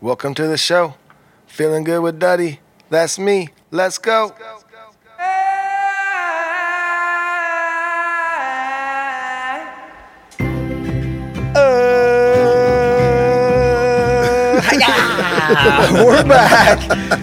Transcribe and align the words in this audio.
welcome 0.00 0.34
to 0.34 0.46
the 0.46 0.56
show. 0.56 0.94
Feeling 1.46 1.84
good 1.84 2.00
with 2.00 2.18
Duddy. 2.18 2.60
That's 2.88 3.18
me. 3.18 3.48
Let's 3.70 3.98
go. 3.98 4.34
We're 16.06 16.22
back 16.22 16.78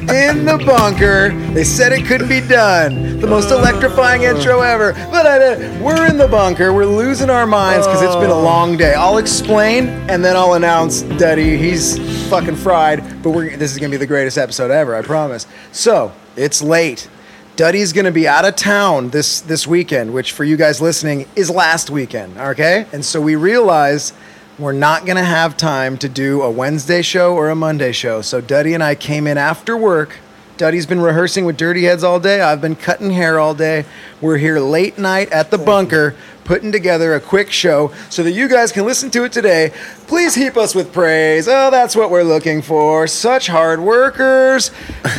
in 0.10 0.44
the 0.44 0.62
bunker. 0.66 1.30
They 1.54 1.64
said 1.64 1.94
it 1.94 2.06
couldn't 2.06 2.28
be 2.28 2.42
done. 2.42 3.22
The 3.22 3.28
most 3.28 3.52
electrifying 3.52 4.24
intro 4.24 4.60
ever. 4.60 4.92
But 5.10 5.26
uh, 5.26 5.80
we're 5.82 6.06
in 6.08 6.18
the 6.18 6.28
bunker. 6.28 6.74
We're 6.74 6.86
losing 6.86 7.30
our 7.30 7.48
minds 7.48 7.88
because 7.88 8.02
it's 8.02 8.18
been 8.18 8.30
a 8.30 8.38
long 8.38 8.76
day. 8.76 8.96
I'll 8.96 9.18
explain 9.18 9.88
and 10.10 10.26
then 10.26 10.36
I'll 10.36 10.56
announce 10.56 11.04
Duddy. 11.04 11.58
He's 11.58 11.98
fucking 12.30 12.58
fried. 12.58 13.24
But 13.24 13.30
we're, 13.30 13.56
this 13.56 13.72
is 13.72 13.80
going 13.80 13.92
to 13.92 13.98
be 13.98 14.00
the 14.00 14.08
greatest 14.08 14.38
episode 14.38 14.72
ever, 14.72 14.94
I 14.94 15.04
promise. 15.04 15.48
So, 15.72 16.12
it's 16.36 16.62
late. 16.62 17.08
Duddy's 17.56 17.94
going 17.94 18.06
to 18.06 18.12
be 18.12 18.28
out 18.28 18.44
of 18.44 18.58
town 18.58 19.10
this, 19.12 19.40
this 19.40 19.66
weekend, 19.66 20.14
which 20.14 20.34
for 20.34 20.44
you 20.44 20.58
guys 20.58 20.82
listening 20.82 21.28
is 21.38 21.50
last 21.50 21.90
weekend, 21.90 22.38
okay? 22.38 22.88
And 22.92 23.06
so 23.06 23.22
we 23.22 23.38
realized 23.38 24.14
we're 24.60 24.74
not 24.74 25.06
going 25.06 25.18
to 25.18 25.24
have 25.24 25.56
time 25.56 25.98
to 26.00 26.10
do 26.10 26.42
a 26.42 26.50
Wednesday 26.50 27.02
show 27.02 27.36
or 27.36 27.50
a 27.50 27.56
Monday 27.56 27.92
show. 27.92 28.22
So 28.22 28.42
Duddy 28.42 28.74
and 28.74 28.84
I 28.84 28.96
came 28.96 29.28
in 29.28 29.38
after 29.38 29.78
work. 29.78 30.18
Duddy's 30.58 30.88
been 30.88 31.00
rehearsing 31.02 31.46
with 31.46 31.56
Dirty 31.58 31.84
Heads 31.84 32.04
all 32.04 32.20
day. 32.20 32.42
I've 32.42 32.62
been 32.62 32.76
cutting 32.76 33.12
hair 33.12 33.40
all 33.40 33.54
day. 33.54 33.86
We're 34.20 34.38
here 34.38 34.60
late 34.60 34.98
night 34.98 35.32
at 35.32 35.52
the 35.52 35.60
bunker 35.60 36.16
putting 36.46 36.72
together 36.72 37.14
a 37.14 37.20
quick 37.20 37.52
show 37.52 37.92
so 38.10 38.24
that 38.24 38.32
you 38.32 38.48
guys 38.48 38.72
can 38.72 38.84
listen 38.86 39.12
to 39.12 39.24
it 39.26 39.32
today. 39.32 39.72
Please 40.08 40.34
heap 40.34 40.58
us 40.58 40.74
with 40.74 40.92
praise. 40.92 41.48
Oh, 41.48 41.70
that's 41.70 41.96
what 41.96 42.10
we're 42.10 42.24
looking 42.24 42.64
for. 42.64 43.06
Such 43.06 43.46
hard 43.46 43.80
workers. 43.82 44.72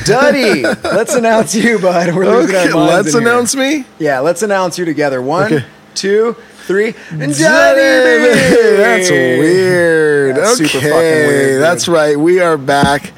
Duddy, 0.04 0.62
let's 0.82 1.14
announce 1.14 1.54
you, 1.54 1.78
bud. 1.78 2.12
We're 2.16 2.24
losing 2.26 2.56
our 2.56 2.62
Okay, 2.62 2.72
minds 2.72 2.92
let's 3.04 3.14
in 3.14 3.20
here. 3.22 3.30
announce 3.30 3.54
me. 3.54 3.84
Yeah, 4.00 4.18
let's 4.18 4.42
announce 4.42 4.76
you 4.76 4.84
together. 4.84 5.22
One, 5.22 5.52
Okay. 5.52 5.64
two, 5.94 6.34
three. 6.68 6.94
And 7.10 7.34
Duddy! 7.34 8.76
That's 8.76 9.10
weird. 9.10 10.36
That's 10.36 10.60
okay, 10.60 10.68
super 10.68 10.84
fucking 10.84 10.92
weird, 10.92 11.62
that's 11.62 11.88
right. 11.88 12.16
We 12.16 12.40
are 12.40 12.58
back. 12.58 13.12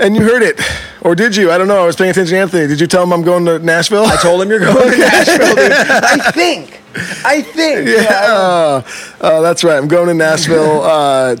And 0.00 0.16
you 0.16 0.22
heard 0.22 0.42
it. 0.42 0.58
Or 1.02 1.14
did 1.14 1.36
you? 1.36 1.52
I 1.52 1.58
don't 1.58 1.68
know. 1.68 1.82
I 1.82 1.86
was 1.86 1.94
paying 1.94 2.10
attention 2.10 2.34
to 2.34 2.40
Anthony. 2.40 2.66
Did 2.66 2.80
you 2.80 2.86
tell 2.86 3.02
him 3.02 3.12
I'm 3.12 3.22
going 3.22 3.44
to 3.44 3.58
Nashville? 3.58 4.06
I 4.06 4.16
told 4.16 4.40
him 4.40 4.48
you're 4.48 4.60
going 4.60 4.90
to 4.90 4.98
Nashville, 4.98 5.54
dude. 5.54 5.72
I 5.72 6.30
think. 6.32 6.80
I 7.24 7.42
think. 7.42 7.88
Yeah. 7.88 8.22
Uh, 8.26 8.82
uh, 9.20 9.40
that's 9.42 9.62
right. 9.62 9.76
I'm 9.76 9.88
going 9.88 10.08
to 10.08 10.14
Nashville 10.14 10.82
uh, 10.82 11.36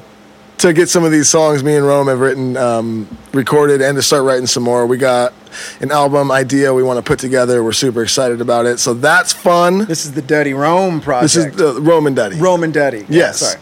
to 0.58 0.72
get 0.72 0.90
some 0.90 1.04
of 1.04 1.10
these 1.10 1.28
songs 1.28 1.64
me 1.64 1.74
and 1.74 1.86
Rome 1.86 2.08
have 2.08 2.20
written, 2.20 2.56
um, 2.56 3.08
recorded, 3.32 3.80
and 3.80 3.96
to 3.96 4.02
start 4.02 4.24
writing 4.24 4.46
some 4.46 4.62
more. 4.62 4.86
We 4.86 4.98
got 4.98 5.32
an 5.80 5.90
album 5.90 6.30
idea 6.30 6.72
we 6.74 6.82
want 6.82 6.98
to 6.98 7.02
put 7.02 7.18
together. 7.18 7.62
We're 7.62 7.72
super 7.72 8.02
excited 8.02 8.40
about 8.40 8.66
it. 8.66 8.78
So 8.78 8.94
that's 8.94 9.32
fun. 9.32 9.84
This 9.86 10.04
is 10.04 10.12
the 10.12 10.22
Duddy 10.22 10.54
Rome 10.54 11.00
project. 11.00 11.34
This 11.34 11.36
is 11.36 11.56
the 11.56 11.80
Roman 11.80 12.14
Duddy. 12.14 12.36
Roman 12.36 12.72
Duddy. 12.72 12.98
Yeah, 13.00 13.06
Yes. 13.08 13.38
Sorry. 13.40 13.60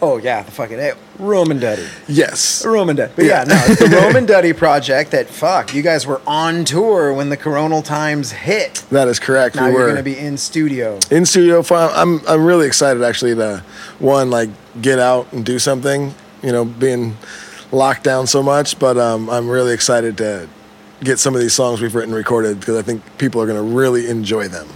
Oh 0.00 0.16
yeah, 0.18 0.42
the 0.44 0.52
fucking 0.52 0.78
hey, 0.78 0.92
Roman 1.18 1.58
Duddy. 1.58 1.84
Yes. 2.06 2.64
Roman 2.64 2.94
Duddy. 2.94 3.12
But 3.16 3.24
yeah, 3.24 3.40
Yeah. 3.40 3.44
no, 3.54 3.64
it's 3.66 3.80
the 3.80 3.88
Roman 4.04 4.26
Duddy 4.26 4.52
project 4.52 5.10
that 5.10 5.26
fuck, 5.28 5.74
you 5.74 5.82
guys 5.82 6.06
were 6.06 6.20
on 6.24 6.64
tour 6.64 7.12
when 7.12 7.30
the 7.30 7.36
coronal 7.36 7.82
times 7.82 8.30
hit. 8.30 8.84
That 8.90 9.08
is 9.08 9.18
correct. 9.18 9.56
Now 9.56 9.66
we 9.66 9.72
you're 9.72 9.88
gonna 9.88 10.04
be 10.04 10.16
in 10.16 10.36
studio. 10.36 11.00
in 11.10 11.26
studio. 11.26 11.64
I'm 11.70 12.20
I'm 12.28 12.44
really 12.44 12.66
excited 12.68 13.02
actually 13.02 13.34
to 13.36 13.64
one 13.98 14.30
like 14.30 14.50
get 14.80 15.00
out 15.00 15.32
and 15.32 15.44
do 15.44 15.58
something. 15.58 16.14
You 16.44 16.52
know, 16.52 16.64
being 16.64 17.16
locked 17.72 18.04
down 18.04 18.28
so 18.28 18.40
much, 18.40 18.78
but 18.78 18.96
um, 18.96 19.28
I'm 19.28 19.48
really 19.50 19.74
excited 19.74 20.16
to 20.18 20.48
get 21.02 21.18
some 21.18 21.34
of 21.34 21.40
these 21.40 21.54
songs 21.54 21.80
we've 21.80 21.94
written 21.94 22.14
recorded 22.14 22.60
because 22.60 22.76
I 22.76 22.82
think 22.82 23.02
people 23.18 23.40
are 23.40 23.46
going 23.46 23.58
to 23.58 23.76
really 23.76 24.08
enjoy 24.08 24.48
them. 24.48 24.68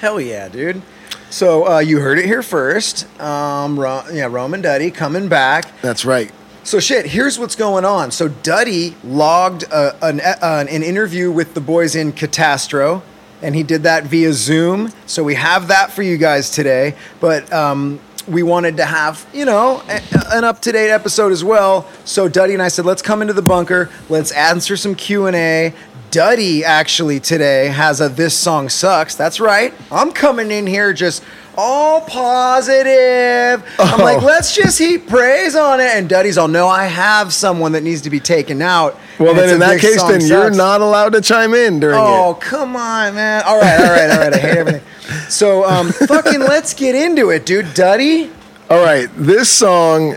Hell 0.00 0.20
yeah, 0.20 0.48
dude. 0.48 0.82
So 1.30 1.66
uh, 1.66 1.78
you 1.78 2.00
heard 2.00 2.18
it 2.18 2.26
here 2.26 2.42
first. 2.42 3.06
Um, 3.20 3.78
Ro- 3.78 4.04
yeah, 4.12 4.26
Roman 4.26 4.60
Duddy 4.62 4.90
coming 4.90 5.28
back. 5.28 5.80
That's 5.82 6.04
right. 6.04 6.32
So 6.62 6.80
shit, 6.80 7.06
here's 7.06 7.38
what's 7.38 7.54
going 7.54 7.84
on. 7.84 8.10
So 8.10 8.28
Duddy 8.28 8.96
logged 9.04 9.64
uh, 9.70 9.92
an, 10.02 10.20
uh, 10.20 10.36
an 10.68 10.82
interview 10.82 11.30
with 11.30 11.54
the 11.54 11.60
boys 11.60 11.94
in 11.94 12.12
Katastro, 12.12 13.02
and 13.42 13.54
he 13.54 13.62
did 13.62 13.82
that 13.84 14.04
via 14.04 14.32
Zoom. 14.32 14.90
So 15.06 15.22
we 15.22 15.34
have 15.34 15.68
that 15.68 15.90
for 15.92 16.02
you 16.02 16.16
guys 16.16 16.50
today. 16.50 16.94
But 17.20 17.52
um, 17.52 18.00
we 18.28 18.42
wanted 18.42 18.76
to 18.78 18.84
have, 18.84 19.26
you 19.32 19.44
know, 19.44 19.82
a, 19.88 20.00
an 20.32 20.44
up-to-date 20.44 20.90
episode 20.90 21.32
as 21.32 21.44
well. 21.44 21.88
So 22.04 22.28
Duddy 22.28 22.54
and 22.54 22.62
I 22.62 22.68
said, 22.68 22.84
let's 22.84 23.02
come 23.02 23.22
into 23.22 23.34
the 23.34 23.42
bunker. 23.42 23.88
Let's 24.08 24.32
answer 24.32 24.76
some 24.76 24.94
Q 24.94 25.26
and 25.26 25.36
A. 25.36 25.74
Duddy 26.10 26.64
actually 26.64 27.20
today 27.20 27.66
has 27.66 28.00
a 28.00 28.08
"This 28.08 28.32
Song 28.32 28.68
Sucks." 28.68 29.16
That's 29.16 29.38
right. 29.38 29.74
I'm 29.90 30.12
coming 30.12 30.50
in 30.50 30.66
here 30.66 30.92
just 30.92 31.22
all 31.58 32.00
positive. 32.02 33.64
I'm 33.78 34.00
like, 34.00 34.22
Oh. 34.22 34.26
let's 34.26 34.54
just 34.54 34.78
heap 34.78 35.08
praise 35.08 35.56
on 35.56 35.80
it. 35.80 35.90
And 35.94 36.08
Duddy's 36.08 36.36
all, 36.38 36.48
no, 36.48 36.68
I 36.68 36.84
have 36.86 37.32
someone 37.32 37.72
that 37.72 37.82
needs 37.82 38.02
to 38.02 38.10
be 38.10 38.20
taken 38.20 38.60
out. 38.62 38.98
Well, 39.18 39.30
And 39.30 39.38
then 39.38 39.50
in 39.50 39.60
that 39.60 39.80
case, 39.80 40.02
then 40.02 40.20
you're 40.20 40.50
not 40.50 40.80
allowed 40.80 41.12
to 41.14 41.20
chime 41.20 41.54
in 41.54 41.80
during 41.80 41.96
Oh, 41.98 42.32
it. 42.32 42.40
come 42.40 42.76
on, 42.76 43.14
man. 43.14 43.42
All 43.46 43.58
right, 43.60 43.80
all 43.80 43.90
right, 43.90 44.10
all 44.10 44.18
right. 44.18 44.34
I 44.34 44.38
hate 44.38 44.58
everything. 44.58 44.82
So, 45.28 45.64
um, 45.64 45.90
fucking 45.92 46.40
let's 46.40 46.74
get 46.74 46.94
into 46.96 47.30
it, 47.30 47.46
dude. 47.46 47.74
Duddy. 47.74 48.28
All 48.68 48.82
right, 48.84 49.08
this 49.16 49.48
song 49.48 50.16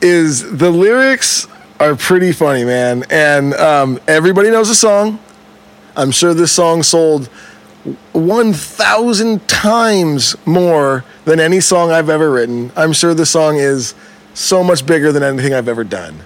is 0.00 0.58
the 0.58 0.70
lyrics 0.70 1.46
are 1.80 1.96
pretty 1.96 2.32
funny, 2.32 2.64
man, 2.64 3.04
and 3.10 3.54
um, 3.54 3.98
everybody 4.06 4.50
knows 4.50 4.68
the 4.68 4.74
song. 4.74 5.18
I'm 5.96 6.10
sure 6.10 6.34
this 6.34 6.52
song 6.52 6.82
sold 6.82 7.28
1,000 8.12 9.48
times 9.48 10.36
more 10.46 11.04
than 11.24 11.40
any 11.40 11.60
song 11.60 11.90
I've 11.90 12.08
ever 12.08 12.30
written. 12.30 12.72
I'm 12.76 12.92
sure 12.92 13.14
the 13.14 13.26
song 13.26 13.56
is 13.56 13.94
so 14.34 14.62
much 14.62 14.86
bigger 14.86 15.12
than 15.12 15.22
anything 15.22 15.54
I've 15.54 15.68
ever 15.68 15.84
done. 15.84 16.20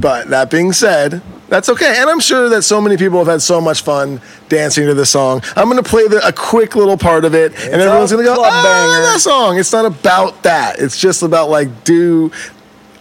But 0.00 0.28
that 0.30 0.50
being 0.50 0.72
said, 0.72 1.22
that's 1.48 1.68
okay. 1.68 1.96
And 1.98 2.08
I'm 2.08 2.20
sure 2.20 2.48
that 2.48 2.62
so 2.62 2.80
many 2.80 2.96
people 2.96 3.18
have 3.18 3.26
had 3.26 3.42
so 3.42 3.60
much 3.60 3.82
fun 3.82 4.20
dancing 4.48 4.86
to 4.86 4.94
this 4.94 5.10
song. 5.10 5.42
I'm 5.56 5.68
going 5.68 5.82
to 5.82 5.88
play 5.88 6.08
the, 6.08 6.26
a 6.26 6.32
quick 6.32 6.76
little 6.76 6.96
part 6.96 7.24
of 7.24 7.34
it, 7.34 7.52
and 7.52 7.82
everyone's 7.82 8.12
going 8.12 8.24
to 8.24 8.30
go, 8.30 8.36
oh, 8.38 8.42
banger." 8.42 9.02
that 9.02 9.20
song. 9.20 9.58
It's 9.58 9.72
not 9.72 9.84
about 9.84 10.44
that. 10.44 10.78
It's 10.78 10.98
just 10.98 11.22
about, 11.22 11.50
like, 11.50 11.84
do. 11.84 12.30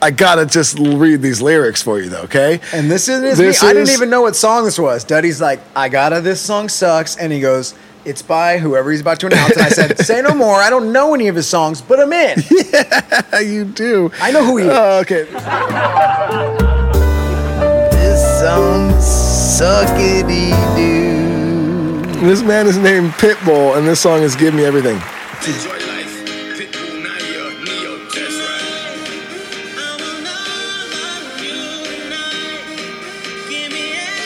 I 0.02 0.12
got 0.12 0.36
to 0.36 0.46
just 0.46 0.80
read 0.80 1.22
these 1.22 1.42
lyrics 1.42 1.82
for 1.82 2.00
you, 2.00 2.10
though, 2.10 2.22
okay? 2.22 2.62
And 2.74 2.90
this 2.90 3.10
is 3.10 3.22
This 3.38 3.62
me. 3.62 3.70
I 3.70 3.74
didn't 3.74 3.94
even 3.94 4.10
know 4.10 4.22
what 4.22 4.36
song 4.36 4.64
this 4.64 4.80
was. 4.80 5.04
Duddy's 5.04 5.42
like, 5.42 5.60
I 5.76 5.90
gotta, 5.90 6.22
this 6.22 6.40
song 6.40 6.70
sucks. 6.70 7.18
And 7.18 7.34
he 7.34 7.42
goes, 7.42 7.74
it's 8.06 8.22
by 8.22 8.60
whoever 8.60 8.92
he's 8.92 9.02
about 9.02 9.20
to 9.20 9.28
announce. 9.28 9.58
And 9.58 9.62
I 9.62 9.70
said, 9.70 10.00
say 10.06 10.22
no 10.22 10.34
more. 10.34 10.56
I 10.56 10.70
don't 10.70 10.94
know 10.94 11.14
any 11.14 11.28
of 11.28 11.36
his 11.36 11.48
songs, 11.48 11.82
but 11.82 12.00
I'm 12.00 12.14
in. 12.14 12.42
you 13.46 13.66
do. 13.66 14.12
I 14.22 14.32
know 14.32 14.46
who 14.46 14.58
he 14.58 14.66
is. 14.66 14.72
Oh, 14.72 15.00
okay. 15.00 15.24
This 17.92 18.40
song 18.40 18.92
suckity 18.94 20.52
doo. 20.76 22.20
This 22.26 22.42
man 22.42 22.68
is 22.68 22.78
named 22.78 23.12
Pitbull, 23.12 23.78
and 23.78 23.88
this 23.88 24.02
song 24.02 24.22
is 24.22 24.36
"Give 24.36 24.54
Me 24.54 24.66
Everything." 24.66 25.00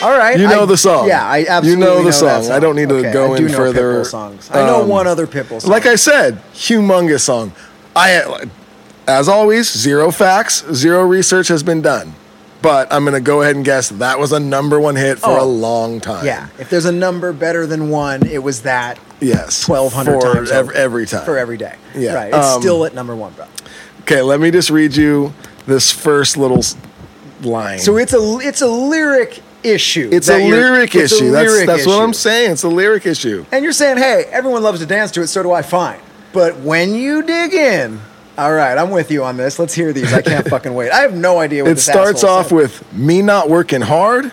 All 0.04 0.16
right, 0.18 0.38
You 0.38 0.46
know 0.48 0.62
I- 0.62 0.66
the 0.66 0.76
song. 0.76 1.08
Yeah, 1.08 1.24
I 1.26 1.46
absolutely 1.48 1.70
You 1.70 1.76
know 1.78 1.98
the 1.98 2.10
that 2.10 2.12
song. 2.44 2.50
I 2.52 2.60
don't 2.60 2.76
need 2.76 2.88
to 2.90 2.96
Okay, 2.96 3.12
go 3.12 3.34
I 3.34 3.36
do 3.38 3.46
in 3.46 3.52
know 3.52 3.58
further. 3.58 3.94
Pitbull 4.02 4.06
songs. 4.06 4.50
I 4.52 4.64
know 4.66 4.82
Um, 4.82 4.88
one 4.88 5.06
other 5.06 5.26
Pitbull 5.26 5.60
song. 5.62 5.70
Like 5.70 5.86
I 5.86 5.94
said, 5.96 6.38
humongous 6.54 7.20
song. 7.20 7.52
I, 7.96 8.22
as 9.06 9.28
always, 9.28 9.72
zero 9.72 10.10
facts, 10.10 10.64
zero 10.72 11.02
research 11.04 11.48
has 11.48 11.62
been 11.62 11.80
done. 11.82 12.14
But 12.62 12.90
I'm 12.90 13.04
gonna 13.04 13.20
go 13.20 13.42
ahead 13.42 13.56
and 13.56 13.64
guess 13.64 13.90
that 13.90 14.18
was 14.18 14.32
a 14.32 14.40
number 14.40 14.80
one 14.80 14.96
hit 14.96 15.18
for 15.18 15.28
Oh. 15.38 15.42
a 15.42 15.44
long 15.44 16.00
time. 16.00 16.24
yeah, 16.24 16.46
if 16.58 16.70
there's 16.70 16.86
a 16.86 16.92
number 16.92 17.32
better 17.34 17.66
than 17.66 17.90
one, 17.90 18.26
it 18.26 18.42
was 18.42 18.60
that 18.62 18.98
Yes. 19.20 19.68
1,200 19.68 20.20
times 20.22 20.50
ev- 20.50 20.70
every 20.70 21.04
time. 21.06 21.24
for 21.26 21.36
every 21.36 21.58
day. 21.58 21.74
Yeah, 21.94 22.14
right. 22.14 22.28
It's 22.32 22.36
um, 22.54 22.62
still 22.62 22.84
at 22.86 22.94
number 22.94 23.14
one, 23.14 23.32
bro. 23.36 23.44
Okay, 24.02 24.22
let 24.22 24.40
me 24.40 24.50
just 24.50 24.70
read 24.70 24.96
you 24.96 25.34
this 25.66 25.90
first 25.92 26.38
little 26.38 26.62
line. 27.42 27.78
So 27.80 27.98
it's 27.98 28.14
a 28.14 28.38
it's 28.40 28.62
a 28.62 28.66
lyric 28.66 29.40
issue. 29.64 30.08
it's 30.12 30.28
a 30.28 30.48
lyric 30.48 30.94
it's 30.94 31.12
a 31.12 31.16
issue. 31.16 31.30
that's 31.30 31.50
lyric 31.50 31.66
that's 31.66 31.86
what. 31.86 32.02
I'm 32.02 32.12
saying. 32.12 32.52
It's 32.52 32.62
a 32.64 32.68
lyric 32.68 33.06
issue. 33.06 33.44
And 33.52 33.62
you're 33.64 33.72
saying, 33.72 33.96
hey, 33.98 34.24
everyone 34.30 34.62
loves 34.62 34.80
to 34.80 34.86
dance 34.86 35.10
to 35.12 35.22
it, 35.22 35.28
so 35.28 35.42
do 35.42 35.52
I. 35.52 35.62
Fine, 35.62 36.00
but 36.32 36.58
when 36.60 36.94
you 36.94 37.22
dig 37.22 37.54
in, 37.54 38.00
all 38.36 38.52
right, 38.52 38.76
I'm 38.76 38.90
with 38.90 39.10
you 39.10 39.24
on 39.24 39.36
this. 39.36 39.58
Let's 39.58 39.74
hear 39.74 39.92
these. 39.92 40.12
I 40.12 40.22
can't 40.22 40.46
fucking 40.50 40.74
wait. 40.74 40.90
I 40.90 41.00
have 41.00 41.14
no 41.14 41.38
idea 41.38 41.62
what 41.62 41.70
It 41.72 41.74
this 41.76 41.84
starts 41.84 42.24
off 42.24 42.48
said. 42.48 42.56
with 42.56 42.92
me 42.92 43.22
not 43.22 43.48
working 43.48 43.80
hard. 43.80 44.32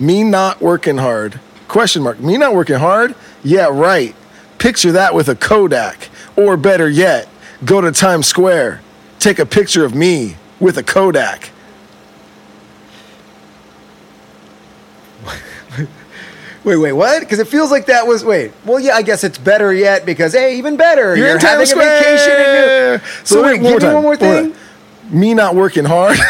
Me 0.00 0.22
not 0.24 0.60
working 0.60 0.98
hard. 0.98 1.40
Question 1.68 2.02
mark. 2.02 2.20
Me 2.20 2.36
not 2.36 2.54
working 2.54 2.76
hard? 2.76 3.14
Yeah, 3.42 3.66
right. 3.66 4.14
Picture 4.58 4.92
that 4.92 5.14
with 5.14 5.28
a 5.28 5.34
Kodak. 5.34 6.08
Or 6.36 6.56
better 6.56 6.88
yet, 6.88 7.28
go 7.64 7.80
to 7.80 7.92
Times 7.92 8.26
Square. 8.26 8.80
Take 9.18 9.38
a 9.38 9.46
picture 9.46 9.84
of 9.84 9.94
me 9.94 10.36
with 10.60 10.76
a 10.76 10.82
Kodak. 10.82 11.50
Wait, 16.64 16.76
wait, 16.78 16.92
what? 16.92 17.20
Because 17.20 17.38
it 17.38 17.46
feels 17.46 17.70
like 17.70 17.86
that 17.86 18.06
was 18.06 18.24
wait. 18.24 18.52
Well, 18.64 18.80
yeah, 18.80 18.94
I 18.94 19.02
guess 19.02 19.22
it's 19.22 19.36
better 19.38 19.72
yet 19.72 20.06
because 20.06 20.32
hey, 20.32 20.56
even 20.56 20.76
better, 20.76 21.14
you're, 21.14 21.34
in 21.34 21.38
having 21.38 21.66
Times 21.66 21.72
a 21.72 21.76
vacation. 21.76 22.32
In 22.32 22.92
New- 22.92 23.24
so 23.24 23.42
wait, 23.42 23.60
wait, 23.60 23.80
give 23.80 23.88
me 23.88 23.94
one 23.94 24.02
more 24.02 24.16
thing. 24.16 24.54
Me 25.10 25.34
not 25.34 25.54
working 25.54 25.84
hard. 25.84 26.16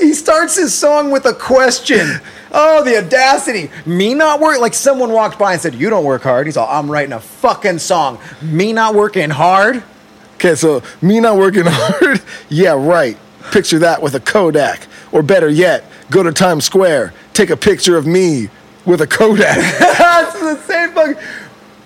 He 0.00 0.12
starts 0.12 0.56
his 0.56 0.74
song 0.74 1.10
with 1.10 1.24
a 1.24 1.32
question. 1.32 2.20
Oh, 2.52 2.84
the 2.84 2.98
audacity. 2.98 3.70
Me 3.86 4.14
not 4.14 4.38
work 4.38 4.60
like 4.60 4.74
someone 4.74 5.12
walked 5.12 5.38
by 5.38 5.54
and 5.54 5.62
said, 5.62 5.74
You 5.74 5.90
don't 5.90 6.04
work 6.04 6.22
hard. 6.22 6.46
He's 6.46 6.56
all, 6.56 6.68
I'm 6.68 6.90
writing 6.90 7.12
a 7.12 7.20
fucking 7.20 7.78
song. 7.78 8.18
Me 8.42 8.72
not 8.72 8.94
working 8.94 9.30
hard. 9.30 9.82
Okay, 10.34 10.54
so 10.54 10.82
me 11.00 11.20
not 11.20 11.36
working 11.36 11.64
hard? 11.66 12.20
yeah, 12.48 12.72
right. 12.72 13.16
Picture 13.50 13.78
that 13.80 14.02
with 14.02 14.14
a 14.14 14.20
Kodak. 14.20 14.86
Or 15.10 15.22
better 15.22 15.48
yet, 15.48 15.84
go 16.10 16.22
to 16.22 16.32
Times 16.32 16.64
Square, 16.64 17.14
take 17.32 17.50
a 17.50 17.56
picture 17.56 17.96
of 17.96 18.06
me 18.06 18.48
with 18.84 19.00
a 19.00 19.06
Kodak. 19.06 19.56
That's 19.78 20.38
the 20.40 20.56
same 20.66 20.90
fucking. 20.92 21.16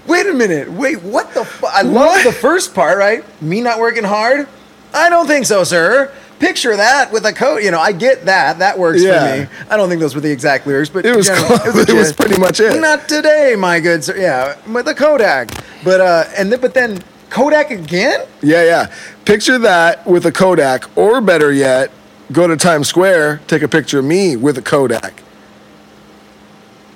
Wait 0.07 0.27
a 0.27 0.33
minute. 0.35 0.71
Wait, 0.71 1.03
what 1.03 1.35
the 1.35 1.45
fuck? 1.45 1.71
I 1.75 1.83
love 1.83 2.23
the 2.23 2.33
first 2.33 2.75
part, 2.75 2.97
right? 2.99 3.25
Me 3.43 3.61
not 3.61 3.79
working 3.81 4.05
hard? 4.05 4.49
I 4.95 5.11
don't 5.11 5.27
think 5.27 5.47
so, 5.47 5.65
sir. 5.65 6.13
Picture 6.39 6.77
that 6.77 7.11
with 7.13 7.25
a 7.27 7.33
coat. 7.33 7.63
You 7.63 7.71
know, 7.71 7.81
I 7.81 7.93
get 7.93 8.27
that. 8.27 8.59
That 8.61 8.79
works 8.79 9.03
Yeah. 9.03 9.19
for 9.35 9.41
me. 9.43 9.49
I 9.71 9.77
don't 9.77 9.89
think 9.89 10.01
those 10.01 10.15
were 10.15 10.21
the 10.21 10.31
exact 10.31 10.67
lyrics, 10.67 10.91
but 10.91 11.05
It 11.05 11.17
was 11.17 11.29
close. 11.29 11.63
the 11.75 11.87
It 11.89 11.95
was 11.95 12.13
pretty 12.21 12.39
much 12.39 12.61
it. 12.61 12.79
Not 12.81 13.09
today, 13.09 13.55
my 13.59 13.81
good 13.81 14.05
sir. 14.05 14.17
Yeah, 14.17 14.55
with 14.71 14.87
a 14.87 14.95
Kodak. 14.95 15.51
But 15.83 16.01
uh, 16.01 16.25
and 16.37 16.53
then 16.53 16.61
but 16.61 16.73
then 16.75 17.03
Kodak 17.31 17.71
again? 17.71 18.21
yeah, 18.43 18.63
yeah. 18.65 18.95
Picture 19.25 19.59
that 19.59 20.07
with 20.07 20.25
a 20.27 20.33
Kodak. 20.33 20.85
Or 20.97 21.21
better 21.21 21.53
yet, 21.53 21.91
go 22.33 22.47
to 22.47 22.57
Times 22.57 22.87
Square, 22.89 23.41
take 23.49 23.63
a 23.63 23.69
picture 23.69 23.99
of 23.99 24.05
me 24.05 24.37
with 24.37 24.57
a 24.59 24.63
Kodak. 24.63 25.23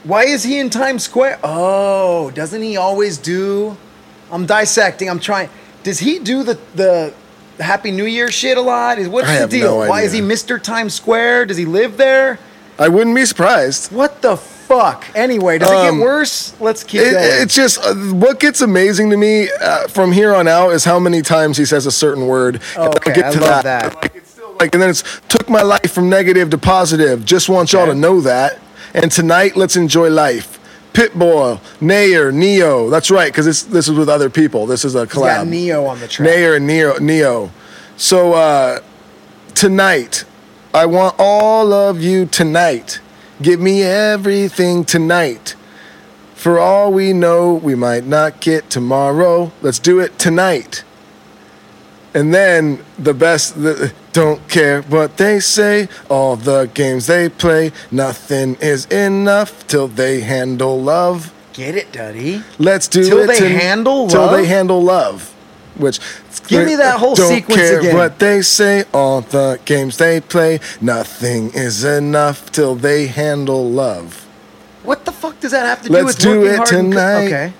Why 0.04 0.24
is 0.24 0.44
he 0.44 0.58
in 0.58 0.70
Times 0.70 1.02
Square? 1.04 1.40
Oh, 1.42 2.30
doesn't 2.30 2.62
he 2.62 2.76
always 2.76 3.18
do? 3.18 3.76
I'm 4.30 4.46
dissecting. 4.46 5.10
I'm 5.10 5.20
trying. 5.20 5.50
Does 5.82 5.98
he 5.98 6.18
do 6.18 6.42
the 6.42 6.58
the 6.74 7.14
Happy 7.58 7.90
New 7.90 8.06
Year 8.06 8.30
shit 8.30 8.56
a 8.56 8.60
lot? 8.62 8.98
Is 8.98 9.08
what's 9.08 9.28
I 9.28 9.34
the 9.34 9.40
have 9.40 9.50
deal? 9.50 9.80
no 9.82 9.88
Why 9.88 10.02
is 10.02 10.12
he. 10.12 10.20
Mr. 10.20 10.62
Times 10.62 10.94
Square? 10.94 11.46
Does 11.46 11.56
he 11.56 11.64
live 11.66 11.96
there? 11.96 12.38
I 12.78 12.88
wouldn't 12.88 13.14
be 13.14 13.26
surprised. 13.26 13.92
What 13.92 14.22
the 14.22 14.38
fuck? 14.38 15.04
Anyway, 15.14 15.58
does 15.58 15.70
it 15.70 15.76
Um, 15.76 15.98
get 15.98 16.02
worse? 16.02 16.54
Let's 16.60 16.82
keep 16.82 17.02
It, 17.02 17.12
going. 17.12 17.42
it's 17.42 17.54
just 17.54 17.78
uh, 17.84 17.94
what 17.94 18.40
gets 18.40 18.62
amazing 18.62 19.10
to 19.10 19.18
me 19.18 19.50
uh, 19.60 19.86
from 19.88 20.12
here 20.12 20.34
on 20.34 20.48
out 20.48 20.70
is 20.70 20.84
how 20.86 20.98
many 20.98 21.20
times 21.20 21.58
he 21.58 21.66
says 21.66 21.84
a 21.84 21.90
certain 21.92 22.26
word. 22.26 22.62
Oh, 22.78 22.84
And 22.86 22.96
okay, 22.96 23.22
I 23.22 23.30
love 23.32 23.64
that. 23.64 23.94
Like, 23.96 24.14
it's 24.16 24.30
still 24.30 24.56
like, 24.58 24.74
and 24.74 24.80
then 24.82 24.88
it's 24.88 25.02
took 25.28 25.50
my 25.50 25.60
life 25.60 25.92
from 25.92 26.08
negative 26.08 26.48
to 26.50 26.58
positive. 26.58 27.26
Just 27.26 27.50
want 27.50 27.74
y'all 27.74 27.84
to 27.86 27.94
know 27.94 28.22
that. 28.22 28.58
And 28.94 29.10
tonight, 29.10 29.56
let's 29.56 29.76
enjoy 29.76 30.10
life. 30.10 30.58
Pitbull, 30.92 31.60
Nayer, 31.80 32.32
Ne-Yo. 32.34 32.90
That's 32.90 33.10
right, 33.10 33.30
because 33.32 33.46
this 33.46 33.62
this 33.62 33.88
is 33.88 33.94
with 33.94 34.08
other 34.08 34.28
people. 34.28 34.66
This 34.66 34.84
is 34.84 34.94
a 34.94 35.06
collab. 35.06 35.48
Ne-Yo 35.48 35.86
on 35.86 36.00
the 36.00 36.08
track. 36.08 36.28
Nayer 36.28 36.56
and 36.56 36.66
Ne-Yo. 36.66 36.96
Ne-Yo. 36.98 37.50
So 37.96 38.32
uh, 38.32 38.80
tonight, 39.54 40.24
I 40.74 40.86
want 40.86 41.14
all 41.18 41.72
of 41.72 42.02
you 42.02 42.26
tonight. 42.26 43.00
Give 43.40 43.60
me 43.60 43.82
everything 43.82 44.84
tonight. 44.84 45.54
For 46.34 46.58
all 46.58 46.92
we 46.92 47.12
know, 47.12 47.54
we 47.54 47.74
might 47.74 48.04
not 48.04 48.40
get 48.40 48.70
tomorrow. 48.70 49.52
Let's 49.62 49.78
do 49.78 50.00
it 50.00 50.18
tonight. 50.18 50.84
And 52.12 52.34
then 52.34 52.82
the 52.98 53.14
best, 53.14 53.60
the, 53.62 53.92
don't 54.12 54.46
care 54.48 54.82
what 54.82 55.16
they 55.16 55.38
say, 55.40 55.88
all 56.08 56.34
the 56.36 56.68
games 56.74 57.06
they 57.06 57.28
play, 57.28 57.70
nothing 57.92 58.56
is 58.60 58.86
enough 58.86 59.66
till 59.68 59.86
they 59.86 60.20
handle 60.20 60.80
love. 60.82 61.32
Get 61.52 61.76
it, 61.76 61.92
Duddy? 61.92 62.42
Let's 62.58 62.88
do 62.88 63.04
Till 63.04 63.18
it 63.20 63.26
they 63.28 63.38
ton- 63.38 63.50
handle 63.52 64.08
till 64.08 64.22
love? 64.22 64.32
they 64.32 64.46
handle 64.46 64.82
love. 64.82 65.32
Which 65.76 66.00
Give 66.48 66.66
me 66.66 66.74
that 66.76 66.98
whole 66.98 67.14
don't 67.14 67.28
sequence 67.32 67.60
care 67.60 67.78
again. 67.78 67.96
what 67.96 68.18
they 68.18 68.42
say, 68.42 68.84
all 68.92 69.20
the 69.20 69.60
games 69.64 69.96
they 69.98 70.20
play, 70.20 70.58
nothing 70.80 71.50
is 71.54 71.84
enough 71.84 72.50
till 72.50 72.74
they 72.74 73.06
handle 73.06 73.70
love. 73.70 74.26
What 74.82 75.04
the 75.04 75.12
fuck 75.12 75.38
does 75.40 75.52
that 75.52 75.64
have 75.66 75.82
to 75.82 75.88
do 75.88 75.94
Let's 75.94 76.06
with 76.06 76.18
do 76.18 76.40
working 76.40 76.50
it 76.52 76.56
hard 76.56 76.72
and 76.72 76.92
co- 76.92 76.98
tonight. 76.98 77.26
okay. 77.26 77.52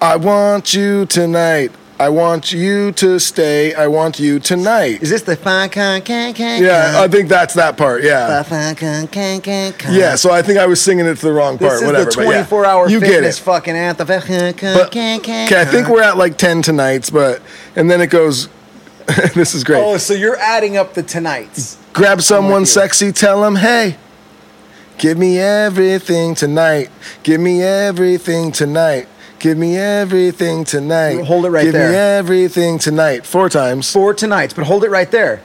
I 0.00 0.16
want 0.16 0.74
you 0.74 1.06
tonight. 1.06 1.72
I 2.00 2.08
want 2.08 2.50
you 2.50 2.92
to 2.92 3.18
stay. 3.18 3.74
I 3.74 3.86
want 3.86 4.18
you 4.18 4.38
tonight. 4.40 5.02
Is 5.02 5.10
this 5.10 5.20
the 5.20 5.36
fun 5.36 5.68
can 5.68 6.00
can 6.00 6.32
can? 6.32 6.62
Yeah, 6.62 6.94
I 6.96 7.08
think 7.08 7.28
that's 7.28 7.52
that 7.54 7.76
part. 7.76 8.02
Yeah. 8.02 8.42
Fun 8.42 8.74
can 8.74 9.06
can 9.06 9.42
can 9.42 9.74
can. 9.74 9.94
Yeah, 9.94 10.14
so 10.14 10.30
I 10.30 10.40
think 10.40 10.58
I 10.58 10.64
was 10.64 10.80
singing 10.80 11.04
it 11.04 11.16
to 11.16 11.26
the 11.26 11.32
wrong 11.32 11.58
part. 11.58 11.72
This 11.72 11.82
is 11.82 11.86
whatever. 11.86 12.10
the 12.10 12.16
but 12.16 12.22
yeah. 12.22 12.32
24 12.46 12.64
hour 12.64 12.88
You 12.88 13.00
get 13.00 13.10
fitness 13.10 13.38
it. 13.38 13.42
fucking 13.42 13.76
anthem. 13.76 14.06
But, 14.06 14.86
okay, 14.86 15.60
I 15.60 15.64
think 15.66 15.88
we're 15.88 16.02
at 16.02 16.16
like 16.16 16.38
10 16.38 16.62
tonights, 16.62 17.10
but, 17.10 17.42
and 17.76 17.90
then 17.90 18.00
it 18.00 18.08
goes, 18.08 18.48
this 19.34 19.54
is 19.54 19.62
great. 19.62 19.82
Oh, 19.84 19.98
so 19.98 20.14
you're 20.14 20.38
adding 20.38 20.78
up 20.78 20.94
the 20.94 21.02
tonights. 21.02 21.76
Grab 21.92 22.22
someone 22.22 22.64
sexy, 22.64 23.12
tell 23.12 23.42
them, 23.42 23.56
hey, 23.56 23.98
give 24.96 25.18
me 25.18 25.38
everything 25.38 26.34
tonight. 26.34 26.88
Give 27.24 27.42
me 27.42 27.62
everything 27.62 28.52
tonight. 28.52 29.06
Give 29.40 29.56
me 29.56 29.76
everything 29.78 30.64
tonight. 30.64 31.24
Hold 31.24 31.46
it 31.46 31.50
right 31.50 31.64
there. 31.72 31.72
Give 31.72 31.90
me 31.90 31.96
everything 31.96 32.78
tonight. 32.78 33.24
Four 33.26 33.48
times. 33.48 33.90
Four 33.92 34.12
tonights, 34.14 34.52
but 34.54 34.66
hold 34.66 34.84
it 34.84 34.90
right 34.90 35.10
there. 35.10 35.42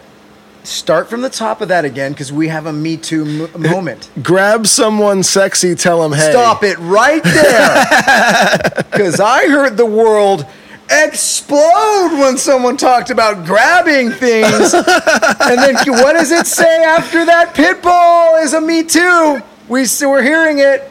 Start 0.63 1.09
from 1.09 1.21
the 1.21 1.29
top 1.29 1.61
of 1.61 1.67
that 1.69 1.85
again 1.85 2.11
because 2.11 2.33
we 2.33 2.47
have 2.49 2.65
a 2.65 2.73
Me 2.73 2.97
Too 2.97 3.47
m- 3.55 3.61
moment. 3.71 4.09
Grab 4.21 4.67
someone 4.67 5.23
sexy, 5.23 5.75
tell 5.75 6.01
them, 6.01 6.11
hey. 6.11 6.31
Stop 6.31 6.63
it 6.63 6.77
right 6.79 7.23
there. 7.23 8.83
Because 8.95 9.19
I 9.19 9.47
heard 9.49 9.75
the 9.77 9.85
world 9.85 10.45
explode 10.89 12.17
when 12.19 12.37
someone 12.37 12.77
talked 12.77 13.09
about 13.09 13.45
grabbing 13.45 14.11
things. 14.11 14.73
and 14.73 15.59
then 15.59 15.75
what 16.01 16.13
does 16.13 16.31
it 16.31 16.47
say 16.47 16.83
after 16.83 17.25
that? 17.25 17.53
Pitbull 17.55 18.41
is 18.43 18.53
a 18.53 18.61
Me 18.61 18.83
Too. 18.83 19.41
We, 19.67 19.81
s- 19.83 20.01
we're 20.01 20.21
hearing 20.23 20.59
it. 20.59 20.89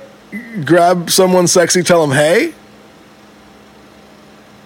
Grab 0.66 1.10
someone 1.10 1.46
sexy, 1.46 1.82
tell 1.82 2.06
them, 2.06 2.14
hey. 2.16 2.54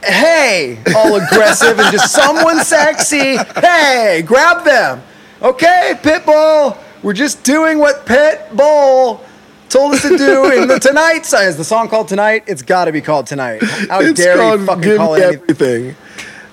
Hey, 0.05 0.83
all 0.95 1.17
aggressive 1.17 1.79
and 1.79 1.93
just 1.93 2.13
someone 2.13 2.61
sexy. 2.65 3.37
Hey, 3.61 4.23
grab 4.27 4.65
them. 4.65 5.03
Okay, 5.43 5.95
Pitbull. 6.03 6.77
We're 7.03 7.13
just 7.13 7.45
doing 7.45 7.79
what 7.79 8.07
Pitbull 8.07 9.21
told 9.69 9.95
us 9.95 10.03
to 10.03 10.17
do 10.17 10.51
in 10.51 10.67
the 10.67 10.79
Tonight. 10.79 11.33
Is 11.33 11.57
the 11.57 11.65
song 11.65 11.89
called 11.89 12.09
Tonight? 12.09 12.45
It's 12.47 12.63
got 12.63 12.87
to 12.87 12.93
be 12.93 13.01
called 13.01 13.27
Tonight. 13.27 13.63
How 13.63 14.01
It's 14.01 14.19
dare 14.19 14.57
you 14.57 14.67
fucking 14.67 14.97
call 14.97 15.15
it 15.15 15.23
anything? 15.23 15.97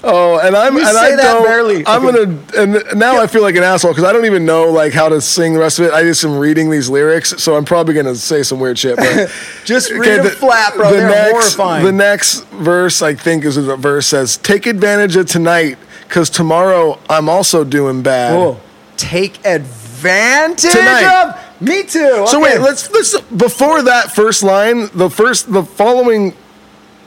Oh, 0.08 0.38
and 0.40 0.56
I'm 0.56 0.76
You 0.78 0.88
and 0.88 0.98
I 0.98 1.16
don't. 1.16 1.44
barely. 1.44 1.84
I'm 1.88 2.06
Okay. 2.06 2.26
gonna 2.26 2.38
and 2.58 2.84
now 3.00 3.20
I 3.20 3.26
feel 3.28 3.42
like 3.42 3.56
an 3.56 3.64
asshole 3.64 3.92
because 3.92 4.04
I 4.04 4.14
don't 4.14 4.26
even 4.26 4.46
know 4.46 4.66
like 4.72 4.94
how 4.94 5.10
to 5.10 5.20
sing 5.20 5.54
the 5.54 5.60
rest 5.60 5.80
of 5.80 5.86
it. 5.86 5.94
I 5.94 6.04
just 6.04 6.24
am 6.24 6.38
reading 6.38 6.70
these 6.70 6.90
lyrics, 6.90 7.34
so 7.42 7.56
I'm 7.56 7.66
probably 7.66 7.96
gonna 7.96 8.14
say 8.16 8.44
some 8.44 8.60
weird 8.60 8.78
shit. 8.78 8.98
But 8.98 9.32
Just 9.66 9.90
read 9.92 10.20
them 10.22 10.28
flat, 10.28 10.76
bro. 10.76 10.92
They're 10.92 11.08
next, 11.10 11.32
horrifying. 11.32 11.86
The 11.86 11.92
next 11.92 12.46
verse 12.50 13.02
I 13.02 13.16
think 13.16 13.46
is 13.46 13.58
a 13.58 13.76
verse 13.76 14.06
says, 14.08 14.38
"Take 14.38 14.68
advantage 14.68 15.16
of 15.16 15.26
tonight, 15.26 15.78
because 16.08 16.30
tomorrow 16.30 17.00
I'm 17.10 17.28
also 17.28 17.64
doing 17.64 18.02
bad." 18.04 18.36
Whoa. 18.38 18.58
Take 18.98 19.40
advantage 19.46 20.72
Tonight. 20.72 21.24
of 21.60 21.62
me 21.62 21.84
too. 21.84 22.26
So 22.28 22.40
wait, 22.40 22.60
let's 22.60 22.92
let's 22.92 23.20
before 23.22 23.82
that 23.82 24.12
first 24.14 24.44
line, 24.44 24.90
the 24.94 25.10
first 25.10 25.52
the 25.52 25.64
following 25.64 26.34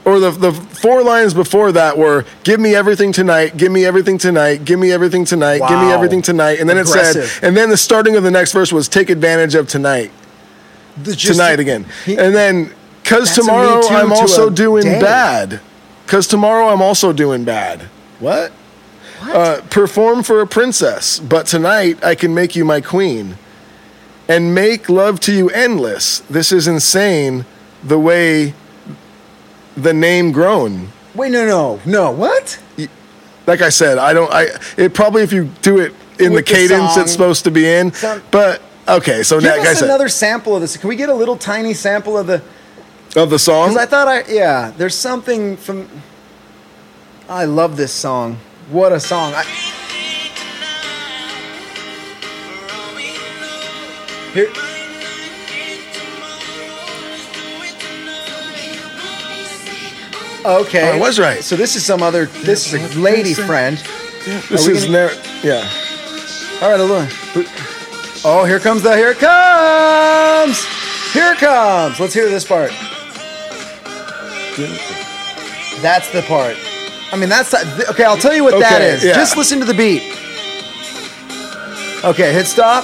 or 0.05 0.19
the 0.19 0.31
the 0.31 0.51
four 0.53 1.03
lines 1.03 1.33
before 1.33 1.71
that 1.73 1.97
were 1.97 2.25
give 2.43 2.59
me 2.59 2.73
everything 2.75 3.11
tonight, 3.11 3.57
give 3.57 3.71
me 3.71 3.85
everything 3.85 4.17
tonight, 4.17 4.65
give 4.65 4.79
me 4.79 4.91
everything 4.91 5.25
tonight, 5.25 5.59
give 5.67 5.79
me 5.79 5.91
everything 5.91 6.21
tonight. 6.21 6.59
And 6.59 6.69
then 6.69 6.77
it 6.77 6.87
said 6.87 7.29
and 7.41 7.55
then 7.55 7.69
the 7.69 7.77
starting 7.77 8.15
of 8.15 8.23
the 8.23 8.31
next 8.31 8.51
verse 8.53 8.71
was 8.71 8.87
take 8.87 9.09
advantage 9.09 9.55
of 9.55 9.67
tonight. 9.67 10.11
The- 11.03 11.15
just- 11.15 11.33
tonight 11.39 11.59
again. 11.59 11.85
he- 12.05 12.17
and 12.17 12.35
then 12.35 12.71
cuz 13.03 13.27
That's 13.35 13.37
a 13.37 13.41
Me 13.41 13.47
tomorrow 13.47 13.87
I'm 13.87 14.09
to 14.09 14.15
also 14.15 14.49
doing 14.49 14.83
day. 14.83 14.99
bad. 15.01 15.59
Cuz 16.07 16.27
tomorrow 16.27 16.69
I'm 16.69 16.81
also 16.81 17.13
doing 17.13 17.43
bad. 17.43 17.83
What? 18.19 18.51
Uh, 19.33 19.57
perform 19.69 20.23
for 20.23 20.39
a 20.41 20.47
princess, 20.47 21.19
but 21.19 21.45
tonight 21.45 21.97
I 22.03 22.15
can 22.15 22.33
make 22.33 22.55
you 22.55 22.63
my 22.63 22.79
queen 22.81 23.37
and 24.29 24.55
make 24.55 24.87
love 24.89 25.19
to 25.21 25.33
you 25.33 25.49
endless. 25.49 26.21
This 26.29 26.51
is 26.53 26.67
insane 26.67 27.45
the 27.83 27.99
way 27.99 28.53
the 29.77 29.93
name 29.93 30.31
grown. 30.31 30.89
Wait, 31.15 31.31
no, 31.31 31.45
no, 31.45 31.79
no. 31.85 32.11
What? 32.11 32.59
Like 33.47 33.61
I 33.61 33.69
said, 33.69 33.97
I 33.97 34.13
don't 34.13 34.31
I 34.31 34.47
it 34.77 34.93
probably 34.93 35.23
if 35.23 35.31
you 35.33 35.49
do 35.61 35.79
it 35.79 35.93
in 36.19 36.33
With 36.33 36.45
the 36.45 36.53
the 36.53 36.57
cadence 36.59 36.93
song. 36.93 37.03
it's 37.03 37.11
supposed 37.11 37.43
to 37.45 37.51
be 37.51 37.67
in. 37.67 37.91
Some- 37.93 38.21
but 38.31 38.61
okay, 38.87 39.23
so 39.23 39.39
Give 39.39 39.49
like 39.49 39.61
I 39.67 39.71
us 39.71 39.79
said 39.79 39.85
another 39.85 40.09
sample 40.09 40.55
of 40.55 40.61
this. 40.61 40.77
Can 40.77 40.87
we 40.87 40.95
get 40.95 41.09
a 41.09 41.13
little 41.13 41.35
tiny 41.37 41.73
sample 41.73 42.17
of 42.17 42.27
the? 42.27 42.41
of 43.15 43.31
the 43.31 43.39
song. 43.39 43.69
Because 43.69 43.83
I 43.83 43.89
thought 43.89 44.07
I 44.07 44.23
yeah. 44.31 44.71
There's 44.77 44.93
something 44.95 45.57
from. 45.57 45.89
I 47.27 47.45
love 47.45 47.75
this 47.75 47.91
song. 47.91 48.37
What 48.69 48.91
a 48.91 48.99
song! 48.99 49.33
I, 49.35 49.43
here. 54.33 54.51
Okay. 60.45 60.89
Oh, 60.89 60.95
I 60.95 60.99
was 60.99 61.19
right. 61.19 61.43
So 61.43 61.55
this 61.55 61.75
is 61.75 61.85
some 61.85 62.01
other. 62.01 62.25
This 62.25 62.71
is 62.73 62.95
a 62.95 62.99
lady 62.99 63.33
friend. 63.33 63.77
this 64.49 64.67
is 64.67 64.85
gonna- 64.85 65.11
yeah. 65.43 65.69
All 66.61 66.69
right, 66.69 66.79
look. 66.79 67.09
Oh, 68.25 68.43
here 68.45 68.59
comes 68.59 68.83
the. 68.83 68.95
Here 68.95 69.11
it 69.11 69.17
comes. 69.19 70.65
Here 71.13 71.31
it 71.33 71.37
comes. 71.39 71.99
Let's 71.99 72.13
hear 72.13 72.29
this 72.29 72.45
part. 72.45 72.71
That's 75.81 76.11
the 76.11 76.21
part. 76.27 76.55
I 77.11 77.15
mean, 77.17 77.29
that's 77.29 77.53
okay. 77.89 78.03
I'll 78.03 78.17
tell 78.17 78.33
you 78.33 78.43
what 78.43 78.59
that 78.59 78.81
Okay, 78.81 78.89
is. 78.91 79.03
yeah. 79.03 79.13
Just 79.13 79.37
listen 79.37 79.59
to 79.59 79.65
the 79.65 79.73
beat. 79.73 80.03
Okay, 82.03 82.33
hit 82.33 82.45
stop. 82.45 82.83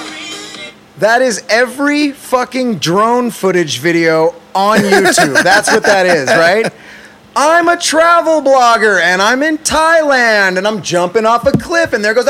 That 1.00 1.22
is 1.22 1.44
every 1.50 2.12
fucking 2.12 2.78
drone 2.80 3.30
footage 3.32 3.80
video 3.80 4.34
on 4.56 4.80
YouTube. 4.80 5.44
That's 5.44 5.70
what 5.72 5.84
that 5.84 6.06
is, 6.06 6.28
right? 6.30 6.72
I'm 7.38 7.68
a 7.68 7.76
travel 7.76 8.42
blogger 8.42 9.02
and 9.02 9.22
I'm 9.22 9.44
in 9.44 9.58
Thailand 9.58 10.58
and 10.58 10.66
I'm 10.66 10.82
jumping 10.82 11.26
off 11.26 11.46
a 11.46 11.52
cliff 11.52 11.92
and 11.92 12.04
there 12.04 12.14
goes 12.14 12.26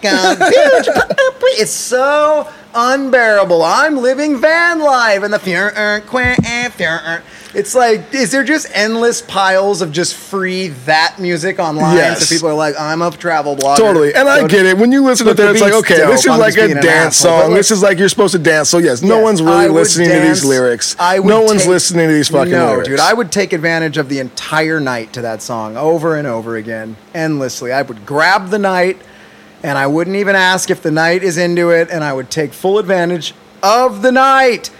kong. 0.00 0.38
It's 1.56 1.70
so 1.70 2.50
unbearable. 2.74 3.62
I'm 3.62 3.98
living 3.98 4.40
van 4.40 4.80
life 4.80 5.22
and 5.22 5.32
the 5.32 5.38
fyong 5.38 5.76
er, 5.76 6.00
quang 6.06 6.38
eh, 6.42 6.70
fyong 6.70 7.06
er. 7.06 7.22
It's 7.54 7.74
like, 7.74 8.12
is 8.12 8.32
there 8.32 8.42
just 8.42 8.66
endless 8.74 9.22
piles 9.22 9.80
of 9.80 9.92
just 9.92 10.16
free 10.16 10.68
that 10.86 11.16
music 11.20 11.60
online? 11.60 11.96
Yes. 11.96 12.26
So 12.28 12.34
people 12.34 12.48
are 12.48 12.54
like, 12.54 12.74
I'm 12.78 13.00
a 13.00 13.10
travel 13.12 13.54
blogger. 13.56 13.76
Totally, 13.76 14.12
and 14.14 14.28
I 14.28 14.46
get 14.48 14.66
it. 14.66 14.76
When 14.76 14.90
you 14.90 15.04
listen 15.04 15.26
to 15.28 15.34
that, 15.34 15.50
it's 15.52 15.60
like, 15.60 15.72
okay, 15.72 15.98
dope. 15.98 16.10
this 16.10 16.20
is 16.24 16.26
I'm 16.32 16.40
like 16.40 16.56
a 16.56 16.66
dance 16.74 16.86
asshole, 17.24 17.40
song. 17.42 17.50
like- 17.50 17.58
This 17.58 17.70
is 17.70 17.82
like 17.82 17.98
you're 17.98 18.08
supposed 18.08 18.32
to 18.32 18.38
dance. 18.40 18.68
So 18.70 18.78
yes, 18.78 19.02
no 19.02 19.16
Yes, 19.18 19.24
one's 19.24 19.42
really 19.42 19.68
listening 19.68 20.08
to 20.10 20.18
these 20.20 20.44
lyrics. 20.44 20.96
I 20.98 21.20
would 21.20 21.28
no 21.28 21.42
one's 21.42 21.66
listening 21.66 22.08
to 22.08 22.12
these 22.12 22.28
fucking 22.28 22.50
no, 22.52 22.70
lyrics. 22.72 22.88
dude. 22.88 23.00
I 23.00 23.12
would 23.14 23.30
take 23.30 23.52
advantage 23.52 23.98
of 23.98 24.08
the 24.08 24.18
entire 24.18 24.80
night 24.80 25.12
to 25.12 25.20
that 25.22 25.40
song 25.40 25.76
over 25.76 26.16
and 26.16 26.26
over 26.26 26.56
again, 26.56 26.96
endlessly. 27.14 27.70
I 27.72 27.82
would 27.82 28.04
grab 28.04 28.48
the 28.48 28.58
night, 28.58 29.00
and 29.62 29.78
I 29.78 29.86
wouldn't 29.86 30.16
even 30.16 30.34
ask 30.34 30.70
if 30.70 30.82
the 30.82 30.90
night 30.90 31.22
is 31.22 31.36
into 31.38 31.70
it, 31.70 31.88
and 31.90 32.02
I 32.02 32.12
would 32.12 32.30
take 32.32 32.52
full 32.52 32.78
advantage 32.80 33.32
of 33.62 34.02
the 34.02 34.10
night. 34.10 34.70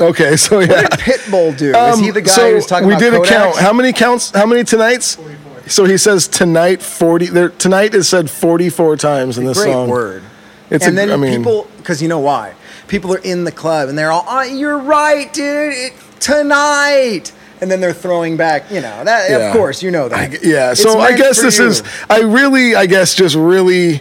Okay, 0.00 0.36
so 0.36 0.60
yeah. 0.60 0.68
What 0.82 0.90
did 0.90 1.00
Pitbull 1.00 1.56
do? 1.56 1.70
is 1.76 1.98
he 2.00 2.08
Um, 2.08 2.14
the 2.14 2.20
guy 2.22 2.30
so 2.30 2.52
who's 2.54 2.66
talking 2.66 2.88
about 2.90 3.02
Oh, 3.02 3.04
we 3.04 3.08
about 3.08 3.24
did 3.26 3.32
a 3.32 3.34
Kodaks? 3.34 3.52
count. 3.52 3.56
How 3.56 3.72
many 3.72 3.92
counts? 3.92 4.30
How 4.30 4.46
many 4.46 4.64
tonights? 4.64 5.14
44. 5.16 5.68
So 5.68 5.84
he 5.84 5.98
says 5.98 6.26
tonight 6.28 6.80
forty. 6.82 7.26
There 7.26 7.50
tonight 7.50 7.94
is 7.94 8.08
said 8.08 8.30
forty 8.30 8.70
four 8.70 8.96
times 8.96 9.36
in 9.38 9.44
this 9.44 9.58
Great 9.62 9.72
song. 9.72 9.88
word. 9.90 10.22
It's 10.70 10.86
and 10.86 10.94
a- 10.94 10.96
then 10.96 11.10
I 11.10 11.16
mean- 11.16 11.38
people, 11.38 11.68
because 11.76 12.00
you 12.00 12.08
know 12.08 12.20
why? 12.20 12.54
People 12.88 13.12
are 13.12 13.18
in 13.18 13.44
the 13.44 13.52
club 13.52 13.88
and 13.90 13.98
they're 13.98 14.10
all, 14.10 14.24
oh, 14.26 14.42
"You're 14.42 14.78
right, 14.78 15.30
dude. 15.32 15.74
It, 15.74 15.92
tonight." 16.20 17.32
And 17.60 17.70
then 17.70 17.80
they're 17.80 17.92
throwing 17.92 18.36
back. 18.38 18.70
You 18.70 18.80
know 18.80 19.04
that. 19.04 19.28
Yeah. 19.30 19.36
Of 19.48 19.52
course, 19.52 19.82
you 19.82 19.90
know 19.90 20.08
that. 20.08 20.18
I, 20.18 20.38
yeah. 20.42 20.70
It's 20.70 20.82
So 20.82 20.98
I 21.00 21.14
guess 21.16 21.42
this 21.42 21.58
you. 21.58 21.66
is. 21.66 21.82
I 22.08 22.20
really. 22.20 22.74
I 22.74 22.86
guess 22.86 23.14
just 23.14 23.34
really. 23.34 24.00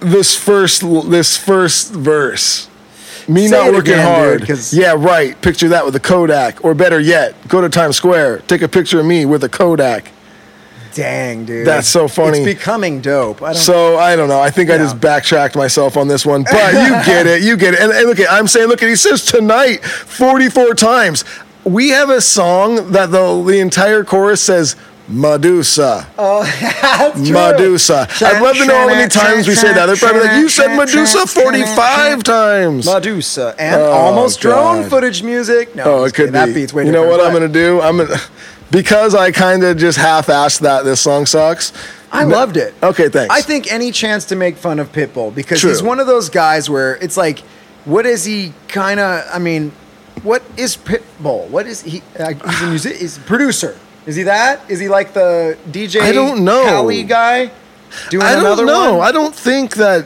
This 0.00 0.36
first. 0.36 0.82
This 1.10 1.38
first 1.38 1.92
verse. 1.94 2.68
Me 3.28 3.48
Say 3.48 3.56
not 3.56 3.72
working 3.72 3.94
again, 3.94 4.38
dude, 4.40 4.72
yeah, 4.72 4.94
right. 4.96 5.40
Picture 5.40 5.68
that 5.68 5.84
with 5.84 5.96
a 5.96 6.00
Kodak, 6.00 6.64
or 6.64 6.74
better 6.74 7.00
yet, 7.00 7.34
go 7.48 7.60
to 7.60 7.68
Times 7.68 7.96
Square, 7.96 8.40
take 8.40 8.62
a 8.62 8.68
picture 8.68 9.00
of 9.00 9.06
me 9.06 9.24
with 9.24 9.44
a 9.44 9.48
Kodak. 9.48 10.10
Dang, 10.94 11.44
dude. 11.44 11.66
That's 11.66 11.88
so 11.88 12.06
funny. 12.06 12.38
It's 12.38 12.46
becoming 12.46 13.00
dope. 13.00 13.42
I 13.42 13.52
don't. 13.52 13.56
So 13.56 13.98
I 13.98 14.14
don't 14.14 14.28
know. 14.28 14.40
I 14.40 14.50
think 14.50 14.70
I 14.70 14.78
just 14.78 15.00
backtracked 15.00 15.56
myself 15.56 15.96
on 15.96 16.06
this 16.06 16.24
one, 16.24 16.44
but 16.44 16.72
you 16.72 16.90
get 17.04 17.26
it. 17.26 17.42
You 17.42 17.56
get 17.56 17.74
it. 17.74 17.80
And, 17.80 17.90
and 17.90 18.06
look, 18.06 18.20
at 18.20 18.30
I'm 18.30 18.46
saying, 18.46 18.68
look, 18.68 18.82
at 18.82 18.88
he 18.88 18.96
says 18.96 19.24
tonight 19.24 19.84
44 19.84 20.74
times. 20.74 21.24
We 21.64 21.88
have 21.90 22.10
a 22.10 22.20
song 22.20 22.92
that 22.92 23.10
the 23.10 23.42
the 23.42 23.58
entire 23.58 24.04
chorus 24.04 24.42
says 24.42 24.76
Medusa. 25.08 26.06
That's 26.16 27.28
true. 27.28 27.32
Medusa. 27.34 28.08
I'd 28.22 28.42
love 28.42 28.56
to 28.56 28.64
know 28.66 28.74
how 28.74 28.86
many 28.86 29.08
times 29.08 29.46
we 29.46 29.54
say 29.54 29.72
that. 29.74 29.86
They're 29.86 29.96
probably 29.96 30.22
like, 30.22 30.38
you 30.38 30.48
said 30.48 30.76
Medusa 30.76 31.26
45 31.26 32.22
times. 32.22 32.86
Medusa 32.86 33.54
and 33.58 33.80
Oh, 33.80 33.92
almost 33.92 34.40
drone 34.40 34.88
footage 34.88 35.22
music. 35.22 35.74
No, 35.74 35.84
Oh, 35.84 36.04
it 36.04 36.08
could 36.14 36.16
kidding. 36.16 36.32
that 36.32 36.46
be. 36.46 36.54
beats 36.54 36.72
way 36.72 36.86
you 36.86 36.92
know 36.92 37.06
what 37.06 37.20
I'm 37.20 37.32
going 37.32 37.42
to 37.46 37.52
do? 37.52 37.80
I'm 37.80 37.98
gonna, 37.98 38.16
because 38.70 39.14
I 39.14 39.30
kind 39.30 39.62
of 39.62 39.76
just 39.76 39.98
half-assed 39.98 40.60
that 40.60 40.84
this 40.84 41.00
song 41.00 41.26
sucks. 41.26 41.72
I 42.10 42.24
loved 42.24 42.56
it. 42.56 42.74
Okay, 42.82 43.08
thanks. 43.08 43.34
I 43.34 43.40
think 43.40 43.72
any 43.72 43.90
chance 43.90 44.24
to 44.26 44.36
make 44.36 44.56
fun 44.56 44.78
of 44.78 44.92
Pitbull 44.92 45.34
because 45.34 45.60
True. 45.60 45.70
he's 45.70 45.82
one 45.82 45.98
of 46.00 46.06
those 46.06 46.28
guys 46.28 46.70
where 46.70 46.94
it's 46.96 47.16
like, 47.16 47.40
what 47.84 48.06
is 48.06 48.24
he 48.24 48.52
kind 48.68 49.00
of? 49.00 49.24
I 49.32 49.38
mean, 49.40 49.72
what 50.22 50.42
is 50.56 50.76
Pitbull? 50.76 51.48
What 51.48 51.66
is 51.66 51.82
he? 51.82 52.02
Uh, 52.18 52.32
he's 52.34 52.62
a 52.62 52.66
music. 52.68 52.96
He's 52.98 53.16
a 53.18 53.20
producer. 53.20 53.76
Is 54.06 54.16
he 54.16 54.24
that? 54.24 54.70
Is 54.70 54.78
he 54.80 54.88
like 54.88 55.12
the 55.14 55.56
DJ? 55.70 56.00
I 56.00 56.12
don't 56.12 56.44
know. 56.44 56.64
Khaled 56.64 57.08
guy. 57.08 57.50
Doing 58.10 58.24
I 58.24 58.34
don't 58.40 58.66
know. 58.66 58.96
one? 58.98 59.08
I 59.08 59.12
don't 59.12 59.34
think 59.34 59.76
that 59.76 60.04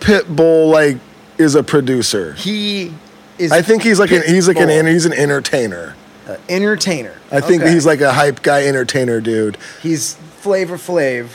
Pitbull 0.00 0.70
like 0.70 0.96
is 1.38 1.54
a 1.54 1.62
producer. 1.62 2.32
he 2.34 2.92
is. 3.38 3.52
I 3.52 3.62
think 3.62 3.82
he's 3.82 3.98
like 4.00 4.10
an 4.10 4.22
he's 4.26 4.48
like 4.48 4.56
an 4.58 4.86
he's 4.86 5.06
an 5.06 5.12
entertainer. 5.12 5.94
Uh, 6.26 6.36
entertainer. 6.48 7.14
I 7.30 7.40
think 7.40 7.62
Okay. 7.62 7.72
he's 7.72 7.84
like 7.86 8.00
a 8.00 8.12
hype 8.12 8.42
guy 8.42 8.64
entertainer 8.66 9.20
dude. 9.20 9.56
he's 9.82 10.14
Flavor 10.14 10.76
Flav, 10.76 11.30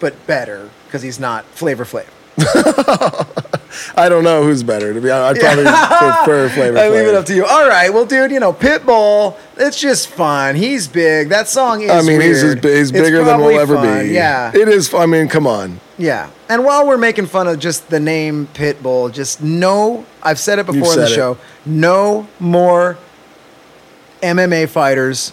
but 0.00 0.26
better 0.26 0.70
because 0.86 1.02
he's 1.02 1.18
not 1.20 1.44
Flavor 1.46 1.84
Flav. 1.84 2.06
I 3.96 4.08
don't 4.08 4.24
know 4.24 4.42
who's 4.42 4.62
better 4.62 4.94
to 4.94 5.00
be 5.00 5.10
honest. 5.10 5.42
I'd 5.44 5.54
probably 5.54 6.24
prefer 6.24 6.48
Flavor 6.54 6.78
I 6.78 6.88
leave 6.88 7.06
it 7.08 7.14
up 7.14 7.26
to 7.26 7.34
you. 7.34 7.44
All 7.44 7.68
right, 7.68 7.92
well, 7.92 8.06
dude, 8.06 8.30
you 8.30 8.40
know 8.40 8.52
Pitbull. 8.52 9.36
It's 9.56 9.78
just 9.80 10.08
fun. 10.08 10.54
He's 10.54 10.86
big. 10.88 11.28
That 11.30 11.48
song 11.48 11.82
is. 11.82 11.90
I 11.90 12.02
mean, 12.02 12.20
he's 12.20 12.42
weird. 12.42 12.62
bi- 12.62 12.70
he's 12.76 12.92
bigger 12.92 13.24
than 13.24 13.40
we'll 13.40 13.58
ever 13.58 13.74
fun, 13.76 14.06
be. 14.06 14.14
Yeah, 14.14 14.52
it 14.54 14.68
is. 14.68 14.92
I 14.94 15.06
mean, 15.06 15.28
come 15.28 15.46
on. 15.46 15.80
yeah. 15.98 16.30
And 16.48 16.64
while 16.64 16.86
we're 16.86 16.96
making 16.96 17.26
fun 17.26 17.46
of 17.46 17.58
just 17.58 17.88
the 17.90 18.00
name 18.00 18.46
Pitbull, 18.54 19.12
just 19.12 19.42
no. 19.42 20.06
I've 20.22 20.38
said 20.38 20.58
it 20.58 20.66
before 20.66 20.92
in 20.94 20.98
the 21.00 21.04
it. 21.04 21.08
show. 21.10 21.36
No 21.66 22.26
more 22.40 22.96
MMA 24.22 24.68
fighters 24.68 25.32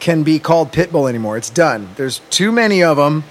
can 0.00 0.22
be 0.22 0.38
called 0.38 0.72
Pitbull 0.72 1.08
anymore. 1.08 1.36
It's 1.36 1.50
done. 1.50 1.88
There's 1.96 2.20
too 2.30 2.52
many 2.52 2.82
of 2.82 2.96
them. 2.96 3.24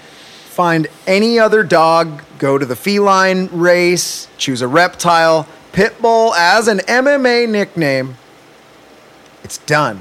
Find 0.55 0.87
any 1.05 1.37
other 1.37 1.63
dog, 1.63 2.21
go 2.39 2.57
to 2.57 2.65
the 2.65 2.77
feline 2.77 3.49
race, 3.51 4.29
choose 4.37 4.61
a 4.61 4.69
reptile. 4.69 5.49
Pitbull 5.73 6.33
as 6.37 6.69
an 6.69 6.77
MMA 6.79 7.49
nickname. 7.49 8.15
It's 9.43 9.57
done. 9.57 9.99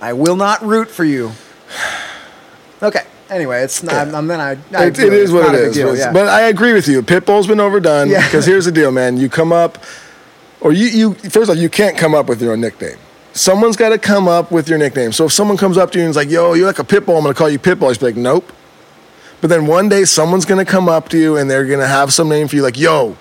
I 0.00 0.14
will 0.14 0.36
not 0.36 0.62
root 0.64 0.88
for 0.88 1.04
you 1.04 1.32
Okay. 2.82 3.02
Anyway, 3.28 3.60
it's 3.62 3.82
not. 3.82 3.94
I'm, 4.08 4.14
I'm 4.14 4.26
then 4.28 4.40
I. 4.40 4.52
I 4.74 4.86
It, 4.86 4.98
it 4.98 5.12
is 5.12 5.30
what 5.30 5.54
it 5.54 5.60
is. 5.60 5.74
deal, 5.74 5.88
but, 5.90 5.98
yeah. 5.98 6.10
but 6.12 6.28
I 6.28 6.42
agree 6.48 6.72
with 6.72 6.88
you. 6.88 7.02
Pitbull's 7.02 7.46
been 7.46 7.60
overdone 7.60 8.08
Yeah. 8.08 8.24
because 8.26 8.46
here's 8.46 8.64
the 8.64 8.72
deal, 8.72 8.90
man. 8.92 9.18
You 9.18 9.28
come 9.28 9.52
up, 9.52 9.76
or 10.62 10.72
you, 10.72 10.86
you 10.86 11.14
first 11.14 11.50
off, 11.50 11.58
you 11.58 11.68
can't 11.68 11.98
come 11.98 12.14
up 12.14 12.28
with 12.30 12.40
your 12.40 12.52
own 12.52 12.62
nickname. 12.62 12.96
Someone's 13.34 13.76
got 13.76 13.90
to 13.90 13.98
come 13.98 14.26
up 14.26 14.50
with 14.50 14.68
your 14.70 14.78
nickname. 14.78 15.12
So 15.12 15.26
if 15.26 15.32
someone 15.32 15.58
comes 15.58 15.76
up 15.76 15.90
to 15.92 15.98
you 15.98 16.04
and 16.04 16.10
is 16.10 16.16
like, 16.16 16.30
"Yo, 16.30 16.54
you're 16.54 16.66
like 16.66 16.78
a 16.78 16.84
pitbull," 16.84 17.16
I'm 17.18 17.22
gonna 17.24 17.34
call 17.34 17.50
you 17.50 17.58
Pitbull. 17.58 17.86
I 17.86 17.90
just 17.90 18.00
be 18.00 18.06
like, 18.06 18.16
"Nope." 18.16 18.50
But 19.40 19.50
then 19.50 19.66
one 19.66 19.88
day 19.88 20.04
someone's 20.04 20.44
gonna 20.44 20.64
come 20.64 20.88
up 20.88 21.08
to 21.10 21.18
you 21.18 21.36
and 21.36 21.50
they're 21.50 21.66
gonna 21.66 21.86
have 21.86 22.12
some 22.12 22.28
name 22.28 22.48
for 22.48 22.56
you, 22.56 22.62
like, 22.62 22.78
"Yo, 22.78 23.16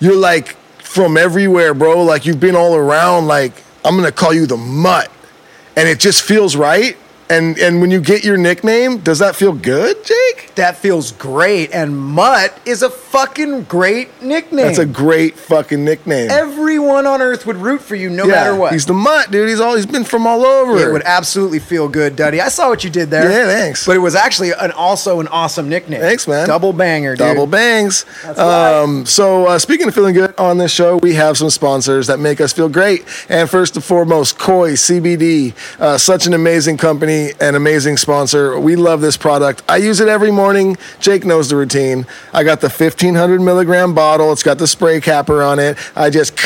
you're 0.00 0.16
like 0.16 0.56
from 0.78 1.16
everywhere, 1.16 1.74
bro. 1.74 2.02
Like 2.02 2.26
you've 2.26 2.40
been 2.40 2.56
all 2.56 2.74
around. 2.76 3.26
Like 3.26 3.52
I'm 3.84 3.96
gonna 3.96 4.12
call 4.12 4.32
you 4.32 4.46
the 4.46 4.56
Mutt," 4.56 5.10
and 5.76 5.88
it 5.88 5.98
just 5.98 6.22
feels 6.22 6.56
right. 6.56 6.96
And 7.30 7.58
and 7.58 7.80
when 7.80 7.90
you 7.90 8.00
get 8.00 8.22
your 8.24 8.36
nickname, 8.36 8.98
does 8.98 9.18
that 9.20 9.34
feel 9.34 9.52
good, 9.52 10.04
Jake? 10.04 10.52
that 10.56 10.76
feels 10.76 11.10
great. 11.10 11.72
And 11.74 11.96
Mutt 11.98 12.56
is 12.64 12.82
a 12.82 12.90
fucking 12.90 13.64
great 13.64 14.22
nickname. 14.22 14.66
That's 14.66 14.78
a 14.78 14.86
great 14.86 15.36
fucking 15.36 15.84
nickname. 15.84 16.30
Everyone 16.30 17.06
on 17.06 17.20
Earth 17.20 17.44
would 17.46 17.56
root 17.56 17.80
for 17.80 17.96
you 17.96 18.08
no 18.08 18.24
Yeah, 18.24 18.32
matter 18.32 18.54
what. 18.54 18.72
He's 18.72 18.86
the 18.86 18.92
mutt, 18.92 19.30
dude. 19.32 19.48
He's 19.48 19.58
all 19.58 19.74
he's 19.74 19.86
been 19.86 20.04
from 20.04 20.26
all 20.28 20.44
over. 20.44 20.76
it 20.78 20.92
would 20.92 21.02
absolutely 21.04 21.58
feel 21.58 21.88
good, 21.88 22.14
Duddy. 22.14 22.40
I 22.40 22.48
saw 22.48 22.68
what 22.68 22.84
you 22.84 22.90
did 22.90 23.10
there. 23.10 23.28
Yeah, 23.30 23.46
thanks. 23.46 23.84
But 23.86 23.96
it 23.96 24.00
was 24.00 24.14
actually 24.14 24.52
an 24.52 24.70
also 24.72 25.18
an 25.20 25.28
awesome 25.28 25.68
nickname. 25.68 26.00
Thanks, 26.00 26.28
man. 26.28 26.46
Double 26.46 26.72
banger, 26.72 27.16
dude. 27.16 27.26
Double 27.26 27.46
bangs. 27.46 28.04
That's 28.22 28.38
right. 28.38 28.82
Um, 28.82 29.06
so, 29.06 29.46
uh, 29.46 29.58
speaking 29.58 29.88
of 29.88 29.94
feeling 29.94 30.14
good 30.14 30.34
on 30.38 30.58
this 30.58 30.70
show, 30.72 30.98
we 30.98 31.14
have 31.14 31.36
some 31.36 31.50
sponsors 31.50 32.06
that 32.06 32.20
make 32.20 32.40
us 32.40 32.52
feel 32.52 32.68
great. 32.68 33.04
And 33.28 33.50
first 33.50 33.74
and 33.74 33.84
foremost, 33.84 34.38
Koi 34.38 34.72
CBD, 34.74 35.52
uh, 35.80 35.98
such 35.98 36.26
an 36.26 36.34
amazing 36.34 36.76
company 36.76 37.13
and 37.40 37.56
amazing 37.56 37.96
sponsor. 37.96 38.58
We 38.58 38.76
love 38.76 39.00
this 39.00 39.16
product. 39.16 39.62
I 39.68 39.76
use 39.76 40.00
it 40.00 40.08
every 40.08 40.30
morning. 40.30 40.76
Jake 41.00 41.24
knows 41.24 41.50
the 41.50 41.56
routine. 41.56 42.06
I 42.32 42.44
got 42.44 42.60
the 42.60 42.68
1500 42.68 43.40
milligram 43.40 43.94
bottle. 43.94 44.32
It's 44.32 44.42
got 44.42 44.58
the 44.58 44.66
spray 44.66 45.00
capper 45.00 45.42
on 45.42 45.58
it. 45.58 45.78
I 45.96 46.10
just. 46.10 46.38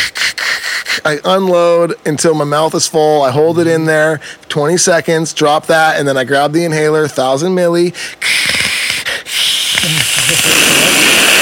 I 1.05 1.21
unload 1.25 1.95
until 2.07 2.35
my 2.35 2.45
mouth 2.45 2.75
is 2.75 2.87
full. 2.89 3.23
I 3.23 3.31
hold 3.31 3.59
it 3.61 3.67
in 3.69 3.85
there 3.85 4.19
20 4.49 4.77
seconds, 4.77 5.33
drop 5.33 5.67
that, 5.67 5.99
and 5.99 6.09
then 6.09 6.17
I 6.17 6.25
grab 6.25 6.53
the 6.53 6.65
inhaler, 6.65 7.03
1000 7.03 7.53
milli. 7.55 7.95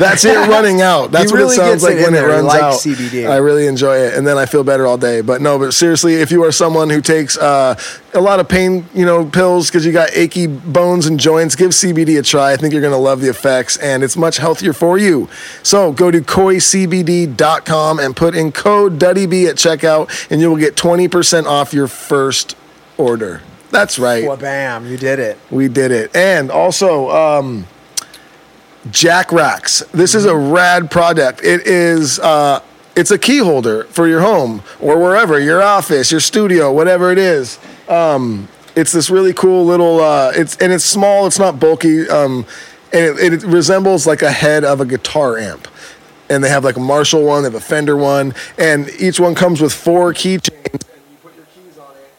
That's 0.00 0.24
it 0.24 0.34
running 0.48 0.80
out. 0.92 1.10
That's 1.12 1.30
He 1.30 1.36
what 1.36 1.44
it 1.52 1.54
sounds 1.54 1.82
like 1.82 1.96
when 1.96 2.14
it. 2.14 2.22
Runs 2.22 2.46
likes 2.46 2.62
out. 2.62 2.72
CBD. 2.74 3.28
I 3.30 3.36
really 3.36 3.66
enjoy 3.66 3.98
it, 3.98 4.14
and 4.14 4.26
then 4.26 4.38
I 4.38 4.46
feel 4.46 4.64
better 4.64 4.86
all 4.86 4.96
day. 4.96 5.20
But 5.20 5.40
no, 5.42 5.58
but 5.58 5.72
seriously, 5.74 6.14
if 6.14 6.30
you 6.30 6.42
are 6.44 6.50
someone 6.52 6.88
who 6.88 7.00
takes 7.00 7.36
uh, 7.36 7.78
a 8.14 8.20
lot 8.20 8.40
of 8.40 8.48
pain, 8.48 8.86
you 8.94 9.04
know, 9.04 9.26
pills 9.26 9.68
because 9.68 9.84
you 9.84 9.92
got 9.92 10.10
achy 10.14 10.46
bones 10.46 11.06
and 11.06 11.20
joints, 11.20 11.54
give 11.54 11.70
CBD 11.72 12.18
a 12.18 12.22
try. 12.22 12.52
I 12.52 12.56
think 12.56 12.72
you're 12.72 12.82
going 12.82 12.94
to 12.94 12.98
love 12.98 13.20
the 13.20 13.28
effects, 13.28 13.76
and 13.76 14.02
it's 14.02 14.16
much 14.16 14.38
healthier 14.38 14.72
for 14.72 14.96
you. 14.98 15.28
So 15.62 15.92
go 15.92 16.10
to 16.10 16.20
koicbd.com 16.20 17.98
and 17.98 18.16
put 18.16 18.34
in 18.34 18.52
code 18.52 18.98
DuddyB 18.98 19.48
at 19.48 19.56
checkout, 19.56 20.30
and 20.30 20.40
you 20.40 20.48
will 20.48 20.56
get 20.56 20.76
20% 20.76 21.44
off 21.44 21.72
your 21.72 21.88
first 21.88 22.56
order. 22.96 23.42
That's 23.70 23.98
right. 23.98 24.26
Well, 24.26 24.36
bam, 24.36 24.86
you 24.86 24.96
did 24.96 25.18
it. 25.18 25.38
We 25.50 25.68
did 25.68 25.92
it. 25.92 26.14
And 26.16 26.50
also, 26.50 27.08
um, 27.10 27.66
Jack 28.90 29.32
Racks. 29.32 29.80
This 29.92 30.14
is 30.14 30.24
a 30.24 30.36
rad 30.36 30.90
product. 30.90 31.42
It 31.44 31.66
is. 31.66 32.18
Uh, 32.18 32.60
it's 32.96 33.10
a 33.10 33.18
key 33.18 33.38
holder 33.38 33.84
for 33.84 34.08
your 34.08 34.20
home 34.20 34.62
or 34.80 34.98
wherever, 34.98 35.38
your 35.38 35.62
office, 35.62 36.10
your 36.10 36.20
studio, 36.20 36.72
whatever 36.72 37.12
it 37.12 37.18
is. 37.18 37.58
Um, 37.88 38.48
it's 38.74 38.92
this 38.92 39.10
really 39.10 39.32
cool 39.32 39.64
little. 39.64 40.00
Uh, 40.00 40.32
it's 40.34 40.56
and 40.56 40.72
it's 40.72 40.84
small. 40.84 41.26
It's 41.26 41.38
not 41.38 41.60
bulky. 41.60 42.08
Um, 42.08 42.46
and 42.92 43.18
it, 43.18 43.32
it 43.32 43.42
resembles 43.44 44.06
like 44.06 44.22
a 44.22 44.32
head 44.32 44.64
of 44.64 44.80
a 44.80 44.86
guitar 44.86 45.38
amp. 45.38 45.68
And 46.28 46.42
they 46.42 46.48
have 46.48 46.64
like 46.64 46.76
a 46.76 46.80
Marshall 46.80 47.24
one, 47.24 47.42
they 47.42 47.46
have 47.46 47.54
a 47.54 47.60
Fender 47.60 47.96
one, 47.96 48.34
and 48.56 48.88
each 49.00 49.18
one 49.18 49.34
comes 49.34 49.60
with 49.60 49.72
four 49.72 50.12
keychains 50.14 50.50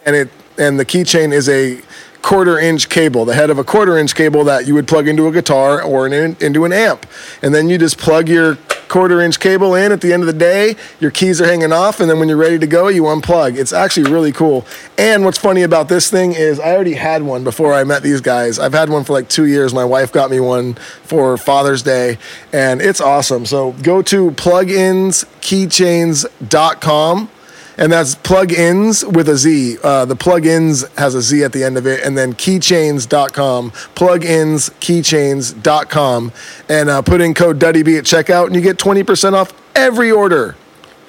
and 0.05 0.15
it 0.15 0.29
and 0.57 0.79
the 0.79 0.86
keychain 0.86 1.31
is 1.31 1.47
a 1.49 1.81
quarter 2.21 2.60
inch 2.60 2.89
cable, 2.89 3.25
the 3.25 3.34
head 3.34 3.49
of 3.49 3.57
a 3.57 3.63
quarter 3.63 3.97
inch 3.97 4.15
cable 4.15 4.43
that 4.43 4.67
you 4.67 4.73
would 4.73 4.88
plug 4.88 5.07
into 5.07 5.27
a 5.27 5.31
guitar 5.31 5.81
or 5.81 6.05
an, 6.05 6.36
into 6.39 6.65
an 6.65 6.73
amp. 6.73 7.05
And 7.41 7.53
then 7.53 7.69
you 7.69 7.77
just 7.77 7.97
plug 7.97 8.29
your 8.29 8.57
quarter 8.91 9.21
inch 9.21 9.39
cable 9.39 9.73
in 9.73 9.91
at 9.93 10.01
the 10.01 10.12
end 10.12 10.21
of 10.21 10.27
the 10.27 10.34
day, 10.34 10.75
your 10.99 11.12
keys 11.12 11.39
are 11.39 11.45
hanging 11.45 11.71
off, 11.71 12.01
and 12.01 12.10
then 12.10 12.19
when 12.19 12.27
you're 12.27 12.38
ready 12.38 12.60
to 12.60 12.67
go, 12.67 12.89
you 12.89 13.03
unplug. 13.03 13.57
It's 13.57 13.71
actually 13.71 14.12
really 14.12 14.34
cool. 14.34 14.65
And 14.97 15.23
what's 15.23 15.38
funny 15.38 15.63
about 15.63 15.88
this 15.88 16.12
thing 16.12 16.34
is 16.34 16.60
I 16.60 16.73
already 16.73 16.95
had 16.95 17.23
one 17.23 17.45
before 17.45 17.73
I 17.73 17.86
met 17.86 18.03
these 18.03 18.19
guys. 18.19 18.60
I've 18.60 18.73
had 18.73 18.89
one 18.89 19.05
for 19.05 19.13
like 19.13 19.29
two 19.29 19.45
years. 19.45 19.73
My 19.73 19.86
wife 19.86 20.12
got 20.12 20.29
me 20.29 20.41
one 20.41 20.73
for 21.03 21.38
Father's 21.38 21.84
Day, 21.84 22.17
and 22.51 22.81
it's 22.81 22.99
awesome. 22.99 23.45
So 23.45 23.71
go 23.81 24.01
to 24.01 24.31
pluginzkeychains.com 24.31 27.29
and 27.77 27.91
that's 27.91 28.15
plugins 28.15 29.03
with 29.12 29.27
a 29.29 29.36
Z. 29.38 29.77
Uh, 29.84 30.05
the 30.05 30.15
plugins 30.15 30.88
has 30.97 31.15
a 31.15 31.21
Z 31.21 31.43
at 31.43 31.51
the 31.51 31.63
end 31.63 31.77
of 31.77 31.86
it, 31.88 32.03
and 32.03 32.17
then 32.17 32.34
keychains.com, 32.34 33.71
pluginzkeychains.com, 33.71 36.31
and 36.69 36.89
uh, 36.89 37.01
put 37.01 37.21
in 37.21 37.34
code 37.34 37.60
DuddyB 37.60 37.97
at 37.97 38.03
checkout, 38.05 38.47
and 38.47 38.55
you 38.55 38.62
get 38.62 38.77
20% 38.77 39.34
off 39.34 39.53
every 39.75 40.12
order. 40.12 40.55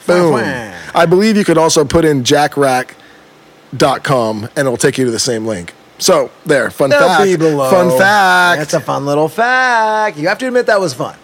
Boom. 0.07 0.35
I 0.94 1.07
believe 1.07 1.37
you 1.37 1.44
could 1.44 1.59
also 1.59 1.85
put 1.85 2.05
in 2.05 2.22
jackrack.com, 2.25 4.44
and 4.44 4.59
it'll 4.59 4.77
take 4.77 4.98
you 4.98 5.05
to 5.05 5.11
the 5.11 5.18
same 5.18 5.46
link. 5.46 5.75
So, 5.98 6.31
there, 6.44 6.70
fun 6.70 6.90
That'll 6.90 7.09
fact. 7.09 7.25
be 7.25 7.37
below. 7.37 7.70
Fun 7.70 7.96
fact. 7.96 8.59
That's 8.59 8.75
a 8.75 8.81
fun 8.81 9.07
little 9.07 9.29
fact. 9.29 10.18
You 10.18 10.27
have 10.27 10.38
to 10.38 10.48
admit 10.48 10.66
that 10.66 10.81
was 10.81 10.94
fun. 10.94 11.16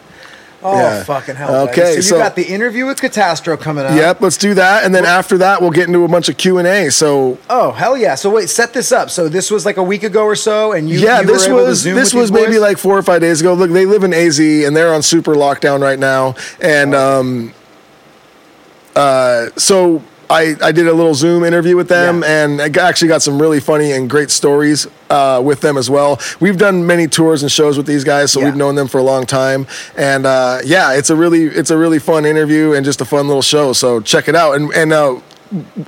Oh, 0.61 0.77
Yeah. 0.77 1.05
fucking 1.05 1.37
hell. 1.37 1.49
buddy. 1.66 1.71
Okay, 1.71 1.90
So 1.90 1.97
you 1.97 2.03
so- 2.03 2.18
got 2.18 2.35
the 2.35 2.42
interview 2.42 2.85
with 2.87 3.01
Katastro 3.01 3.59
coming 3.61 3.85
up. 3.85 3.94
Yep, 3.94 4.21
let's 4.21 4.37
do 4.37 4.55
that, 4.55 4.85
and 4.85 4.92
then 4.92 5.05
after 5.05 5.38
that, 5.38 5.61
we'll 5.61 5.71
get 5.71 5.87
into 5.87 6.03
a 6.05 6.09
bunch 6.09 6.29
of 6.29 6.37
Q 6.37 6.59
and 6.59 6.66
A. 6.66 6.90
So 6.90 7.38
Oh, 7.49 7.71
hell 7.73 7.97
yeah. 7.97 8.16
So 8.16 8.29
wait, 8.31 8.51
set 8.51 8.73
this 8.73 8.90
up. 8.90 9.09
So 9.09 9.29
this 9.29 9.51
was 9.53 9.64
like 9.64 9.77
a 9.77 9.83
week 9.85 10.03
ago 10.03 10.25
or 10.25 10.35
so, 10.35 10.73
and 10.73 10.88
you 10.90 10.99
yeah, 10.99 11.21
you 11.21 11.27
this 11.29 11.47
were 11.47 11.55
able 11.55 11.62
to 11.64 11.68
was 11.68 11.85
this 11.85 12.12
was 12.12 12.33
maybe 12.33 12.53
boys? 12.55 12.61
like 12.61 12.79
four 12.79 12.99
or 12.99 13.03
five 13.03 13.21
days 13.21 13.40
ago. 13.40 13.55
Look, 13.55 13.71
they 13.71 13.87
live 13.87 14.03
in 14.03 14.12
AZ 14.12 14.40
and 14.40 14.77
they're 14.77 14.92
on 14.92 15.03
super 15.03 15.35
lockdown 15.37 15.81
right 15.81 15.99
now, 15.99 16.35
and 16.61 16.92
um, 16.94 17.55
uh, 18.97 19.47
so 19.57 20.03
I 20.31 20.55
I 20.62 20.73
did 20.73 20.87
a 20.88 20.93
little 20.93 21.14
Zoom 21.14 21.45
interview 21.45 21.77
with 21.77 21.88
them, 21.88 22.23
Yeah. 22.23 22.45
and 22.45 22.61
I 22.61 22.67
actually 22.88 23.09
got 23.09 23.23
some 23.23 23.41
really 23.41 23.61
funny 23.61 23.93
and 23.93 24.09
great 24.11 24.31
stories 24.31 24.87
uh, 25.11 25.41
with 25.45 25.61
them 25.61 25.77
as 25.79 25.88
well. 25.88 26.21
We've 26.41 26.59
done 26.59 26.87
many 26.87 27.07
tours 27.09 27.43
and 27.43 27.51
shows 27.51 27.77
with 27.77 27.87
these 27.87 28.05
guys, 28.05 28.33
so 28.33 28.41
Yeah. 28.41 28.47
we've 28.47 28.57
known 28.57 28.75
them 28.75 28.88
for 28.88 28.99
a 28.99 29.03
long 29.03 29.25
time, 29.27 29.67
and 29.97 30.27
uh, 30.27 30.59
yeah, 30.64 30.93
it's 30.93 31.11
a 31.11 31.17
really 31.17 31.45
it's 31.45 31.71
a 31.71 31.79
really 31.79 31.99
fun 31.99 32.27
interview 32.27 32.73
and 32.75 32.85
just 32.85 33.01
a 33.01 33.05
fun 33.05 33.27
little 33.27 33.43
show. 33.43 33.73
So 33.73 34.01
check 34.01 34.29
it 34.29 34.35
out, 34.35 34.55
and 34.57 34.71
and. 34.73 34.93
Uh, 34.93 35.21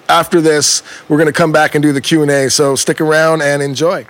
after 0.09 0.41
this, 0.41 0.83
we're 1.11 1.19
going 1.19 1.27
to 1.27 1.35
come 1.35 1.53
back 1.53 1.75
and 1.75 1.83
do 1.83 1.93
the 1.93 2.01
Q 2.01 2.23
and 2.23 2.31
A. 2.31 2.49
So 2.49 2.75
stick 2.77 2.99
around 2.99 3.43
and 3.43 3.61
enjoy. 3.63 4.07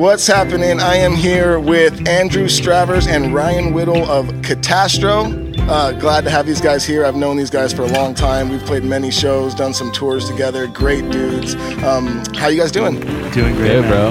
What's 0.00 0.26
happening? 0.26 0.80
I 0.80 0.94
am 0.96 1.14
here 1.14 1.60
with 1.60 2.08
Andrew 2.08 2.46
Stravers 2.46 3.06
and 3.06 3.34
Ryan 3.34 3.74
Whittle 3.74 4.10
of 4.10 4.28
Katastro. 4.40 5.54
Uh, 5.68 5.92
glad 5.92 6.24
to 6.24 6.30
have 6.30 6.46
these 6.46 6.58
guys 6.62 6.86
here. 6.86 7.04
I've 7.04 7.16
known 7.16 7.36
these 7.36 7.50
guys 7.50 7.74
for 7.74 7.82
a 7.82 7.86
long 7.88 8.14
time. 8.14 8.48
We've 8.48 8.64
played 8.64 8.82
many 8.82 9.10
shows, 9.10 9.54
done 9.54 9.74
some 9.74 9.92
tours 9.92 10.26
together. 10.26 10.66
Great 10.68 11.10
dudes. 11.10 11.54
Um, 11.84 12.24
how 12.34 12.48
you 12.48 12.58
guys 12.58 12.72
doing? 12.72 12.98
Doing 13.32 13.54
great, 13.56 13.68
Good, 13.68 13.88
bro. 13.88 14.10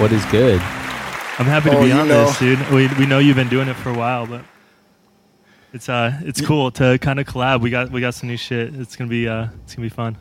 What 0.00 0.10
is 0.10 0.24
good? 0.32 0.60
I'm 0.60 1.46
happy 1.46 1.70
to 1.70 1.76
Oh, 1.76 1.82
be 1.82 1.90
you 1.90 1.94
on 1.94 2.08
know. 2.08 2.26
this, 2.26 2.38
dude. 2.40 2.68
We, 2.70 2.88
we 2.98 3.06
know 3.06 3.20
you've 3.20 3.36
been 3.36 3.48
doing 3.48 3.68
it 3.68 3.74
for 3.74 3.90
a 3.90 3.96
while, 3.96 4.26
but 4.26 4.44
it's 5.72 5.88
uh 5.88 6.18
it's 6.22 6.40
cool 6.40 6.72
to 6.72 6.98
kind 6.98 7.20
of 7.20 7.26
collab. 7.28 7.60
We 7.60 7.70
got 7.70 7.92
we 7.92 8.00
got 8.00 8.14
some 8.14 8.28
new 8.30 8.36
shit. 8.36 8.74
It's 8.74 8.96
gonna 8.96 9.08
be 9.10 9.28
uh 9.28 9.46
it's 9.62 9.76
gonna 9.76 9.86
be 9.86 9.94
fun. 9.94 10.16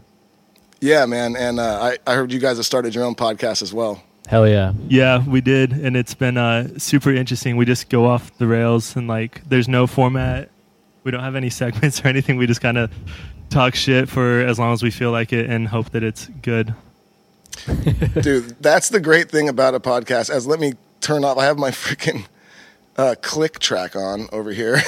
Yeah, 0.82 1.08
man. 1.08 1.36
And 1.36 1.60
uh, 1.60 1.82
I, 1.82 2.12
I 2.12 2.14
heard 2.14 2.32
you 2.32 2.40
guys 2.40 2.58
have 2.58 2.66
started 2.68 2.94
your 2.94 3.06
own 3.06 3.16
podcast 3.16 3.64
as 3.64 3.74
well. 3.74 4.04
Hell 4.28 4.48
yeah. 4.48 4.74
Yeah, 4.88 5.28
we 5.28 5.42
did, 5.42 5.74
and 5.74 5.98
it's 5.98 6.14
been 6.14 6.38
uh 6.38 6.80
super 6.80 7.12
interesting. 7.12 7.58
We 7.58 7.66
just 7.66 7.90
go 7.90 8.06
off 8.06 8.36
the 8.38 8.48
rails, 8.48 8.96
and 8.96 9.08
like 9.08 9.48
there's 9.48 9.68
no 9.68 9.88
format. 9.88 10.50
We 11.04 11.12
don't 11.12 11.24
have 11.24 11.36
any 11.36 11.50
segments 11.62 12.04
or 12.04 12.08
anything. 12.08 12.38
We 12.38 12.48
just 12.48 12.62
kind 12.62 12.78
of 12.78 12.92
talk 13.50 13.76
shit 13.76 14.10
for 14.10 14.40
as 14.40 14.58
long 14.58 14.74
as 14.74 14.82
we 14.82 14.92
feel 14.92 15.12
like 15.12 15.34
it, 15.34 15.50
and 15.50 15.68
hope 15.68 15.92
that 15.92 16.04
it's 16.04 16.28
good. 16.42 16.74
Dude, 18.22 18.62
that's 18.62 18.90
the 18.90 19.00
great 19.00 19.30
thing 19.30 19.48
about 19.50 19.76
a 19.76 19.80
podcast. 19.80 20.30
As 20.30 20.48
let 20.48 20.60
me 20.60 20.74
turn 21.02 21.24
off, 21.24 21.38
I 21.38 21.46
have 21.46 21.58
my 21.58 21.70
freaking 21.72 22.26
uh, 22.98 23.16
click 23.22 23.60
track 23.60 23.96
on 23.96 24.28
over 24.32 24.52
here. 24.52 24.82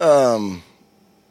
um, 0.00 0.62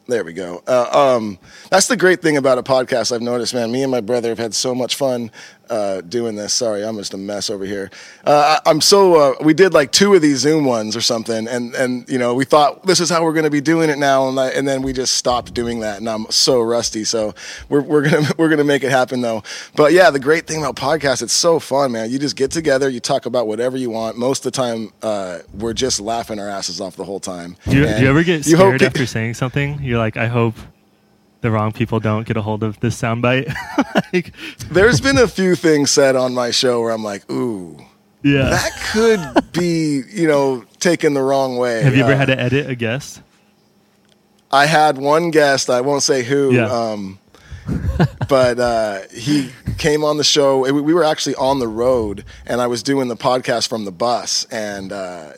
there 0.08 0.24
we 0.24 0.32
go. 0.32 0.62
Uh, 0.66 1.16
um, 1.16 1.38
that's 1.70 1.88
the 1.88 1.96
great 1.96 2.22
thing 2.22 2.36
about 2.36 2.58
a 2.58 2.62
podcast. 2.62 3.12
I've 3.12 3.22
noticed, 3.22 3.54
man. 3.54 3.72
Me 3.72 3.82
and 3.82 3.90
my 3.90 4.00
brother 4.00 4.28
have 4.28 4.38
had 4.38 4.54
so 4.54 4.74
much 4.74 4.94
fun 4.94 5.30
uh, 5.70 6.00
doing 6.02 6.36
this. 6.36 6.52
Sorry, 6.52 6.84
I'm 6.84 6.96
just 6.96 7.14
a 7.14 7.16
mess 7.16 7.50
over 7.50 7.64
here. 7.64 7.90
Uh, 8.24 8.58
I, 8.64 8.70
I'm 8.70 8.80
so 8.80 9.14
uh, 9.14 9.34
we 9.42 9.54
did 9.54 9.74
like 9.74 9.92
two 9.92 10.14
of 10.14 10.22
these 10.22 10.38
Zoom 10.38 10.64
ones 10.64 10.96
or 10.96 11.00
something, 11.00 11.48
and 11.48 11.74
and 11.74 12.08
you 12.08 12.18
know 12.18 12.34
we 12.34 12.44
thought 12.44 12.86
this 12.86 13.00
is 13.00 13.10
how 13.10 13.24
we're 13.24 13.32
going 13.32 13.44
to 13.44 13.50
be 13.50 13.60
doing 13.60 13.90
it 13.90 13.98
now, 13.98 14.28
and, 14.28 14.38
and 14.38 14.66
then 14.66 14.82
we 14.82 14.92
just 14.92 15.14
stopped 15.14 15.54
doing 15.54 15.80
that, 15.80 15.98
and 15.98 16.08
I'm 16.08 16.26
so 16.30 16.60
rusty. 16.60 17.04
So 17.04 17.34
we're 17.68 17.82
we're 17.82 18.08
gonna 18.08 18.28
we're 18.38 18.48
gonna 18.48 18.64
make 18.64 18.84
it 18.84 18.90
happen 18.90 19.20
though. 19.20 19.42
But 19.74 19.92
yeah, 19.92 20.10
the 20.10 20.20
great 20.20 20.46
thing 20.46 20.62
about 20.62 20.76
podcasts, 20.76 21.22
it's 21.22 21.32
so 21.32 21.58
fun, 21.58 21.92
man. 21.92 22.10
You 22.10 22.18
just 22.18 22.36
get 22.36 22.50
together, 22.50 22.88
you 22.88 23.00
talk 23.00 23.26
about 23.26 23.46
whatever 23.46 23.76
you 23.76 23.90
want. 23.90 24.16
Most 24.16 24.44
of 24.44 24.52
the 24.52 24.56
time, 24.56 24.92
uh, 25.02 25.38
we're 25.54 25.74
just 25.74 26.00
laughing 26.00 26.38
our 26.38 26.48
asses 26.48 26.80
off 26.80 26.96
the 26.96 27.04
whole 27.04 27.20
time. 27.20 27.56
Do 27.68 27.76
you, 27.76 27.86
do 27.86 28.02
you 28.02 28.08
ever 28.08 28.22
get 28.22 28.46
you 28.46 28.56
hope 28.56 28.76
scared 28.76 28.82
after 28.82 29.06
saying 29.06 29.34
something? 29.34 29.82
You're 29.82 29.98
like, 29.98 30.16
I 30.16 30.26
hope 30.26 30.54
the 31.42 31.50
wrong 31.50 31.72
people 31.72 32.00
don't 32.00 32.26
get 32.26 32.36
a 32.36 32.42
hold 32.42 32.62
of 32.62 32.78
this 32.80 33.00
soundbite. 33.00 33.52
like, 34.12 34.32
There's 34.70 35.00
been 35.00 35.18
a 35.18 35.28
few 35.28 35.54
things 35.54 35.90
said 35.90 36.16
on 36.16 36.34
my 36.34 36.50
show 36.50 36.80
where 36.80 36.90
I'm 36.92 37.04
like, 37.04 37.30
ooh. 37.30 37.78
yeah. 38.22 38.48
that 38.50 38.72
could 38.92 39.52
be, 39.52 40.02
you 40.08 40.26
know, 40.26 40.64
taken 40.80 41.14
the 41.14 41.22
wrong 41.22 41.56
way. 41.56 41.82
Have 41.82 41.94
you 41.94 42.02
ever 42.04 42.12
Uh, 42.14 42.16
had 42.16 42.26
to 42.26 42.40
edit 42.40 42.68
a 42.70 42.74
guest? 42.74 43.22
I 44.50 44.66
had 44.66 44.96
one 44.98 45.30
guest, 45.30 45.68
I 45.70 45.80
won't 45.80 46.02
say 46.02 46.22
who, 46.22 46.52
Yeah. 46.54 46.66
um, 46.70 47.18
but 48.28 48.58
uh, 48.60 49.00
he 49.12 49.50
came 49.78 50.04
on 50.04 50.18
the 50.18 50.24
show. 50.24 50.60
We 50.60 50.80
we 50.80 50.94
were 50.94 51.02
actually 51.02 51.34
on 51.34 51.58
the 51.58 51.66
road, 51.66 52.24
and 52.46 52.60
I 52.60 52.68
was 52.68 52.80
doing 52.82 53.08
the 53.08 53.16
podcast 53.16 53.68
from 53.68 53.84
the 53.84 53.90
bus, 53.90 54.44
and 54.52 54.92
uh, 54.92 55.32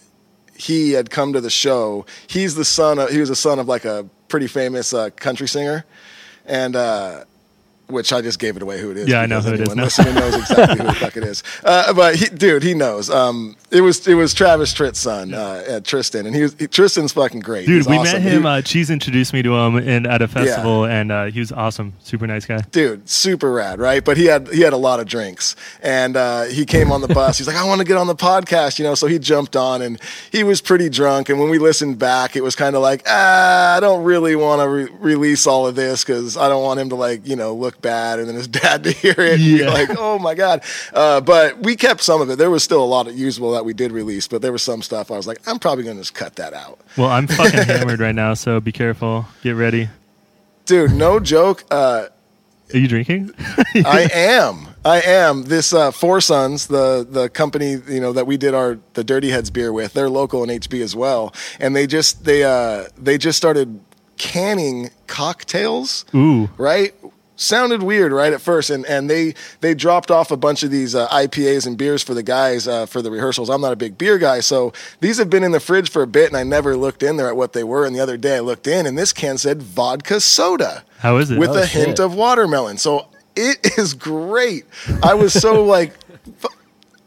he 0.58 0.92
had 0.92 1.08
come 1.08 1.32
to 1.32 1.40
the 1.40 1.50
show. 1.50 2.04
He's 2.26 2.54
the 2.54 2.64
son 2.64 2.98
of, 2.98 3.10
he 3.10 3.20
was 3.20 3.28
the 3.28 3.36
son 3.36 3.58
of 3.58 3.68
like 3.68 3.84
a 3.84 4.06
pretty 4.26 4.48
famous 4.48 4.92
uh, 4.92 5.10
country 5.10 5.48
singer, 5.48 5.84
and 6.44 6.76
uh, 6.76 7.24
which 7.88 8.12
I 8.12 8.20
just 8.20 8.38
gave 8.38 8.56
it 8.56 8.62
away 8.62 8.80
who 8.80 8.90
it 8.90 8.96
is. 8.98 9.08
Yeah, 9.08 9.20
I 9.22 9.26
know 9.26 9.40
who 9.40 9.52
it 9.54 9.60
is 9.60 9.74
now. 9.74 9.84
Listening 9.84 10.14
knows 10.14 10.34
exactly 10.36 10.78
who 10.78 10.84
the 10.84 10.94
fuck 10.94 11.16
it 11.16 11.24
is. 11.24 11.42
Uh, 11.64 11.92
but 11.92 12.14
he, 12.16 12.26
dude, 12.26 12.62
he 12.62 12.72
knows. 12.74 13.10
Um, 13.10 13.56
it 13.70 13.80
was 13.80 14.06
it 14.06 14.14
was 14.14 14.32
Travis 14.32 14.72
Tritt's 14.72 14.98
son, 15.00 15.34
uh, 15.34 15.38
uh, 15.68 15.80
Tristan, 15.80 16.24
and 16.26 16.34
he 16.34 16.42
was 16.42 16.54
he, 16.58 16.66
Tristan's 16.66 17.12
fucking 17.12 17.40
great. 17.40 17.66
Dude, 17.66 17.76
He's 17.76 17.88
we 17.88 17.96
awesome. 17.96 18.22
met 18.22 18.32
him. 18.32 18.42
He- 18.42 18.48
uh, 18.48 18.62
Cheese 18.62 18.90
introduced 18.90 19.32
me 19.32 19.42
to 19.42 19.54
him 19.56 19.76
in, 19.76 20.06
at 20.06 20.22
a 20.22 20.28
festival, 20.28 20.84
and 20.86 21.10
uh, 21.12 21.24
he 21.26 21.40
was 21.40 21.52
awesome. 21.52 21.92
Super 22.02 22.26
nice 22.26 22.46
guy. 22.46 22.58
dude, 22.70 23.08
super 23.08 23.50
rad, 23.52 23.78
right? 23.80 24.04
But 24.04 24.16
he 24.16 24.26
had 24.26 24.48
he 24.48 24.60
had 24.60 24.72
a 24.72 24.76
lot 24.78 25.00
of 25.00 25.06
drinks, 25.06 25.56
and 25.82 26.16
uh, 26.16 26.44
he 26.44 26.64
came 26.64 26.90
on 26.92 27.00
the 27.00 27.08
bus. 27.08 27.38
He's 27.38 27.46
like, 27.46 27.56
I 27.56 27.64
want 27.64 27.80
to 27.80 27.84
get 27.86 27.96
on 27.96 28.06
the 28.06 28.16
podcast, 28.16 28.78
you 28.78 28.84
know. 28.84 28.94
So 28.94 29.06
he 29.06 29.18
jumped 29.18 29.56
on, 29.56 29.82
and 29.82 30.00
he 30.30 30.44
was 30.44 30.60
pretty 30.60 30.88
drunk. 30.88 31.28
And 31.28 31.38
when 31.40 31.50
we 31.50 31.58
listened 31.58 31.98
back, 31.98 32.36
it 32.36 32.42
was 32.42 32.54
kind 32.54 32.76
of 32.76 32.82
like, 32.82 33.02
ah, 33.06 33.76
I 33.76 33.80
don't 33.80 34.04
really 34.04 34.36
want 34.36 34.62
to 34.62 34.68
re- 34.68 34.88
release 35.00 35.46
all 35.46 35.66
of 35.66 35.74
this 35.74 36.04
because 36.04 36.36
I 36.36 36.48
don't 36.48 36.62
want 36.62 36.80
him 36.80 36.88
to 36.90 36.94
like, 36.94 37.26
you 37.26 37.36
know, 37.36 37.54
look 37.54 37.77
bad, 37.82 38.18
and 38.18 38.28
then 38.28 38.34
his 38.34 38.48
dad 38.62 38.84
to 38.84 38.90
hear 38.90 39.14
it, 39.18 39.34
and 39.34 39.40
Yeah. 39.42 39.70
like, 39.70 39.90
oh 39.98 40.18
my 40.18 40.34
god. 40.34 40.62
Uh, 40.92 41.20
but 41.20 41.58
we 41.60 41.76
kept 41.76 42.02
some 42.02 42.20
of 42.20 42.30
it. 42.30 42.36
There 42.38 42.50
was 42.50 42.62
still 42.62 42.82
a 42.82 42.86
lot 42.86 43.06
of 43.08 43.16
usable 43.18 43.52
that 43.52 43.64
we 43.64 43.72
did 43.74 43.92
release, 43.92 44.28
but 44.28 44.42
there 44.42 44.52
was 44.52 44.62
some 44.62 44.82
stuff 44.82 45.10
I 45.10 45.16
was 45.16 45.26
like, 45.26 45.38
I'm 45.46 45.58
probably 45.58 45.84
gonna 45.84 46.00
just 46.00 46.14
cut 46.14 46.36
that 46.36 46.52
out. 46.54 46.78
Well, 46.96 47.08
I'm 47.10 47.26
fucking 47.26 47.62
hammered 47.64 48.00
right 48.00 48.14
now, 48.14 48.34
so 48.34 48.60
be 48.60 48.72
careful. 48.72 49.26
Get 49.42 49.52
ready. 49.56 49.88
Dude, 50.66 50.92
no 50.92 51.18
joke. 51.20 51.64
Uh, 51.70 52.06
Are 52.74 52.78
you 52.78 52.88
drinking? 52.88 53.32
I 53.74 54.08
am. 54.12 54.68
I 54.84 55.00
am. 55.00 55.44
This 55.44 55.72
uh, 55.72 55.90
Four 55.90 56.20
Sons, 56.20 56.66
the 56.66 57.06
the 57.08 57.28
company 57.30 57.76
you 57.88 58.00
know 58.00 58.12
that 58.12 58.26
we 58.26 58.36
did 58.36 58.54
our 58.54 58.78
the 58.94 59.02
Dirty 59.04 59.30
Heads 59.30 59.50
beer 59.50 59.72
with, 59.72 59.92
they're 59.94 60.10
local 60.10 60.42
in 60.44 60.50
HB 60.50 60.82
as 60.82 60.94
well, 60.94 61.34
and 61.58 61.74
they 61.74 61.86
just 61.86 62.24
they 62.24 62.44
uh 62.44 62.84
they 62.98 63.16
just 63.18 63.36
started 63.38 63.80
canning 64.18 64.90
cocktails. 65.06 66.04
Ooh. 66.14 66.48
Right. 66.58 66.94
Sounded 67.40 67.84
weird 67.84 68.10
right 68.10 68.32
at 68.32 68.40
first, 68.40 68.68
and, 68.68 68.84
and 68.86 69.08
they 69.08 69.32
they 69.60 69.72
dropped 69.72 70.10
off 70.10 70.32
a 70.32 70.36
bunch 70.36 70.64
of 70.64 70.72
these 70.72 70.96
uh, 70.96 71.06
IPAs 71.08 71.68
and 71.68 71.78
beers 71.78 72.02
for 72.02 72.12
the 72.12 72.22
guys 72.24 72.66
uh, 72.66 72.84
for 72.84 73.00
the 73.00 73.12
rehearsals. 73.12 73.48
I'm 73.48 73.60
not 73.60 73.72
a 73.72 73.76
big 73.76 73.96
beer 73.96 74.18
guy, 74.18 74.40
so 74.40 74.72
these 75.00 75.18
have 75.18 75.30
been 75.30 75.44
in 75.44 75.52
the 75.52 75.60
fridge 75.60 75.88
for 75.88 76.02
a 76.02 76.06
bit, 76.08 76.26
and 76.26 76.36
I 76.36 76.42
never 76.42 76.76
looked 76.76 77.00
in 77.04 77.16
there 77.16 77.28
at 77.28 77.36
what 77.36 77.52
they 77.52 77.62
were. 77.62 77.86
And 77.86 77.94
the 77.94 78.00
other 78.00 78.16
day 78.16 78.38
I 78.38 78.40
looked 78.40 78.66
in, 78.66 78.86
and 78.86 78.98
this 78.98 79.12
can 79.12 79.38
said 79.38 79.62
vodka 79.62 80.20
soda 80.20 80.82
How 80.98 81.16
is 81.18 81.30
it? 81.30 81.38
with 81.38 81.50
Oh, 81.50 81.62
a 81.62 81.66
hint 81.66 82.00
of 82.00 82.12
watermelon. 82.12 82.76
So 82.76 83.06
it 83.36 83.58
is 83.78 83.94
great. 83.94 84.64
I 85.04 85.14
was 85.14 85.32
so 85.32 85.64
like, 85.64 85.92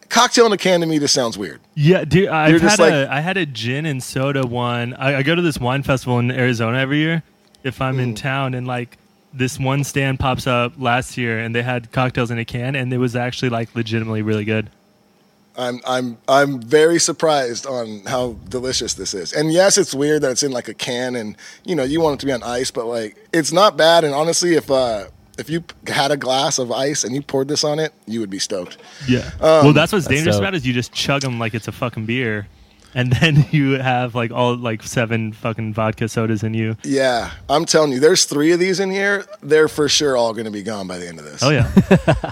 cocktail 0.10 0.46
in 0.46 0.54
a 0.54 0.58
can 0.58 0.80
to 0.82 0.86
me 0.88 0.98
just 1.00 1.13
sounds 1.13 1.38
weird. 1.38 1.60
Yeah, 1.76 2.06
dude, 2.06 2.30
I've 2.30 2.54
had 2.54 2.62
just 2.62 2.80
a 2.80 2.82
like- 2.84 3.10
I 3.10 3.20
had 3.20 3.38
a 3.38 3.46
gin 3.46 3.86
and 3.86 4.02
soda 4.02 4.46
one. 4.48 4.94
I, 4.94 5.17
I 5.17 5.24
go 5.24 5.36
to 5.36 5.41
this 5.41 5.58
wine 5.60 5.84
festival 5.84 6.20
in 6.20 6.32
Arizona 6.32 6.78
every 6.78 7.00
year 7.00 7.24
if 7.63 7.82
I'm 7.82 7.98
Mm. 7.98 8.02
in 8.04 8.15
town, 8.15 8.54
and 8.54 8.65
like 8.65 8.98
this 9.34 9.60
one 9.60 9.84
stand 9.84 10.20
pops 10.20 10.48
up 10.48 10.74
last 10.78 11.17
year, 11.17 11.39
and 11.39 11.56
they 11.56 11.63
had 11.63 11.91
cocktails 11.91 12.32
in 12.32 12.38
a 12.38 12.46
can, 12.46 12.76
and 12.76 12.91
it 12.91 12.98
was 12.98 13.15
actually 13.15 13.50
like 13.50 13.74
legitimately 13.76 14.22
really 14.22 14.46
good. 14.46 14.70
I'm 15.58 15.82
I'm 15.86 16.17
I'm 16.28 16.62
very 16.62 17.00
surprised 17.00 17.65
on 17.65 18.04
how 18.06 18.38
delicious 18.48 18.94
this 18.94 19.13
is. 19.13 19.34
And 19.34 19.52
yes, 19.52 19.78
it's 19.78 19.94
weird 19.94 20.22
that 20.22 20.32
it's 20.32 20.44
in 20.44 20.52
like 20.52 20.67
a 20.67 20.74
can, 20.74 21.15
and 21.15 21.36
you 21.65 21.76
know 21.76 21.84
you 21.84 22.02
want 22.02 22.15
it 22.15 22.20
to 22.22 22.26
be 22.26 22.32
on 22.32 22.44
ice, 22.44 22.72
but 22.72 22.86
like 22.86 23.17
it's 23.34 23.52
not 23.52 23.78
bad. 23.78 24.04
And 24.04 24.13
honestly, 24.13 24.56
if 24.56 24.72
uh 24.72 25.06
if 25.38 25.50
you 25.50 25.63
had 25.88 26.12
a 26.12 26.17
glass 26.17 26.58
of 26.58 26.72
ice 26.72 27.04
and 27.04 27.15
you 27.15 27.22
poured 27.22 27.48
this 27.48 27.63
on 27.63 27.80
it, 27.80 27.94
you 28.06 28.20
would 28.20 28.30
be 28.30 28.39
stoked. 28.39 28.78
Yeah. 29.08 29.30
Um, 29.39 29.65
well, 29.65 29.74
that's 29.74 29.91
what's 29.91 30.08
dangerous 30.08 30.36
dope. 30.36 30.44
about 30.44 30.54
it 30.54 30.58
is 30.58 30.67
you 30.67 30.74
just 30.74 30.94
chug 30.94 31.22
them 31.22 31.39
like 31.39 31.54
it's 31.54 31.67
a 31.67 31.72
fucking 31.72 32.06
beer, 32.06 32.48
and 32.94 33.12
then 33.14 33.46
you 33.52 33.80
have 33.80 34.16
like 34.16 34.32
all 34.32 34.56
like 34.56 34.84
seven 34.84 35.34
fucking 35.34 35.74
vodka 35.74 36.08
sodas 36.10 36.44
in 36.44 36.54
you. 36.54 36.76
Yeah, 36.84 37.32
I'm 37.50 37.66
telling 37.66 37.92
you, 37.92 38.00
there's 38.00 38.26
three 38.26 38.52
of 38.52 38.60
these 38.60 38.80
in 38.80 38.92
here. 38.92 39.26
They're 39.42 39.68
for 39.68 39.88
sure 39.90 40.16
all 40.18 40.34
going 40.34 40.46
to 40.46 40.52
be 40.52 40.64
gone 40.64 40.88
by 40.88 40.98
the 40.98 41.08
end 41.08 41.20
of 41.20 41.26
this. 41.26 41.42
Oh 41.44 41.50
yeah. 41.50 42.32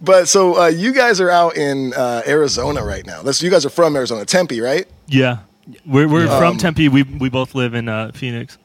But 0.00 0.28
so 0.28 0.60
uh, 0.62 0.66
you 0.68 0.92
guys 0.92 1.20
are 1.20 1.30
out 1.30 1.56
in 1.56 1.92
uh, 1.94 2.22
Arizona 2.26 2.84
right 2.84 3.04
now. 3.04 3.22
That's 3.22 3.42
you 3.42 3.50
guys 3.50 3.66
are 3.66 3.70
from 3.70 3.96
Arizona, 3.96 4.24
Tempe, 4.24 4.60
right? 4.60 4.86
yeah. 5.06 5.38
We're 5.84 6.08
we're 6.08 6.28
Um, 6.28 6.38
from 6.38 6.58
Tempe. 6.58 6.88
We 6.88 7.02
we 7.02 7.28
both 7.28 7.54
live 7.56 7.74
in 7.74 7.88
uh, 7.88 8.12
Phoenix. 8.14 8.56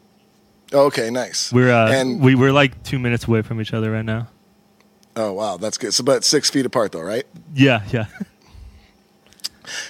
Okay, 0.71 1.09
nice. 1.09 1.51
We're 1.51 1.71
uh, 1.71 1.91
and 1.91 2.21
we 2.21 2.35
we're 2.35 2.51
like 2.51 2.83
two 2.83 2.99
minutes 2.99 3.27
away 3.27 3.41
from 3.41 3.59
each 3.59 3.73
other 3.73 3.91
right 3.91 4.05
now. 4.05 4.27
oh 5.15 5.33
wow, 5.33 5.57
that's 5.57 5.77
good. 5.79 5.93
So, 5.95 6.03
but 6.03 6.23
six 6.23 6.49
feet 6.51 6.65
apart 6.65 6.91
though, 6.91 7.01
right? 7.01 7.25
Yeah, 7.55 7.81
yeah. 7.91 8.05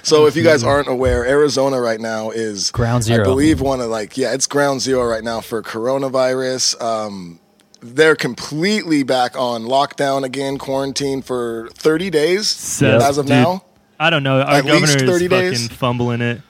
So 0.03 0.25
if 0.25 0.35
you 0.35 0.43
guys 0.43 0.63
aren't 0.63 0.87
aware, 0.87 1.25
Arizona 1.25 1.79
right 1.79 1.99
now 1.99 2.31
is 2.31 2.71
Ground 2.71 3.03
zero. 3.03 3.21
I 3.21 3.23
believe 3.23 3.61
one 3.61 3.79
of 3.81 3.89
like 3.89 4.17
yeah, 4.17 4.33
it's 4.33 4.47
ground 4.47 4.81
zero 4.81 5.03
right 5.05 5.23
now 5.23 5.41
for 5.41 5.61
coronavirus. 5.61 6.81
Um, 6.81 7.39
they're 7.81 8.15
completely 8.15 9.03
back 9.03 9.37
on 9.37 9.63
lockdown 9.63 10.23
again, 10.23 10.57
quarantine 10.57 11.21
for 11.21 11.69
30 11.73 12.09
days 12.11 12.47
Says- 12.49 13.01
as 13.03 13.17
of 13.17 13.25
dude, 13.25 13.33
now. 13.35 13.63
I 13.99 14.09
don't 14.09 14.23
know. 14.23 14.41
Our 14.41 14.55
At 14.57 14.65
least 14.65 14.97
governor 14.97 15.03
is 15.05 15.11
30 15.19 15.27
fucking 15.27 15.49
days? 15.51 15.67
fumbling 15.69 16.21
it. 16.21 16.41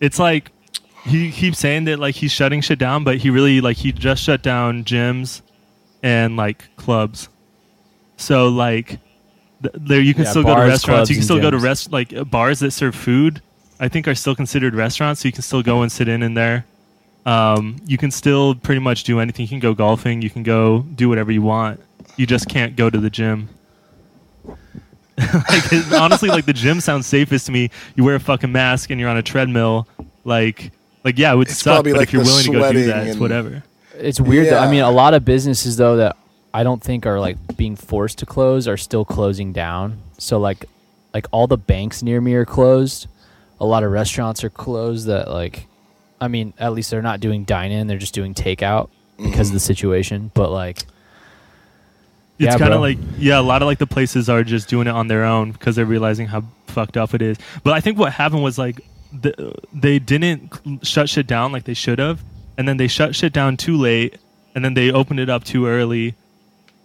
It's 0.00 0.18
like 0.18 0.50
he 1.04 1.30
keeps 1.30 1.58
saying 1.58 1.84
that 1.84 1.98
like 1.98 2.14
he's 2.14 2.32
shutting 2.32 2.60
shit 2.60 2.78
down, 2.78 3.04
but 3.04 3.16
he 3.16 3.30
really 3.30 3.60
like 3.62 3.76
he 3.78 3.92
just 3.92 4.22
shut 4.22 4.42
down 4.42 4.84
gyms 4.84 5.40
and 6.02 6.36
like 6.36 6.74
clubs. 6.76 7.28
So 8.18 8.48
like 8.48 8.98
there 9.60 10.00
you 10.00 10.14
can 10.14 10.24
Yeah, 10.24 10.30
still 10.30 10.42
go 10.44 10.54
to 10.54 10.60
restaurants. 10.62 11.10
You 11.10 11.16
can 11.16 11.20
and 11.20 11.24
still 11.24 11.40
go 11.40 11.50
to 11.50 11.58
rest 11.58 11.92
like 11.92 12.12
uh, 12.14 12.24
bars 12.24 12.60
that 12.60 12.70
serve 12.72 12.94
food. 12.94 13.42
I 13.80 13.88
think 13.88 14.08
are 14.08 14.14
still 14.14 14.34
considered 14.34 14.74
restaurants, 14.74 15.20
so 15.22 15.28
you 15.28 15.32
can 15.32 15.42
still 15.42 15.62
go 15.62 15.82
and 15.82 15.90
sit 15.90 16.08
in 16.08 16.22
in 16.22 16.34
there. 16.34 16.64
Um, 17.26 17.76
you 17.86 17.98
can 17.98 18.10
still 18.10 18.54
pretty 18.54 18.80
much 18.80 19.04
do 19.04 19.20
anything. 19.20 19.44
You 19.44 19.48
can 19.48 19.60
go 19.60 19.74
golfing. 19.74 20.22
You 20.22 20.30
can 20.30 20.42
go 20.42 20.80
do 20.94 21.08
whatever 21.08 21.30
you 21.30 21.42
want. 21.42 21.80
You 22.16 22.26
just 22.26 22.48
can't 22.48 22.74
go 22.74 22.90
to 22.90 22.98
the 22.98 23.10
gym. 23.10 23.48
like 24.46 25.72
it- 25.72 25.92
honestly, 25.92 26.28
like 26.28 26.46
the 26.46 26.52
gym 26.52 26.80
sounds 26.80 27.06
safest 27.06 27.46
to 27.46 27.52
me. 27.52 27.70
You 27.96 28.04
wear 28.04 28.14
a 28.14 28.20
fucking 28.20 28.50
mask 28.50 28.90
and 28.90 29.00
you're 29.00 29.10
on 29.10 29.16
a 29.16 29.22
treadmill. 29.22 29.88
Like, 30.24 30.72
like 31.04 31.18
yeah, 31.18 31.32
it 31.32 31.36
would 31.36 31.48
It's 31.48 31.58
suck. 31.58 31.84
But 31.84 31.94
like 31.94 32.08
if 32.08 32.12
you're 32.12 32.24
willing 32.24 32.44
to 32.44 32.52
go 32.52 32.72
do 32.72 32.86
that, 32.86 33.06
it's 33.06 33.18
whatever. 33.18 33.62
It's 33.94 34.20
weird 34.20 34.48
though. 34.48 34.58
I 34.58 34.70
mean, 34.70 34.82
a 34.82 34.90
lot 34.90 35.14
of 35.14 35.24
businesses 35.24 35.76
though 35.76 35.96
that 35.96 36.16
I 36.54 36.62
don't 36.62 36.82
think 36.82 37.06
are 37.06 37.20
like 37.20 37.36
being 37.56 37.76
forced 37.76 38.18
to 38.18 38.26
close 38.26 38.66
are 38.66 38.76
still 38.76 39.04
closing 39.04 39.52
down. 39.52 39.98
So 40.18 40.38
like, 40.38 40.64
like 41.14 41.26
all 41.30 41.46
the 41.46 41.58
banks 41.58 42.02
near 42.02 42.20
me 42.20 42.34
are 42.34 42.44
closed. 42.44 43.06
A 43.60 43.66
lot 43.66 43.82
of 43.82 43.90
restaurants 43.90 44.44
are 44.44 44.50
closed. 44.50 45.06
That 45.06 45.28
like, 45.28 45.66
I 46.20 46.28
mean, 46.28 46.54
at 46.58 46.72
least 46.72 46.90
they're 46.90 47.02
not 47.02 47.20
doing 47.20 47.44
dine 47.44 47.72
in. 47.72 47.86
They're 47.86 47.98
just 47.98 48.14
doing 48.14 48.34
takeout 48.34 48.90
because 49.16 49.48
of 49.48 49.54
the 49.54 49.58
mm-hmm. 49.58 49.66
situation. 49.66 50.30
But 50.34 50.50
like, 50.50 50.78
It's 52.38 52.54
Yeah, 52.54 52.58
kind 52.58 52.72
of 52.72 52.80
like 52.80 52.98
yeah, 53.18 53.38
a 53.38 53.42
lot 53.42 53.62
of 53.62 53.66
like 53.66 53.78
the 53.78 53.86
places 53.86 54.28
are 54.28 54.44
just 54.44 54.68
doing 54.68 54.86
it 54.86 54.92
on 54.92 55.08
their 55.08 55.24
own 55.24 55.52
because 55.52 55.76
they're 55.76 55.84
realizing 55.86 56.26
how 56.28 56.44
fucked 56.68 56.96
up 56.96 57.14
it 57.14 57.22
is. 57.22 57.36
But 57.64 57.74
I 57.74 57.80
think 57.80 57.98
what 57.98 58.12
happened 58.12 58.42
was 58.42 58.58
like 58.58 58.80
the, 59.12 59.54
they 59.72 59.98
didn't 59.98 60.54
cl- 60.54 60.78
shut 60.82 61.08
shit 61.08 61.26
down 61.26 61.50
like 61.50 61.64
they 61.64 61.74
should 61.74 61.98
have, 61.98 62.22
and 62.56 62.68
then 62.68 62.76
they 62.76 62.86
shut 62.86 63.16
shit 63.16 63.32
down 63.32 63.56
too 63.56 63.76
late, 63.76 64.18
and 64.54 64.64
then 64.64 64.74
they 64.74 64.92
opened 64.92 65.18
it 65.20 65.28
up 65.28 65.42
too 65.44 65.66
early, 65.66 66.14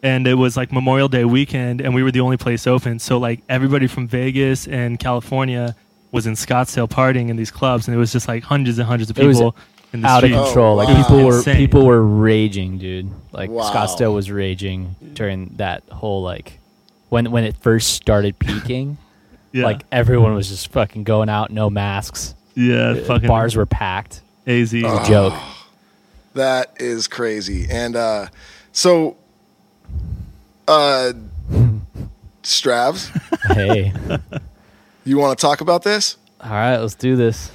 and 0.03 0.27
it 0.27 0.35
was 0.35 0.55
like 0.55 0.71
Memorial 0.71 1.07
Day 1.07 1.25
weekend, 1.25 1.81
and 1.81 1.95
we 1.95 2.03
were 2.03 2.11
the 2.11 2.19
only 2.21 2.37
place 2.37 2.67
open. 2.67 2.99
So 2.99 3.17
like 3.17 3.41
everybody 3.49 3.87
from 3.87 4.07
Vegas 4.07 4.67
and 4.67 4.99
California 4.99 5.75
was 6.11 6.27
in 6.27 6.33
Scottsdale 6.33 6.87
partying 6.87 7.29
in 7.29 7.37
these 7.37 7.49
clubs, 7.49 7.87
and 7.87 7.95
it 7.95 7.97
was 7.97 8.11
just 8.11 8.27
like 8.27 8.43
hundreds 8.43 8.77
and 8.77 8.87
hundreds 8.87 9.09
of 9.09 9.17
It 9.17 9.25
was- 9.25 9.37
people. 9.37 9.55
in 9.93 10.01
the 10.01 10.07
out 10.07 10.23
of 10.23 10.31
control. 10.31 10.73
Oh, 10.73 10.75
like 10.75 10.87
wow. 10.89 11.03
people 11.03 11.23
were 11.25 11.37
Insane. 11.37 11.55
people 11.57 11.85
were 11.85 12.01
raging, 12.03 12.77
dude. 12.79 13.11
Like 13.31 13.49
Wow. 13.51 13.71
Scottsdale 13.71 14.13
was 14.13 14.29
raging 14.31 14.95
during 15.13 15.53
that 15.57 15.83
whole 15.89 16.21
like 16.23 16.59
when 17.09 17.29
when 17.31 17.43
it 17.43 17.55
first 17.57 17.93
started 17.93 18.37
peaking. 18.39 18.97
Yeah, 19.55 19.65
Like 19.65 19.83
everyone 19.91 20.33
was 20.33 20.49
just 20.49 20.69
fucking 20.71 21.03
going 21.03 21.29
out, 21.29 21.51
no 21.51 21.69
masks. 21.69 22.33
yeah, 22.55 22.95
fucking 22.95 23.27
Bars 23.27 23.55
were 23.55 23.67
packed. 23.67 24.21
AZ. 24.47 24.73
It 24.73 24.81
was 24.83 25.07
a 25.07 25.07
joke. 25.07 25.33
That 26.33 26.73
is 26.79 27.07
crazy. 27.07 27.67
And 27.69 27.95
uh, 27.95 28.27
so, 28.71 29.15
uh, 30.67 31.13
Stravs, 32.43 33.09
hey, 33.53 33.93
you 35.05 35.17
want 35.17 35.37
to 35.37 35.41
talk 35.41 35.61
about 35.61 35.83
this? 35.83 36.17
all 36.41 36.51
right, 36.51 36.77
let's 36.77 36.95
do 36.95 37.15
this. 37.15 37.51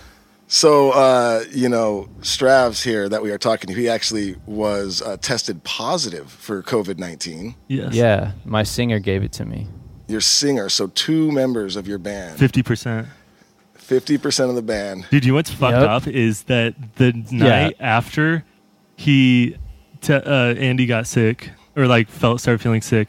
So, 0.51 0.93
uh, 0.93 1.45
you 1.53 1.69
know, 1.69 2.09
Stravs 2.21 2.83
here 2.83 3.07
that 3.11 3.23
we 3.23 3.31
are 3.33 3.37
talking 3.37 3.69
to, 3.69 3.75
he 3.79 3.87
actually 3.87 4.37
was 4.47 5.03
uh, 5.03 5.19
tested 5.19 5.63
positive 5.63 6.31
for 6.33 6.63
COVID 6.63 6.99
19. 6.99 7.55
Yes. 7.69 7.93
Yeah, 7.95 8.33
my 8.47 8.63
singer 8.63 8.99
gave 8.99 9.23
it 9.23 9.33
to 9.33 9.45
me. 9.45 9.67
Your 10.07 10.23
singer, 10.23 10.71
so 10.71 10.87
two 10.87 11.31
members 11.33 11.77
of 11.77 11.87
your 11.87 11.99
band, 11.99 12.39
Fifty 12.39 12.63
percent. 12.63 13.09
50% 13.79 14.51
of 14.51 14.55
the 14.55 14.61
band. 14.61 15.07
Dude, 15.11 15.25
you 15.25 15.33
know 15.33 15.37
what's 15.37 15.51
fucked 15.51 15.73
Yep. 15.79 15.89
up 15.89 16.07
is 16.07 16.43
that 16.45 16.75
the 16.97 17.13
night 17.31 17.75
after 17.81 18.45
he, 18.97 19.57
te- 20.03 20.13
uh, 20.13 20.55
Andy 20.57 20.85
got 20.85 21.07
sick 21.07 21.51
or 21.79 21.87
like 21.87 22.09
felt 22.09 22.41
started 22.41 22.61
feeling 22.61 22.83
sick, 22.83 23.09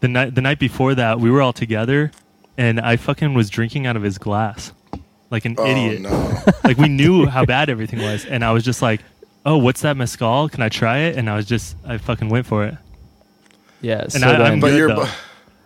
the 0.00 0.08
night 0.08 0.34
the 0.34 0.40
night 0.42 0.58
before 0.60 0.94
that 0.94 1.18
we 1.18 1.30
were 1.30 1.42
all 1.42 1.52
together, 1.52 2.12
and 2.58 2.78
I 2.78 2.96
fucking 2.96 3.34
was 3.34 3.50
drinking 3.50 3.86
out 3.86 3.96
of 3.96 4.02
his 4.02 4.18
glass, 4.18 4.72
like 5.30 5.44
an 5.44 5.56
Oh, 5.58 5.66
idiot. 5.66 6.02
no. 6.02 6.38
like 6.64 6.76
we 6.76 6.88
knew 6.88 7.26
how 7.26 7.44
bad 7.44 7.68
everything 7.70 8.00
was, 8.00 8.24
and 8.26 8.44
I 8.44 8.52
was 8.52 8.62
just 8.64 8.82
like, 8.82 9.00
"Oh, 9.44 9.56
what's 9.58 9.80
that 9.82 9.96
mezcal? 9.96 10.48
Can 10.48 10.62
I 10.62 10.68
try 10.68 10.98
it?" 10.98 11.16
And 11.16 11.28
I 11.28 11.36
was 11.36 11.46
just, 11.46 11.76
I 11.86 11.98
fucking 11.98 12.28
went 12.28 12.46
for 12.46 12.64
it, 12.66 12.76
Yeah, 13.80 14.02
and 14.02 14.12
so 14.12 14.28
I, 14.28 14.32
then, 14.32 14.40
I'm 14.42 14.60
But 14.60 14.70
good 14.70 14.78
you're- 14.90 15.08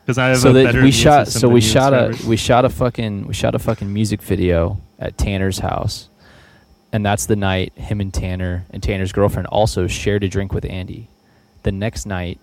because 0.05 0.19
I 0.19 0.29
have 0.29 0.39
so 0.39 0.51
a 0.51 0.53
that 0.53 0.65
better 0.67 0.83
we 0.83 0.91
shot 0.91 1.29
so 1.29 1.49
we 1.49 1.61
shot 1.63 1.93
a 1.95 2.15
we 2.27 2.37
shot 2.37 2.65
a 2.67 2.69
fucking 2.69 3.27
we 3.27 3.33
shot 3.35 3.55
a 3.55 3.59
fucking 3.59 3.91
music 3.93 4.21
video 4.23 4.79
at 4.99 5.17
Tanner's 5.19 5.59
house. 5.61 6.09
And 6.93 7.05
that's 7.05 7.27
the 7.27 7.35
night 7.35 7.73
him 7.77 8.01
and 8.01 8.13
Tanner 8.15 8.67
and 8.71 8.81
Tanner's 8.83 9.11
girlfriend 9.13 9.49
also 9.49 9.87
shared 9.89 10.23
a 10.23 10.29
drink 10.29 10.53
with 10.53 10.65
Andy. 10.67 11.09
The 11.65 11.73
next 11.73 12.07
night 12.07 12.39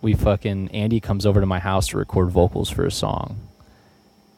we 0.00 0.14
fucking 0.14 0.70
Andy 0.70 1.00
comes 1.00 1.26
over 1.26 1.40
to 1.40 1.46
my 1.46 1.58
house 1.58 1.88
to 1.88 1.98
record 1.98 2.30
vocals 2.30 2.70
for 2.70 2.84
a 2.84 2.90
song. 2.90 3.38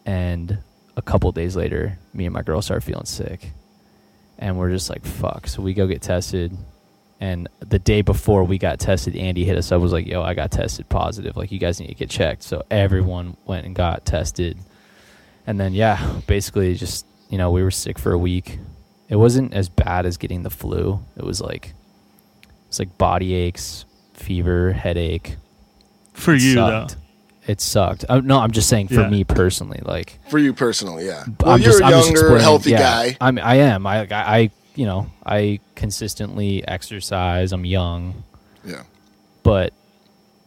And 0.05 0.59
a 0.97 1.03
couple 1.03 1.31
days 1.33 1.55
later, 1.55 1.99
me 2.13 2.27
and 2.27 2.35
my 2.35 2.43
girl 2.43 2.61
start 2.61 2.83
feeling 2.83 3.05
sick. 3.05 3.53
And 4.39 4.59
we're 4.59 4.71
just 4.71 4.91
like, 4.91 5.05
fuck. 5.05 5.47
So 5.47 5.63
we 5.63 5.75
go 5.75 5.87
get 5.87 6.03
tested. 6.03 6.57
And 7.21 7.49
the 7.61 7.79
day 7.79 8.03
before 8.03 8.45
we 8.45 8.59
got 8.59 8.81
tested, 8.81 9.17
Andy 9.17 9.45
hit 9.45 9.57
us 9.57 9.71
up, 9.71 9.81
was 9.81 9.93
like, 9.93 10.07
yo, 10.07 10.23
I 10.23 10.35
got 10.35 10.51
tested 10.51 10.89
positive. 10.89 11.37
Like, 11.37 11.53
you 11.53 11.59
guys 11.59 11.79
need 11.79 11.87
to 11.89 11.95
get 11.95 12.11
checked. 12.11 12.43
So 12.43 12.65
everyone 12.71 13.37
went 13.47 13.65
and 13.65 13.75
got 13.75 14.05
tested. 14.05 14.59
And 15.47 15.61
then, 15.61 15.73
yeah, 15.73 16.21
basically 16.27 16.75
just, 16.75 17.07
you 17.31 17.39
know, 17.39 17.51
we 17.51 17.63
were 17.63 17.71
sick 17.71 17.99
for 17.99 18.13
a 18.13 18.19
week. 18.19 18.59
It 19.09 19.17
wasn't 19.17 19.55
as 19.55 19.69
bad 19.69 20.05
as 20.05 20.17
getting 20.17 20.43
the 20.43 20.51
flu. 20.51 21.01
It 21.17 21.25
was 21.25 21.41
like, 21.41 21.75
it's 22.75 22.81
like 22.81 22.99
body 22.99 23.35
aches, 23.35 23.85
fever, 24.15 24.73
headache. 24.73 25.37
for 26.13 26.35
It 26.35 26.43
you 26.43 26.55
sucked. 26.55 26.91
though. 26.97 27.53
It 27.53 27.61
sucked. 27.61 28.05
Uh, 28.09 28.21
no, 28.21 28.39
I'm 28.41 28.51
just 28.51 28.69
saying 28.69 28.89
for 28.89 29.03
Yeah. 29.03 29.09
me 29.11 29.23
personally, 29.25 29.81
like, 29.85 30.19
For 30.29 30.39
you 30.39 30.53
personally, 30.53 31.07
yeah. 31.07 31.23
I'm 31.27 31.37
Well, 31.41 31.59
you're 31.59 31.67
just- 31.67 31.81
a 31.83 31.85
I'm 31.85 31.91
younger, 31.93 32.11
explaining- 32.11 32.41
healthy 32.41 32.71
yeah, 32.71 32.79
guy. 32.79 33.17
I'm, 33.21 33.39
I 33.39 33.55
am. 33.57 33.87
I, 33.87 34.01
I, 34.01 34.07
I, 34.11 34.51
you 34.75 34.87
know, 34.87 35.07
I 35.25 35.61
consistently 35.77 36.67
exercise. 36.67 37.53
I'm 37.53 37.65
young, 37.65 38.23
Yeah. 38.65 38.83
but 39.45 39.73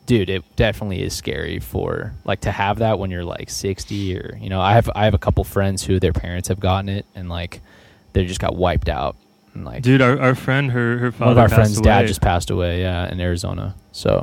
dude, 0.06 0.30
it 0.30 0.44
definitely 0.58 1.02
is 1.04 1.14
scary 1.14 1.60
for 1.60 2.14
like 2.26 2.42
to 2.42 2.52
have 2.52 2.80
that 2.80 2.98
when 3.00 3.10
you're 3.12 3.24
like 3.26 3.50
60 3.50 4.18
or 4.18 4.38
you 4.42 4.50
know, 4.50 4.60
I 4.62 4.74
have 4.74 4.90
I 4.96 5.04
have 5.06 5.14
a 5.14 5.18
couple 5.20 5.44
friends 5.46 5.84
who 5.84 5.98
their 6.00 6.14
parents 6.14 6.48
have 6.50 6.60
gotten 6.60 6.90
it 6.90 7.06
and 7.16 7.30
like 7.30 7.62
they 8.14 8.26
just 8.26 8.40
got 8.42 8.56
wiped 8.56 8.90
out. 8.90 9.16
And 9.58 9.66
like 9.66 9.82
Dude, 9.82 10.02
our, 10.02 10.20
our 10.20 10.36
friend, 10.36 10.72
her 10.72 11.00
her 11.00 11.12
father 11.12 11.26
one 11.26 11.32
of 11.32 11.38
our 11.40 11.50
passed 11.50 11.56
friends' 11.56 11.82
dad 11.82 12.06
just 12.08 12.22
passed 12.22 12.52
away. 12.52 12.82
Yeah, 12.82 13.12
in 13.12 13.20
Arizona. 13.20 13.76
So 13.92 14.22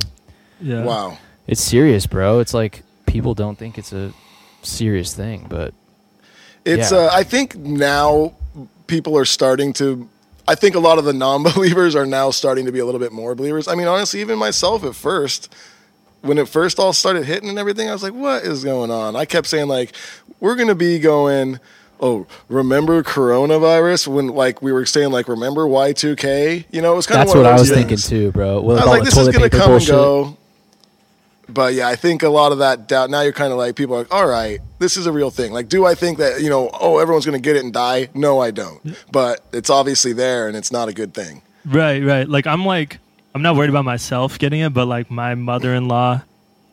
yeah. 0.60 0.84
Wow. 0.84 1.18
it's 1.48 1.60
serious, 1.60 2.06
bro. 2.06 2.38
It's 2.38 2.54
like 2.54 2.84
people 3.06 3.34
don't 3.34 3.58
think 3.58 3.76
it's 3.76 3.92
a 3.92 4.12
serious 4.62 5.12
thing, 5.12 5.46
but 5.48 5.74
It's. 6.64 6.92
Yeah. 6.92 6.98
Uh, 6.98 7.10
I 7.12 7.24
think 7.24 7.56
now 7.56 8.34
people 8.86 9.18
are 9.18 9.24
starting 9.24 9.72
to. 9.74 10.08
I 10.46 10.54
think 10.54 10.76
a 10.76 10.78
lot 10.78 10.98
of 10.98 11.04
the 11.04 11.12
non-believers 11.26 11.96
are 11.96 12.06
now 12.06 12.30
starting 12.30 12.66
to 12.66 12.72
be 12.72 12.78
a 12.78 12.84
little 12.84 13.00
bit 13.00 13.10
more 13.10 13.34
believers. 13.34 13.66
I 13.66 13.74
mean, 13.74 13.88
honestly, 13.88 14.20
even 14.20 14.38
myself 14.38 14.84
at 14.84 14.94
first, 14.94 15.52
when 16.20 16.38
it 16.38 16.48
first 16.48 16.78
all 16.78 16.92
started 16.92 17.24
hitting 17.24 17.48
and 17.48 17.58
everything, 17.58 17.88
I 17.88 17.92
was 17.92 18.04
like, 18.04 18.14
"What 18.14 18.44
is 18.44 18.62
going 18.62 18.92
on?" 18.92 19.16
I 19.16 19.24
kept 19.24 19.48
saying 19.48 19.66
like, 19.66 19.96
"We're 20.38 20.54
gonna 20.54 20.76
be 20.76 21.00
going." 21.00 21.58
Oh, 22.00 22.26
remember 22.48 23.02
coronavirus 23.02 24.08
when 24.08 24.28
like 24.28 24.60
we 24.60 24.72
were 24.72 24.86
saying 24.86 25.10
like 25.10 25.28
remember 25.28 25.66
Y 25.66 25.92
two 25.92 26.16
K? 26.16 26.66
You 26.70 26.82
know, 26.82 26.92
it 26.92 26.96
was 26.96 27.06
kind 27.06 27.20
that's 27.20 27.32
of 27.32 27.38
what 27.38 27.46
I 27.46 27.58
was 27.58 27.70
thinking 27.70 27.96
too, 27.96 28.32
bro. 28.32 28.60
With 28.60 28.78
I 28.78 28.80
was 28.80 28.88
like, 28.88 29.04
this 29.04 29.16
is 29.16 29.28
gonna 29.28 29.50
come 29.50 29.70
bullshit. 29.70 29.90
and 29.90 29.98
go. 29.98 30.38
But 31.48 31.74
yeah, 31.74 31.88
I 31.88 31.96
think 31.96 32.22
a 32.22 32.28
lot 32.28 32.52
of 32.52 32.58
that 32.58 32.88
doubt. 32.88 33.10
Now 33.10 33.20
you're 33.20 33.32
kind 33.32 33.52
of 33.52 33.58
like 33.58 33.76
people 33.76 33.94
are 33.94 33.98
like, 33.98 34.14
all 34.14 34.26
right, 34.26 34.60
this 34.78 34.96
is 34.96 35.06
a 35.06 35.12
real 35.12 35.30
thing. 35.30 35.52
Like, 35.52 35.68
do 35.68 35.84
I 35.84 35.94
think 35.94 36.18
that 36.18 36.40
you 36.40 36.48
know? 36.48 36.70
Oh, 36.72 36.98
everyone's 36.98 37.26
gonna 37.26 37.38
get 37.38 37.56
it 37.56 37.64
and 37.64 37.72
die? 37.72 38.08
No, 38.14 38.40
I 38.40 38.50
don't. 38.50 38.96
But 39.12 39.44
it's 39.52 39.70
obviously 39.70 40.12
there, 40.12 40.48
and 40.48 40.56
it's 40.56 40.72
not 40.72 40.88
a 40.88 40.92
good 40.92 41.14
thing. 41.14 41.42
Right, 41.64 42.02
right. 42.02 42.28
Like 42.28 42.46
I'm 42.46 42.64
like 42.64 42.98
I'm 43.34 43.42
not 43.42 43.56
worried 43.56 43.70
about 43.70 43.84
myself 43.84 44.38
getting 44.38 44.60
it, 44.60 44.72
but 44.72 44.86
like 44.86 45.10
my 45.10 45.34
mother-in-law, 45.34 46.22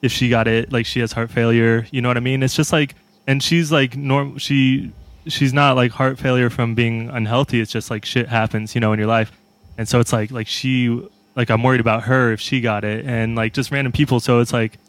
if 0.01 0.11
she 0.11 0.29
got 0.29 0.47
it, 0.47 0.71
like 0.71 0.85
she 0.85 0.99
has 0.99 1.11
heart 1.11 1.31
failure. 1.31 1.87
You 1.91 2.01
know 2.01 2.09
what 2.09 2.17
I 2.17 2.21
mean? 2.21 2.43
It's 2.43 2.55
just 2.55 2.71
like, 2.71 2.95
and 3.25 3.41
she's 3.41 3.71
like 3.71 3.97
norm. 3.97 4.37
She 4.37 4.91
she's 5.27 5.53
not 5.53 5.75
like 5.75 5.91
heart 5.91 6.19
failure 6.19 6.49
from 6.49 6.75
being 6.75 7.09
unhealthy. 7.09 7.59
It's 7.59 7.71
just 7.71 7.89
like 7.89 8.05
shit 8.05 8.27
happens, 8.27 8.75
you 8.75 8.81
know, 8.81 8.93
in 8.93 8.99
your 8.99 9.07
life, 9.07 9.31
and 9.77 9.87
so 9.87 9.99
it's 9.99 10.13
like 10.13 10.31
like 10.31 10.47
she 10.47 11.07
like 11.35 11.49
I'm 11.49 11.63
worried 11.63 11.81
about 11.81 12.03
her 12.03 12.31
if 12.31 12.41
she 12.41 12.61
got 12.61 12.83
it, 12.83 13.05
and 13.05 13.35
like 13.35 13.53
just 13.53 13.71
random 13.71 13.91
people. 13.91 14.19
So 14.19 14.39
it's 14.39 14.53
like 14.53 14.79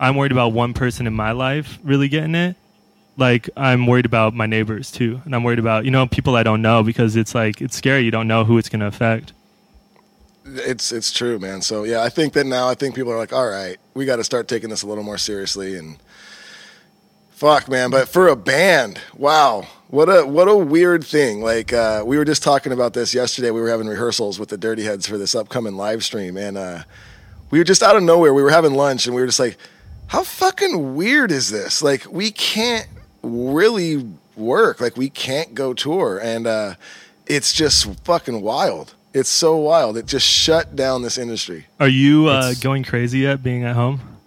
I'm 0.00 0.16
worried 0.16 0.32
about 0.32 0.52
one 0.52 0.74
person 0.74 1.06
in 1.06 1.14
my 1.14 1.32
life 1.32 1.78
really 1.82 2.08
getting 2.08 2.34
it. 2.34 2.56
Like 3.16 3.50
I'm 3.56 3.86
worried 3.86 4.06
about 4.06 4.34
my 4.34 4.46
neighbors 4.46 4.90
too, 4.90 5.20
and 5.24 5.34
I'm 5.34 5.42
worried 5.42 5.58
about 5.58 5.84
you 5.84 5.90
know 5.90 6.06
people 6.06 6.36
I 6.36 6.42
don't 6.42 6.62
know 6.62 6.82
because 6.82 7.16
it's 7.16 7.34
like 7.34 7.60
it's 7.60 7.76
scary. 7.76 8.02
You 8.02 8.10
don't 8.10 8.28
know 8.28 8.44
who 8.44 8.58
it's 8.58 8.68
gonna 8.68 8.86
affect. 8.86 9.32
It's 10.44 10.92
it's 10.92 11.12
true, 11.12 11.38
man. 11.38 11.62
So 11.62 11.84
yeah, 11.84 12.02
I 12.02 12.08
think 12.08 12.32
that 12.34 12.46
now 12.46 12.68
I 12.68 12.74
think 12.74 12.94
people 12.94 13.12
are 13.12 13.18
like, 13.18 13.32
all 13.32 13.48
right, 13.48 13.76
we 13.94 14.04
got 14.06 14.16
to 14.16 14.24
start 14.24 14.48
taking 14.48 14.70
this 14.70 14.82
a 14.82 14.86
little 14.86 15.04
more 15.04 15.18
seriously. 15.18 15.76
And 15.76 15.98
fuck, 17.38 17.68
man. 17.68 17.90
But 17.90 18.08
for 18.08 18.28
a 18.28 18.36
band, 18.36 19.00
wow, 19.16 19.66
what 19.88 20.08
a 20.08 20.26
what 20.26 20.48
a 20.48 20.56
weird 20.56 21.04
thing. 21.04 21.40
Like 21.40 21.72
uh, 21.72 22.02
we 22.04 22.18
were 22.18 22.24
just 22.24 22.42
talking 22.42 22.72
about 22.72 22.94
this 22.94 23.14
yesterday. 23.14 23.50
We 23.50 23.60
were 23.60 23.70
having 23.70 23.86
rehearsals 23.86 24.38
with 24.38 24.48
the 24.48 24.58
Dirty 24.58 24.82
Heads 24.82 25.06
for 25.06 25.16
this 25.16 25.34
upcoming 25.34 25.76
live 25.76 26.04
stream, 26.04 26.36
and 26.36 26.58
uh, 26.58 26.82
we 27.50 27.58
were 27.58 27.64
just 27.64 27.82
out 27.82 27.96
of 27.96 28.02
nowhere. 28.02 28.34
We 28.34 28.42
were 28.42 28.50
having 28.50 28.74
lunch, 28.74 29.06
and 29.06 29.14
we 29.14 29.22
were 29.22 29.26
just 29.26 29.40
like, 29.40 29.56
how 30.08 30.24
fucking 30.24 30.96
weird 30.96 31.30
is 31.30 31.48
this? 31.50 31.80
Like 31.80 32.06
we 32.10 32.32
can't 32.32 32.88
really 33.22 34.04
work. 34.36 34.80
Like 34.80 34.96
we 34.96 35.08
can't 35.08 35.54
go 35.54 35.72
tour, 35.74 36.18
and 36.18 36.46
uh, 36.46 36.74
it's 37.26 37.52
just 37.52 37.86
fucking 38.04 38.42
wild. 38.42 38.94
It's 39.14 39.30
so 39.30 39.56
wild. 39.56 39.96
It 39.96 40.06
just 40.06 40.26
shut 40.26 40.76
down 40.76 41.02
this 41.02 41.16
industry. 41.16 41.66
Are 41.80 41.88
you 41.88 42.26
uh, 42.26 42.54
going 42.60 42.82
crazy 42.82 43.20
yet 43.20 43.42
being 43.42 43.64
at 43.64 43.74
home? 43.74 44.17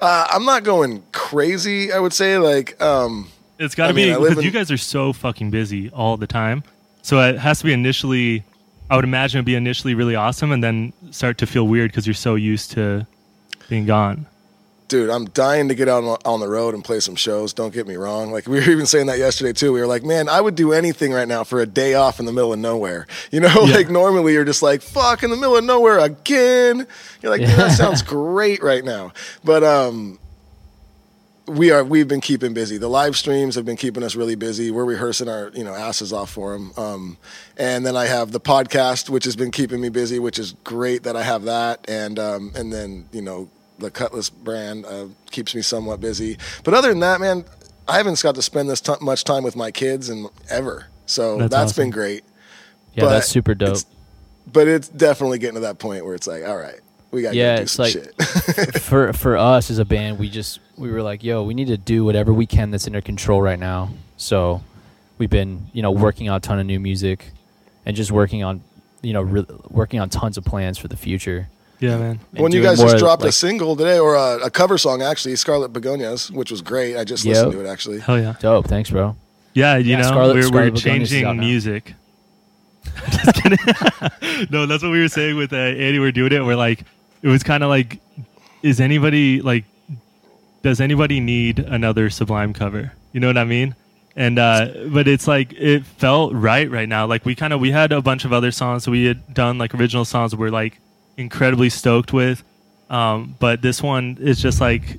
Uh, 0.00 0.26
I'm 0.30 0.44
not 0.44 0.62
going 0.64 1.02
crazy. 1.12 1.92
I 1.92 1.98
would 1.98 2.12
say 2.12 2.38
like 2.38 2.80
um, 2.80 3.28
It's 3.58 3.74
got 3.74 3.88
to 3.88 3.94
be 3.94 4.12
live 4.14 4.20
because 4.20 4.38
in- 4.38 4.44
you 4.44 4.50
guys 4.50 4.70
are 4.70 4.76
so 4.76 5.12
fucking 5.12 5.50
busy 5.50 5.90
all 5.90 6.16
the 6.16 6.26
time. 6.26 6.62
So 7.02 7.20
it 7.20 7.38
has 7.38 7.58
to 7.60 7.64
be 7.64 7.72
initially. 7.72 8.44
I 8.90 8.96
would 8.96 9.04
imagine 9.04 9.38
it'd 9.38 9.46
be 9.46 9.54
initially 9.54 9.94
really 9.94 10.14
awesome, 10.14 10.50
and 10.50 10.62
then 10.64 10.92
start 11.10 11.36
to 11.38 11.46
feel 11.46 11.66
weird 11.66 11.90
because 11.90 12.06
you're 12.06 12.14
so 12.14 12.36
used 12.36 12.70
to 12.72 13.06
being 13.68 13.84
gone. 13.86 14.26
Dude, 14.88 15.10
I'm 15.10 15.26
dying 15.26 15.68
to 15.68 15.74
get 15.74 15.88
out 15.88 16.02
on, 16.02 16.18
on 16.24 16.40
the 16.40 16.48
road 16.48 16.74
and 16.74 16.82
play 16.84 17.00
some 17.00 17.14
shows. 17.14 17.52
Don't 17.52 17.72
get 17.72 17.86
me 17.86 17.96
wrong. 17.96 18.32
Like 18.32 18.46
we 18.48 18.56
were 18.58 18.70
even 18.70 18.86
saying 18.86 19.06
that 19.06 19.18
yesterday 19.18 19.52
too. 19.52 19.72
We 19.72 19.80
were 19.80 19.86
like, 19.86 20.02
man, 20.02 20.28
I 20.28 20.40
would 20.40 20.54
do 20.54 20.72
anything 20.72 21.12
right 21.12 21.28
now 21.28 21.44
for 21.44 21.60
a 21.60 21.66
day 21.66 21.94
off 21.94 22.18
in 22.20 22.26
the 22.26 22.32
middle 22.32 22.52
of 22.52 22.58
nowhere. 22.58 23.06
You 23.30 23.40
know, 23.40 23.52
Yeah. 23.66 23.74
like 23.74 23.90
normally 23.90 24.32
you're 24.32 24.44
just 24.46 24.62
like, 24.62 24.80
fuck, 24.82 25.22
in 25.22 25.30
the 25.30 25.36
middle 25.36 25.56
of 25.56 25.64
nowhere 25.64 25.98
again. 25.98 26.86
You're 27.20 27.30
like, 27.30 27.40
"Dude, 27.40 27.50
that 27.50 27.72
sounds 27.76 28.00
great 28.02 28.62
right 28.62 28.82
now. 28.84 29.12
But 29.44 29.62
um, 29.62 30.18
we 31.46 31.70
are 31.70 31.82
we've 31.84 32.08
been 32.08 32.20
keeping 32.20 32.52
busy. 32.54 32.78
The 32.78 32.88
live 32.88 33.16
streams 33.16 33.54
have 33.54 33.64
been 33.64 33.76
keeping 33.76 34.02
us 34.02 34.14
really 34.16 34.34
busy. 34.34 34.70
We're 34.70 34.84
rehearsing 34.84 35.28
our 35.28 35.50
you 35.54 35.64
know 35.64 35.74
asses 35.74 36.12
off 36.12 36.30
for 36.30 36.52
them. 36.52 36.72
Um, 36.76 37.16
and 37.56 37.84
then 37.86 37.96
I 37.96 38.06
have 38.06 38.32
the 38.32 38.40
podcast, 38.40 39.08
which 39.10 39.24
has 39.24 39.36
been 39.36 39.50
keeping 39.50 39.80
me 39.80 39.88
busy, 39.88 40.18
which 40.18 40.38
is 40.38 40.52
great 40.64 41.02
that 41.04 41.16
I 41.16 41.22
have 41.22 41.44
that. 41.44 41.84
And 41.88 42.18
um, 42.18 42.52
and 42.54 42.72
then 42.72 43.08
you 43.12 43.22
know 43.22 43.48
the 43.78 43.90
Cutlass 43.90 44.30
brand 44.30 44.84
uh, 44.86 45.06
keeps 45.30 45.54
me 45.54 45.62
somewhat 45.62 46.00
busy. 46.00 46.36
But 46.64 46.74
other 46.74 46.88
than 46.88 47.00
that, 47.00 47.20
man, 47.20 47.44
I 47.86 47.96
haven't 47.96 48.20
got 48.22 48.34
to 48.34 48.42
spend 48.42 48.68
this 48.68 48.80
t- 48.80 48.92
much 49.00 49.24
time 49.24 49.42
with 49.44 49.56
my 49.56 49.70
kids 49.70 50.08
and 50.08 50.28
ever. 50.50 50.86
So 51.06 51.38
That's 51.38 51.50
that's 51.50 51.72
awesome. 51.72 51.84
been 51.84 51.90
great. 51.90 52.24
Yeah, 52.94 53.04
But 53.04 53.10
that's 53.10 53.28
super 53.28 53.54
dope. 53.54 53.68
it's- 53.68 53.86
but 54.50 54.66
it's 54.66 54.88
definitely 54.88 55.38
getting 55.38 55.56
to 55.56 55.60
that 55.60 55.78
point 55.78 56.04
where 56.06 56.14
it's 56.14 56.26
like, 56.26 56.42
all 56.46 56.56
right, 56.56 56.80
we 57.10 57.20
got 57.22 57.30
to 57.32 57.36
Yeah, 57.36 57.56
do 57.56 57.62
it's 57.62 57.72
some 57.72 57.84
like- 57.84 57.92
shit. 57.92 58.14
for 58.82 59.12
for 59.12 59.36
us 59.36 59.70
as 59.70 59.78
a 59.78 59.84
band, 59.84 60.18
we 60.18 60.28
just 60.30 60.58
we 60.76 60.90
were 60.90 61.02
like, 61.02 61.22
yo, 61.22 61.42
we 61.42 61.52
need 61.54 61.66
to 61.68 61.76
do 61.76 62.04
whatever 62.04 62.32
we 62.32 62.46
can 62.46 62.70
that's 62.70 62.86
in 62.86 62.94
our 62.94 63.00
control 63.02 63.40
right 63.42 63.58
now. 63.58 63.90
So 64.16 64.62
we've 65.18 65.28
been, 65.30 65.66
you 65.72 65.82
know, 65.82 65.90
working 65.90 66.28
on 66.28 66.36
a 66.36 66.40
ton 66.40 66.58
of 66.58 66.66
new 66.66 66.80
music 66.80 67.30
and 67.86 67.94
just 67.96 68.10
working 68.10 68.42
on, 68.42 68.62
you 69.02 69.12
know, 69.12 69.22
re- 69.22 69.46
working 69.70 70.00
on 70.00 70.08
tons 70.08 70.36
of 70.38 70.44
plans 70.44 70.78
for 70.78 70.88
the 70.88 70.96
future. 70.96 71.48
Yeah, 71.80 71.96
man. 71.96 72.18
and 72.32 72.40
when 72.42 72.52
you 72.52 72.62
guys 72.62 72.78
just 72.78 72.94
more, 72.94 72.98
dropped 72.98 73.24
a 73.24 73.30
single 73.32 73.76
today, 73.76 73.98
or 73.98 74.14
a, 74.16 74.46
a 74.46 74.50
cover 74.50 74.78
song 74.78 75.00
actually, 75.02 75.36
Scarlet 75.36 75.72
Begonias, 75.72 76.30
which 76.30 76.50
was 76.50 76.60
great. 76.60 76.96
I 76.96 77.04
just 77.04 77.24
listened 77.24 77.52
to 77.52 77.64
it 77.64 77.68
actually. 77.68 78.00
Hell 78.00 78.18
yeah. 78.20 78.34
dope. 78.40 78.66
Thanks, 78.66 78.90
bro. 78.90 79.16
Yeah, 79.54 79.76
you 79.76 79.92
Yeah, 79.92 79.98
know, 79.98 80.02
Scarlet- 80.08 80.34
we're, 80.34 80.42
Scarlet 80.42 80.72
we're 80.74 80.80
Begonias 80.80 81.02
is 81.12 81.22
out 81.24 81.34
changing 81.34 81.40
music. 81.40 81.94
Just 83.10 83.34
kidding. 83.42 83.58
no, 84.50 84.66
that's 84.66 84.82
what 84.82 84.90
we 84.92 85.00
were 85.00 85.08
saying 85.08 85.36
with 85.36 85.52
uh, 85.52 85.56
Andy. 85.56 85.98
We're 85.98 86.12
doing 86.12 86.32
it. 86.32 86.40
We're 86.44 86.56
like, 86.56 86.84
it 87.22 87.28
was 87.28 87.42
kind 87.42 87.62
of 87.62 87.68
like, 87.68 88.00
is 88.62 88.80
anybody 88.80 89.40
like, 89.42 89.64
does 90.62 90.80
anybody 90.80 91.20
need 91.20 91.58
another 91.58 92.10
Sublime 92.10 92.52
cover? 92.52 92.92
You 93.12 93.20
know 93.20 93.26
what 93.26 93.38
I 93.38 93.44
mean? 93.44 93.74
And 94.16 94.38
uh, 94.38 94.68
but 94.88 95.06
it's 95.06 95.28
like 95.28 95.52
it 95.52 95.84
felt 95.86 96.32
right 96.34 96.68
right 96.70 96.88
now. 96.88 97.06
Like 97.06 97.24
we 97.24 97.34
kind 97.34 97.52
of 97.52 97.60
we 97.60 97.70
had 97.70 97.92
a 97.92 98.02
bunch 98.02 98.24
of 98.24 98.32
other 98.32 98.50
songs 98.50 98.84
that 98.84 98.90
we 98.90 99.04
had 99.04 99.32
done 99.32 99.58
like 99.58 99.74
original 99.74 100.04
songs 100.04 100.34
we're 100.34 100.50
like 100.50 100.80
incredibly 101.18 101.68
stoked 101.68 102.12
with. 102.14 102.42
Um, 102.88 103.34
but 103.38 103.60
this 103.60 103.82
one 103.82 104.16
is 104.20 104.40
just 104.40 104.60
like 104.62 104.98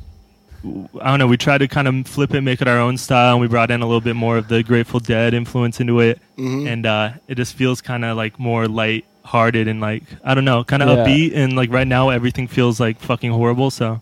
I 0.63 1.10
don't 1.10 1.19
know. 1.19 1.27
We 1.27 1.38
tried 1.38 1.60
to 1.60 1.67
kind 1.69 1.88
of 1.88 2.05
flip 2.05 2.34
it, 2.36 2.41
make 2.41 2.62
it 2.62 2.67
our 2.67 2.77
own 2.79 2.97
style, 2.97 3.32
and 3.36 3.41
we 3.41 3.47
brought 3.47 3.71
in 3.71 3.82
a 3.82 3.86
little 3.86 4.01
bit 4.01 4.15
more 4.17 4.38
of 4.38 4.49
the 4.49 4.62
Grateful 4.62 4.99
Dead 4.99 5.34
influence 5.34 5.79
into 5.79 6.01
it, 6.01 6.19
Mm-hmm. 6.38 6.67
and 6.67 6.86
uh, 6.86 7.12
it 7.29 7.36
just 7.36 7.53
feels 7.55 7.82
kind 7.82 8.03
of 8.05 8.15
like 8.17 8.38
more 8.39 8.67
light-hearted 8.67 9.67
and 9.69 9.79
like 9.82 10.03
I 10.23 10.34
don't 10.36 10.45
know, 10.45 10.63
kind 10.65 10.84
of 10.84 10.89
Yeah. 10.89 11.05
upbeat. 11.05 11.36
And 11.36 11.55
like 11.55 11.71
right 11.71 11.88
now, 11.88 12.10
everything 12.10 12.47
feels 12.47 12.79
like 12.79 12.99
fucking 12.99 13.32
horrible. 13.32 13.71
So 13.71 14.01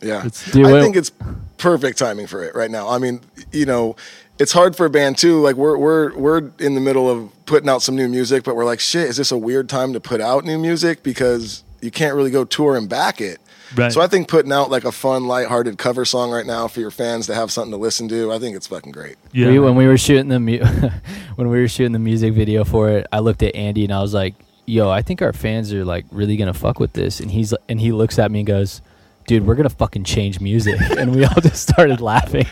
Yeah, 0.00 0.18
It's- 0.26 0.50
Dude, 0.52 0.66
I 0.66 0.72
what- 0.72 0.82
think 0.82 0.96
it's 0.96 1.10
perfect 1.56 1.98
timing 1.98 2.26
for 2.26 2.44
it 2.44 2.54
right 2.54 2.70
now. 2.70 2.88
I 2.88 2.98
mean, 2.98 3.20
you 3.52 3.66
know, 3.66 3.96
it's 4.38 4.52
hard 4.52 4.76
for 4.76 4.86
a 4.86 4.90
band 4.90 5.18
too. 5.18 5.40
Like 5.40 5.56
we're 5.56 5.76
we're 5.76 6.14
we're 6.16 6.50
in 6.60 6.74
the 6.74 6.80
middle 6.80 7.10
of 7.10 7.30
putting 7.46 7.68
out 7.68 7.82
some 7.82 7.96
new 7.96 8.08
music, 8.08 8.44
but 8.44 8.54
we're 8.54 8.64
like, 8.64 8.78
shit, 8.80 9.08
is 9.08 9.16
this 9.16 9.32
a 9.32 9.36
weird 9.38 9.68
time 9.68 9.92
to 9.94 10.00
put 10.00 10.20
out 10.20 10.44
new 10.44 10.58
music 10.58 11.02
because 11.02 11.64
you 11.80 11.90
can't 11.90 12.14
really 12.14 12.30
go 12.30 12.44
tour 12.44 12.76
and 12.76 12.88
back 12.88 13.20
it. 13.20 13.38
Right. 13.76 13.92
So 13.92 14.00
I 14.00 14.06
think 14.06 14.28
putting 14.28 14.52
out 14.52 14.70
like 14.70 14.84
a 14.84 14.92
fun, 14.92 15.26
lighthearted 15.26 15.76
cover 15.78 16.04
song 16.04 16.30
right 16.30 16.46
now 16.46 16.68
for 16.68 16.80
your 16.80 16.90
fans 16.90 17.26
to 17.26 17.34
have 17.34 17.50
something 17.50 17.70
to 17.72 17.76
listen 17.76 18.08
to, 18.08 18.32
I 18.32 18.38
think 18.38 18.56
it's 18.56 18.66
fucking 18.68 18.92
great. 18.92 19.16
yeah, 19.32 19.48
We, 19.48 19.58
when 19.58 19.74
we 19.74 19.86
were 19.86 19.98
shooting 19.98 20.28
the 20.28 20.40
mu- 20.40 20.58
when 21.36 21.48
we 21.50 21.58
were 21.60 21.68
shooting 21.68 21.92
the 21.92 21.98
music 21.98 22.32
video 22.34 22.64
for 22.64 22.88
it, 22.90 23.06
I 23.12 23.18
looked 23.18 23.42
at 23.42 23.54
Andy 23.54 23.84
and 23.84 23.92
I 23.92 24.00
was 24.00 24.14
like, 24.14 24.34
"Yo, 24.66 24.88
I 24.88 25.02
think 25.02 25.20
our 25.22 25.32
fans 25.32 25.72
are 25.74 25.84
like 25.84 26.06
really 26.12 26.36
gonna 26.36 26.54
fuck 26.54 26.78
with 26.80 26.92
this." 26.92 27.18
And 27.20 27.30
he's 27.30 27.52
and 27.68 27.80
he 27.80 27.90
looks 27.92 28.18
at 28.18 28.30
me 28.30 28.40
and 28.40 28.46
goes, 28.46 28.80
"Dude, 29.28 29.46
we're 29.46 29.54
gonna 29.54 29.68
fucking 29.70 30.02
change 30.04 30.40
music." 30.40 30.80
and 30.98 31.14
we 31.14 31.24
all 31.24 31.40
just 31.40 31.62
started 31.68 32.00
laughing. 32.00 32.46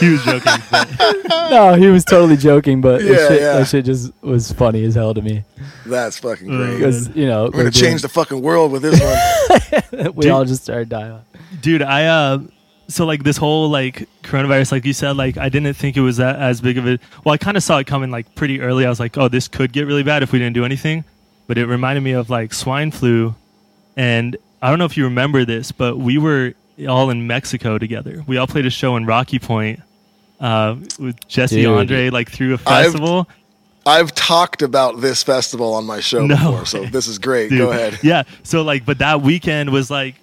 he 0.00 0.08
was 0.10 0.24
joking. 0.24 0.52
no, 1.28 1.74
he 1.74 1.86
was 1.86 2.04
totally 2.04 2.36
joking, 2.36 2.80
but 2.80 3.02
Yeah, 3.02 3.12
that, 3.12 3.28
shit, 3.28 3.40
yeah. 3.40 3.52
that 3.58 3.66
shit 3.68 3.84
just 3.84 4.12
was 4.22 4.50
funny 4.52 4.82
as 4.84 4.94
hell 4.96 5.14
to 5.14 5.22
me 5.22 5.44
That's 5.86 6.18
fucking 6.18 6.48
great. 6.48 6.78
because 6.78 7.08
you 7.14 7.26
know 7.26 7.44
We're 7.44 7.50
gonna 7.60 7.70
change 7.70 8.02
the 8.02 8.08
fucking 8.08 8.42
world 8.42 8.72
with 8.72 8.82
this 8.82 8.98
one. 9.00 10.12
we 10.16 10.22
Dude. 10.22 10.32
all 10.32 10.44
just 10.44 10.64
started 10.64 10.88
dying. 10.88 11.20
dude 11.60 11.82
i 11.82 12.06
uh 12.06 12.38
so 12.88 13.06
like 13.06 13.22
this 13.22 13.36
whole 13.36 13.68
like 13.68 14.08
coronavirus 14.22 14.72
like 14.72 14.84
you 14.84 14.92
said 14.92 15.16
like 15.16 15.36
i 15.38 15.48
didn't 15.48 15.74
think 15.74 15.96
it 15.96 16.00
was 16.00 16.16
that 16.16 16.36
as 16.36 16.60
big 16.60 16.76
of 16.78 16.86
a 16.88 16.98
well 17.24 17.32
i 17.32 17.38
kind 17.38 17.56
of 17.56 17.62
saw 17.62 17.78
it 17.78 17.86
coming 17.86 18.10
like 18.10 18.34
pretty 18.34 18.60
early 18.60 18.84
i 18.84 18.88
was 18.88 18.98
like 18.98 19.16
oh 19.18 19.28
this 19.28 19.46
could 19.46 19.72
get 19.72 19.86
really 19.86 20.02
bad 20.02 20.22
if 20.24 20.32
we 20.32 20.38
didn't 20.40 20.54
do 20.54 20.64
anything 20.64 21.04
but 21.46 21.56
it 21.58 21.66
reminded 21.66 22.00
me 22.00 22.12
of 22.12 22.28
like 22.30 22.52
swine 22.52 22.90
flu 22.90 23.34
and 23.96 24.36
i 24.62 24.68
don't 24.70 24.78
know 24.78 24.84
if 24.84 24.96
you 24.96 25.04
remember 25.04 25.44
this 25.44 25.72
but 25.72 25.96
we 25.98 26.18
were 26.18 26.52
all 26.88 27.10
in 27.10 27.26
mexico 27.26 27.78
together 27.78 28.22
we 28.26 28.36
all 28.36 28.46
played 28.46 28.66
a 28.66 28.70
show 28.70 28.96
in 28.96 29.06
rocky 29.06 29.38
point 29.38 29.80
uh, 30.40 30.76
with 30.98 31.16
jesse 31.28 31.62
Dude. 31.62 31.66
andre 31.78 32.10
like 32.10 32.30
through 32.30 32.50
a 32.54 32.58
I've- 32.66 32.84
festival 32.84 33.28
I've 33.86 34.14
talked 34.14 34.60
about 34.60 35.00
this 35.00 35.22
festival 35.22 35.72
on 35.72 35.86
my 35.86 36.00
show 36.00 36.26
No 36.26 36.36
before, 36.36 36.66
so 36.66 36.84
this 36.84 37.08
is 37.08 37.18
great. 37.18 37.48
Dude, 37.48 37.58
Go 37.60 37.70
ahead. 37.70 37.98
Yeah. 38.02 38.24
So 38.42 38.60
like, 38.60 38.84
but 38.84 38.98
that 38.98 39.22
weekend 39.22 39.70
was 39.70 39.90
like, 39.90 40.16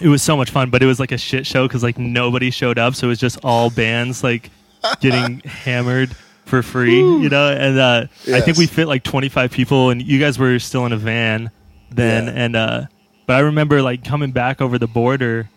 it 0.00 0.08
was 0.08 0.22
so 0.22 0.34
much 0.34 0.48
fun, 0.50 0.70
but 0.70 0.82
it 0.82 0.86
was 0.86 0.98
like 0.98 1.12
a 1.12 1.18
shit 1.18 1.46
show 1.46 1.68
because 1.68 1.82
like 1.82 1.98
nobody 1.98 2.50
showed 2.50 2.78
up, 2.78 2.94
so 2.94 3.06
it 3.06 3.10
was 3.10 3.18
just 3.20 3.38
all 3.44 3.68
bands 3.68 4.24
like 4.24 4.50
getting 5.00 5.40
hammered 5.40 6.16
for 6.46 6.62
free, 6.62 6.98
you 6.98 7.28
know. 7.28 7.52
And 7.52 7.78
uh, 7.78 8.06
I 8.32 8.40
think 8.40 8.56
we 8.56 8.66
fit 8.66 8.88
like 8.88 9.02
25 9.04 9.50
people, 9.52 9.90
and 9.90 10.00
you 10.00 10.18
guys 10.18 10.38
were 10.38 10.58
still 10.58 10.86
in 10.86 10.92
a 10.92 10.96
van 10.96 11.50
then, 11.90 12.24
Yeah. 12.26 12.32
and 12.34 12.56
uh, 12.56 12.82
but 13.26 13.36
I 13.36 13.40
remember 13.40 13.82
like 13.82 14.04
coming 14.04 14.32
back 14.32 14.60
over 14.60 14.78
the 14.78 14.86
border, 14.86 15.48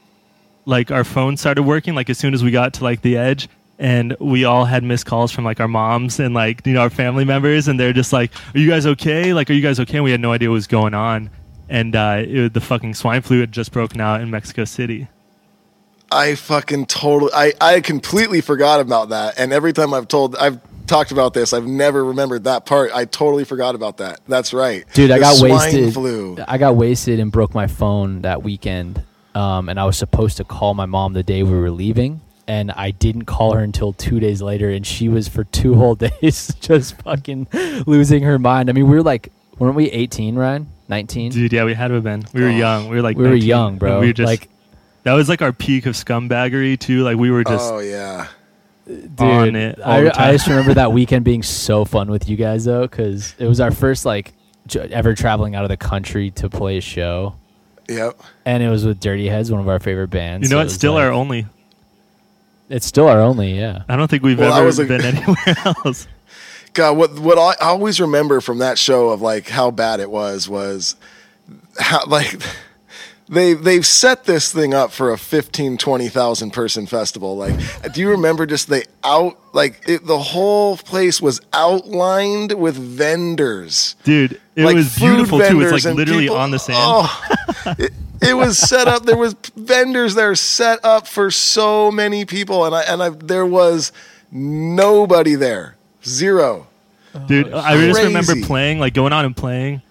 like 0.66 0.92
our 0.92 1.04
phone 1.04 1.38
started 1.38 1.64
working 1.64 1.96
like 1.96 2.10
as 2.10 2.18
soon 2.18 2.34
as 2.34 2.44
we 2.44 2.52
got 2.52 2.74
to 2.76 2.84
like 2.84 3.02
the 3.02 3.18
edge. 3.18 3.50
And 3.80 4.16
we 4.20 4.44
all 4.44 4.66
had 4.66 4.84
missed 4.84 5.06
calls 5.06 5.32
from 5.32 5.46
like 5.46 5.60
our 5.60 5.68
moms 5.68 6.20
and 6.20 6.34
like 6.34 6.66
you 6.66 6.74
know 6.74 6.82
our 6.82 6.90
family 6.90 7.26
members, 7.26 7.68
and 7.68 7.80
they're 7.80 7.94
just 7.94 8.12
like, 8.12 8.32
"Are 8.56 8.58
you 8.58 8.68
guys 8.68 8.88
okay? 8.88 9.34
Like, 9.34 9.52
are 9.52 9.54
you 9.54 9.62
guys 9.62 9.80
okay?" 9.80 9.98
And 9.98 10.04
we 10.04 10.10
had 10.10 10.20
no 10.20 10.32
idea 10.32 10.50
what 10.50 10.56
was 10.56 10.66
going 10.66 10.96
on, 10.96 11.30
and 11.70 11.96
uh, 11.96 12.24
it, 12.26 12.54
the 12.56 12.60
fucking 12.60 12.96
swine 12.96 13.22
flu 13.22 13.40
had 13.40 13.52
just 13.52 13.72
broken 13.72 14.02
out 14.02 14.22
in 14.22 14.32
Mexico 14.32 14.66
City. 14.66 15.08
I 16.12 16.36
fucking 16.36 16.86
totally, 16.86 17.32
I, 17.34 17.54
I 17.60 17.82
completely 17.82 18.42
forgot 18.42 18.80
about 18.80 19.10
that. 19.10 19.38
And 19.38 19.52
every 19.52 19.74
time 19.74 19.94
I've 19.94 20.08
told, 20.08 20.36
I've 20.38 20.60
talked 20.88 21.12
about 21.12 21.34
this, 21.34 21.54
I've 21.54 21.68
never 21.68 22.04
remembered 22.04 22.46
that 22.46 22.66
part. 22.66 22.92
I 22.94 23.06
totally 23.06 23.44
forgot 23.44 23.76
about 23.76 23.98
that. 23.98 24.22
That's 24.28 24.54
right. 24.54 24.86
Dude, 24.94 25.12
I 25.12 25.20
got 25.20 25.36
swine 25.36 25.52
wasted. 25.52 25.94
Flu. 25.94 26.38
I 26.48 26.58
got 26.58 26.76
wasted 26.76 27.20
and 27.20 27.32
broke 27.32 27.54
my 27.54 27.68
phone 27.68 28.22
that 28.24 28.42
weekend. 28.44 29.04
Um, 29.36 29.70
and 29.70 29.80
I 29.80 29.86
was 29.86 29.98
supposed 29.98 30.38
to 30.38 30.44
call 30.44 30.74
my 30.74 30.88
mom 30.88 31.14
the 31.14 31.22
day 31.22 31.44
we 31.44 31.52
were 31.52 31.70
leaving, 31.70 32.22
and 32.48 32.72
I 32.72 32.90
didn't 32.90 33.26
call 33.26 33.54
her 33.54 33.60
until 33.60 33.94
two 33.94 34.20
days 34.20 34.42
later, 34.42 34.72
and 34.72 34.86
she 34.88 35.10
was 35.10 35.28
for 35.28 35.44
two 35.44 35.76
whole 35.76 35.94
days 36.22 36.56
just 36.60 37.00
fucking 37.04 37.48
losing 37.86 38.24
her 38.24 38.40
mind. 38.40 38.70
I 38.70 38.74
mean, 38.74 38.88
we 38.90 38.96
were 38.96 39.04
like, 39.04 39.32
weren't 39.60 39.76
we 39.76 39.92
18, 39.92 40.36
Ryan? 40.36 40.68
19? 40.90 41.34
Dude, 41.34 41.54
yeah, 41.54 41.66
we 41.66 41.76
had 41.76 41.90
to 41.90 41.96
have 41.96 42.04
been. 42.04 42.26
We 42.34 42.42
were 42.42 42.48
Oh. 42.48 42.52
young. 42.52 42.90
We 42.90 42.96
were 42.96 43.02
like 43.04 43.18
we 43.18 43.26
were 43.26 43.36
young, 43.36 43.78
bro. 43.78 44.00
We 44.00 44.08
were 44.08 44.14
just 44.14 44.26
like, 44.28 44.50
that 45.04 45.14
was 45.14 45.30
like 45.30 45.42
our 45.44 45.52
peak 45.54 45.86
of 45.86 45.94
scumbaggery 45.96 46.80
too. 46.80 47.04
Like 47.04 47.18
we 47.18 47.30
were 47.30 47.44
just 47.44 47.72
oh 47.72 47.80
yeah. 47.80 48.28
Dude, 48.88 49.20
on 49.22 49.56
it 49.56 49.80
I, 49.84 50.10
I 50.16 50.32
just 50.32 50.48
remember 50.48 50.74
that 50.76 50.92
weekend 50.94 51.26
being 51.26 51.44
so 51.44 51.86
fun 51.86 52.10
with 52.10 52.28
you 52.30 52.36
guys 52.38 52.66
though, 52.66 52.82
because 52.88 53.36
it 53.38 53.46
was 53.48 53.60
our 53.60 53.72
first 53.72 54.06
like 54.06 54.34
j- 54.68 54.80
ever 54.92 55.14
traveling 55.14 55.56
out 55.56 55.64
of 55.64 55.70
the 55.70 55.78
country 55.78 56.32
to 56.32 56.50
play 56.50 56.78
a 56.78 56.82
show, 56.82 57.36
Yep. 57.90 58.20
and 58.46 58.64
it 58.64 58.70
was 58.70 58.86
with 58.86 59.00
Dirty 59.00 59.28
Heads, 59.28 59.52
one 59.52 59.62
of 59.62 59.68
our 59.70 59.80
favorite 59.80 60.10
bands. 60.10 60.50
You 60.50 60.56
know 60.56 60.62
so 60.64 60.68
it 60.68 60.70
Still 60.72 60.94
like- 60.94 61.04
our 61.04 61.12
only. 61.12 61.46
It's 62.70 62.86
still 62.86 63.08
our 63.08 63.22
only, 63.22 63.58
yeah. 63.58 63.84
I 63.88 63.96
don't 63.96 64.10
think 64.10 64.24
we've 64.24 64.38
Well, 64.38 64.54
ever 64.54 64.66
was 64.66 64.78
a- 64.80 64.86
been 64.86 65.02
anywhere 65.06 65.56
else. 65.64 66.08
God, 66.74 66.98
what 66.98 67.18
what 67.20 67.38
I 67.38 67.56
always 67.66 68.00
remember 68.02 68.42
from 68.42 68.58
that 68.60 68.78
show 68.78 69.10
of 69.10 69.22
like 69.22 69.48
how 69.48 69.72
bad 69.72 70.00
it 70.02 70.12
was 70.12 70.50
was 70.50 70.96
how 71.80 72.04
like 72.08 72.42
they 73.30 73.54
they've 73.54 73.86
set 73.86 74.24
this 74.26 74.52
thing 74.52 74.74
up 74.74 74.92
for 74.92 75.12
a 75.12 75.18
15 75.18 75.78
20,000 75.78 76.52
person 76.52 76.86
festival 76.86 77.36
like 77.36 77.56
do 77.94 78.02
you 78.02 78.10
remember 78.10 78.46
just 78.46 78.70
they 78.70 78.84
out 79.04 79.38
like 79.54 79.82
it, 79.88 80.06
the 80.06 80.18
whole 80.20 80.78
place 80.78 81.22
was 81.22 81.42
outlined 81.54 82.54
with 82.54 82.76
vendors 82.76 83.96
Dude, 84.04 84.40
it 84.56 84.64
like 84.64 84.76
was 84.76 84.96
beautiful 84.96 85.40
too. 85.40 85.62
It's 85.62 85.86
like 85.86 85.96
literally 85.96 86.24
people- 86.24 86.38
on 86.38 86.52
the 86.52 86.60
sand. 86.60 86.78
Oh, 86.80 87.24
it, 87.78 87.94
it 88.22 88.34
was 88.34 88.58
set 88.58 88.88
up. 88.88 89.04
There 89.06 89.18
was 89.18 89.36
vendors 89.56 90.16
there 90.16 90.34
set 90.36 90.84
up 90.84 91.08
for 91.08 91.30
so 91.30 91.92
many 91.92 92.26
people, 92.26 92.66
and 92.66 92.74
I 92.74 92.82
and 92.82 93.04
I 93.04 93.10
there 93.10 93.46
was 93.46 93.92
nobody 94.32 95.36
there, 95.36 95.76
zero. 96.04 96.68
Dude, 97.28 97.50
oh, 97.52 97.58
I 97.58 97.78
just 97.78 98.02
remember 98.02 98.36
playing, 98.46 98.80
like 98.80 98.94
going 98.94 99.14
on 99.14 99.26
and 99.26 99.38
playing, 99.38 99.82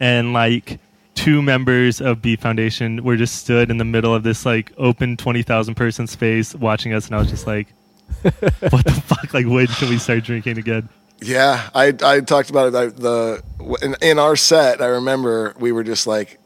and 0.00 0.32
like 0.32 0.80
two 1.16 1.42
members 1.42 2.00
of 2.00 2.22
B 2.22 2.36
Foundation 2.36 3.02
were 3.02 3.16
just 3.16 3.34
stood 3.36 3.70
in 3.70 3.78
the 3.78 3.84
middle 3.84 4.14
of 4.14 4.22
this 4.22 4.46
like 4.46 4.72
open 4.76 5.16
twenty 5.16 5.42
thousand 5.42 5.74
person 5.74 6.06
space 6.06 6.54
watching 6.54 6.92
us, 6.92 7.06
and 7.06 7.16
I 7.16 7.18
was 7.18 7.28
just 7.28 7.46
like, 7.46 7.66
"What 8.22 8.84
the 8.84 9.02
fuck? 9.04 9.34
Like, 9.34 9.46
when 9.46 9.66
can 9.66 9.88
we 9.88 9.98
start 9.98 10.22
drinking 10.22 10.58
again?" 10.58 10.88
Yeah, 11.20 11.68
I 11.74 11.94
I 12.04 12.20
talked 12.20 12.50
about 12.50 12.68
it. 12.68 12.74
I, 12.76 12.86
the 12.86 13.42
in, 13.82 13.96
in 14.00 14.18
our 14.18 14.36
set, 14.36 14.80
I 14.80 14.86
remember 14.86 15.54
we 15.58 15.72
were 15.72 15.82
just 15.82 16.06
like 16.06 16.38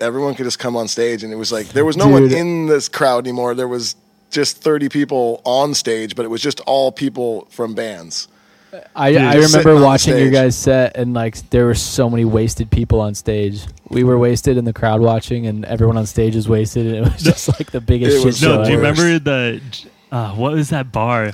everyone 0.00 0.34
could 0.34 0.44
just 0.44 0.58
come 0.58 0.76
on 0.76 0.88
stage, 0.88 1.22
and 1.22 1.32
it 1.32 1.36
was 1.36 1.52
like 1.52 1.68
there 1.68 1.84
was 1.84 1.96
no 1.96 2.08
one 2.08 2.32
in 2.32 2.66
this 2.66 2.88
crowd 2.88 3.26
anymore. 3.26 3.54
There 3.54 3.68
was 3.68 3.96
just 4.30 4.58
thirty 4.58 4.88
people 4.88 5.42
on 5.44 5.74
stage, 5.74 6.16
but 6.16 6.24
it 6.24 6.28
was 6.28 6.40
just 6.40 6.60
all 6.60 6.92
people 6.92 7.46
from 7.50 7.74
bands. 7.74 8.28
I, 8.94 9.12
Dude, 9.12 9.20
I 9.20 9.34
remember 9.36 9.80
watching 9.80 10.16
your 10.16 10.30
guys' 10.30 10.56
set, 10.56 10.96
and 10.96 11.14
like 11.14 11.36
there 11.50 11.66
were 11.66 11.74
so 11.74 12.08
many 12.10 12.24
wasted 12.24 12.70
people 12.70 13.00
on 13.00 13.14
stage. 13.14 13.64
We 13.88 14.04
were 14.04 14.18
wasted 14.18 14.56
in 14.56 14.64
the 14.64 14.72
crowd 14.72 15.00
watching, 15.00 15.46
and 15.46 15.64
everyone 15.64 15.96
on 15.96 16.06
stage 16.06 16.34
was 16.34 16.48
wasted, 16.48 16.86
and 16.86 17.06
it 17.06 17.12
was 17.12 17.22
just 17.22 17.48
like 17.48 17.70
the 17.70 17.80
biggest 17.80 18.22
shit 18.22 18.36
show. 18.36 18.56
No, 18.56 18.64
do 18.64 18.70
you 18.70 18.78
ever. 18.78 19.02
remember 19.02 19.18
the 19.18 19.62
uh, 20.10 20.34
what 20.34 20.52
was 20.52 20.70
that 20.70 20.92
bar? 20.92 21.32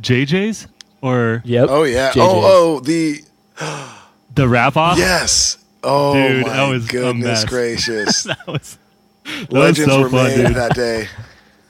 JJ's 0.00 0.66
or 1.02 1.42
Yep. 1.44 1.68
Oh 1.70 1.82
yeah. 1.84 2.10
JJ's. 2.10 2.16
Oh 2.18 2.76
oh 2.76 2.80
the 2.80 3.22
The 4.34 4.48
wrap 4.48 4.76
off. 4.76 4.98
Yes. 4.98 5.58
Oh 5.82 6.14
Dude, 6.14 6.46
my 6.46 6.52
that 6.52 6.68
was 6.68 6.86
goodness 6.86 7.44
gracious! 7.44 8.22
that 8.24 8.46
was. 8.46 8.78
That 9.24 9.50
was 9.50 9.78
Legends 9.78 9.92
so 9.92 10.00
were 10.02 10.10
fun, 10.10 10.26
made 10.26 10.46
dude. 10.46 10.56
that 10.56 10.74
day. 10.74 11.08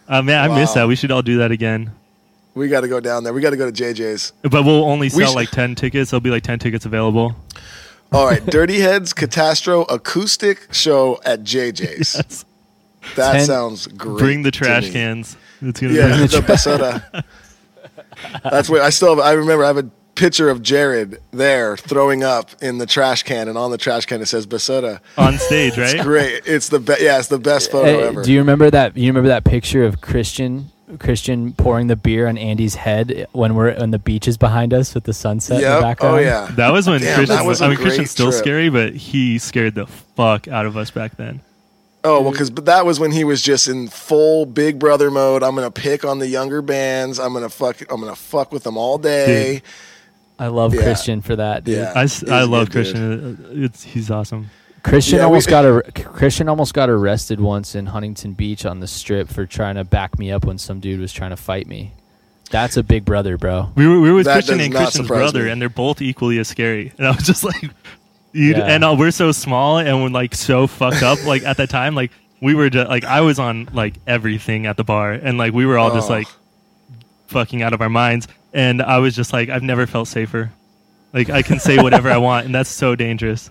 Uh, 0.08 0.22
man, 0.22 0.50
I 0.50 0.54
miss 0.54 0.72
that. 0.72 0.88
We 0.88 0.96
should 0.96 1.10
all 1.10 1.22
do 1.22 1.38
that 1.38 1.52
again. 1.52 1.92
We 2.54 2.68
got 2.68 2.80
to 2.80 2.88
go 2.88 3.00
down 3.00 3.24
there. 3.24 3.32
We 3.32 3.40
got 3.40 3.50
to 3.50 3.56
go 3.56 3.70
to 3.70 3.72
JJ's. 3.84 4.32
But 4.42 4.64
we'll 4.64 4.84
only 4.84 5.06
We 5.06 5.22
sell 5.22 5.32
sh- 5.32 5.36
like 5.36 5.50
ten 5.50 5.74
tickets. 5.74 6.10
There'll 6.10 6.20
be 6.20 6.30
like 6.30 6.42
ten 6.42 6.58
tickets 6.58 6.84
available. 6.86 7.34
All 8.12 8.26
right, 8.26 8.44
Dirty 8.44 8.80
Heads 8.80 9.14
Katastro 9.14 9.86
acoustic 9.88 10.72
show 10.74 11.20
at 11.24 11.44
JJ's. 11.44 12.44
That 13.16 13.32
Ten- 13.32 13.46
sounds 13.46 13.86
great. 13.86 14.18
Bring 14.18 14.42
the 14.42 14.50
to 14.50 14.58
trash 14.64 14.84
me. 14.86 14.92
cans. 14.92 15.36
It's 15.62 15.80
gonna 15.80 15.92
Yeah, 15.94 16.16
be 16.20 16.26
the 16.26 16.38
basura. 16.40 17.24
That's 18.42 18.68
where 18.68 18.82
I 18.82 18.90
still 18.90 19.10
have. 19.16 19.24
I 19.24 19.32
remember 19.32 19.64
I 19.64 19.68
have 19.68 19.78
a 19.78 19.88
picture 20.16 20.50
of 20.50 20.62
Jared 20.62 21.18
there 21.30 21.76
throwing 21.76 22.22
up 22.24 22.50
in 22.60 22.78
the 22.78 22.84
trash 22.86 23.22
can, 23.22 23.48
and 23.48 23.56
on 23.56 23.70
the 23.70 23.78
trash 23.78 24.04
can 24.06 24.20
it 24.20 24.26
says 24.26 24.46
basura. 24.46 25.00
on 25.16 25.38
stage, 25.38 25.78
right? 25.78 25.94
It's 25.94 26.04
great. 26.04 26.42
It's 26.46 26.68
the 26.68 26.78
best. 26.80 27.00
Yeah, 27.00 27.18
it's 27.18 27.28
the 27.28 27.38
best 27.38 27.70
photo 27.70 27.86
Hey, 27.86 28.02
ever. 28.08 28.22
do 28.22 28.32
you 28.32 28.38
remember 28.40 28.70
that? 28.70 28.96
You 28.96 29.06
remember 29.08 29.28
that 29.28 29.44
picture 29.44 29.84
of 29.84 30.00
Christian 30.00 30.70
Christian 30.98 31.52
pouring 31.52 31.86
the 31.86 31.96
beer 31.96 32.26
on 32.26 32.36
Andy's 32.38 32.74
head 32.74 33.26
when 33.32 33.54
we're 33.54 33.76
on 33.78 33.90
the 33.90 33.98
beaches 33.98 34.36
behind 34.36 34.72
us 34.74 34.94
with 34.94 35.04
the 35.04 35.12
sunset 35.14 35.56
in 35.58 35.62
the 35.62 35.68
Yep. 35.68 35.80
background? 35.82 36.16
Oh 36.16 36.18
yeah. 36.20 36.48
That 36.56 36.72
was 36.72 36.88
when 36.88 37.00
Damn, 37.00 37.14
Christian. 37.16 37.36
that 37.36 37.44
was 37.44 37.60
I 37.62 37.66
a 37.66 37.68
mean, 37.70 37.78
Christian's 37.78 38.10
still 38.10 38.30
trip. 38.30 38.42
scary, 38.42 38.68
but 38.68 38.94
he 38.94 39.38
scared 39.38 39.74
the 39.74 39.86
fuck 39.86 40.48
out 40.48 40.66
of 40.66 40.76
us 40.76 40.90
back 40.90 41.16
then. 41.16 41.40
Oh 42.02 42.22
well, 42.22 42.32
because 42.32 42.50
that 42.52 42.86
was 42.86 42.98
when 42.98 43.10
he 43.12 43.24
was 43.24 43.42
just 43.42 43.68
in 43.68 43.88
full 43.88 44.46
Big 44.46 44.78
Brother 44.78 45.10
mode. 45.10 45.42
I'm 45.42 45.54
gonna 45.54 45.70
pick 45.70 46.04
on 46.04 46.18
the 46.18 46.26
younger 46.28 46.62
bands. 46.62 47.18
I'm 47.20 47.32
gonna 47.34 47.50
fuck. 47.50 47.80
I'm 47.90 48.00
gonna 48.00 48.16
fuck 48.16 48.52
with 48.52 48.62
them 48.62 48.76
all 48.78 48.96
day. 48.98 49.60
I 50.38 50.46
love 50.46 50.74
Yeah. 50.74 50.80
Christian 50.82 51.20
for 51.20 51.36
that, 51.36 51.64
dude. 51.64 51.76
Yeah. 51.76 51.92
I, 51.94 52.02
He's 52.02 52.24
I 52.26 52.40
a 52.40 52.46
love 52.46 52.70
good 52.70 52.84
dude. 52.84 53.36
Christian. 53.40 53.64
It's 53.64 53.82
he's 53.82 54.10
awesome. 54.10 54.48
Christian 54.82 55.16
Yeah, 55.18 55.24
we- 55.24 55.28
almost 55.28 55.48
got 55.50 55.64
a 55.64 55.82
Christian 55.92 56.48
almost 56.48 56.74
got 56.74 56.88
arrested 56.90 57.40
once 57.40 57.74
in 57.74 57.86
Huntington 57.86 58.32
Beach 58.34 58.64
on 58.66 58.80
the 58.80 58.86
strip 58.86 59.28
for 59.28 59.46
trying 59.46 59.74
to 59.76 59.84
back 59.84 60.18
me 60.18 60.30
up 60.32 60.44
when 60.44 60.58
some 60.58 60.80
dude 60.80 61.00
was 61.00 61.12
trying 61.12 61.30
to 61.30 61.36
fight 61.36 61.66
me. 61.66 61.92
That's 62.50 62.76
a 62.76 62.82
big 62.82 63.04
brother, 63.04 63.36
bro. 63.38 63.70
We 63.76 63.86
were 63.86 64.00
we 64.00 64.10
were 64.10 64.16
with 64.16 64.26
That 64.26 64.34
Christian 64.34 64.60
and 64.60 64.72
not 64.72 64.80
Christian's 64.82 65.08
brother, 65.08 65.44
me. 65.44 65.50
and 65.50 65.62
they're 65.62 65.68
both 65.68 66.02
equally 66.02 66.38
as 66.38 66.48
scary. 66.48 66.92
And 66.98 67.06
I 67.06 67.10
was 67.12 67.24
just 67.24 67.44
like, 67.50 67.62
you 68.32 68.50
Yeah. 68.52 68.64
and 68.64 68.82
uh, 68.84 68.96
we're 68.98 69.12
so 69.12 69.30
small 69.32 69.78
and 69.78 70.02
we're 70.02 70.08
like 70.08 70.34
so 70.34 70.66
fucked 70.66 71.02
up. 71.02 71.24
Like 71.24 71.44
at 71.44 71.58
that 71.58 71.70
time, 71.70 71.94
like 71.94 72.10
we 72.42 72.54
were 72.54 72.68
just 72.70 72.88
like 72.88 73.04
I 73.04 73.20
was 73.20 73.38
on 73.38 73.68
like 73.72 73.94
everything 74.06 74.66
at 74.66 74.76
the 74.76 74.84
bar, 74.84 75.12
and 75.12 75.38
like 75.38 75.52
we 75.52 75.64
were 75.66 75.78
all 75.78 75.94
just 75.94 76.10
Oh. 76.10 76.14
like 76.14 76.26
fucking 77.28 77.62
out 77.62 77.72
of 77.72 77.80
our 77.80 77.88
minds. 77.88 78.26
And 78.52 78.82
I 78.82 78.98
was 78.98 79.14
just 79.14 79.32
like, 79.32 79.48
I've 79.48 79.62
never 79.62 79.86
felt 79.86 80.08
safer. 80.08 80.50
Like 81.12 81.30
I 81.30 81.42
can 81.42 81.60
say 81.60 81.76
whatever 81.80 82.10
I 82.10 82.16
want, 82.18 82.46
and 82.46 82.54
that's 82.54 82.70
so 82.70 82.96
dangerous. 82.96 83.50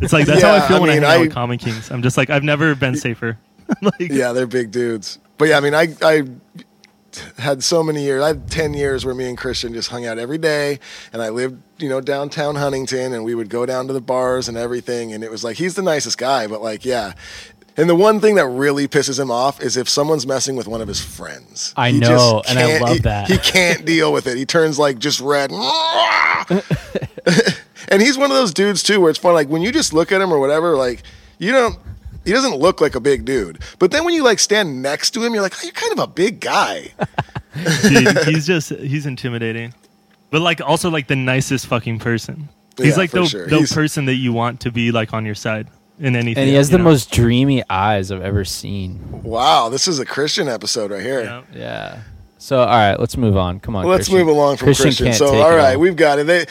It's 0.00 0.12
like 0.12 0.26
that's 0.26 0.42
how 0.42 0.54
I 0.54 0.66
feel 0.66 0.78
I 0.78 0.80
when 0.80 0.90
mean, 0.90 1.04
I 1.04 1.10
hang 1.12 1.16
out 1.16 1.20
with 1.26 1.32
Common 1.32 1.58
Kings. 1.58 1.90
I'm 1.90 2.02
just 2.02 2.16
like 2.16 2.30
I've 2.30 2.44
never 2.44 2.74
been 2.74 2.96
safer. 2.96 3.38
like, 3.82 3.94
Yeah, 4.00 4.32
they're 4.32 4.46
big 4.46 4.70
dudes. 4.70 5.18
But 5.38 5.48
yeah, 5.48 5.56
I 5.56 5.60
mean, 5.60 5.74
I 5.74 5.88
I 6.02 6.22
had 7.38 7.62
so 7.64 7.82
many 7.82 8.04
years. 8.04 8.22
I 8.22 8.28
had 8.28 8.50
ten 8.50 8.74
years 8.74 9.04
where 9.04 9.14
me 9.14 9.28
and 9.28 9.36
Christian 9.36 9.72
just 9.72 9.88
hung 9.88 10.06
out 10.06 10.18
every 10.18 10.38
day, 10.38 10.78
and 11.12 11.22
I 11.22 11.30
lived, 11.30 11.60
you 11.78 11.88
know, 11.88 12.00
downtown 12.00 12.56
Huntington, 12.56 13.12
and 13.12 13.24
we 13.24 13.34
would 13.34 13.48
go 13.50 13.66
down 13.66 13.86
to 13.88 13.92
the 13.92 14.00
bars 14.00 14.48
and 14.48 14.56
everything. 14.56 15.12
And 15.12 15.24
it 15.24 15.30
was 15.30 15.42
like 15.42 15.56
he's 15.56 15.74
the 15.74 15.82
nicest 15.82 16.18
guy, 16.18 16.46
but 16.46 16.62
like, 16.62 16.84
yeah. 16.84 17.14
And 17.76 17.88
the 17.88 17.94
one 17.94 18.20
thing 18.20 18.34
that 18.34 18.46
really 18.46 18.86
pisses 18.88 19.18
him 19.18 19.30
off 19.30 19.62
is 19.62 19.76
if 19.76 19.88
someone's 19.88 20.26
messing 20.26 20.56
with 20.56 20.66
one 20.68 20.82
of 20.82 20.88
his 20.88 21.00
friends. 21.00 21.72
I 21.76 21.92
He 21.92 22.00
know, 22.00 22.42
and 22.48 22.58
I 22.58 22.78
love 22.78 22.96
he- 22.96 23.02
that. 23.02 23.28
He 23.28 23.38
can't 23.38 23.86
deal 23.86 24.12
with 24.12 24.26
it. 24.26 24.36
He 24.36 24.44
turns 24.44 24.78
like 24.78 24.98
just 24.98 25.20
red. 25.20 25.50
and 27.88 28.00
he's 28.02 28.16
one 28.18 28.30
of 28.30 28.36
those 28.36 28.52
dudes 28.54 28.82
too, 28.82 29.00
where 29.00 29.10
it's 29.10 29.18
fun. 29.18 29.34
Like 29.34 29.48
when 29.48 29.62
you 29.62 29.72
just 29.72 29.92
look 29.92 30.12
at 30.12 30.20
him 30.20 30.32
or 30.32 30.38
whatever, 30.38 30.76
like 30.76 31.02
you 31.38 31.52
don't. 31.52 31.78
He 32.22 32.32
doesn't 32.32 32.56
look 32.56 32.82
like 32.82 32.94
a 32.94 33.00
big 33.00 33.24
dude, 33.24 33.60
but 33.78 33.90
then 33.92 34.04
when 34.04 34.12
you 34.12 34.22
like 34.22 34.38
stand 34.40 34.82
next 34.82 35.12
to 35.12 35.22
him, 35.24 35.32
you're 35.32 35.42
like, 35.42 35.54
oh, 35.56 35.60
you're 35.62 35.72
kind 35.72 35.92
of 35.92 35.98
a 36.00 36.06
big 36.06 36.38
guy. 36.40 36.88
Dude, 37.82 38.18
he's 38.24 38.46
just 38.46 38.68
he's 38.68 39.06
intimidating, 39.06 39.72
but 40.30 40.42
like 40.42 40.60
also 40.60 40.90
like 40.90 41.08
the 41.08 41.16
nicest 41.16 41.66
fucking 41.66 41.98
person. 41.98 42.48
He's 42.76 42.88
Yeah, 42.90 42.96
like 42.96 43.10
the 43.10 43.24
sure. 43.24 43.46
the 43.46 43.56
He's- 43.56 43.72
person 43.72 44.04
that 44.04 44.16
you 44.16 44.32
want 44.34 44.60
to 44.60 44.70
be 44.70 44.92
like 44.92 45.14
on 45.14 45.24
your 45.24 45.34
side 45.34 45.68
in 45.98 46.14
anything. 46.14 46.42
And 46.42 46.48
he 46.50 46.56
has 46.56 46.68
the 46.68 46.76
know? 46.78 46.84
most 46.84 47.10
dreamy 47.10 47.62
eyes 47.70 48.12
I've 48.12 48.22
ever 48.22 48.44
seen. 48.44 49.22
Wow, 49.22 49.70
this 49.70 49.88
is 49.88 49.98
a 49.98 50.04
Christian 50.04 50.46
episode 50.46 50.90
right 50.90 51.00
here. 51.02 51.22
Yeah. 51.22 51.42
Yeah. 51.54 52.02
So 52.36 52.58
all 52.60 52.66
right, 52.66 53.00
let's 53.00 53.16
move 53.16 53.36
on. 53.38 53.60
Come 53.60 53.76
on. 53.76 53.86
Let's 53.86 54.08
Christian. 54.10 54.18
move 54.18 54.28
along 54.28 54.58
from 54.58 54.66
Christian. 54.74 55.06
can't 55.06 55.16
So, 55.16 55.30
take 55.32 55.42
all 55.42 55.52
it 55.52 55.56
right, 55.56 55.76
we've 55.80 55.96
got 55.96 56.18
it. 56.18 56.26
They, 56.26 56.44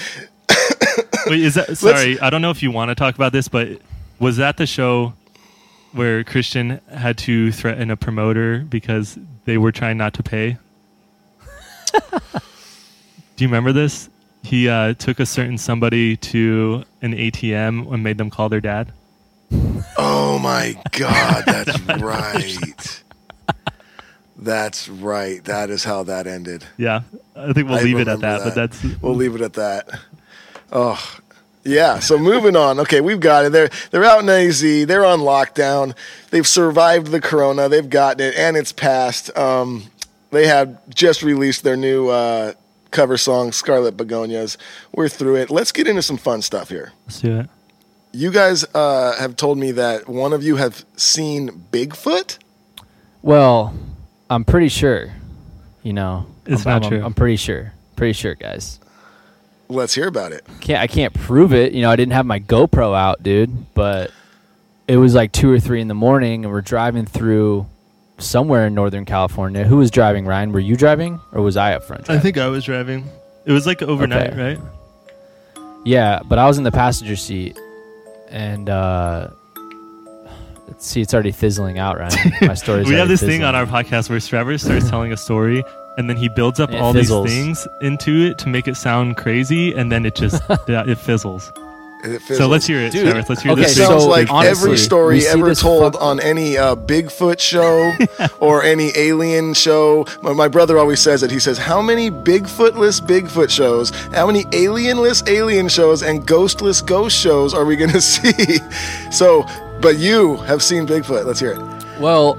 Wait, 1.30 1.42
is 1.42 1.56
that 1.56 1.78
sorry? 1.78 2.20
I 2.20 2.30
don't 2.30 2.42
know 2.42 2.52
if 2.52 2.64
you 2.64 2.72
want 2.72 2.90
to 2.90 2.96
talk 2.96 3.16
about 3.16 3.32
this, 3.32 3.48
but 3.48 3.80
was 4.20 4.38
that 4.38 4.58
the 4.58 4.66
show 4.66 5.14
where 5.92 6.24
Christian 6.24 6.82
had 6.92 7.18
to 7.20 7.52
threaten 7.52 7.90
a 7.92 7.98
promoter 7.98 8.60
because 8.60 9.18
they 9.46 9.58
were 9.58 9.72
trying 9.72 9.98
not 9.98 10.14
to 10.16 10.24
pay? 10.24 10.58
Do 13.36 13.46
you 13.46 13.48
remember 13.48 13.72
this? 13.72 14.10
He 14.44 14.70
uh, 14.70 14.94
took 14.94 15.20
a 15.20 15.26
certain 15.26 15.58
somebody 15.58 16.18
to 16.18 16.84
an 17.02 17.14
ATM 17.14 17.92
and 17.94 18.04
made 18.04 18.18
them 18.18 18.30
call 18.30 18.50
their 18.50 18.62
dad. 18.62 18.92
oh 19.98 20.40
my 20.42 20.82
God, 20.92 21.44
that's 21.46 21.80
right. 22.02 23.04
That's 24.38 24.88
right. 24.88 25.44
That 25.44 25.70
is 25.70 25.84
how 25.84 26.04
that 26.04 26.26
ended. 26.26 26.64
Yeah, 26.78 27.02
I 27.36 27.52
think 27.52 27.68
we'll 27.68 27.80
I 27.80 27.82
leave 27.82 27.98
it 27.98 28.08
at 28.08 28.16
remember 28.18 28.38
that. 28.38 28.44
But 28.44 28.56
that's 28.56 29.02
We'll 29.02 29.16
leave 29.16 29.36
it 29.36 29.42
at 29.42 29.54
that. 29.54 30.00
Oh, 30.72 31.18
yeah. 31.64 32.00
So 32.00 32.18
moving 32.18 32.56
on. 32.56 32.80
Okay, 32.82 33.02
we've 33.02 33.20
got 33.20 33.46
it. 33.46 33.52
They're 33.52 33.70
they're 33.92 34.06
out 34.06 34.22
in 34.24 34.30
AZ. 34.30 34.62
They're 34.62 35.06
on 35.06 35.20
lockdown. 35.20 35.96
They've 36.32 36.48
survived 36.48 37.08
the 37.08 37.22
corona. 37.22 37.70
They've 37.70 37.90
gotten 37.90 38.22
it, 38.28 38.36
and 38.36 38.56
it's 38.58 38.72
passed. 38.72 39.36
Um, 39.38 39.84
they 40.32 40.48
have 40.48 40.78
just 40.90 41.24
released 41.24 41.64
their 41.64 41.76
new 41.78 42.08
uh, 42.10 42.54
cover 42.92 43.18
song, 43.18 43.52
Scarlet 43.52 43.98
Begonias. 43.98 44.58
We're 44.94 45.10
through 45.10 45.36
it. 45.38 45.50
Let's 45.50 45.72
get 45.72 45.88
into 45.88 46.02
some 46.02 46.18
fun 46.18 46.42
stuff 46.42 46.70
here. 46.70 46.92
let's 47.06 47.20
do 47.22 47.40
it. 47.40 47.50
You 48.12 48.32
guys 48.32 48.64
uh, 48.74 49.16
have 49.20 49.36
told 49.36 49.58
me 49.60 49.72
that 49.74 50.08
one 50.10 50.34
of 50.34 50.44
you 50.44 50.56
have 50.56 50.84
seen 50.98 51.66
Bigfoot. 51.72 52.40
Well, 53.22 53.74
I'm 54.30 54.46
pretty 54.46 54.70
sure. 54.70 55.12
You 55.84 55.94
know, 55.94 56.26
It's 56.46 56.66
I'm, 56.66 56.72
not 56.74 56.84
I'm- 56.84 56.92
true. 56.92 57.04
I'm 57.06 57.14
pretty 57.14 57.36
sure. 57.36 57.74
Pretty 57.96 58.14
sure, 58.14 58.34
guys. 58.36 58.80
Let's 59.70 59.94
hear 59.94 60.08
about 60.08 60.32
it. 60.32 60.46
Can't 60.62 60.82
I 60.82 60.88
can't 60.88 61.14
prove 61.14 61.54
it. 61.54 61.74
You 61.74 61.84
know, 61.84 61.92
I 61.92 61.96
didn't 61.96 62.14
have 62.14 62.26
my 62.26 62.40
GoPro 62.40 62.98
out, 62.98 63.22
dude. 63.22 63.74
But 63.76 64.12
it 64.88 64.98
was 64.98 65.14
like 65.14 65.32
two 65.32 65.52
or 65.52 65.60
three 65.60 65.80
in 65.80 65.88
the 65.88 65.94
morning, 65.94 66.44
and 66.44 66.52
we're 66.52 66.62
driving 66.62 67.06
through 67.06 67.68
somewhere 68.18 68.66
in 68.68 68.74
Northern 68.74 69.06
California. 69.06 69.64
Who 69.66 69.78
was 69.78 69.92
driving? 69.92 70.26
Ryan, 70.26 70.52
were 70.52 70.60
you 70.60 70.76
driving, 70.76 71.20
or 71.32 71.42
was 71.44 71.56
I 71.56 71.76
up 71.76 71.84
front? 71.84 72.10
I 72.10 72.18
think 72.20 72.38
I 72.38 72.48
was 72.48 72.64
driving. 72.66 73.06
It 73.46 73.52
was 73.52 73.68
like 73.68 73.82
overnight, 73.84 74.32
Okay. 74.34 74.56
right? 74.56 74.60
Yeah, 75.86 76.22
but 76.26 76.40
I 76.40 76.48
was 76.48 76.58
in 76.58 76.64
the 76.64 76.72
passenger 76.72 77.16
seat, 77.16 77.58
and 78.30 78.70
uh, 78.70 79.30
let's 80.68 80.86
see, 80.86 81.02
it's 81.02 81.14
already 81.14 81.32
fizzling 81.32 81.80
out, 81.80 81.98
Ryan. 82.00 82.34
My 82.42 82.54
story's 82.56 82.88
we 82.88 82.94
have 82.94 83.02
already 83.02 83.14
this 83.14 83.22
thing 83.22 83.44
on 83.44 83.56
our 83.56 83.66
podcast 83.66 84.10
where 84.10 84.20
Trevor 84.20 84.58
starts 84.58 84.90
telling 84.90 85.14
a 85.14 85.18
story 85.18 85.64
and 86.00 86.10
then 86.10 86.16
he 86.18 86.30
builds 86.30 86.60
up 86.60 86.70
And 86.70 86.78
it 86.78 86.82
all 86.82 86.94
fizzles. 86.94 87.26
these 87.28 87.36
things 87.36 87.68
into 87.82 88.12
it 88.26 88.38
to 88.40 88.50
make 88.50 88.68
it 88.68 88.76
sound 88.78 89.18
crazy 89.18 89.74
and 89.76 89.92
then 89.92 90.06
it 90.06 90.16
just 90.16 90.42
yeah, 90.68 90.84
it 90.88 90.98
fizzles. 90.98 91.52
And 92.02 92.14
it 92.14 92.22
So 92.22 92.28
fizzles. 92.36 92.50
let's 92.50 92.66
hear 92.66 92.80
it, 92.80 92.94
Dude, 92.94 93.04
Trevor. 93.12 93.26
Let's 93.28 93.42
hear 93.42 93.52
okay, 93.52 93.62
this. 93.64 93.76
so- 93.76 93.84
sounds 93.90 94.04
big- 94.06 94.10
like 94.10 94.32
honestly, 94.32 94.50
every 94.70 94.78
story 94.78 95.20
see 95.20 95.28
ever 95.28 95.50
this 95.50 95.60
told 95.62 95.94
fuck- 95.94 96.02
on 96.02 96.22
any 96.22 96.58
uh, 96.58 96.76
Bigfoot 96.78 97.40
show 97.42 97.92
or 98.40 98.64
any 98.64 98.92
alien 98.96 99.54
show. 99.54 100.06
My, 100.22 100.32
my 100.32 100.48
brother 100.48 100.78
always 100.78 101.02
says 101.02 101.24
it. 101.24 101.30
He 101.32 101.40
says, 101.40 101.58
"How 101.58 101.82
many 101.82 102.10
Bigfootless 102.10 103.02
Bigfoot 103.02 103.50
shows? 103.50 103.90
How 104.16 104.26
many 104.28 104.46
alienless 104.54 105.24
alien 105.28 105.68
shows 105.68 106.02
and 106.02 106.26
ghostless 106.26 106.80
ghost 106.86 107.18
shows 107.18 107.54
are 107.54 107.66
we 107.66 107.76
going 107.76 107.92
to 108.00 108.02
see?" 108.02 108.60
so, 109.12 109.44
but 109.82 109.98
you 109.98 110.38
have 110.48 110.64
seen 110.64 110.88
Bigfoot. 110.88 111.26
Let's 111.26 111.42
hear 111.42 111.52
it. 111.52 112.00
Well, 112.00 112.36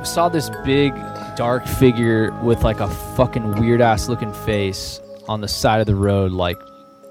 we 0.00 0.06
saw 0.06 0.30
this 0.30 0.48
big 0.64 0.94
dark 1.36 1.66
figure 1.66 2.32
with 2.42 2.62
like 2.64 2.80
a 2.80 2.88
fucking 3.16 3.60
weird 3.60 3.80
ass 3.80 4.08
looking 4.08 4.32
face 4.32 5.00
on 5.28 5.40
the 5.40 5.48
side 5.48 5.80
of 5.80 5.86
the 5.86 5.94
road, 5.94 6.32
like 6.32 6.56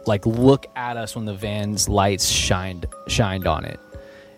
like 0.07 0.25
look 0.25 0.65
at 0.75 0.97
us 0.97 1.15
when 1.15 1.25
the 1.25 1.33
van's 1.33 1.87
lights 1.89 2.27
shined 2.29 2.85
shined 3.07 3.47
on 3.47 3.65
it, 3.65 3.79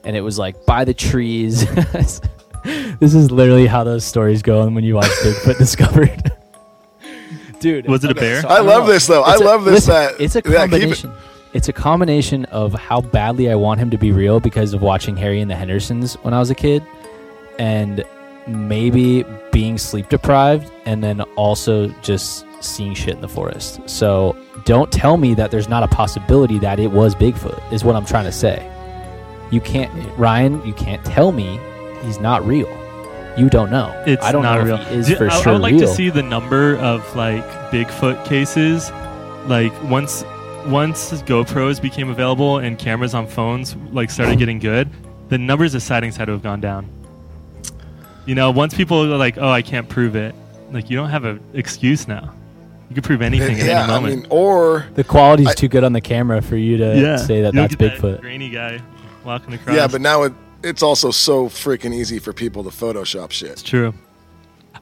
and 0.03 0.15
it 0.15 0.21
was 0.21 0.37
like 0.37 0.65
by 0.65 0.83
the 0.85 0.93
trees. 0.93 1.65
this 2.63 3.13
is 3.13 3.31
literally 3.31 3.67
how 3.67 3.83
those 3.83 4.03
stories 4.05 4.41
go 4.41 4.67
when 4.69 4.83
you 4.83 4.95
watch 4.95 5.09
Bigfoot 5.23 5.57
Discovered. 5.59 6.31
Dude, 7.59 7.87
Was 7.87 8.03
it 8.03 8.11
a 8.11 8.15
bear? 8.15 8.43
I 8.47 8.57
no, 8.57 8.63
love 8.65 8.85
no. 8.87 8.93
this 8.93 9.07
though. 9.07 9.23
I 9.23 9.33
It's 9.33 9.41
a- 9.41 9.45
love 9.45 9.65
this. 9.65 9.73
listen, 9.87 9.93
that 9.93 10.21
it's 10.21 10.35
a 10.35 10.41
yeah, 10.45 10.51
it- 10.51 10.69
combination. 10.69 11.11
It's 11.53 11.69
a 11.69 11.73
combination 11.73 12.45
of 12.45 12.73
how 12.73 13.01
badly 13.01 13.49
I 13.49 13.55
want 13.55 13.79
him 13.79 13.89
to 13.89 13.97
be 13.97 14.11
real 14.11 14.39
because 14.39 14.73
of 14.73 14.81
watching 14.83 15.15
Harry 15.17 15.39
and 15.39 15.49
the 15.49 15.55
Hendersons 15.55 16.13
when 16.15 16.33
I 16.33 16.39
was 16.39 16.51
a 16.51 16.55
kid, 16.55 16.85
and 17.57 18.03
maybe 18.47 19.25
being 19.51 19.77
sleep 19.77 20.09
deprived 20.09 20.71
and 20.85 21.03
then 21.03 21.21
also 21.35 21.89
just 22.01 22.45
seeing 22.61 22.93
shit 22.93 23.15
in 23.15 23.21
the 23.21 23.27
forest. 23.27 23.79
So 23.87 24.35
don't 24.65 24.91
tell 24.91 25.17
me 25.17 25.33
that 25.35 25.51
there's 25.51 25.69
not 25.69 25.83
a 25.83 25.87
possibility 25.87 26.59
that 26.59 26.79
it 26.79 26.91
was 26.91 27.15
Bigfoot, 27.15 27.71
is 27.71 27.83
what 27.83 27.95
I'm 27.95 28.05
trying 28.05 28.25
to 28.25 28.31
say. 28.31 28.71
You 29.51 29.61
can't, 29.61 29.91
Ryan, 30.17 30.65
you 30.65 30.73
can't 30.73 31.03
tell 31.05 31.31
me 31.31 31.59
he's 32.03 32.19
not 32.19 32.45
real. 32.45 32.67
You 33.37 33.49
don't 33.49 33.69
know. 33.69 33.93
It's 34.07 34.23
I 34.23 34.31
don't 34.31 34.41
not 34.43 34.59
know 34.59 34.65
real. 34.65 34.75
if 34.81 34.87
he 34.87 34.95
is 34.95 35.13
for 35.13 35.29
I, 35.29 35.41
sure 35.41 35.49
I 35.49 35.53
would 35.53 35.61
like 35.61 35.73
real. 35.73 35.81
to 35.81 35.87
see 35.87 36.09
the 36.09 36.23
number 36.23 36.75
of 36.77 37.15
like 37.15 37.45
Bigfoot 37.71 38.25
cases. 38.25 38.91
Like 39.45 39.71
once 39.83 40.23
once 40.65 41.13
GoPros 41.21 41.81
became 41.81 42.09
available 42.09 42.57
and 42.57 42.77
cameras 42.79 43.13
on 43.13 43.27
phones 43.27 43.75
like 43.91 44.09
started 44.09 44.39
getting 44.39 44.57
good, 44.57 44.89
the 45.29 45.37
numbers 45.37 45.75
of 45.75 45.83
sightings 45.83 46.17
had 46.17 46.25
to 46.25 46.31
have 46.31 46.41
gone 46.41 46.59
down. 46.59 46.89
You 48.27 48.35
know, 48.35 48.51
once 48.51 48.73
people 48.75 49.01
are 49.11 49.17
like, 49.17 49.37
"Oh, 49.39 49.49
I 49.49 49.61
can't 49.63 49.89
prove 49.89 50.15
it," 50.15 50.35
like 50.71 50.89
you 50.89 50.97
don't 50.97 51.09
have 51.09 51.23
an 51.25 51.39
excuse 51.53 52.07
now. 52.07 52.33
You 52.89 52.93
can 52.93 53.01
prove 53.03 53.21
anything 53.21 53.59
at 53.59 53.65
yeah, 53.65 53.83
any 53.83 53.91
I 53.91 53.95
moment. 53.99 54.15
mean, 54.23 54.27
or 54.29 54.85
the 54.95 55.03
quality's 55.03 55.47
I- 55.47 55.53
too 55.53 55.67
good 55.67 55.83
on 55.83 55.93
the 55.93 56.01
camera 56.01 56.41
for 56.41 56.55
you 56.57 56.77
to 56.77 56.99
yeah, 57.01 57.15
say 57.17 57.41
that 57.41 57.53
that's 57.53 57.75
get 57.75 57.99
that 57.99 58.01
Bigfoot. 58.01 58.21
grainy 58.21 58.49
guy 58.49 58.79
walking 59.25 59.53
across. 59.53 59.75
yeah, 59.75 59.87
but 59.87 60.01
now 60.01 60.23
it, 60.23 60.33
it's 60.63 60.83
also 60.83 61.09
so 61.11 61.47
freaking 61.47 61.93
easy 61.93 62.19
for 62.19 62.33
people 62.33 62.63
to 62.63 62.69
Photoshop 62.69 63.31
shit. 63.31 63.51
It's 63.51 63.63
true. 63.63 63.93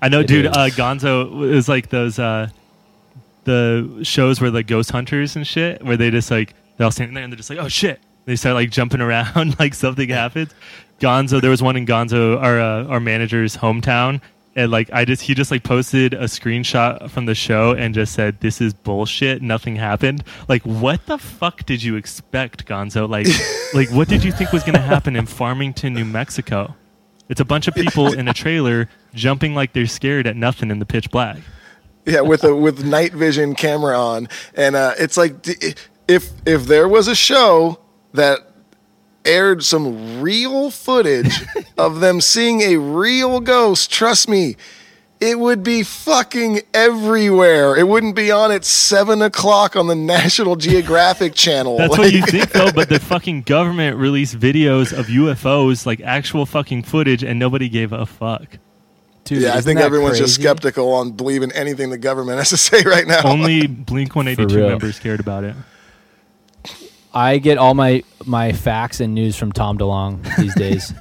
I 0.02 0.10
know, 0.10 0.20
It 0.20 0.28
dude. 0.28 0.48
Uh, 0.48 0.68
Gonzo 0.70 1.50
is 1.52 1.70
like 1.70 1.90
those 1.90 2.20
uh, 2.20 2.50
the 3.46 4.00
shows 4.04 4.42
where 4.42 4.52
like 4.52 4.68
ghost 4.68 4.92
hunters 4.92 5.36
and 5.36 5.46
shit, 5.46 5.84
where 5.84 5.98
they 5.98 6.10
just 6.12 6.32
like 6.32 6.54
they're 6.78 6.86
all 6.86 6.92
standing 6.92 7.14
there 7.14 7.24
and 7.24 7.32
they're 7.32 7.38
just 7.38 7.50
like, 7.50 7.60
oh 7.60 7.68
shit. 7.70 8.00
They 8.26 8.36
start 8.36 8.56
like 8.56 8.72
jumping 8.72 9.02
around 9.02 9.60
like 9.60 9.76
something 9.76 10.10
happens. 10.10 10.50
Gonzo, 11.00 11.42
there 11.42 11.50
was 11.50 11.62
one 11.62 11.76
in 11.76 11.86
Gonzo, 11.86 12.42
our 12.42 12.60
uh, 12.60 12.86
our 12.86 13.00
manager's 13.00 13.58
hometown, 13.58 14.22
and 14.56 14.72
like 14.72 14.90
I 14.94 15.04
just 15.04 15.22
he 15.22 15.34
just 15.34 15.52
like 15.52 15.64
posted 15.64 16.14
a 16.14 16.24
screenshot 16.24 17.10
from 17.10 17.26
the 17.26 17.36
show 17.36 17.74
and 17.74 17.94
just 17.94 18.14
said, 18.14 18.40
"This 18.40 18.62
is 18.62 18.74
bullshit. 18.74 19.42
Nothing 19.42 19.76
happened." 19.76 20.24
Like, 20.48 20.64
what 20.64 21.06
the 21.06 21.18
fuck 21.18 21.66
did 21.66 21.84
you 21.84 21.98
expect, 21.98 22.66
Gonzo? 22.66 23.10
Like, 23.10 23.28
like 23.74 23.90
what 23.96 24.08
did 24.08 24.24
you 24.24 24.32
think 24.32 24.54
was 24.54 24.64
gonna 24.64 24.80
happen 24.80 25.16
in 25.16 25.26
Farmington, 25.26 25.94
New 25.94 26.06
Mexico? 26.06 26.76
It's 27.28 27.42
a 27.42 27.46
bunch 27.46 27.68
of 27.68 27.74
people 27.74 28.14
in 28.14 28.28
a 28.28 28.34
trailer 28.34 28.88
jumping 29.14 29.56
like 29.56 29.74
they're 29.74 29.88
scared 29.88 30.28
at 30.28 30.36
nothing 30.36 30.72
in 30.72 30.80
the 30.80 30.86
pitch 30.86 31.10
black. 31.12 31.38
Yeah, 32.06 32.22
with 32.22 32.44
a 32.44 32.56
with 32.56 32.86
night 32.86 33.14
vision 33.14 33.56
camera 33.56 33.98
on, 34.00 34.30
and 34.54 34.76
uh, 34.76 34.94
it's 34.98 35.18
like 35.18 35.34
if 36.08 36.30
if 36.46 36.66
there 36.66 36.88
was 36.88 37.08
a 37.08 37.16
show 37.16 37.80
that 38.14 38.40
aired 39.26 39.64
some 39.64 40.22
real 40.22 40.70
footage 40.72 41.42
of 41.78 42.00
them 42.00 42.22
seeing 42.22 42.62
a 42.62 42.78
real 42.78 43.40
ghost, 43.40 43.92
trust 43.92 44.30
me, 44.30 44.56
it 45.22 45.40
would 45.40 45.64
be 45.64 45.82
fucking 45.82 46.60
everywhere. 46.74 47.76
It 47.78 47.88
wouldn't 47.88 48.16
be 48.16 48.32
on 48.32 48.52
at 48.52 48.66
seven 48.66 49.22
o'clock 49.22 49.76
on 49.76 49.88
the 49.88 49.96
National 50.16 50.56
Geographic 50.56 51.34
Channel. 51.34 51.78
That's 51.78 51.92
Like- 51.92 52.00
what 52.00 52.14
you 52.14 52.22
think 52.26 52.52
though, 52.52 52.72
but 52.72 52.90
the 52.90 53.00
fucking 53.12 53.44
government 53.44 53.98
released 53.98 54.38
videos 54.38 54.98
of 54.98 55.08
UFOs, 55.08 55.86
like 55.86 56.02
actual 56.02 56.46
fucking 56.46 56.84
footage, 56.84 57.24
and 57.24 57.40
nobody 57.40 57.70
gave 57.70 57.94
a 57.94 58.06
fuck. 58.06 58.58
Dude, 59.24 59.42
yeah, 59.42 59.56
I 59.56 59.62
think 59.62 59.80
that 59.80 59.86
everyone's 59.86 60.20
just 60.20 60.36
skeptical 60.36 60.94
on 60.94 61.14
believing 61.14 61.52
anything 61.54 61.90
the 61.90 61.98
government 61.98 62.38
has 62.38 62.50
to 62.50 62.58
say 62.58 62.84
right 62.84 63.08
now. 63.08 63.22
Only 63.24 63.66
Blink 63.66 64.16
182 64.16 64.68
members 64.68 65.00
cared 65.00 65.20
about 65.20 65.44
it. 65.44 65.56
I 67.16 67.38
get 67.38 67.58
all 67.58 67.74
my 67.74 68.04
my 68.26 68.52
facts 68.52 69.00
and 69.00 69.16
news 69.16 69.36
from 69.38 69.52
Tom 69.52 69.78
DeLonge 69.78 70.36
these 70.38 70.54
days. 70.66 70.94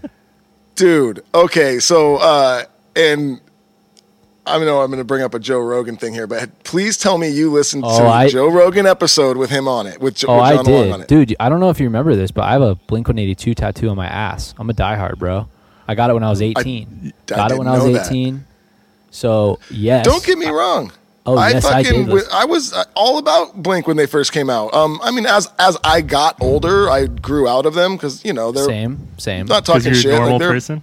Dude, 0.76 1.24
okay, 1.34 1.78
so 1.80 2.16
uh 2.16 2.64
and 2.96 3.40
I 4.46 4.58
know 4.58 4.82
I'm 4.82 4.88
going 4.90 4.98
to 4.98 5.04
bring 5.04 5.22
up 5.22 5.32
a 5.32 5.38
Joe 5.38 5.58
Rogan 5.60 5.96
thing 5.96 6.12
here, 6.12 6.26
but 6.26 6.64
please 6.64 6.98
tell 6.98 7.16
me 7.16 7.28
you 7.30 7.50
listened 7.50 7.82
Oh, 7.86 7.98
to 8.00 8.04
I- 8.06 8.28
Joe 8.28 8.48
Rogan 8.50 8.84
episode 8.86 9.38
with 9.38 9.48
him 9.48 9.66
on 9.66 9.86
it, 9.86 9.98
with, 10.02 10.16
Jo- 10.16 10.28
oh, 10.28 10.34
with 10.36 10.44
I 10.44 10.56
John 10.56 10.64
Long 10.66 10.92
on 10.92 10.98
did, 11.00 11.00
it. 11.00 11.08
dude. 11.28 11.36
I 11.40 11.48
don't 11.48 11.60
know 11.60 11.70
if 11.70 11.80
you 11.80 11.86
remember 11.86 12.14
this, 12.14 12.30
but 12.30 12.42
I 12.42 12.52
have 12.52 12.60
a 12.60 12.74
Blink 12.74 13.08
One 13.08 13.18
Eighty 13.18 13.34
Two 13.34 13.54
tattoo 13.54 13.88
on 13.88 13.96
my 13.96 14.06
ass. 14.06 14.54
I'm 14.58 14.68
a 14.68 14.74
diehard, 14.74 15.18
bro. 15.18 15.48
I 15.88 15.94
got 15.94 16.10
it 16.10 16.12
when 16.12 16.22
I 16.24 16.28
was 16.30 16.42
18. 16.42 17.12
I 17.32 17.34
got 17.34 17.52
it 17.52 17.58
when 17.58 17.66
I 17.66 17.72
was 17.78 17.84
know 17.86 17.92
that. 17.92 18.06
18. 18.06 18.44
So 19.10 19.60
yes. 19.70 20.04
Don't 20.04 20.24
get 20.24 20.36
me 20.38 20.46
wrong. 20.48 20.92
Oh, 21.26 21.38
I 21.38 21.50
yes, 21.50 21.64
I 21.64 21.82
fucking 21.82 22.00
did 22.00 22.06
w- 22.08 22.24
I 22.32 22.44
was 22.44 22.72
uh, 22.74 22.84
all 22.94 23.16
about 23.18 23.62
Blink 23.62 23.86
when 23.86 23.96
they 23.96 24.06
first 24.06 24.32
came 24.32 24.50
out. 24.50 24.74
Um, 24.74 25.00
I 25.02 25.10
mean, 25.10 25.24
as 25.24 25.50
as 25.58 25.78
I 25.82 26.02
got 26.02 26.36
older, 26.42 26.90
I 26.90 27.06
grew 27.06 27.48
out 27.48 27.64
of 27.64 27.72
them 27.74 27.96
because 27.96 28.22
you 28.24 28.32
know 28.34 28.52
they're 28.52 28.64
Same, 28.66 29.08
same. 29.16 29.46
not 29.46 29.64
talking 29.64 29.86
you're 29.86 29.94
shit. 29.94 30.12
a 30.12 30.16
normal 30.16 30.32
like, 30.32 30.40
they're, 30.40 30.50
person. 30.52 30.82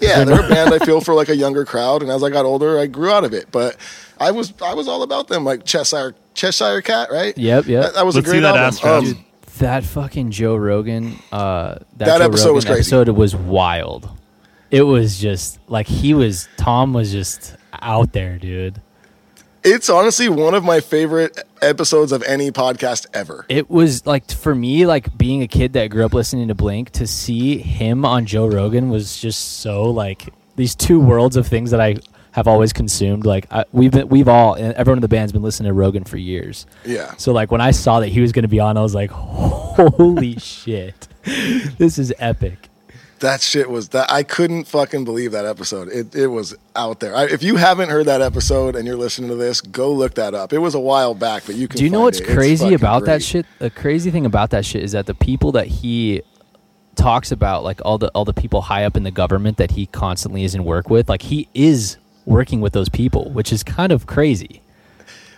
Yeah, 0.00 0.24
they're 0.24 0.44
a 0.44 0.48
band 0.48 0.72
I 0.72 0.78
feel 0.84 1.00
for 1.02 1.12
like 1.12 1.28
a 1.28 1.36
younger 1.36 1.64
crowd, 1.66 2.00
and 2.02 2.10
as 2.10 2.22
I 2.22 2.30
got 2.30 2.46
older, 2.46 2.78
I 2.78 2.86
grew 2.86 3.10
out 3.10 3.24
of 3.24 3.34
it. 3.34 3.52
But 3.52 3.76
I 4.18 4.30
was 4.30 4.54
I 4.62 4.72
was 4.72 4.88
all 4.88 5.02
about 5.02 5.28
them, 5.28 5.44
like 5.44 5.64
Cheshire 5.66 6.14
Cheshire 6.32 6.80
Cat, 6.80 7.10
right? 7.12 7.36
Yep, 7.36 7.66
yep. 7.66 7.82
That, 7.84 7.94
that 7.94 8.06
was 8.06 8.14
Let's 8.14 8.26
a 8.26 8.30
see 8.30 8.38
great 8.38 8.40
that 8.40 8.56
album. 8.56 8.64
ass. 8.64 8.84
Um, 8.84 9.04
Dude, 9.04 9.18
that 9.58 9.84
fucking 9.84 10.30
Joe 10.30 10.56
Rogan. 10.56 11.16
Uh, 11.30 11.74
that, 11.74 12.06
That 12.06 12.18
Joe 12.20 12.24
episode 12.24 12.44
Rogan 12.46 12.54
was 12.54 12.64
crazy. 12.64 12.78
episode 12.78 13.08
was 13.10 13.36
wild. 13.36 14.08
It 14.70 14.82
was 14.82 15.18
just 15.18 15.58
like 15.68 15.86
he 15.88 16.14
was. 16.14 16.48
Tom 16.56 16.94
was 16.94 17.12
just 17.12 17.54
out 17.82 18.12
there, 18.14 18.38
dude. 18.38 18.80
It's 19.64 19.88
honestly 19.88 20.28
one 20.28 20.52
of 20.52 20.62
my 20.62 20.80
favorite 20.80 21.42
episodes 21.62 22.12
of 22.12 22.22
any 22.24 22.50
podcast 22.50 23.06
ever. 23.14 23.46
It 23.48 23.70
was 23.70 24.04
like 24.04 24.30
for 24.30 24.54
me, 24.54 24.84
like 24.84 25.16
being 25.16 25.40
a 25.40 25.48
kid 25.48 25.72
that 25.72 25.86
grew 25.86 26.04
up 26.04 26.12
listening 26.12 26.48
to 26.48 26.54
Blink, 26.54 26.90
to 26.90 27.06
see 27.06 27.56
him 27.56 28.04
on 28.04 28.26
Joe 28.26 28.46
Rogan 28.46 28.90
was 28.90 29.18
just 29.18 29.60
so 29.60 29.84
like 29.84 30.28
these 30.56 30.74
two 30.74 31.00
worlds 31.00 31.36
of 31.36 31.46
things 31.46 31.70
that 31.70 31.80
I 31.80 31.96
have 32.32 32.46
always 32.46 32.74
consumed. 32.74 33.24
Like 33.24 33.50
I, 33.50 33.64
we've 33.72 33.90
been, 33.90 34.06
we've 34.08 34.28
all, 34.28 34.54
everyone 34.58 34.98
in 34.98 35.02
the 35.02 35.08
band's 35.08 35.32
been 35.32 35.42
listening 35.42 35.70
to 35.70 35.72
Rogan 35.72 36.04
for 36.04 36.18
years. 36.18 36.66
Yeah. 36.84 37.14
So 37.16 37.32
like 37.32 37.50
when 37.50 37.62
I 37.62 37.70
saw 37.70 38.00
that 38.00 38.08
he 38.08 38.20
was 38.20 38.32
going 38.32 38.42
to 38.42 38.48
be 38.48 38.60
on, 38.60 38.76
I 38.76 38.82
was 38.82 38.94
like, 38.94 39.10
holy 39.12 40.38
shit, 40.38 41.08
this 41.78 41.98
is 41.98 42.12
epic. 42.18 42.68
That 43.24 43.40
shit 43.40 43.70
was 43.70 43.88
that 43.88 44.12
I 44.12 44.22
couldn't 44.22 44.64
fucking 44.64 45.04
believe 45.04 45.32
that 45.32 45.46
episode. 45.46 45.88
It 45.88 46.14
it 46.14 46.26
was 46.26 46.54
out 46.76 47.00
there. 47.00 47.16
I, 47.16 47.24
if 47.24 47.42
you 47.42 47.56
haven't 47.56 47.88
heard 47.88 48.04
that 48.04 48.20
episode 48.20 48.76
and 48.76 48.86
you're 48.86 48.98
listening 48.98 49.30
to 49.30 49.36
this, 49.36 49.62
go 49.62 49.92
look 49.92 50.14
that 50.16 50.34
up. 50.34 50.52
It 50.52 50.58
was 50.58 50.74
a 50.74 50.80
while 50.80 51.14
back, 51.14 51.44
but 51.46 51.54
you 51.54 51.66
can. 51.66 51.78
Do 51.78 51.84
you 51.84 51.90
know 51.90 52.02
what's 52.02 52.20
it. 52.20 52.28
Crazy 52.28 52.74
about 52.74 53.06
that 53.06 53.22
shit? 53.22 53.46
The 53.60 53.70
crazy 53.70 54.10
thing 54.10 54.26
about 54.26 54.50
that 54.50 54.66
shit 54.66 54.82
is 54.82 54.92
that 54.92 55.06
the 55.06 55.14
people 55.14 55.52
that 55.52 55.66
he 55.66 56.20
talks 56.96 57.32
about, 57.32 57.64
like 57.64 57.80
all 57.82 57.96
the 57.96 58.08
all 58.08 58.26
the 58.26 58.34
people 58.34 58.60
high 58.60 58.84
up 58.84 58.94
in 58.94 59.04
the 59.04 59.10
government 59.10 59.56
that 59.56 59.70
he 59.70 59.86
constantly 59.86 60.44
is 60.44 60.54
in 60.54 60.62
work 60.64 60.90
with, 60.90 61.08
like 61.08 61.22
he 61.22 61.48
is 61.54 61.96
working 62.26 62.60
with 62.60 62.74
those 62.74 62.90
people, 62.90 63.30
which 63.30 63.54
is 63.54 63.62
kind 63.62 63.90
of 63.90 64.06
crazy. 64.06 64.60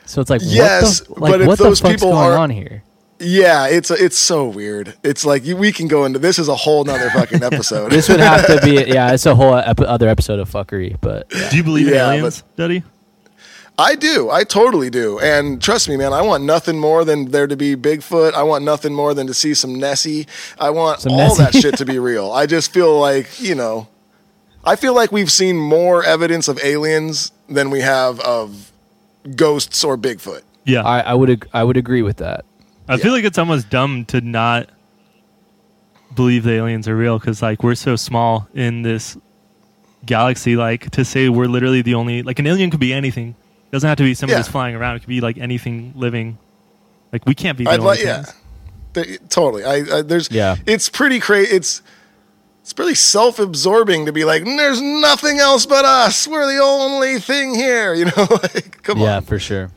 So 0.06 0.20
it's 0.20 0.30
like, 0.30 0.40
Yes, 0.44 1.08
what 1.08 1.14
the, 1.14 1.20
like 1.20 1.32
but 1.32 1.46
what 1.46 1.58
those 1.58 1.80
the 1.80 1.88
fuck's 1.88 2.02
people 2.02 2.12
going 2.12 2.32
are- 2.32 2.38
on 2.38 2.50
here? 2.50 2.82
Yeah, 3.18 3.66
it's 3.68 3.90
it's 3.90 4.18
so 4.18 4.46
weird. 4.46 4.94
It's 5.02 5.24
like 5.24 5.44
we 5.44 5.72
can 5.72 5.88
go 5.88 6.04
into 6.04 6.18
this 6.18 6.38
is 6.38 6.48
a 6.48 6.54
whole 6.54 6.84
nother 6.84 7.08
fucking 7.10 7.42
episode. 7.50 7.90
This 7.90 8.08
would 8.10 8.20
have 8.20 8.46
to 8.46 8.60
be, 8.62 8.74
yeah, 8.92 9.12
it's 9.14 9.24
a 9.26 9.34
whole 9.34 9.54
ep- 9.56 9.80
other 9.80 10.08
episode 10.08 10.38
of 10.38 10.50
fuckery, 10.50 10.96
but 11.00 11.26
yeah. 11.34 11.48
Do 11.50 11.56
you 11.56 11.64
believe 11.64 11.88
Yeah, 11.88 12.10
in 12.12 12.18
aliens, 12.18 12.44
Duddy? 12.56 12.82
I 13.78 13.94
do. 13.94 14.30
I 14.30 14.44
totally 14.44 14.88
do. 14.90 15.18
And 15.20 15.60
trust 15.62 15.88
me, 15.88 15.96
man, 15.98 16.12
I 16.14 16.22
want 16.22 16.44
nothing 16.44 16.78
more 16.78 17.04
than 17.04 17.30
there 17.30 17.46
to 17.46 17.56
be 17.56 17.76
Bigfoot. 17.76 18.32
I 18.32 18.42
want 18.42 18.64
nothing 18.64 18.94
more 18.94 19.12
than 19.12 19.26
to 19.26 19.34
see 19.34 19.52
some 19.54 19.74
Nessie. 19.74 20.26
I 20.58 20.70
want 20.70 21.00
Some 21.00 21.12
all 21.12 21.18
Nessie. 21.36 21.42
that 21.42 21.54
shit 21.54 21.76
to 21.78 21.84
be 21.84 21.98
real. 22.10 22.32
I 22.32 22.46
just 22.46 22.72
feel 22.72 22.98
like, 22.98 23.38
you 23.38 23.54
know, 23.54 23.86
I 24.64 24.76
feel 24.76 24.94
like 24.94 25.12
we've 25.12 25.30
seen 25.30 25.58
more 25.58 26.02
evidence 26.02 26.48
of 26.48 26.58
aliens 26.64 27.32
than 27.50 27.68
we 27.70 27.80
have 27.80 28.18
of 28.20 28.72
ghosts 29.36 29.84
or 29.84 29.98
Bigfoot. 29.98 30.40
Yeah. 30.64 30.80
I, 30.82 31.00
I 31.00 31.14
would 31.14 31.28
ag- 31.30 31.48
I 31.52 31.62
would 31.62 31.76
agree 31.76 32.00
with 32.02 32.16
that. 32.16 32.46
I 32.88 32.96
feel 32.98 33.12
like 33.12 33.24
it's 33.24 33.38
almost 33.38 33.68
dumb 33.70 34.04
to 34.06 34.20
not 34.20 34.70
believe 36.14 36.44
the 36.44 36.52
aliens 36.52 36.88
are 36.88 36.96
real 36.96 37.18
because 37.18 37.42
like 37.42 37.62
we're 37.62 37.74
so 37.74 37.96
small 37.96 38.48
in 38.54 38.82
this 38.82 39.16
galaxy. 40.04 40.56
Like 40.56 40.90
to 40.92 41.04
say 41.04 41.28
we're 41.28 41.46
literally 41.46 41.82
the 41.82 41.94
only 41.94 42.22
like 42.22 42.38
an 42.38 42.46
alien 42.46 42.70
could 42.70 42.80
be 42.80 42.92
anything. 42.92 43.30
It 43.30 43.72
doesn't 43.72 43.88
have 43.88 43.98
to 43.98 44.04
be 44.04 44.14
something 44.14 44.32
Yeah. 44.32 44.38
that's 44.38 44.48
flying 44.48 44.74
around. 44.76 44.96
It 44.96 45.00
could 45.00 45.08
be 45.08 45.20
like 45.20 45.36
anything 45.38 45.92
living. 45.96 46.38
Like 47.12 47.26
we 47.26 47.34
can't 47.34 47.58
be 47.58 47.64
the 47.64 47.70
I'd 47.70 47.80
only 47.80 47.96
like, 47.96 48.04
yeah. 48.04 48.24
They- 48.92 49.16
totally. 49.28 49.64
I, 49.64 49.98
I 49.98 50.02
there's, 50.02 50.30
Yeah. 50.30 50.56
it's 50.66 50.88
pretty 50.88 51.18
crazy. 51.20 51.54
It's, 51.54 51.82
it's 52.62 52.72
pretty 52.72 52.94
self-absorbing 52.94 54.06
to 54.06 54.12
be 54.12 54.24
like, 54.24 54.42
mm, 54.42 54.56
there's 54.56 54.80
nothing 54.80 55.38
else 55.38 55.66
but 55.66 55.84
us. 55.84 56.26
We're 56.26 56.46
the 56.52 56.60
only 56.62 57.18
thing 57.20 57.54
here. 57.54 57.94
You 57.98 58.06
know, 58.06 58.26
like, 58.30 58.82
come 58.82 58.98
Yeah, 58.98 59.04
on. 59.04 59.10
Yeah, 59.10 59.20
for 59.20 59.38
sure. 59.38 59.70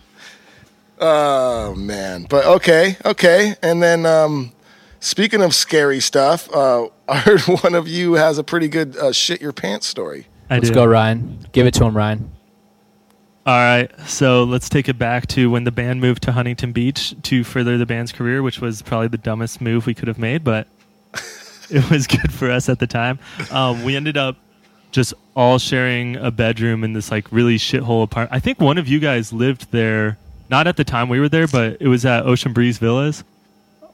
Oh 1.00 1.76
man, 1.76 2.26
but 2.30 2.46
okay, 2.46 2.98
okay. 3.06 3.56
And 3.62 3.82
then 3.82 4.06
um, 4.06 4.52
speaking 5.00 5.42
of 5.42 5.56
scary 5.56 6.00
stuff, 6.00 6.54
uh, 6.54 6.88
I 7.08 7.18
heard 7.20 7.42
one 7.42 7.74
of 7.76 7.88
you 7.88 8.14
has 8.14 8.38
a 8.38 8.44
pretty 8.44 8.68
good 8.68 8.98
uh, 8.98 9.12
shit 9.12 9.42
your 9.42 9.54
pants 9.54 9.88
story. 9.88 10.28
I 10.50 10.56
Let's 10.56 10.70
do. 10.70 10.76
go, 10.76 10.86
Ryan. 10.86 11.46
Give 11.52 11.68
it 11.68 11.74
to 11.76 11.86
him, 11.86 11.96
Ryan. 11.96 12.32
All 13.46 13.56
right, 13.56 13.90
so 14.06 14.44
let's 14.44 14.70
take 14.70 14.90
it 14.90 15.00
back 15.00 15.26
to 15.28 15.50
when 15.50 15.64
the 15.64 15.72
band 15.72 16.02
moved 16.02 16.22
to 16.24 16.32
Huntington 16.32 16.72
Beach 16.72 17.16
to 17.24 17.44
further 17.44 17.78
the 17.80 17.86
band's 17.86 18.12
career, 18.12 18.44
which 18.44 18.60
was 18.60 18.82
probably 18.84 19.08
the 19.08 19.18
dumbest 19.18 19.60
move 19.60 19.88
we 19.88 19.96
could 19.96 20.08
have 20.08 20.20
made, 20.20 20.44
but 20.44 20.68
it 21.72 21.90
was 21.90 22.06
good 22.06 22.32
for 22.32 22.52
us 22.52 22.70
at 22.70 22.78
the 22.78 22.86
time. 22.86 23.18
Um, 23.50 23.84
we 23.84 23.96
ended 23.96 24.18
up 24.18 24.36
just 24.92 25.16
all 25.36 25.58
sharing 25.58 26.16
a 26.18 26.30
bedroom 26.30 26.84
in 26.84 26.94
this 26.94 27.10
like 27.10 27.32
really 27.32 27.58
shithole 27.58 28.04
apartment. 28.04 28.36
I 28.36 28.40
think 28.40 28.60
one 28.60 28.78
of 28.78 28.88
you 28.88 29.00
guys 29.00 29.34
lived 29.34 29.72
there, 29.72 30.20
not 30.50 30.68
at 30.68 30.78
the 30.78 30.84
time 30.84 31.10
we 31.10 31.20
were 31.20 31.30
there, 31.30 31.48
but 31.48 31.78
it 31.80 31.88
was 31.88 32.06
at 32.06 32.26
Ocean 32.26 32.54
Breeze 32.54 32.78
Villas 32.78 33.24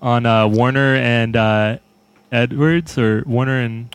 on 0.01 0.25
uh, 0.25 0.47
Warner 0.47 0.95
and 0.95 1.35
uh, 1.35 1.77
Edwards 2.31 2.97
or 2.97 3.23
Warner 3.25 3.59
and 3.59 3.93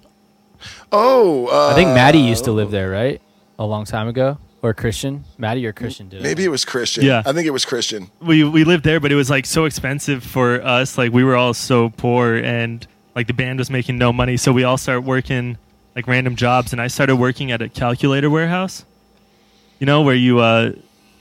Oh, 0.92 1.46
uh, 1.46 1.72
I 1.72 1.74
think 1.74 1.88
Maddie 1.88 2.18
used 2.20 2.44
to 2.44 2.52
live 2.52 2.70
there, 2.70 2.90
right? 2.90 3.20
A 3.58 3.64
long 3.64 3.84
time 3.84 4.08
ago, 4.08 4.38
or 4.62 4.74
Christian? 4.74 5.24
Maddie 5.38 5.66
or 5.66 5.72
Christian 5.72 6.08
did 6.08 6.20
it? 6.20 6.22
Maybe 6.22 6.44
it 6.44 6.48
was 6.48 6.64
Christian. 6.64 7.04
Yeah. 7.04 7.22
I 7.24 7.32
think 7.32 7.46
it 7.46 7.50
was 7.50 7.64
Christian. 7.64 8.11
we 8.20 8.44
we 8.44 8.64
lived 8.64 8.84
there, 8.84 9.00
but 9.00 9.11
it 9.12 9.14
was 9.14 9.30
like 9.30 9.46
so 9.46 9.64
expensive 9.64 10.22
for 10.22 10.61
us. 10.62 10.98
Like 10.98 11.12
we 11.12 11.24
were 11.24 11.36
all 11.36 11.54
so 11.54 11.88
poor, 11.90 12.36
and 12.36 12.86
like 13.14 13.26
the 13.26 13.32
band 13.34 13.58
was 13.58 13.70
making 13.70 13.96
no 13.98 14.12
money, 14.12 14.36
so 14.36 14.52
we 14.52 14.64
all 14.64 14.76
started 14.76 15.02
working 15.02 15.56
like 15.96 16.06
random 16.06 16.36
jobs. 16.36 16.72
And 16.72 16.80
I 16.80 16.88
started 16.88 17.16
working 17.16 17.52
at 17.52 17.62
a 17.62 17.68
calculator 17.68 18.28
warehouse. 18.28 18.84
You 19.78 19.86
know 19.86 20.02
where 20.02 20.14
you 20.14 20.40
uh, 20.40 20.72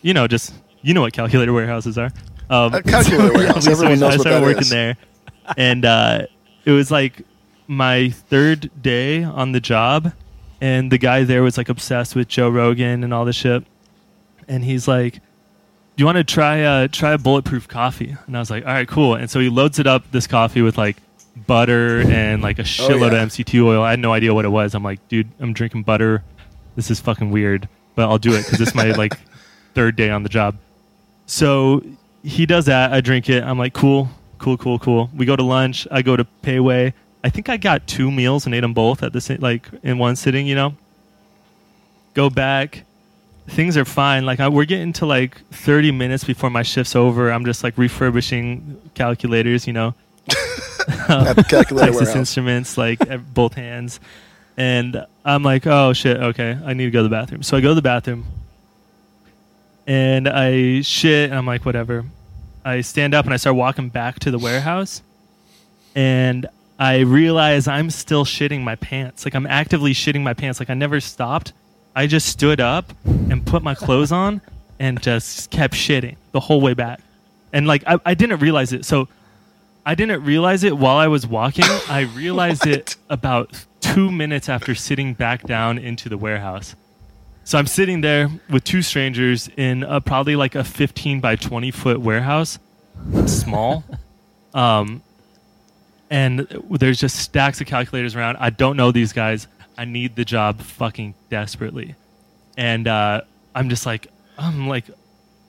you 0.01 0.13
know 0.13 0.27
just 0.27 0.53
you 0.81 0.93
know 0.93 1.01
what 1.01 1.13
calculator 1.13 1.53
warehouses 1.53 1.97
are. 1.97 2.11
Um, 2.49 2.73
A 2.73 2.81
calculator 2.81 3.33
warehouse. 3.37 3.67
Everyone 3.67 3.99
knows 3.99 4.13
I 4.13 4.17
what 4.17 4.21
started 4.21 4.41
that 4.41 4.41
working 4.41 4.61
is. 4.61 4.69
there, 4.69 4.97
and 5.57 5.85
uh, 5.85 6.21
it 6.65 6.71
was 6.71 6.91
like 6.91 7.25
my 7.67 8.09
third 8.09 8.71
day 8.81 9.23
on 9.23 9.51
the 9.51 9.59
job, 9.59 10.13
and 10.61 10.91
the 10.91 10.97
guy 10.97 11.23
there 11.23 11.43
was 11.43 11.57
like 11.57 11.69
obsessed 11.69 12.15
with 12.15 12.27
Joe 12.27 12.49
Rogan 12.49 13.03
and 13.03 13.13
all 13.13 13.25
this 13.25 13.35
shit, 13.35 13.63
and 14.47 14.63
he's 14.63 14.87
like, 14.87 15.13
"Do 15.15 15.21
you 15.97 16.05
want 16.05 16.17
to 16.17 16.23
try 16.23 16.63
uh, 16.63 16.87
try 16.87 17.13
a 17.13 17.17
bulletproof 17.17 17.67
coffee?" 17.67 18.15
And 18.25 18.35
I 18.35 18.39
was 18.39 18.49
like, 18.49 18.65
"All 18.65 18.73
right, 18.73 18.87
cool." 18.87 19.15
And 19.15 19.29
so 19.29 19.39
he 19.39 19.49
loads 19.49 19.79
it 19.79 19.87
up 19.87 20.09
this 20.11 20.25
coffee 20.27 20.61
with 20.61 20.77
like 20.77 20.97
butter 21.47 22.01
and 22.01 22.41
like 22.41 22.59
a 22.59 22.63
shitload 22.63 23.11
yeah. 23.11 23.21
of 23.21 23.29
MCT 23.29 23.63
oil. 23.63 23.81
I 23.81 23.91
had 23.91 23.99
no 23.99 24.11
idea 24.11 24.33
what 24.33 24.45
it 24.45 24.49
was. 24.49 24.75
I'm 24.75 24.83
like, 24.83 25.05
dude, 25.07 25.29
I'm 25.39 25.53
drinking 25.53 25.83
butter. 25.83 26.23
This 26.75 26.91
is 26.91 26.99
fucking 26.99 27.31
weird, 27.31 27.67
but 27.95 28.09
I'll 28.09 28.17
do 28.17 28.33
it 28.33 28.43
because 28.43 28.59
this 28.59 28.69
is 28.69 28.75
my 28.75 28.91
like 28.91 29.13
third 29.73 29.95
day 29.95 30.09
on 30.09 30.23
the 30.23 30.29
job. 30.29 30.57
So 31.29 31.83
he 32.23 32.47
does 32.47 32.65
that. 32.65 32.91
I 32.91 33.01
drink 33.01 33.29
it. 33.29 33.43
I'm 33.43 33.59
like, 33.59 33.73
cool, 33.73 34.09
cool, 34.39 34.57
cool, 34.57 34.79
cool. 34.79 35.11
We 35.15 35.27
go 35.27 35.35
to 35.35 35.43
lunch. 35.43 35.87
I 35.91 36.01
go 36.01 36.17
to 36.17 36.25
Pei 36.25 36.59
Wei. 36.59 36.93
I 37.23 37.29
think 37.29 37.49
I 37.49 37.57
got 37.57 37.85
two 37.85 38.09
meals 38.09 38.47
and 38.47 38.55
ate 38.55 38.61
them 38.61 38.73
both 38.73 39.03
at 39.03 39.13
the 39.13 39.21
same, 39.21 39.39
like 39.39 39.69
in 39.83 39.99
one 39.99 40.15
sitting. 40.15 40.47
You 40.47 40.55
know. 40.55 40.75
Go 42.15 42.31
back. 42.31 42.83
Things 43.47 43.77
are 43.77 43.85
fine. 43.85 44.25
Like 44.25 44.39
I, 44.39 44.47
we're 44.47 44.65
getting 44.65 44.91
to 44.93 45.05
like 45.05 45.39
30 45.51 45.91
minutes 45.91 46.23
before 46.23 46.49
my 46.49 46.63
shift's 46.63 46.95
over. 46.95 47.31
I'm 47.31 47.45
just 47.45 47.63
like 47.63 47.77
refurbishing 47.77 48.81
calculators. 48.95 49.67
You 49.67 49.73
know. 49.73 49.93
At 51.09 51.35
the 51.35 51.45
calculator 51.47 51.91
Texas. 51.91 52.15
Instruments, 52.15 52.75
like 52.75 52.99
both 53.33 53.53
hands. 53.53 53.99
And 54.57 55.05
I'm 55.23 55.43
like, 55.43 55.67
oh 55.67 55.93
shit, 55.93 56.17
okay, 56.17 56.57
I 56.65 56.73
need 56.73 56.85
to 56.85 56.91
go 56.91 56.99
to 56.99 57.03
the 57.03 57.09
bathroom. 57.09 57.43
So 57.43 57.55
I 57.55 57.61
go 57.61 57.69
to 57.69 57.75
the 57.75 57.81
bathroom 57.83 58.25
and 59.89 60.29
I 60.29 60.81
shit, 60.81 61.31
and 61.31 61.39
I'm 61.39 61.47
like, 61.47 61.65
whatever. 61.65 62.05
I 62.63 62.81
stand 62.81 63.15
up 63.15 63.25
and 63.25 63.33
I 63.33 63.37
start 63.37 63.55
walking 63.55 63.89
back 63.89 64.19
to 64.19 64.29
the 64.29 64.37
warehouse, 64.37 65.01
and 65.95 66.45
I 66.77 66.99
realize 66.99 67.67
I'm 67.67 67.89
still 67.89 68.23
shitting 68.23 68.61
my 68.61 68.75
pants. 68.75 69.25
Like 69.25 69.33
I'm 69.33 69.47
actively 69.47 69.93
shitting 69.93 70.21
my 70.21 70.35
pants. 70.35 70.59
Like 70.59 70.69
I 70.69 70.75
never 70.75 70.99
stopped. 70.99 71.53
I 71.95 72.05
just 72.05 72.27
stood 72.27 72.61
up 72.61 72.93
and 73.03 73.43
put 73.43 73.63
my 73.63 73.73
clothes 73.73 74.11
on 74.11 74.41
and 74.79 75.01
just 75.01 75.49
kept 75.49 75.73
shitting 75.73 76.17
the 76.33 76.39
whole 76.39 76.61
way 76.61 76.75
back. 76.75 77.01
And 77.51 77.65
like 77.65 77.83
I, 77.87 77.99
I 78.05 78.13
didn't 78.13 78.41
realize 78.41 78.71
it. 78.71 78.85
So 78.85 79.07
I 79.87 79.95
didn't 79.95 80.23
realize 80.23 80.63
it 80.63 80.77
while 80.77 80.97
I 80.97 81.07
was 81.07 81.25
walking. 81.25 81.65
I 81.89 82.01
realized 82.13 82.67
it 82.75 82.95
about 83.09 83.65
two 83.81 84.11
minutes 84.11 84.49
after 84.49 84.75
sitting 84.75 85.15
back 85.15 85.47
down 85.47 85.79
into 85.79 86.09
the 86.09 86.17
warehouse. 86.17 86.75
So 87.49 87.57
I'm 87.57 87.65
sitting 87.65 88.01
there 88.01 88.29
with 88.51 88.63
two 88.63 88.83
strangers 88.83 89.49
in 89.57 89.81
a, 89.81 89.99
probably 89.99 90.35
like 90.35 90.53
a 90.53 90.63
15 90.63 91.19
by 91.19 91.35
20 91.35 91.71
foot 91.71 91.99
warehouse, 91.99 92.59
small. 93.25 93.83
um, 94.53 95.01
and 96.11 96.41
there's 96.69 96.99
just 96.99 97.15
stacks 97.15 97.59
of 97.59 97.65
calculators 97.65 98.15
around. 98.15 98.37
I 98.37 98.51
don't 98.51 98.77
know 98.77 98.91
these 98.91 99.13
guys. 99.13 99.47
I 99.75 99.85
need 99.85 100.15
the 100.15 100.23
job 100.25 100.61
fucking 100.61 101.15
desperately. 101.31 101.95
And 102.55 102.87
uh, 102.87 103.21
I'm 103.55 103.69
just 103.69 103.83
like, 103.83 104.09
I'm 104.37 104.67
like, 104.67 104.85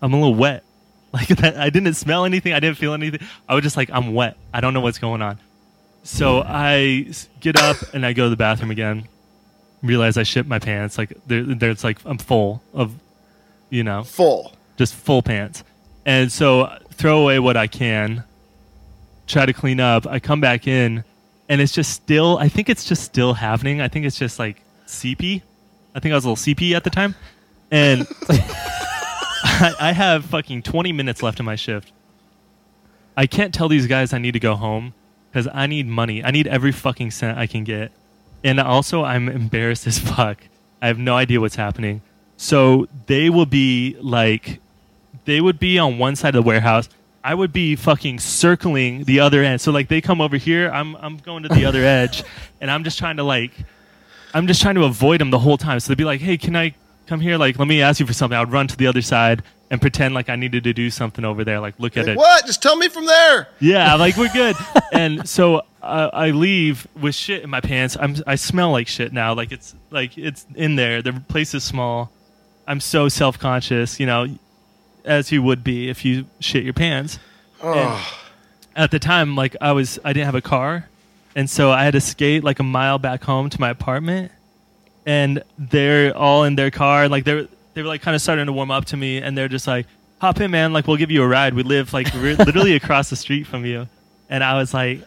I'm 0.01 0.15
a 0.15 0.17
little 0.17 0.35
wet. 0.35 0.65
Like 1.13 1.29
that, 1.29 1.59
I 1.59 1.69
didn't 1.69 1.95
smell 1.95 2.25
anything. 2.25 2.55
I 2.55 2.61
didn't 2.61 2.79
feel 2.79 2.95
anything. 2.95 3.27
I 3.47 3.55
was 3.55 3.63
just 3.63 3.77
like, 3.77 3.91
I'm 3.93 4.15
wet. 4.15 4.39
I 4.55 4.63
don't 4.63 4.73
know 4.73 4.81
what's 4.81 5.01
going 5.01 5.21
on. 5.21 5.39
So 6.05 6.41
I 6.41 7.11
get 7.41 7.61
up 7.61 7.77
and 7.93 8.07
I 8.07 8.15
go 8.15 8.25
to 8.25 8.31
the 8.31 8.37
bathroom 8.37 8.71
again. 8.71 9.09
Realize 9.83 10.17
I 10.17 10.23
shit 10.25 10.47
my 10.47 10.59
pants. 10.59 10.99
Like 10.99 11.13
there, 11.27 11.43
there's 11.43 11.83
like 11.85 11.99
I'm 12.05 12.19
full 12.19 12.63
of, 12.75 12.93
you 13.71 13.83
know, 13.85 14.03
Full. 14.05 14.53
just 14.77 14.95
full 14.95 15.23
pants. 15.23 15.65
And 16.05 16.31
so 16.31 16.77
throw 16.93 17.23
away 17.23 17.39
what 17.39 17.57
I 17.57 17.67
can, 17.67 18.25
try 19.27 19.47
to 19.47 19.53
clean 19.53 19.81
up. 19.81 20.07
I 20.07 20.19
come 20.19 20.41
back 20.41 20.67
in 20.67 21.05
and 21.49 21.61
it's 21.61 21.73
just 21.73 21.93
still, 21.93 22.39
I 22.39 22.49
think 22.49 22.69
it's 22.69 22.85
just 22.85 23.03
still 23.05 23.35
happening. 23.35 23.81
I 23.81 23.89
think 23.89 24.07
it's 24.07 24.19
just 24.19 24.39
like 24.39 24.61
seepy. 24.87 25.43
I 25.95 26.01
think 26.01 26.13
I 26.13 26.17
was 26.17 26.25
a 26.25 26.29
little 26.29 26.37
seepy 26.37 26.75
at 26.75 26.85
the 26.85 26.91
time. 26.91 27.15
And 27.71 28.07
I, 28.29 29.75
I 29.81 29.93
have 29.93 30.25
fucking 30.27 30.63
20 30.63 30.93
minutes 30.93 31.23
left 31.23 31.41
in 31.41 31.47
my 31.47 31.57
shift. 31.57 31.93
I 33.17 33.27
can't 33.27 33.53
tell 33.53 33.69
these 33.69 33.87
guys 33.87 34.13
I 34.13 34.19
need 34.19 34.33
to 34.33 34.41
go 34.41 34.55
home 34.57 34.95
because 35.31 35.49
I 35.53 35.67
need 35.67 35.87
money. 35.87 36.25
I 36.25 36.31
need 36.31 36.47
every 36.47 36.73
fucking 36.73 37.11
cent 37.11 37.39
I 37.39 37.47
can 37.47 37.65
get. 37.65 37.93
And 38.43 38.59
also, 38.61 39.05
I'm 39.05 39.29
embarrassed 39.29 39.87
as 39.87 39.99
fuck. 40.11 40.39
I 40.83 40.87
have 40.87 40.99
no 40.99 41.17
idea 41.17 41.41
what's 41.41 41.57
happening. 41.57 42.03
So 42.37 42.89
they 43.07 43.29
will 43.29 43.47
be 43.47 43.97
like, 44.01 44.61
they 45.27 45.41
would 45.41 45.59
be 45.59 45.79
on 45.79 45.99
one 45.99 46.17
side 46.17 46.35
of 46.35 46.43
the 46.43 46.49
warehouse. 46.49 46.89
I 47.23 47.35
would 47.35 47.53
be 47.53 47.77
fucking 47.77 48.19
circling 48.19 49.05
the 49.05 49.21
other 49.21 49.43
end. 49.43 49.61
So 49.61 49.73
like 49.73 49.89
they 49.89 50.01
come 50.01 50.23
over 50.23 50.39
here, 50.39 50.71
I'm 50.71 50.97
I'm 50.97 51.19
going 51.19 51.43
to 51.43 51.51
the 51.51 51.67
other 51.67 51.85
edge, 51.85 52.25
and 52.63 52.71
I'm 52.71 52.83
just 52.83 52.99
trying 52.99 53.19
to 53.19 53.25
like, 53.25 53.53
I'm 54.33 54.47
just 54.47 54.63
trying 54.63 54.77
to 54.77 54.85
avoid 54.85 55.21
them 55.21 55.31
the 55.31 55.39
whole 55.39 55.59
time. 55.59 55.81
So 55.81 55.89
they'd 55.89 55.99
be 55.99 56.05
like, 56.05 56.23
"Hey, 56.23 56.39
can 56.39 56.57
I 56.57 56.75
come 57.07 57.21
here? 57.21 57.37
Like, 57.37 57.59
let 57.59 57.69
me 57.69 57.83
ask 57.83 58.01
you 58.01 58.07
for 58.07 58.15
something." 58.15 58.37
I 58.37 58.41
would 58.41 58.53
run 58.53 58.69
to 58.69 58.77
the 58.77 58.87
other 58.87 59.03
side 59.03 59.43
and 59.71 59.81
pretend 59.81 60.15
like 60.15 60.29
I 60.29 60.37
needed 60.37 60.65
to 60.65 60.73
do 60.73 60.91
something 60.91 61.25
over 61.25 61.45
there. 61.45 61.61
Like, 61.61 61.79
look 61.79 61.97
at 61.97 62.07
Like, 62.07 62.15
it. 62.15 62.19
what? 62.19 62.45
Just 62.47 62.61
tell 62.63 62.77
me 62.77 62.89
from 62.89 63.07
there. 63.07 63.49
Yeah, 63.61 63.95
like 63.95 64.17
we're 64.17 64.33
good. 64.33 64.57
and 64.93 65.29
so 65.29 65.63
uh, 65.83 66.11
I 66.13 66.31
leave 66.31 66.87
with 67.01 67.15
shit 67.15 67.43
in 67.43 67.51
my 67.51 67.61
pants. 67.61 67.97
I'm 67.99 68.17
I 68.27 68.35
smell 68.35 68.73
like 68.73 68.89
shit 68.89 69.13
now. 69.13 69.33
Like 69.35 69.53
it's 69.53 69.75
like 69.91 70.19
it's 70.19 70.45
in 70.55 70.77
there. 70.77 71.03
The 71.03 71.13
place 71.13 71.55
is 71.55 71.63
small. 71.65 72.11
I'm 72.67 72.81
so 72.81 73.09
self 73.09 73.39
conscious, 73.39 73.99
you 74.01 74.07
know, 74.07 74.27
as 75.05 75.33
you 75.33 75.43
would 75.43 75.63
be 75.65 75.89
if 75.89 76.05
you 76.05 76.27
shit 76.41 76.65
your 76.65 76.75
pants. 76.75 77.19
And 77.63 77.99
at 78.77 78.91
the 78.91 78.99
time, 78.99 79.37
like 79.37 79.57
I 79.61 79.73
was, 79.73 79.99
I 80.05 80.13
didn't 80.13 80.27
have 80.27 80.35
a 80.35 80.41
car, 80.41 80.89
and 81.37 81.49
so 81.51 81.71
I 81.71 81.85
had 81.85 81.93
to 81.93 82.01
skate 82.01 82.43
like 82.45 82.59
a 82.59 82.63
mile 82.63 82.99
back 82.99 83.23
home 83.25 83.51
to 83.51 83.61
my 83.61 83.71
apartment. 83.71 84.33
And 85.07 85.43
they're 85.59 86.17
all 86.17 86.45
in 86.45 86.57
their 86.57 86.71
car, 86.71 87.09
like 87.09 87.25
they're 87.25 87.49
they 87.75 87.83
were 87.83 87.89
like 87.89 88.03
kind 88.03 88.15
of 88.15 88.23
starting 88.23 88.47
to 88.47 88.53
warm 88.53 88.71
up 88.71 88.85
to 88.87 88.97
me, 88.97 89.19
and 89.19 89.37
they're 89.37 89.49
just 89.49 89.67
like, 89.67 89.87
"Hop 90.21 90.41
in, 90.41 90.51
man! 90.51 90.73
Like 90.73 90.87
we'll 90.87 90.97
give 90.97 91.11
you 91.11 91.23
a 91.23 91.29
ride. 91.29 91.55
We 91.55 91.63
live 91.63 91.93
like 91.93 92.13
we're 92.15 92.35
literally 92.39 92.75
across 92.75 93.11
the 93.11 93.17
street 93.17 93.47
from 93.47 93.65
you." 93.65 93.89
And 94.29 94.45
I 94.45 94.57
was 94.57 94.73
like, 94.73 95.01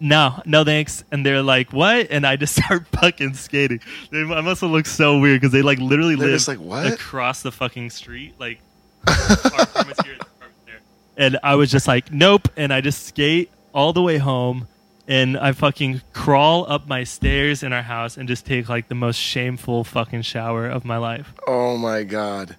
no, 0.00 0.42
no 0.44 0.64
thanks. 0.64 1.04
And 1.10 1.24
they're 1.24 1.42
like, 1.42 1.72
what? 1.72 2.08
And 2.10 2.26
I 2.26 2.36
just 2.36 2.54
start 2.64 2.86
fucking 2.88 3.34
skating. 3.34 3.80
They, 4.10 4.20
I 4.20 4.40
must 4.40 4.60
have 4.60 4.70
looked 4.70 4.88
so 4.88 5.18
weird 5.18 5.40
because 5.40 5.52
they 5.52 5.62
like 5.62 5.78
literally 5.78 6.16
They're 6.16 6.28
live 6.28 6.48
like, 6.48 6.58
"What?" 6.58 6.92
across 6.92 7.42
the 7.42 7.52
fucking 7.52 7.90
street. 7.90 8.34
Like, 8.38 8.60
our 9.06 9.14
apartment's 9.14 10.02
here, 10.02 10.16
the 10.16 10.26
apartment's 10.26 10.58
there. 10.66 10.80
And 11.16 11.38
I 11.42 11.54
was 11.54 11.70
just 11.70 11.88
like, 11.88 12.12
nope. 12.12 12.48
And 12.56 12.72
I 12.72 12.80
just 12.80 13.06
skate 13.06 13.50
all 13.72 13.92
the 13.92 14.02
way 14.02 14.18
home. 14.18 14.68
And 15.06 15.36
I 15.36 15.52
fucking 15.52 16.00
crawl 16.12 16.64
up 16.66 16.88
my 16.88 17.04
stairs 17.04 17.62
in 17.62 17.72
our 17.72 17.82
house 17.82 18.16
and 18.16 18.26
just 18.26 18.46
take 18.46 18.68
like 18.68 18.88
the 18.88 18.94
most 18.94 19.16
shameful 19.16 19.84
fucking 19.84 20.22
shower 20.22 20.66
of 20.66 20.84
my 20.84 20.96
life. 20.96 21.34
Oh 21.46 21.76
my 21.76 22.04
god. 22.04 22.56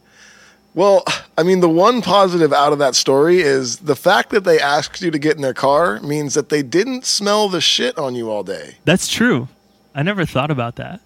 Well, 0.76 1.06
I 1.38 1.44
mean, 1.44 1.62
the 1.62 1.70
one 1.70 2.02
positive 2.02 2.52
out 2.52 2.74
of 2.74 2.80
that 2.80 2.96
story 2.96 3.40
is 3.40 3.78
the 3.78 3.96
fact 3.96 4.30
that 4.32 4.44
they 4.44 4.60
asked 4.60 5.02
you 5.02 5.10
to 5.10 5.18
get 5.18 5.38
in 5.38 5.42
their 5.42 5.54
car 5.54 6.02
means 6.02 6.34
that 6.34 6.50
they 6.50 6.62
didn't 6.62 7.06
smell 7.06 7.48
the 7.48 7.62
shit 7.62 7.98
on 7.98 8.14
you 8.14 8.30
all 8.30 8.44
day. 8.44 8.76
That's 8.84 9.08
true. 9.08 9.48
I 9.96 10.04
never 10.04 10.26
thought 10.26 10.52
about 10.52 10.76
that. 10.76 11.00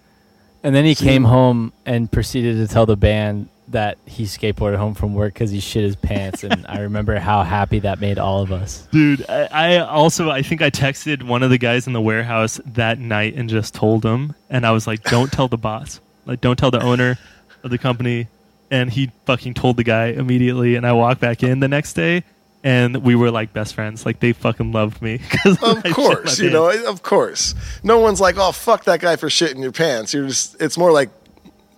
And 0.64 0.74
then 0.74 0.84
he 0.84 0.96
came 0.96 1.24
home 1.24 1.72
and 1.86 2.10
proceeded 2.10 2.56
to 2.56 2.66
tell 2.66 2.84
the 2.84 2.96
band 2.96 3.48
that 3.70 3.98
he 4.06 4.24
skateboarded 4.24 4.76
home 4.76 4.94
from 4.94 5.14
work 5.14 5.32
because 5.34 5.50
he 5.50 5.60
shit 5.60 5.84
his 5.84 5.96
pants. 5.96 6.42
And 6.44 6.66
I 6.68 6.80
remember 6.80 7.18
how 7.18 7.42
happy 7.42 7.78
that 7.80 8.00
made 8.00 8.18
all 8.18 8.42
of 8.42 8.50
us. 8.52 8.86
Dude, 8.90 9.24
I, 9.28 9.46
I 9.52 9.78
also 9.78 10.30
I 10.30 10.42
think 10.42 10.60
I 10.62 10.70
texted 10.70 11.22
one 11.22 11.42
of 11.42 11.50
the 11.50 11.58
guys 11.58 11.86
in 11.86 11.92
the 11.92 12.00
warehouse 12.00 12.60
that 12.66 12.98
night 12.98 13.34
and 13.34 13.48
just 13.48 13.74
told 13.74 14.04
him, 14.04 14.34
and 14.48 14.66
I 14.66 14.72
was 14.72 14.86
like, 14.86 15.02
"Don't 15.04 15.32
tell 15.32 15.48
the 15.48 15.56
boss, 15.58 16.00
like 16.26 16.40
don't 16.40 16.58
tell 16.58 16.70
the 16.70 16.82
owner 16.82 17.18
of 17.62 17.70
the 17.70 17.78
company." 17.78 18.26
And 18.72 18.88
he 18.90 19.10
fucking 19.26 19.54
told 19.54 19.76
the 19.76 19.82
guy 19.84 20.06
immediately, 20.06 20.76
and 20.76 20.86
I 20.86 20.92
walked 20.92 21.20
back 21.20 21.42
in 21.42 21.58
the 21.58 21.66
next 21.66 21.94
day, 21.94 22.22
and 22.62 22.98
we 23.02 23.16
were 23.16 23.30
like 23.32 23.52
best 23.52 23.74
friends. 23.74 24.06
Like 24.06 24.20
they 24.20 24.32
fucking 24.32 24.70
loved 24.72 25.02
me. 25.02 25.18
'cause 25.30 25.58
I 25.62 25.70
Of 25.72 25.82
shit 25.82 25.92
course, 25.94 26.38
you 26.38 26.50
know, 26.50 26.70
of 26.88 27.02
course. 27.02 27.54
No 27.82 27.98
one's 27.98 28.20
like, 28.20 28.36
"Oh, 28.38 28.52
fuck 28.52 28.84
that 28.84 29.00
guy 29.00 29.16
for 29.16 29.28
shitting 29.28 29.60
your 29.62 29.72
pants." 29.72 30.12
You're 30.14 30.28
just. 30.28 30.60
It's 30.60 30.78
more 30.78 30.92
like, 30.92 31.10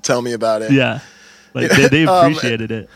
"Tell 0.02 0.20
me 0.20 0.32
about 0.32 0.60
it." 0.62 0.70
Yeah, 0.72 1.00
like 1.54 1.70
they, 1.70 1.88
they 1.88 2.04
Um, 2.06 2.32
appreciated 2.32 2.70
it. 2.70 2.88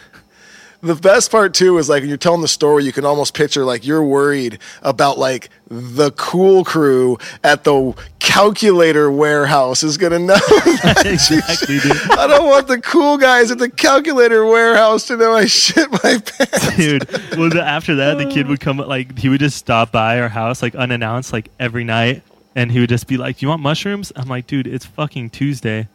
The 0.83 0.95
best 0.95 1.31
part 1.31 1.55
too 1.55 1.79
is 1.79 1.89
like 1.89 2.03
when 2.03 2.09
you're 2.09 2.19
telling 2.19 2.43
the 2.43 2.49
story, 2.49 2.85
you 2.85 2.93
can 2.93 3.05
almost 3.05 3.35
picture 3.35 3.65
like 3.65 3.87
you're 3.87 4.05
worried 4.05 4.59
about 4.83 5.19
like 5.19 5.49
the 5.69 6.13
cool 6.13 6.65
crew 6.65 7.17
at 7.43 7.65
the 7.65 7.95
calculator 8.19 9.11
warehouse 9.11 9.83
is 9.83 9.97
gonna 9.97 10.19
know. 10.19 10.35
exactly, 11.05 11.79
dude. 11.81 12.11
I 12.13 12.27
don't 12.29 12.47
want 12.47 12.69
the 12.69 12.79
cool 12.83 13.17
guys 13.17 13.51
at 13.51 13.59
the 13.59 13.71
calculator 13.71 14.45
warehouse 14.45 15.07
to 15.07 15.17
know 15.17 15.33
I 15.33 15.47
shit 15.47 15.91
my 15.91 16.21
pants. 16.25 16.77
dude. 16.77 17.09
Well, 17.37 17.49
the, 17.49 17.63
after 17.65 17.97
that, 17.97 18.19
the 18.19 18.27
kid 18.27 18.47
would 18.47 18.61
come 18.61 18.77
like 18.77 19.19
he 19.19 19.29
would 19.31 19.41
just 19.41 19.57
stop 19.57 19.91
by 19.91 20.21
our 20.21 20.29
house 20.29 20.63
like 20.63 20.75
unannounced 20.75 21.33
like 21.33 21.49
every 21.59 21.85
night, 21.85 22.23
and 22.55 22.71
he 22.71 22.81
would 22.81 22.91
just 22.91 23.07
be 23.09 23.17
like, 23.17 23.41
"You 23.43 23.49
want 23.49 23.63
mushrooms?" 23.63 24.13
I'm 24.15 24.29
like, 24.29 24.47
"Dude, 24.47 24.67
it's 24.67 24.85
fucking 24.85 25.31
Tuesday." 25.31 25.89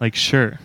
Like, 0.00 0.14
sure. 0.14 0.60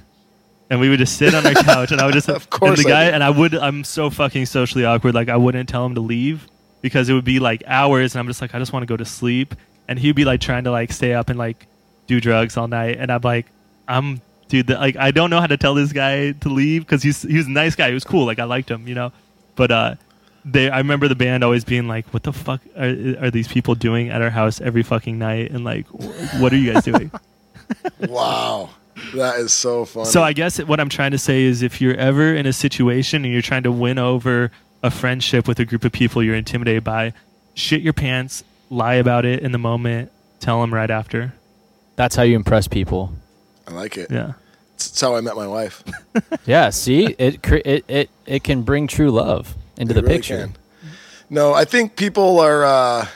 And 0.73 0.79
we 0.81 0.89
would 0.89 0.97
just 0.97 1.17
sit 1.17 1.35
on 1.35 1.45
our 1.45 1.53
couch, 1.63 1.91
and 1.91 2.01
I 2.01 2.05
would 2.05 2.15
just 2.15 2.27
Of 2.29 2.49
course 2.49 2.79
and 2.79 2.87
the 2.89 2.91
I 2.91 2.91
guy 2.91 3.05
did. 3.05 3.13
and 3.13 3.23
I 3.23 3.29
would 3.29 3.53
I'm 3.53 3.83
so 3.83 4.09
fucking 4.09 4.47
socially 4.47 4.85
awkward. 4.85 5.13
Like 5.13 5.29
I 5.29 5.37
wouldn't 5.37 5.69
tell 5.69 5.85
him 5.85 5.93
to 5.95 6.01
leave 6.01 6.47
because 6.81 7.09
it 7.09 7.13
would 7.13 7.25
be 7.25 7.39
like 7.39 7.61
hours, 7.67 8.15
and 8.15 8.19
I'm 8.19 8.27
just 8.27 8.41
like 8.41 8.55
I 8.55 8.59
just 8.59 8.73
want 8.73 8.81
to 8.81 8.87
go 8.87 8.97
to 8.97 9.05
sleep, 9.05 9.53
and 9.87 9.99
he'd 9.99 10.15
be 10.15 10.25
like 10.25 10.41
trying 10.41 10.63
to 10.63 10.71
like 10.71 10.91
stay 10.91 11.13
up 11.13 11.29
and 11.29 11.37
like 11.37 11.67
do 12.07 12.19
drugs 12.19 12.57
all 12.57 12.67
night, 12.67 12.97
and 12.97 13.11
I'm 13.11 13.21
like 13.21 13.45
I'm 13.87 14.19
dude 14.47 14.65
the, 14.67 14.75
like 14.79 14.95
I 14.95 15.11
don't 15.11 15.29
know 15.29 15.39
how 15.39 15.47
to 15.47 15.57
tell 15.57 15.75
this 15.75 15.93
guy 15.93 16.31
to 16.31 16.49
leave 16.49 16.81
because 16.85 17.03
he's 17.03 17.21
he 17.21 17.37
was 17.37 17.45
a 17.45 17.51
nice 17.51 17.75
guy, 17.75 17.89
he 17.89 17.93
was 17.93 18.03
cool, 18.03 18.25
like 18.25 18.39
I 18.39 18.45
liked 18.45 18.71
him, 18.71 18.87
you 18.87 18.95
know, 18.95 19.11
but 19.55 19.71
uh. 19.71 19.95
They, 20.45 20.69
I 20.69 20.79
remember 20.79 21.07
the 21.07 21.15
band 21.15 21.41
always 21.41 21.63
being 21.63 21.87
like, 21.87 22.05
"What 22.13 22.23
the 22.23 22.33
fuck 22.33 22.59
are, 22.77 22.83
are 23.23 23.31
these 23.31 23.47
people 23.47 23.75
doing 23.75 24.09
at 24.09 24.21
our 24.21 24.29
house 24.29 24.59
every 24.59 24.83
fucking 24.83 25.17
night?" 25.17 25.51
And 25.51 25.63
like, 25.63 25.87
"What 25.87 26.51
are 26.51 26.57
you 26.57 26.73
guys 26.73 26.83
doing?" 26.83 27.11
Wow, 28.09 28.69
that 29.15 29.39
is 29.39 29.53
so 29.53 29.85
funny. 29.85 30.05
So 30.09 30.21
I 30.23 30.33
guess 30.33 30.59
what 30.63 30.79
I'm 30.79 30.89
trying 30.89 31.11
to 31.11 31.17
say 31.17 31.43
is 31.43 31.61
if 31.61 31.81
you're 31.81 31.95
ever 31.95 32.33
in 32.33 32.45
a 32.45 32.53
situation 32.53 33.23
and 33.25 33.33
you're 33.33 33.41
trying 33.41 33.63
to 33.63 33.71
win 33.71 33.97
over 33.97 34.51
a 34.81 34.91
friendship 34.91 35.47
with 35.47 35.59
a 35.59 35.65
group 35.65 35.83
of 35.85 35.91
people 35.91 36.21
you're 36.23 36.35
intimidated 36.35 36.83
by, 36.83 37.13
shit 37.55 37.81
your 37.81 37.93
pants, 37.93 38.43
lie 38.69 38.95
about 38.95 39.25
it 39.25 39.41
in 39.41 39.51
the 39.51 39.57
moment, 39.57 40.11
tell 40.39 40.59
them 40.61 40.73
right 40.73 40.91
after. 40.91 41.33
That's 41.95 42.15
how 42.15 42.23
you 42.23 42.35
impress 42.35 42.67
people. 42.67 43.13
I 43.67 43.71
like 43.71 43.97
it. 43.97 44.11
Yeah. 44.11 44.33
It's 44.75 44.99
how 44.99 45.15
I 45.15 45.21
met 45.21 45.35
my 45.35 45.47
wife. 45.47 45.83
Yeah, 46.45 46.71
see, 46.71 47.15
it 47.17 47.41
cre- 47.41 47.61
it 47.63 47.85
it 47.87 48.09
it 48.25 48.43
can 48.43 48.63
bring 48.63 48.85
true 48.87 49.11
love 49.11 49.55
into 49.77 49.91
It 49.91 49.95
the 49.95 50.01
really 50.01 50.15
picture. 50.15 50.37
can. 50.37 50.55
No, 51.29 51.53
I 51.53 51.63
think 51.63 51.95
people 51.95 52.39
are 52.41 52.65
uh, 52.65 53.07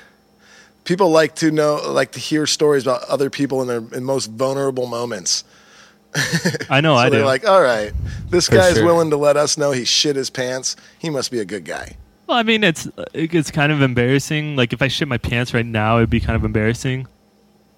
people 0.85 1.09
like 1.11 1.35
to 1.35 1.51
know, 1.51 1.75
like 1.91 2.13
to 2.13 2.19
hear 2.19 2.47
stories 2.47 2.83
about 2.83 3.03
other 3.03 3.29
people 3.29 3.61
in 3.61 3.67
their 3.67 3.97
in 3.97 4.03
most 4.05 4.27
vulnerable 4.27 4.87
moments. 4.87 5.43
I 6.69 6.81
know 6.81 6.95
so 6.95 6.99
I 6.99 7.09
they're 7.09 7.21
do. 7.21 7.25
like, 7.25 7.47
all 7.47 7.61
right, 7.61 7.91
this 8.29 8.47
For 8.47 8.55
guy's 8.55 8.75
sure. 8.75 8.85
willing 8.85 9.09
to 9.11 9.17
let 9.17 9.37
us 9.37 9.57
know 9.57 9.71
he 9.71 9.85
shit 9.85 10.15
his 10.15 10.29
pants. 10.29 10.75
He 10.99 11.09
must 11.09 11.31
be 11.31 11.39
a 11.39 11.45
good 11.45 11.65
guy. 11.65 11.95
well, 12.27 12.37
I 12.37 12.43
mean, 12.43 12.63
it's 12.63 12.87
it's 13.13 13.51
kind 13.51 13.71
of 13.71 13.81
embarrassing. 13.81 14.55
Like 14.55 14.73
if 14.73 14.81
I 14.81 14.87
shit 14.87 15.07
my 15.07 15.17
pants 15.17 15.53
right 15.53 15.65
now, 15.65 15.97
it'd 15.97 16.09
be 16.09 16.19
kind 16.19 16.35
of 16.35 16.43
embarrassing. 16.43 17.07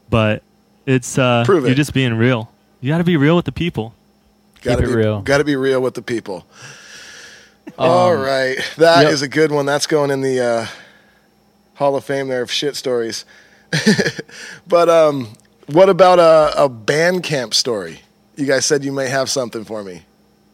But 0.10 0.42
it's 0.86 1.18
uh, 1.18 1.44
Prove 1.46 1.64
you're 1.64 1.74
it. 1.74 1.76
just 1.76 1.94
being 1.94 2.14
real. 2.16 2.52
You 2.82 2.92
got 2.92 3.00
to 3.00 3.04
be 3.04 3.18
real 3.18 3.36
with 3.36 3.46
the 3.46 3.52
people. 3.52 3.94
Gotta 4.62 4.84
it 4.84 4.88
be 4.88 4.94
real. 4.96 5.22
Got 5.22 5.38
to 5.40 5.44
be 5.44 5.56
real 5.56 5.82
with 5.82 5.94
the 5.94 6.02
people. 6.02 6.46
all 7.78 8.16
right, 8.16 8.58
that 8.78 9.08
is 9.08 9.22
yep. 9.22 9.28
a 9.30 9.34
good 9.34 9.52
one. 9.52 9.66
That's 9.66 9.88
going 9.88 10.12
in 10.12 10.22
the 10.22 10.40
uh, 10.40 10.66
Hall 11.76 11.96
of 11.96 12.04
Fame 12.04 12.28
there 12.28 12.42
of 12.42 12.52
shit 12.52 12.76
stories. 12.76 13.26
but 14.68 14.90
um, 14.90 15.30
what 15.68 15.90
about 15.90 16.20
a, 16.20 16.64
a 16.64 16.68
band 16.70 17.24
camp 17.24 17.54
story? 17.54 18.02
You 18.40 18.46
guys 18.46 18.66
said 18.66 18.84
you 18.84 18.92
may 18.92 19.10
have 19.10 19.30
something 19.30 19.64
for 19.66 19.84
me. 19.84 20.04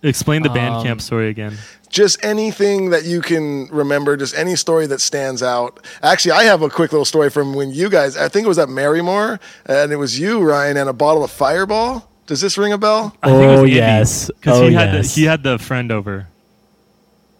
Explain 0.03 0.41
the 0.43 0.49
band 0.49 0.75
Um, 0.75 0.83
camp 0.83 1.01
story 1.01 1.29
again. 1.29 1.57
just 1.89 2.23
anything 2.23 2.89
that 2.91 3.05
you 3.05 3.21
can 3.21 3.67
remember, 3.71 4.15
just 4.17 4.35
any 4.37 4.55
story 4.55 4.85
that 4.87 5.01
stands 5.01 5.41
out. 5.41 5.79
Actually, 6.03 6.33
I 6.33 6.43
have 6.43 6.61
a 6.61 6.69
quick 6.69 6.91
little 6.91 7.05
story 7.05 7.29
from 7.29 7.53
when 7.53 7.71
you 7.71 7.89
guys, 7.89 8.15
I 8.17 8.27
think 8.27 8.45
it 8.45 8.47
was 8.47 8.59
at 8.59 8.67
Marymoor, 8.69 9.39
and 9.65 9.91
it 9.91 9.95
was 9.95 10.19
you, 10.19 10.41
Ryan, 10.41 10.77
and 10.77 10.89
a 10.89 10.93
bottle 10.93 11.23
of 11.23 11.31
Fireball. 11.31 12.07
Does 12.27 12.41
this 12.41 12.57
ring 12.57 12.73
a 12.73 12.77
bell? 12.77 13.15
I 13.23 13.29
think 13.29 13.43
it 13.43 13.47
was 13.47 13.59
Oh, 13.59 13.63
Andy, 13.63 13.71
yes. 13.75 14.29
because 14.39 14.59
Oh, 14.59 14.67
he 14.67 14.73
had 14.73 14.93
yes. 14.93 15.13
the, 15.15 15.21
he 15.21 15.27
had 15.27 15.43
the 15.43 15.57
friend 15.59 15.91
over. 15.91 16.27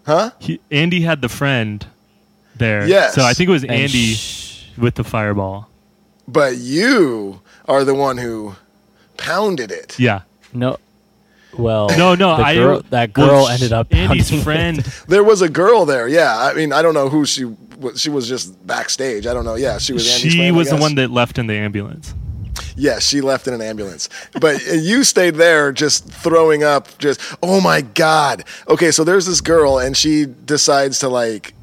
Huh? 0.06 0.30
He, 0.38 0.60
Andy 0.70 1.02
had 1.02 1.20
the 1.22 1.28
friend 1.28 1.84
there. 2.56 2.86
Yes. 2.86 3.14
So 3.14 3.22
I 3.24 3.32
think 3.34 3.48
it 3.48 3.52
was 3.52 3.62
And 3.64 3.72
Andy 3.72 4.14
sh- 4.14 4.66
with 4.78 4.94
the 4.94 5.04
fireball. 5.04 5.68
But 6.28 6.56
you 6.56 7.40
are 7.68 7.84
the 7.84 7.94
one 7.94 8.16
who 8.18 8.54
pounded 9.16 9.70
it. 9.72 9.98
Yeah. 9.98 10.22
No, 10.52 10.78
well, 11.56 11.88
No, 11.96 12.14
no. 12.14 12.36
the 12.36 12.42
I 12.42 12.80
that 12.90 13.12
girl 13.12 13.26
well, 13.28 13.48
ended 13.48 13.72
up 13.72 13.92
Andy's 13.92 14.30
pounding 14.30 14.40
it. 14.40 14.44
friend. 14.44 14.78
There 15.08 15.24
was 15.24 15.42
a 15.42 15.48
girl 15.48 15.86
there. 15.86 16.06
Yeah. 16.08 16.36
I 16.36 16.54
mean, 16.54 16.72
I 16.72 16.82
don't 16.82 16.94
know 16.94 17.08
who 17.08 17.24
she 17.24 17.44
was. 17.44 18.00
She 18.00 18.10
was 18.10 18.28
just 18.28 18.66
backstage. 18.66 19.26
I 19.26 19.32
don't 19.34 19.44
know. 19.44 19.54
Yeah. 19.54 19.78
She 19.78 19.92
was 19.92 20.06
Andy's 20.06 20.32
she 20.32 20.38
friend, 20.38 20.54
I 20.54 20.58
was 20.58 20.68
the 20.70 20.76
one 20.76 20.96
that 20.96 21.10
left 21.10 21.38
in 21.38 21.46
the 21.46 21.54
ambulance. 21.54 22.14
Yes, 22.78 23.06
she 23.06 23.20
left 23.22 23.46
in 23.48 23.54
an 23.54 23.62
ambulance. 23.62 24.08
But 24.38 24.62
you 24.66 25.02
stayed 25.04 25.36
there 25.36 25.72
just 25.72 26.08
throwing 26.10 26.62
up, 26.62 26.88
just, 26.98 27.20
oh 27.42 27.60
my 27.60 27.80
God. 27.80 28.44
Okay, 28.68 28.90
so 28.90 29.02
there's 29.02 29.24
this 29.26 29.40
girl, 29.40 29.78
and 29.78 29.96
she 29.96 30.26
decides 30.26 30.98
to 31.00 31.08
like 31.08 31.54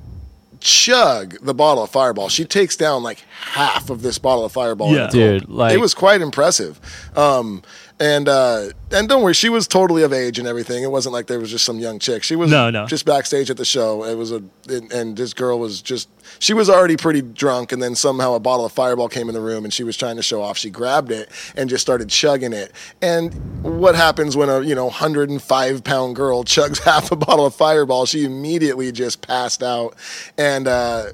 chug 0.60 1.36
the 1.42 1.54
bottle 1.54 1.84
of 1.84 1.90
Fireball. 1.90 2.30
She 2.30 2.46
takes 2.46 2.76
down 2.76 3.04
like 3.04 3.20
half 3.42 3.90
of 3.90 4.02
this 4.02 4.18
bottle 4.18 4.46
of 4.46 4.52
Fireball. 4.52 4.94
Yeah. 4.96 5.08
Dude, 5.10 5.50
like- 5.50 5.74
it 5.74 5.80
was 5.80 5.94
quite 5.94 6.22
impressive. 6.22 6.80
Um, 7.16 7.62
and 8.00 8.28
uh, 8.28 8.70
and 8.92 9.08
don't 9.08 9.22
worry, 9.24 9.34
she 9.34 9.50
was 9.50 9.68
totally 9.68 10.04
of 10.04 10.12
age 10.14 10.40
and 10.40 10.48
everything. 10.48 10.84
It 10.84 10.92
wasn't 10.92 11.14
like 11.14 11.28
there 11.28 11.40
was 11.40 11.52
just 11.52 11.64
some 11.66 11.80
young 11.80 12.00
chick. 12.00 12.24
She 12.24 12.36
was 12.36 12.50
No, 12.52 12.70
no. 12.70 12.86
just 12.88 13.06
backstage 13.06 13.50
at 13.50 13.58
the 13.58 13.66
show. 13.66 14.04
It 14.04 14.16
was 14.16 14.32
a 14.32 14.44
and, 14.70 14.92
and 14.92 15.18
this 15.18 15.34
girl 15.34 15.60
was 15.60 15.82
just 15.82 16.10
she 16.40 16.54
was 16.54 16.70
already 16.70 16.98
pretty 16.98 17.22
drunk, 17.22 17.72
and 17.72 17.82
then 17.82 17.96
somehow 17.96 18.34
a 18.34 18.40
bottle 18.40 18.66
of 18.66 18.72
Fireball 18.72 19.10
came 19.10 19.30
in 19.30 19.34
the 19.36 19.42
room, 19.42 19.64
and 19.64 19.74
she 19.74 19.84
was 19.84 19.96
trying 19.98 20.16
to 20.18 20.24
show 20.24 20.42
off. 20.42 20.58
She 20.58 20.70
grabbed 20.70 21.12
it 21.12 21.30
and 21.56 21.70
just 21.70 21.82
started 21.82 22.10
chugging 22.10 22.54
it. 22.54 22.72
And 23.02 23.34
what 23.64 23.96
happens 23.96 24.36
when 24.36 24.50
a 24.50 24.62
you 24.62 24.76
know 24.76 24.86
105 24.86 25.84
pound 25.84 26.16
girl 26.16 26.44
chugs 26.46 26.80
half 26.80 27.12
a 27.12 27.16
bottle 27.16 27.46
of 27.46 27.56
Fireball? 27.56 28.06
She 28.06 28.26
immediately 28.26 28.92
just 28.92 29.22
passed 29.22 29.64
out, 29.64 29.96
and. 30.38 30.68
uh 30.68 31.06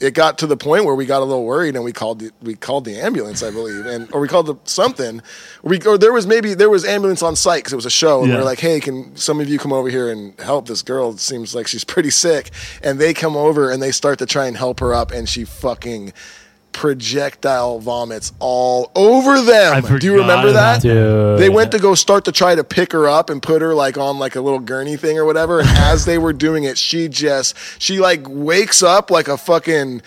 it 0.00 0.14
got 0.14 0.38
to 0.38 0.46
the 0.46 0.56
point 0.56 0.84
where 0.84 0.94
we 0.94 1.06
got 1.06 1.22
a 1.22 1.24
little 1.24 1.44
worried 1.44 1.74
and 1.74 1.84
we 1.84 1.92
called 1.92 2.20
the, 2.20 2.30
we 2.40 2.54
called 2.54 2.84
the 2.84 3.00
ambulance, 3.00 3.42
I 3.42 3.50
believe, 3.50 3.84
and 3.84 4.08
or 4.14 4.20
we 4.20 4.28
called 4.28 4.46
the 4.46 4.54
something. 4.64 5.20
We 5.62 5.80
or 5.82 5.98
there 5.98 6.12
was 6.12 6.26
maybe 6.26 6.54
there 6.54 6.70
was 6.70 6.84
ambulance 6.84 7.22
on 7.22 7.34
site 7.34 7.60
because 7.60 7.72
it 7.72 7.76
was 7.76 7.86
a 7.86 7.90
show, 7.90 8.20
and 8.20 8.28
we 8.28 8.34
Yeah. 8.34 8.40
are 8.40 8.44
like, 8.44 8.60
hey, 8.60 8.78
can 8.80 9.16
some 9.16 9.40
of 9.40 9.48
you 9.48 9.58
come 9.58 9.72
over 9.72 9.88
here 9.88 10.08
and 10.10 10.38
help 10.40 10.68
this 10.68 10.82
girl? 10.82 11.10
It 11.10 11.18
seems 11.20 11.54
like 11.54 11.66
she's 11.66 11.84
pretty 11.84 12.10
sick, 12.10 12.50
and 12.82 12.98
they 13.00 13.12
come 13.12 13.36
over 13.36 13.70
and 13.70 13.82
they 13.82 13.90
start 13.90 14.18
to 14.20 14.26
try 14.26 14.46
and 14.46 14.56
help 14.56 14.78
her 14.80 14.94
up, 14.94 15.10
and 15.10 15.28
she 15.28 15.44
fucking 15.44 16.12
projectile 16.78 17.80
vomits 17.80 18.32
all 18.38 18.92
over 18.94 19.42
them. 19.42 19.82
Do 19.98 20.06
you 20.06 20.16
remember 20.16 20.52
that? 20.52 20.80
Dude. 20.80 21.40
They 21.40 21.48
went 21.48 21.72
to 21.72 21.80
go 21.80 21.96
start 21.96 22.24
to 22.26 22.32
try 22.32 22.54
to 22.54 22.62
pick 22.62 22.92
her 22.92 23.08
up 23.08 23.30
and 23.30 23.42
put 23.42 23.62
her 23.62 23.74
like 23.74 23.98
on 23.98 24.20
like 24.20 24.36
a 24.36 24.40
little 24.40 24.60
gurney 24.60 24.96
thing 24.96 25.18
or 25.18 25.24
whatever. 25.24 25.58
And 25.58 25.68
as 25.70 26.04
they 26.04 26.18
were 26.18 26.32
doing 26.32 26.62
it, 26.62 26.78
she 26.78 27.08
just 27.08 27.56
she 27.80 27.98
like 27.98 28.20
wakes 28.28 28.80
up 28.80 29.10
like 29.10 29.26
a 29.26 29.36
fucking 29.36 30.02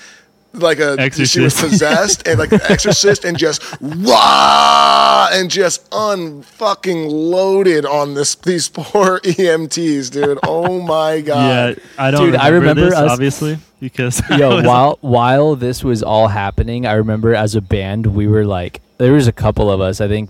like 0.53 0.79
a 0.79 1.09
she 1.25 1.39
was 1.39 1.59
possessed 1.59 2.27
and 2.27 2.37
like 2.37 2.51
an 2.51 2.59
exorcist 2.69 3.23
and 3.23 3.37
just 3.37 3.61
wah 3.81 5.29
and 5.31 5.49
just 5.49 5.89
unfucking 5.91 7.09
loaded 7.09 7.85
on 7.85 8.13
this 8.13 8.35
these 8.35 8.67
poor 8.69 9.19
EMTs, 9.23 10.11
dude. 10.11 10.39
Oh 10.43 10.81
my 10.81 11.21
god. 11.21 11.77
yeah, 11.77 11.83
I 11.97 12.11
don't 12.11 12.25
Dude, 12.27 12.35
I 12.35 12.49
remember, 12.49 12.81
remember 12.81 12.89
this, 12.89 12.99
us- 12.99 13.11
obviously, 13.11 13.57
because 13.79 14.21
I 14.29 14.37
Yo, 14.37 14.61
while 14.63 14.97
while 15.01 15.55
this 15.55 15.83
was 15.83 16.03
all 16.03 16.27
happening, 16.27 16.85
I 16.85 16.93
remember 16.93 17.33
as 17.33 17.55
a 17.55 17.61
band 17.61 18.07
we 18.07 18.27
were 18.27 18.45
like, 18.45 18.81
there 18.97 19.13
was 19.13 19.27
a 19.27 19.33
couple 19.33 19.71
of 19.71 19.79
us. 19.81 20.01
I 20.01 20.07
think 20.07 20.29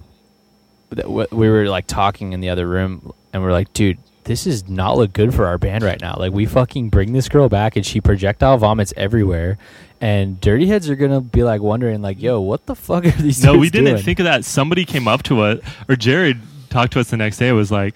that 0.90 1.04
w- 1.04 1.28
we 1.32 1.50
were 1.50 1.66
like 1.68 1.88
talking 1.88 2.34
in 2.34 2.42
the 2.42 2.50
other 2.50 2.68
room, 2.68 3.12
and 3.34 3.42
we're 3.44 3.52
like, 3.54 3.74
dude, 3.74 3.98
this 4.26 4.46
is 4.46 4.70
not 4.70 4.98
look 4.98 5.14
good 5.14 5.34
for 5.34 5.48
our 5.48 5.58
band 5.58 5.84
right 5.84 6.00
now. 6.00 6.16
Like, 6.18 6.32
we 6.32 6.46
fucking 6.46 6.90
bring 6.90 7.14
this 7.14 7.28
girl 7.28 7.50
back, 7.50 7.76
and 7.76 7.86
she 7.86 8.00
projectile 8.02 8.58
vomits 8.58 8.94
everywhere, 8.96 9.58
and 10.02 10.42
Dirty 10.42 10.66
Heads 10.68 10.90
are 10.90 10.96
gonna 10.96 11.22
be 11.22 11.44
like 11.44 11.62
wondering, 11.62 12.02
like, 12.02 12.22
yo, 12.22 12.42
what 12.42 12.66
the 12.66 12.76
fuck 12.76 13.06
are 13.06 13.12
these? 13.12 13.44
no, 13.44 13.54
dudes 13.54 13.62
we 13.62 13.70
didn't 13.70 13.92
doing? 13.94 14.04
think 14.04 14.20
of 14.20 14.26
that. 14.26 14.44
Somebody 14.44 14.84
came 14.86 15.08
up 15.08 15.24
to 15.24 15.42
us, 15.42 15.60
or 15.88 15.96
Jared 15.96 16.40
talked 16.70 16.94
to 16.94 17.00
us 17.00 17.10
the 17.12 17.18
next 17.18 17.38
day. 17.38 17.52
Was 17.52 17.72
like, 17.72 17.96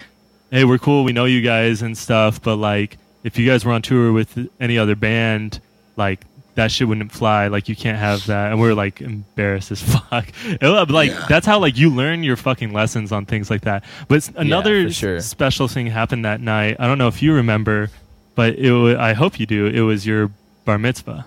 "Hey, 0.50 0.64
we're 0.64 0.78
cool. 0.78 1.04
We 1.04 1.12
know 1.12 1.24
you 1.24 1.42
guys 1.42 1.82
and 1.82 1.98
stuff, 1.98 2.40
but 2.42 2.56
like, 2.56 2.96
if 3.24 3.38
you 3.38 3.46
guys 3.46 3.64
were 3.64 3.72
on 3.72 3.82
tour 3.82 4.12
with 4.12 4.48
any 4.60 4.78
other 4.78 4.94
band, 4.96 5.60
like." 5.96 6.20
That 6.56 6.72
shit 6.72 6.88
wouldn't 6.88 7.12
fly. 7.12 7.48
Like 7.48 7.68
you 7.68 7.76
can't 7.76 7.98
have 7.98 8.24
that, 8.28 8.50
and 8.50 8.58
we 8.58 8.66
are 8.66 8.74
like 8.74 9.02
embarrassed 9.02 9.70
as 9.72 9.82
fuck. 10.10 10.26
It 10.46 10.88
like 10.90 11.10
Yeah. 11.10 11.26
that's 11.28 11.44
how 11.44 11.58
like 11.58 11.76
you 11.76 11.90
learn 11.90 12.22
your 12.22 12.36
fucking 12.36 12.72
lessons 12.72 13.12
on 13.12 13.26
things 13.26 13.50
like 13.50 13.60
that. 13.68 13.84
But 14.08 14.26
another 14.36 14.84
for 14.86 14.92
sure. 14.94 15.20
special 15.20 15.68
thing 15.68 15.86
happened 15.88 16.24
that 16.24 16.40
night. 16.40 16.76
I 16.78 16.86
don't 16.86 16.96
know 16.96 17.08
if 17.08 17.20
you 17.22 17.34
remember. 17.34 17.90
but 18.34 18.54
it 18.54 18.72
wa- 18.72 18.98
I 18.98 19.12
hope 19.12 19.38
you 19.38 19.44
do. 19.44 19.66
It 19.66 19.82
was 19.82 20.06
your 20.06 20.30
bar 20.64 20.78
mitzvah. 20.78 21.26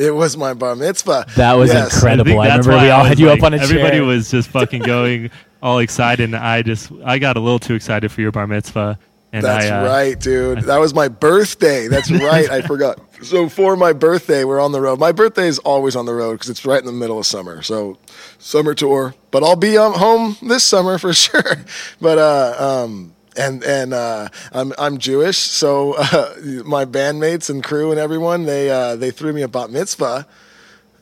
It 0.00 0.14
was 0.14 0.36
my 0.36 0.54
bar 0.54 0.74
mitzvah. 0.76 1.26
That 1.36 1.54
was 1.54 1.70
Yes. 1.72 1.94
incredible. 1.94 2.40
I, 2.40 2.48
that's 2.48 2.66
remember 2.66 2.82
why 2.82 2.84
we 2.84 2.90
all 2.90 3.04
had 3.04 3.18
you 3.18 3.26
like- 3.26 3.40
up 3.40 3.44
on 3.44 3.54
a 3.54 3.58
Everybody 3.58 3.98
chair. 3.98 4.04
was 4.04 4.30
just 4.30 4.48
fucking 4.48 4.82
going 4.82 5.30
all 5.62 5.78
excited, 5.80 6.24
and 6.24 6.36
I 6.36 6.62
just 6.62 6.90
I 7.04 7.18
got 7.18 7.36
a 7.36 7.40
little 7.40 7.58
too 7.58 7.74
excited 7.74 8.10
for 8.10 8.20
your 8.22 8.32
bar 8.32 8.46
mitzvah. 8.46 8.98
And 9.32 9.44
That's 9.44 9.66
I, 9.66 9.78
uh, 9.78 9.84
right, 9.86 10.18
dude. 10.18 10.62
That 10.62 10.78
was 10.78 10.92
my 10.92 11.06
birthday. 11.06 11.86
That's 11.86 12.10
right. 12.10 12.50
I 12.50 12.62
forgot. 12.62 12.98
So 13.22 13.48
for 13.48 13.76
my 13.76 13.92
birthday, 13.92 14.42
we're 14.42 14.58
on 14.60 14.72
the 14.72 14.80
road. 14.80 14.98
My 14.98 15.12
birthday 15.12 15.46
is 15.46 15.60
always 15.60 15.94
on 15.94 16.04
the 16.06 16.14
road 16.14 16.32
because 16.32 16.48
it's 16.48 16.64
right 16.64 16.80
in 16.80 16.86
the 16.86 16.90
middle 16.92 17.18
of 17.18 17.26
summer. 17.26 17.62
So 17.62 17.96
summer 18.38 18.74
tour. 18.74 19.14
But 19.30 19.44
I'll 19.44 19.54
be 19.54 19.78
um, 19.78 19.92
home 19.92 20.36
this 20.42 20.64
summer 20.64 20.98
for 20.98 21.12
sure. 21.24 21.58
But 22.00 22.18
uh, 22.18 22.82
um, 22.86 23.12
and 23.40 23.64
and 23.64 23.94
uh, 23.94 24.28
I'm 24.52 24.72
I'm 24.78 24.98
Jewish, 24.98 25.38
so 25.38 25.94
uh, 25.94 26.34
my 26.64 26.84
bandmates 26.84 27.48
and 27.48 27.64
crew 27.64 27.90
and 27.90 27.98
everyone 27.98 28.44
they 28.44 28.70
uh, 28.70 28.96
they 28.96 29.10
threw 29.10 29.32
me 29.32 29.42
a 29.42 29.48
bat 29.48 29.70
mitzvah 29.70 30.26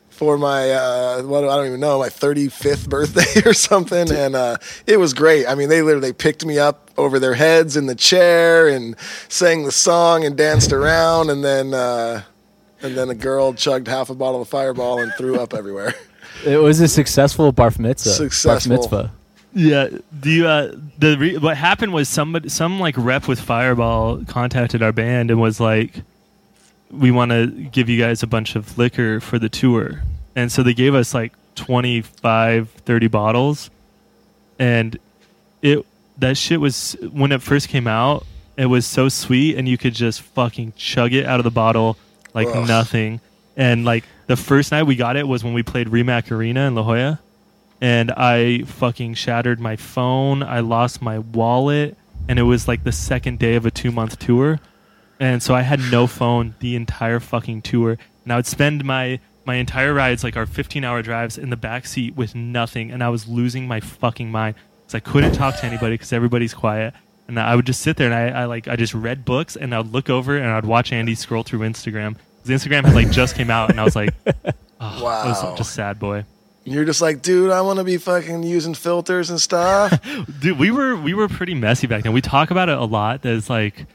for 0.09 0.37
my 0.37 0.71
uh, 0.71 1.21
what 1.23 1.43
I 1.43 1.55
don't 1.55 1.67
even 1.67 1.79
know 1.79 1.99
my 1.99 2.09
35th 2.09 2.89
birthday 2.89 3.41
or 3.49 3.53
something, 3.53 4.11
and 4.11 4.35
uh, 4.35 4.57
it 4.85 4.97
was 4.97 5.13
great. 5.13 5.47
I 5.47 5.55
mean, 5.55 5.69
they 5.69 5.81
literally 5.81 6.13
picked 6.13 6.45
me 6.45 6.59
up 6.59 6.91
over 6.97 7.19
their 7.19 7.35
heads 7.35 7.77
in 7.77 7.85
the 7.85 7.95
chair 7.95 8.67
and 8.67 8.95
sang 9.27 9.63
the 9.63 9.71
song 9.71 10.25
and 10.25 10.35
danced 10.37 10.71
around, 10.71 11.29
and 11.29 11.43
then 11.43 11.73
uh, 11.73 12.23
and 12.81 12.95
then 12.95 13.09
a 13.09 13.15
girl 13.15 13.53
chugged 13.53 13.87
half 13.87 14.09
a 14.09 14.15
bottle 14.15 14.41
of 14.41 14.47
Fireball 14.47 14.99
and 14.99 15.13
threw 15.13 15.39
up 15.39 15.53
everywhere. 15.53 15.93
It 16.45 16.55
was 16.55 16.79
a 16.79 16.87
successful 16.87 17.51
bar 17.51 17.73
mitzvah. 17.77 18.11
Successful. 18.11 18.69
Bar 18.69 18.77
mitzvah. 18.77 19.11
Yeah. 19.53 19.89
Do 20.19 20.29
you 20.29 20.47
uh 20.47 20.75
the 20.97 21.17
re- 21.17 21.37
what 21.37 21.57
happened 21.57 21.93
was 21.93 22.07
somebody 22.07 22.49
some 22.49 22.79
like 22.79 22.95
rep 22.97 23.27
with 23.27 23.39
Fireball 23.39 24.23
contacted 24.25 24.83
our 24.83 24.91
band 24.91 25.31
and 25.31 25.39
was 25.39 25.59
like 25.59 26.01
we 26.91 27.11
want 27.11 27.31
to 27.31 27.47
give 27.47 27.87
you 27.89 27.99
guys 27.99 28.23
a 28.23 28.27
bunch 28.27 28.55
of 28.55 28.77
liquor 28.77 29.19
for 29.19 29.37
the 29.39 29.49
tour. 29.49 30.01
And 30.35 30.51
so 30.51 30.63
they 30.63 30.73
gave 30.73 30.95
us 30.95 31.13
like 31.13 31.33
25 31.55 32.69
30 32.69 33.07
bottles 33.07 33.69
and 34.57 34.97
it 35.61 35.85
that 36.17 36.37
shit 36.37 36.59
was 36.61 36.95
when 37.11 37.31
it 37.31 37.41
first 37.41 37.69
came 37.69 37.87
out 37.87 38.25
it 38.55 38.65
was 38.67 38.85
so 38.85 39.09
sweet 39.09 39.57
and 39.57 39.67
you 39.67 39.77
could 39.77 39.93
just 39.93 40.21
fucking 40.21 40.73
chug 40.75 41.13
it 41.13 41.25
out 41.25 41.39
of 41.39 41.43
the 41.43 41.51
bottle 41.51 41.97
like 42.33 42.47
Ugh. 42.47 42.67
nothing. 42.67 43.21
And 43.55 43.85
like 43.85 44.03
the 44.27 44.35
first 44.35 44.71
night 44.71 44.83
we 44.83 44.95
got 44.95 45.15
it 45.15 45.27
was 45.27 45.43
when 45.43 45.53
we 45.53 45.63
played 45.63 45.87
RIMAC 45.87 46.29
Arena 46.31 46.67
in 46.67 46.75
La 46.75 46.83
Jolla 46.83 47.19
and 47.81 48.11
I 48.11 48.63
fucking 48.63 49.13
shattered 49.15 49.59
my 49.59 49.75
phone. 49.75 50.43
I 50.43 50.59
lost 50.59 51.01
my 51.01 51.19
wallet, 51.19 51.97
and 52.27 52.39
it 52.39 52.43
was 52.43 52.67
like 52.67 52.83
the 52.83 52.91
second 52.91 53.39
day 53.39 53.55
of 53.55 53.65
a 53.65 53.71
two 53.71 53.91
month 53.91 54.19
tour, 54.19 54.59
and 55.19 55.41
so 55.43 55.53
I 55.55 55.61
had 55.61 55.79
no 55.91 56.07
phone 56.19 56.55
the 56.59 56.75
entire 56.75 57.19
fucking 57.19 57.61
tour. 57.63 57.97
And 58.23 58.33
I 58.33 58.35
would 58.35 58.45
spend 58.47 58.83
my 58.85 59.19
my 59.45 59.55
entire 59.55 59.93
rides, 59.93 60.23
like 60.23 60.37
our 60.37 60.45
15 60.45 60.83
hour 60.83 61.01
drives, 61.01 61.37
in 61.37 61.49
the 61.49 61.57
back 61.57 61.85
seat 61.87 62.15
with 62.15 62.35
nothing, 62.35 62.91
and 62.91 63.03
I 63.03 63.09
was 63.09 63.27
losing 63.27 63.67
my 63.67 63.79
fucking 63.79 64.29
mind 64.29 64.55
because 64.81 64.95
I 64.95 64.99
couldn't 64.99 65.31
talk 65.33 65.55
to 65.57 65.65
anybody 65.65 65.95
because 65.95 66.13
everybody's 66.13 66.53
quiet. 66.53 66.93
And 67.27 67.39
I 67.39 67.55
would 67.55 67.65
just 67.67 67.81
sit 67.81 67.95
there 67.97 68.11
and 68.11 68.15
I, 68.35 68.41
I 68.41 68.45
like 68.45 68.67
I 68.67 68.75
just 68.75 68.93
read 68.95 69.23
books 69.23 69.55
and 69.55 69.73
I'd 69.75 69.85
look 69.87 70.09
over 70.09 70.35
and 70.35 70.47
I'd 70.47 70.65
watch 70.65 70.91
Andy 70.91 71.13
scroll 71.15 71.43
through 71.43 71.59
Instagram. 71.59 72.15
'Cause 72.43 72.49
Instagram 72.49 72.85
had 72.85 72.95
like 72.95 73.11
just 73.11 73.35
came 73.35 73.51
out 73.51 73.69
and 73.69 73.79
I 73.79 73.83
was 73.83 73.95
like, 73.95 74.09
ah, 74.25 74.33
oh, 74.79 74.81
I 74.81 75.01
Wow. 75.03 75.27
was 75.49 75.57
just 75.57 75.73
sad 75.75 75.99
boy. 75.99 76.25
You're 76.65 76.85
just 76.85 77.01
like, 77.01 77.21
dude, 77.21 77.51
I 77.51 77.61
want 77.61 77.79
to 77.79 77.83
be 77.83 77.97
fucking 77.97 78.43
using 78.43 78.73
filters 78.73 79.29
and 79.29 79.39
stuff. 79.39 79.99
dude 80.39 80.59
we 80.59 80.71
were 80.71 80.95
we 80.95 81.13
were 81.13 81.27
pretty 81.27 81.53
messy 81.55 81.87
back 81.87 82.03
then. 82.03 82.13
We 82.13 82.21
talk 82.21 82.51
about 82.51 82.69
it 82.69 82.77
a 82.77 82.83
lot 82.83 83.21
that 83.23 83.33
it's 83.33 83.49
like 83.49 83.85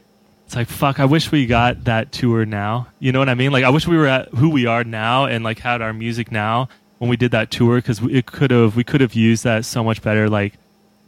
it's 0.45 0.55
like 0.55 0.67
fuck 0.67 0.99
i 0.99 1.05
wish 1.05 1.31
we 1.31 1.45
got 1.45 1.85
that 1.85 2.11
tour 2.11 2.45
now. 2.45 2.87
You 2.99 3.11
know 3.11 3.19
what 3.19 3.29
i 3.29 3.33
mean? 3.33 3.51
Like 3.51 3.63
i 3.63 3.69
wish 3.69 3.87
we 3.87 3.97
were 3.97 4.07
at 4.07 4.29
who 4.29 4.49
we 4.49 4.65
are 4.65 4.83
now 4.83 5.25
and 5.25 5.43
like 5.43 5.59
had 5.59 5.81
our 5.81 5.93
music 5.93 6.31
now 6.31 6.69
when 6.97 7.09
we 7.09 7.17
did 7.17 7.31
that 7.31 7.51
tour 7.51 7.77
because 7.77 8.01
it 8.03 8.25
could 8.25 8.51
have 8.51 8.75
we 8.75 8.83
could 8.83 9.01
have 9.01 9.13
used 9.13 9.43
that 9.43 9.65
so 9.65 9.83
much 9.83 10.01
better 10.01 10.29
like 10.29 10.53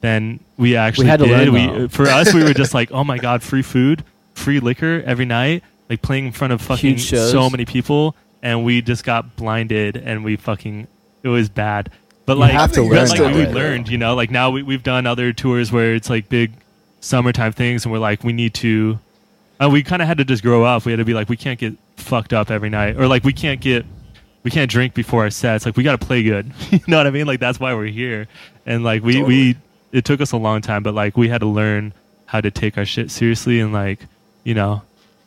than 0.01 0.39
we 0.57 0.75
actually 0.75 1.07
had 1.07 1.19
to 1.19 1.25
did. 1.25 1.49
learn, 1.49 1.81
we 1.81 1.87
for 1.87 2.07
us 2.07 2.33
we 2.33 2.43
were 2.43 2.53
just 2.53 2.73
like 2.79 2.91
oh 2.91 3.03
my 3.03 3.17
god 3.17 3.41
free 3.41 3.61
food 3.61 4.03
free 4.33 4.59
liquor 4.59 5.01
every 5.05 5.25
night 5.25 5.63
like 5.89 6.01
playing 6.01 6.27
in 6.27 6.31
front 6.31 6.53
of 6.53 6.61
fucking 6.61 6.97
so 6.97 7.49
many 7.49 7.65
people 7.65 8.15
and 8.43 8.63
we 8.63 8.81
just 8.81 9.03
got 9.03 9.35
blinded 9.35 9.97
and 9.97 10.23
we 10.23 10.35
fucking 10.35 10.87
it 11.23 11.27
was 11.29 11.49
bad. 11.49 11.91
But 12.25 12.33
You 12.33 12.41
like, 12.41 12.51
have 12.51 12.71
to 12.73 12.83
learn 12.83 13.07
like 13.07 13.19
we 13.19 13.45
way. 13.45 13.53
learned 13.53 13.87
you 13.89 13.97
know 13.97 14.13
like 14.15 14.29
now 14.31 14.49
we, 14.51 14.61
we've 14.61 14.83
done 14.83 15.05
other 15.07 15.31
tours 15.33 15.71
where 15.71 15.95
it's 15.95 16.09
like 16.09 16.27
big 16.29 16.51
summertime 16.99 17.53
things 17.53 17.85
and 17.85 17.91
we're 17.91 17.99
like 17.99 18.23
we 18.23 18.33
need 18.33 18.53
to 18.55 18.99
uh, 19.61 19.69
we 19.71 19.81
kind 19.81 20.01
of 20.01 20.07
had 20.07 20.17
to 20.19 20.25
just 20.25 20.43
grow 20.43 20.63
up. 20.63 20.85
We 20.85 20.91
had 20.91 20.97
to 20.97 21.05
be 21.05 21.13
like 21.13 21.29
we 21.29 21.37
can't 21.37 21.59
get 21.59 21.75
fucked 21.95 22.33
up 22.33 22.51
every 22.51 22.69
night 22.69 22.97
or 22.97 23.07
like 23.07 23.23
we 23.23 23.33
can't 23.33 23.59
get 23.61 23.85
we 24.43 24.51
can't 24.51 24.69
drink 24.69 24.93
before 24.93 25.23
our 25.23 25.29
sets. 25.29 25.65
Like 25.65 25.75
we 25.77 25.83
got 25.83 25.99
to 25.99 26.05
play 26.05 26.21
good. 26.23 26.51
You 26.71 26.79
know 26.87 26.97
what 26.97 27.07
i 27.07 27.11
mean? 27.11 27.27
Like 27.27 27.39
that's 27.39 27.59
why 27.59 27.73
we're 27.73 27.85
here. 27.87 28.27
And 28.65 28.83
like 28.83 29.03
we 29.03 29.23
we 29.23 29.55
it 29.91 30.05
took 30.05 30.19
us 30.21 30.31
a 30.33 30.37
long 30.37 30.61
time 30.61 30.83
but 30.83 30.93
like 30.93 31.15
we 31.17 31.29
had 31.29 31.39
to 31.41 31.47
learn 31.47 31.93
how 32.25 32.41
to 32.41 32.51
take 32.51 32.77
our 32.77 32.85
shit 32.85 33.09
seriously 33.09 33.61
and 33.61 33.71
like 33.71 33.99
you 34.43 34.53
know 34.53 34.81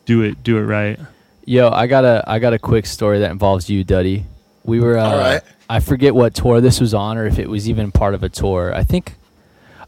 do 0.04 0.22
it 0.22 0.42
do 0.42 0.58
it 0.58 0.62
right. 0.64 0.98
Yo, 1.46 1.70
I 1.70 1.86
got 1.86 2.04
a 2.04 2.22
I 2.26 2.38
got 2.38 2.52
a 2.52 2.58
quick 2.58 2.86
story 2.86 3.20
that 3.20 3.30
involves 3.30 3.68
you, 3.70 3.82
Duddy. 3.84 4.26
We 4.64 4.80
were 4.80 4.98
uh, 4.98 5.08
All 5.08 5.18
right. 5.18 5.42
I 5.68 5.80
forget 5.80 6.14
what 6.14 6.34
tour 6.34 6.60
this 6.60 6.80
was 6.80 6.94
on 6.94 7.16
or 7.16 7.26
if 7.26 7.38
it 7.38 7.48
was 7.48 7.68
even 7.68 7.92
part 7.92 8.14
of 8.14 8.22
a 8.22 8.28
tour. 8.28 8.74
I 8.74 8.84
think 8.84 9.14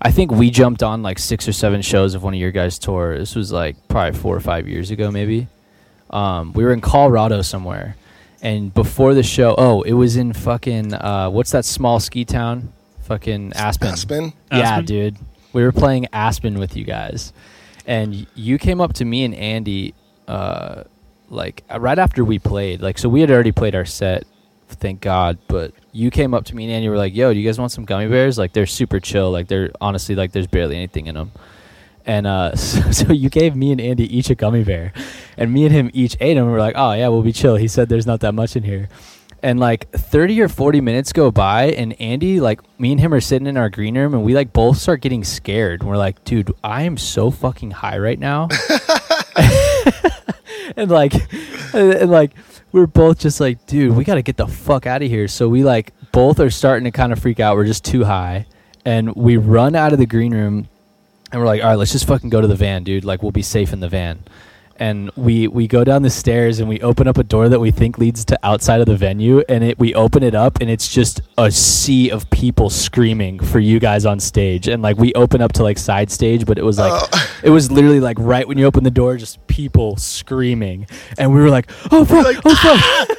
I 0.00 0.10
think 0.10 0.32
we 0.32 0.50
jumped 0.50 0.82
on 0.82 1.02
like 1.02 1.18
six 1.18 1.46
or 1.46 1.52
seven 1.52 1.80
shows 1.80 2.14
of 2.14 2.22
one 2.22 2.34
of 2.34 2.40
your 2.40 2.50
guys' 2.50 2.78
tour. 2.78 3.16
This 3.16 3.36
was 3.36 3.52
like 3.52 3.76
probably 3.88 4.18
four 4.18 4.36
or 4.36 4.40
five 4.40 4.68
years 4.68 4.90
ago, 4.90 5.10
maybe. 5.10 5.46
Um, 6.10 6.52
we 6.52 6.64
were 6.64 6.72
in 6.72 6.80
Colorado 6.80 7.40
somewhere, 7.42 7.96
and 8.42 8.74
before 8.74 9.14
the 9.14 9.22
show, 9.22 9.54
oh, 9.56 9.82
it 9.82 9.92
was 9.92 10.16
in 10.16 10.32
fucking 10.32 10.92
uh, 10.92 11.30
what's 11.30 11.52
that 11.52 11.64
small 11.64 12.00
ski 12.00 12.24
town? 12.24 12.72
Fucking 13.02 13.52
Aspen. 13.54 13.88
Aspen. 13.88 14.32
Yeah, 14.50 14.58
Aspen? 14.58 14.84
dude. 14.84 15.16
We 15.52 15.62
were 15.62 15.72
playing 15.72 16.08
Aspen 16.12 16.58
with 16.58 16.76
you 16.76 16.84
guys, 16.84 17.32
and 17.86 18.26
you 18.34 18.58
came 18.58 18.80
up 18.80 18.94
to 18.94 19.04
me 19.04 19.24
and 19.24 19.34
Andy, 19.34 19.94
uh, 20.26 20.84
like 21.28 21.62
uh, 21.72 21.78
right 21.80 21.98
after 21.98 22.24
we 22.24 22.38
played. 22.38 22.80
Like, 22.82 22.98
so 22.98 23.08
we 23.08 23.20
had 23.20 23.30
already 23.30 23.52
played 23.52 23.74
our 23.74 23.84
set, 23.84 24.24
thank 24.74 25.00
God. 25.00 25.38
But 25.48 25.72
you 25.92 26.10
came 26.10 26.34
up 26.34 26.44
to 26.46 26.56
me 26.56 26.64
and 26.64 26.72
Andy 26.72 26.88
were 26.88 26.96
like, 26.96 27.14
"Yo, 27.14 27.32
do 27.32 27.38
you 27.38 27.48
guys 27.48 27.58
want 27.58 27.72
some 27.72 27.84
gummy 27.84 28.08
bears? 28.08 28.38
Like, 28.38 28.52
they're 28.52 28.66
super 28.66 29.00
chill. 29.00 29.30
Like, 29.30 29.48
they're 29.48 29.70
honestly 29.80 30.14
like 30.14 30.32
there's 30.32 30.46
barely 30.46 30.76
anything 30.76 31.06
in 31.06 31.14
them." 31.14 31.32
And 32.04 32.26
uh, 32.26 32.56
so, 32.56 32.90
so 32.90 33.12
you 33.12 33.30
gave 33.30 33.54
me 33.54 33.72
and 33.72 33.80
Andy 33.80 34.16
each 34.16 34.30
a 34.30 34.34
gummy 34.34 34.64
bear, 34.64 34.92
and 35.36 35.52
me 35.52 35.64
and 35.64 35.72
him 35.72 35.90
each 35.92 36.16
ate 36.20 36.34
them. 36.34 36.44
And 36.44 36.52
we're 36.52 36.60
like, 36.60 36.74
"Oh 36.76 36.92
yeah, 36.92 37.08
we'll 37.08 37.22
be 37.22 37.32
chill." 37.32 37.56
He 37.56 37.68
said, 37.68 37.88
"There's 37.88 38.06
not 38.06 38.20
that 38.20 38.32
much 38.32 38.56
in 38.56 38.62
here." 38.62 38.88
and 39.42 39.58
like 39.58 39.90
30 39.90 40.40
or 40.40 40.48
40 40.48 40.80
minutes 40.80 41.12
go 41.12 41.30
by 41.30 41.64
and 41.72 42.00
andy 42.00 42.40
like 42.40 42.60
me 42.78 42.92
and 42.92 43.00
him 43.00 43.12
are 43.12 43.20
sitting 43.20 43.48
in 43.48 43.56
our 43.56 43.68
green 43.68 43.98
room 43.98 44.14
and 44.14 44.22
we 44.22 44.34
like 44.34 44.52
both 44.52 44.78
start 44.78 45.00
getting 45.00 45.24
scared 45.24 45.80
and 45.80 45.88
we're 45.88 45.96
like 45.96 46.22
dude 46.24 46.52
i 46.62 46.82
am 46.82 46.96
so 46.96 47.30
fucking 47.30 47.72
high 47.72 47.98
right 47.98 48.18
now 48.18 48.48
and 50.76 50.90
like 50.90 51.14
and, 51.74 51.92
and, 51.92 52.10
we're 52.72 52.86
both 52.86 53.18
just 53.18 53.38
like 53.38 53.64
dude 53.66 53.94
we 53.96 54.04
gotta 54.04 54.22
get 54.22 54.36
the 54.36 54.46
fuck 54.46 54.86
out 54.86 55.02
of 55.02 55.08
here. 55.08 55.28
So 55.28 55.48
we 55.48 55.62
like 55.62 55.92
both 56.10 56.40
are 56.40 56.50
starting 56.50 56.84
to 56.84 56.90
kind 56.90 57.12
of 57.12 57.18
freak 57.18 57.38
out. 57.40 57.56
We're 57.56 57.66
just 57.66 57.84
too 57.84 58.04
high. 58.04 58.46
And 58.84 59.14
we 59.14 59.36
run 59.36 59.76
out 59.76 59.92
of 59.92 59.98
the 59.98 60.06
green 60.06 60.34
room 60.34 60.68
and 61.30 61.40
we're 61.40 61.46
like 61.46 61.62
all 61.62 61.70
right 61.70 61.78
let's 61.78 61.92
just 61.92 62.06
fucking 62.06 62.30
go 62.30 62.40
to 62.40 62.46
the 62.46 62.56
van 62.56 62.82
dude. 62.82 63.04
Like 63.04 63.22
we'll 63.22 63.32
be 63.32 63.42
safe 63.42 63.72
in 63.72 63.80
the 63.80 63.88
van 63.88 64.24
and 64.82 65.12
we 65.14 65.46
we 65.46 65.68
go 65.68 65.84
down 65.84 66.02
the 66.02 66.10
stairs 66.10 66.58
and 66.58 66.68
we 66.68 66.80
open 66.80 67.06
up 67.06 67.16
a 67.16 67.22
door 67.22 67.48
that 67.48 67.60
we 67.60 67.70
think 67.70 67.98
leads 67.98 68.24
to 68.24 68.36
outside 68.42 68.80
of 68.80 68.86
the 68.86 68.96
venue 68.96 69.38
and 69.48 69.62
it 69.62 69.78
we 69.78 69.94
open 69.94 70.24
it 70.24 70.34
up 70.34 70.60
and 70.60 70.68
it's 70.68 70.88
just 70.88 71.20
a 71.38 71.52
sea 71.52 72.10
of 72.10 72.28
people 72.30 72.68
screaming 72.68 73.38
for 73.38 73.60
you 73.60 73.78
guys 73.78 74.04
on 74.04 74.18
stage. 74.18 74.66
And 74.66 74.82
like 74.82 74.96
we 74.96 75.14
open 75.14 75.40
up 75.40 75.52
to 75.52 75.62
like 75.62 75.78
side 75.78 76.10
stage 76.10 76.44
but 76.44 76.58
it 76.58 76.64
was 76.64 76.78
like 76.78 76.92
oh. 76.92 77.38
it 77.44 77.50
was 77.50 77.70
literally 77.70 78.00
like 78.00 78.16
right 78.18 78.46
when 78.46 78.58
you 78.58 78.64
open 78.64 78.82
the 78.82 78.90
door 78.90 79.16
just 79.16 79.46
people 79.46 79.96
screaming. 79.98 80.88
And 81.16 81.32
we 81.32 81.40
were 81.40 81.50
like 81.50 81.70
oh 81.92 82.04
fuck 82.04 82.42
oh 82.44 82.54
fuck. 82.56 82.80
Ah! 82.82 83.06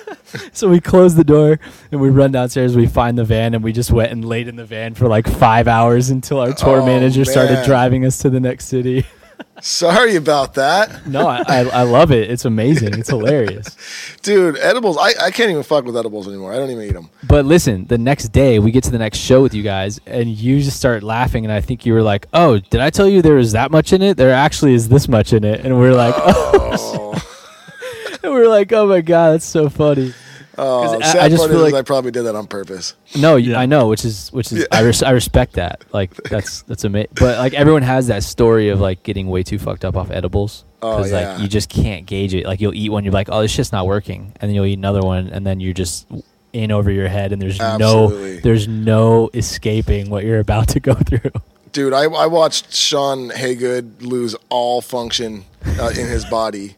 So 0.52 0.68
we 0.68 0.82
close 0.82 1.14
the 1.14 1.24
door 1.24 1.60
and 1.92 2.02
we 2.02 2.10
run 2.10 2.32
downstairs 2.32 2.76
we 2.76 2.88
find 2.88 3.16
the 3.20 3.24
van 3.24 3.54
and 3.54 3.64
we 3.64 3.72
just 3.72 3.92
went 3.92 4.12
and 4.12 4.26
laid 4.26 4.48
in 4.48 4.56
the 4.56 4.66
van 4.66 4.96
for 4.96 5.08
like 5.08 5.28
five 5.28 5.68
hours 5.68 6.10
until 6.10 6.40
our 6.40 6.54
tour 6.54 6.82
Oh, 6.82 6.86
manager 6.88 7.24
started 7.24 7.64
driving 7.66 8.04
us 8.04 8.18
to 8.18 8.32
the 8.32 8.40
next 8.40 8.66
city 8.66 9.06
Sorry 9.62 10.16
about 10.18 10.56
that. 10.56 11.08
no 11.08 11.26
I, 11.28 11.42
I, 11.48 11.60
I 11.62 11.82
love 11.84 12.12
it 12.12 12.30
it's 12.30 12.44
amazing 12.44 12.94
it's 13.00 13.10
hilarious 13.10 13.78
Dude, 14.22 14.58
edibles, 14.58 14.98
I, 14.98 15.14
I 15.22 15.32
can't 15.32 15.52
even 15.52 15.64
fuck 15.64 15.84
with 15.86 15.98
edibles 15.98 16.28
anymore. 16.30 16.54
I 16.54 16.58
don't 16.58 16.70
even 16.70 16.84
eat 16.84 16.94
them. 16.94 17.10
But 17.28 17.44
listen, 17.46 17.86
the 17.88 17.98
next 17.98 18.30
day 18.30 18.58
we 18.60 18.72
get 18.72 18.84
to 18.86 18.92
the 18.92 18.98
next 18.98 19.18
show 19.20 19.42
with 19.42 19.54
you 19.54 19.64
guys, 19.64 20.00
and 20.06 20.30
you 20.30 20.62
just 20.62 20.78
start 20.78 21.04
laughing, 21.04 21.44
and 21.44 21.52
I 21.52 21.60
think 21.60 21.86
you 21.86 21.92
were 21.94 22.02
like, 22.02 22.28
"Oh, 22.34 22.58
did 22.60 22.80
I 22.80 22.90
tell 22.90 23.08
you 23.10 23.22
there 23.22 23.36
was 23.36 23.52
that 23.52 23.70
much 23.70 23.92
in 23.92 24.02
it? 24.02 24.16
There 24.16 24.32
actually 24.32 24.76
is 24.76 24.88
this 24.88 25.10
much 25.10 25.34
in 25.34 25.44
it." 25.44 25.66
And 25.66 25.78
we're 25.78 25.94
like, 25.94 26.16
"Oh," 26.18 27.12
Oh, 27.14 28.18
and 28.24 28.32
we're 28.32 28.48
like, 28.48 28.72
"Oh 28.72 28.88
my 28.88 29.02
god, 29.02 29.34
that's 29.34 29.46
so 29.46 29.68
funny." 29.68 30.14
Oh, 30.58 31.00
I- 31.00 31.06
sad 31.06 31.18
I 31.22 31.30
just 31.30 31.42
part 31.42 31.50
feel 31.52 31.66
is 31.66 31.74
like- 31.74 31.80
I 31.80 31.84
probably 31.84 32.12
did 32.12 32.24
that 32.24 32.36
on 32.36 32.48
purpose. 32.48 32.94
No, 33.18 33.36
Yeah. 33.38 33.60
I 33.60 33.66
know, 33.66 33.88
which 33.88 34.06
is 34.06 34.30
which 34.32 34.52
is 34.52 34.68
I, 34.72 34.82
res- 34.82 35.02
I 35.04 35.12
respect 35.12 35.54
that. 35.54 35.84
Like 35.92 36.14
that's 36.30 36.62
that's 36.64 36.84
amazing. 36.84 37.10
But 37.16 37.38
like 37.40 37.54
everyone 37.54 37.82
has 37.84 38.08
that 38.08 38.24
story 38.24 38.70
of 38.70 38.80
like 38.80 39.04
getting 39.04 39.28
way 39.30 39.44
too 39.44 39.58
fucked 39.60 39.84
up 39.86 39.96
off 39.96 40.12
edibles 40.12 40.64
Oh, 40.82 40.98
like 40.98 41.12
yeah. 41.12 41.38
you 41.40 41.48
just 41.48 41.70
can't 41.70 42.06
gauge 42.06 42.34
it. 42.34 42.46
Like 42.46 42.60
you'll 42.62 42.74
eat 42.76 42.90
one, 42.90 43.04
you're 43.04 43.14
like, 43.14 43.30
oh, 43.32 43.42
this 43.42 43.52
shit's 43.52 43.72
not 43.72 43.88
working, 43.88 44.34
and 44.42 44.50
then 44.50 44.54
you'll 44.56 44.66
eat 44.66 44.78
another 44.78 45.02
one, 45.02 45.30
and 45.30 45.48
then 45.48 45.60
you're 45.62 45.74
just 45.74 46.06
in 46.52 46.72
over 46.72 46.92
your 46.92 47.08
head, 47.08 47.32
and 47.32 47.42
there's 47.42 47.60
Absolutely. 47.60 48.36
no 48.36 48.40
there's 48.42 48.68
no 48.68 49.30
escaping 49.34 50.10
what 50.10 50.24
you're 50.26 50.40
about 50.40 50.68
to 50.70 50.80
go 50.80 50.94
through. 51.08 51.32
Dude, 51.72 51.94
I, 51.94 52.04
I 52.04 52.28
watched 52.28 52.72
Sean 52.76 53.30
Haygood 53.32 54.02
lose 54.04 54.36
all 54.50 54.82
function 54.82 55.46
uh, 55.80 55.88
in 55.98 56.06
his 56.08 56.24
body. 56.26 56.76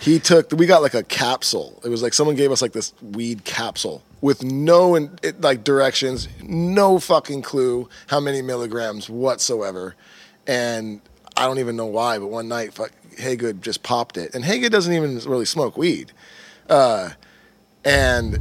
He 0.00 0.18
took, 0.18 0.52
we 0.52 0.66
got 0.66 0.82
like 0.82 0.94
a 0.94 1.02
capsule. 1.02 1.80
It 1.84 1.88
was 1.88 2.02
like 2.02 2.14
someone 2.14 2.36
gave 2.36 2.52
us 2.52 2.62
like 2.62 2.72
this 2.72 2.94
weed 3.02 3.44
capsule 3.44 4.02
with 4.20 4.42
no 4.42 4.94
in, 4.94 5.18
like 5.40 5.64
directions, 5.64 6.28
no 6.42 6.98
fucking 6.98 7.42
clue 7.42 7.88
how 8.06 8.20
many 8.20 8.42
milligrams 8.42 9.10
whatsoever. 9.10 9.96
And 10.46 11.00
I 11.36 11.46
don't 11.46 11.58
even 11.58 11.76
know 11.76 11.86
why, 11.86 12.18
but 12.18 12.28
one 12.28 12.48
night, 12.48 12.74
fuck, 12.74 12.92
Haygood 13.16 13.60
just 13.60 13.82
popped 13.82 14.16
it. 14.16 14.34
And 14.34 14.44
Haygood 14.44 14.70
doesn't 14.70 14.92
even 14.92 15.18
really 15.20 15.44
smoke 15.44 15.76
weed. 15.76 16.12
Uh, 16.68 17.10
and 17.84 18.38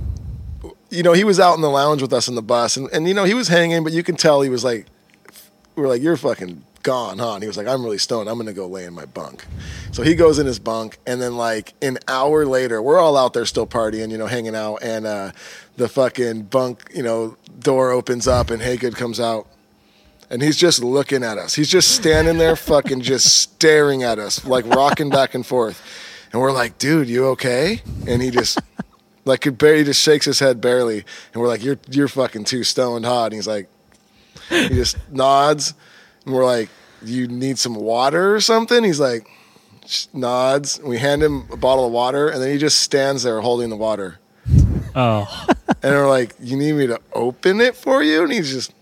you 0.89 1.03
know, 1.03 1.13
he 1.13 1.23
was 1.23 1.39
out 1.39 1.55
in 1.55 1.61
the 1.61 1.69
lounge 1.69 2.01
with 2.01 2.13
us 2.13 2.27
in 2.27 2.35
the 2.35 2.41
bus, 2.41 2.77
and, 2.77 2.89
and 2.93 3.07
you 3.07 3.13
know, 3.13 3.23
he 3.23 3.33
was 3.33 3.47
hanging, 3.47 3.83
but 3.83 3.93
you 3.93 4.03
can 4.03 4.15
tell 4.15 4.41
he 4.41 4.49
was 4.49 4.63
like, 4.63 4.85
we're 5.75 5.87
like, 5.87 6.01
"You're 6.01 6.17
fucking 6.17 6.63
gone, 6.87 7.19
huh?" 7.19 7.33
And 7.35 7.43
he 7.43 7.47
was 7.47 7.57
like, 7.57 7.67
"I'm 7.67 7.83
really 7.83 7.97
stoned. 7.97 8.29
I'm 8.29 8.37
gonna 8.37 8.53
go 8.53 8.67
lay 8.67 8.85
in 8.85 8.93
my 8.93 9.05
bunk." 9.05 9.45
So 9.91 10.03
he 10.03 10.15
goes 10.15 10.39
in 10.39 10.45
his 10.47 10.59
bunk, 10.59 10.97
and 11.05 11.21
then 11.21 11.35
like 11.35 11.73
an 11.81 11.97
hour 12.07 12.45
later, 12.45 12.81
we're 12.81 12.99
all 12.99 13.17
out 13.17 13.33
there 13.33 13.45
still 13.45 13.67
partying, 13.67 14.09
you 14.11 14.17
know, 14.17 14.27
hanging 14.27 14.55
out, 14.55 14.77
and 14.81 15.05
uh, 15.05 15.31
the 15.75 15.89
fucking 15.89 16.43
bunk, 16.43 16.89
you 16.95 17.03
know, 17.03 17.35
door 17.59 17.91
opens 17.91 18.27
up, 18.27 18.49
and 18.49 18.61
Haygood 18.61 18.95
comes 18.95 19.19
out. 19.19 19.47
And 20.29 20.41
he's 20.41 20.57
just 20.57 20.83
looking 20.83 21.23
at 21.23 21.37
us. 21.37 21.55
He's 21.55 21.69
just 21.69 21.95
standing 21.95 22.37
there, 22.37 22.57
fucking 22.57 23.01
just 23.01 23.27
staring 23.43 24.03
at 24.03 24.19
us, 24.19 24.45
like 24.45 24.65
rocking 24.65 25.09
back 25.09 25.33
and 25.35 25.45
forth. 25.45 25.81
And 26.33 26.41
we're 26.41 26.51
like, 26.51 26.77
dude, 26.77 27.07
you 27.07 27.27
okay? 27.27 27.81
And 28.05 28.21
he 28.21 28.29
just, 28.29 28.59
like, 29.23 29.39
could 29.39 29.57
barely, 29.57 29.85
just 29.85 30.01
shakes 30.01 30.25
his 30.25 30.39
head 30.39 30.59
barely. 30.59 31.05
And 31.31 31.41
we're 31.41 31.47
like, 31.47 31.63
you're, 31.63 31.79
you're 31.89 32.09
fucking 32.09 32.43
too 32.43 32.65
stoned 32.65 33.05
hot. 33.05 33.27
And 33.27 33.35
he's 33.35 33.47
like, 33.47 33.69
he 34.49 34.67
just 34.67 34.97
nods. 35.09 35.73
And 36.27 36.35
we're 36.35 36.45
like, 36.45 36.67
you 37.01 37.25
need 37.29 37.57
some 37.57 37.73
water 37.73 38.35
or 38.35 38.41
something? 38.41 38.83
He's 38.83 38.99
like, 38.99 39.29
nods. 40.13 40.77
We 40.83 40.97
hand 40.97 41.23
him 41.23 41.47
a 41.53 41.55
bottle 41.55 41.85
of 41.85 41.93
water. 41.93 42.27
And 42.27 42.41
then 42.41 42.51
he 42.51 42.57
just 42.57 42.79
stands 42.81 43.23
there 43.23 43.39
holding 43.39 43.69
the 43.69 43.77
water. 43.77 44.19
Oh, 44.93 45.47
And 45.81 45.95
we're 45.95 46.09
like, 46.09 46.35
you 46.41 46.57
need 46.57 46.73
me 46.73 46.85
to 46.87 46.99
open 47.13 47.61
it 47.61 47.77
for 47.77 48.03
you? 48.03 48.23
And 48.23 48.33
he's 48.33 48.51
just, 48.51 48.73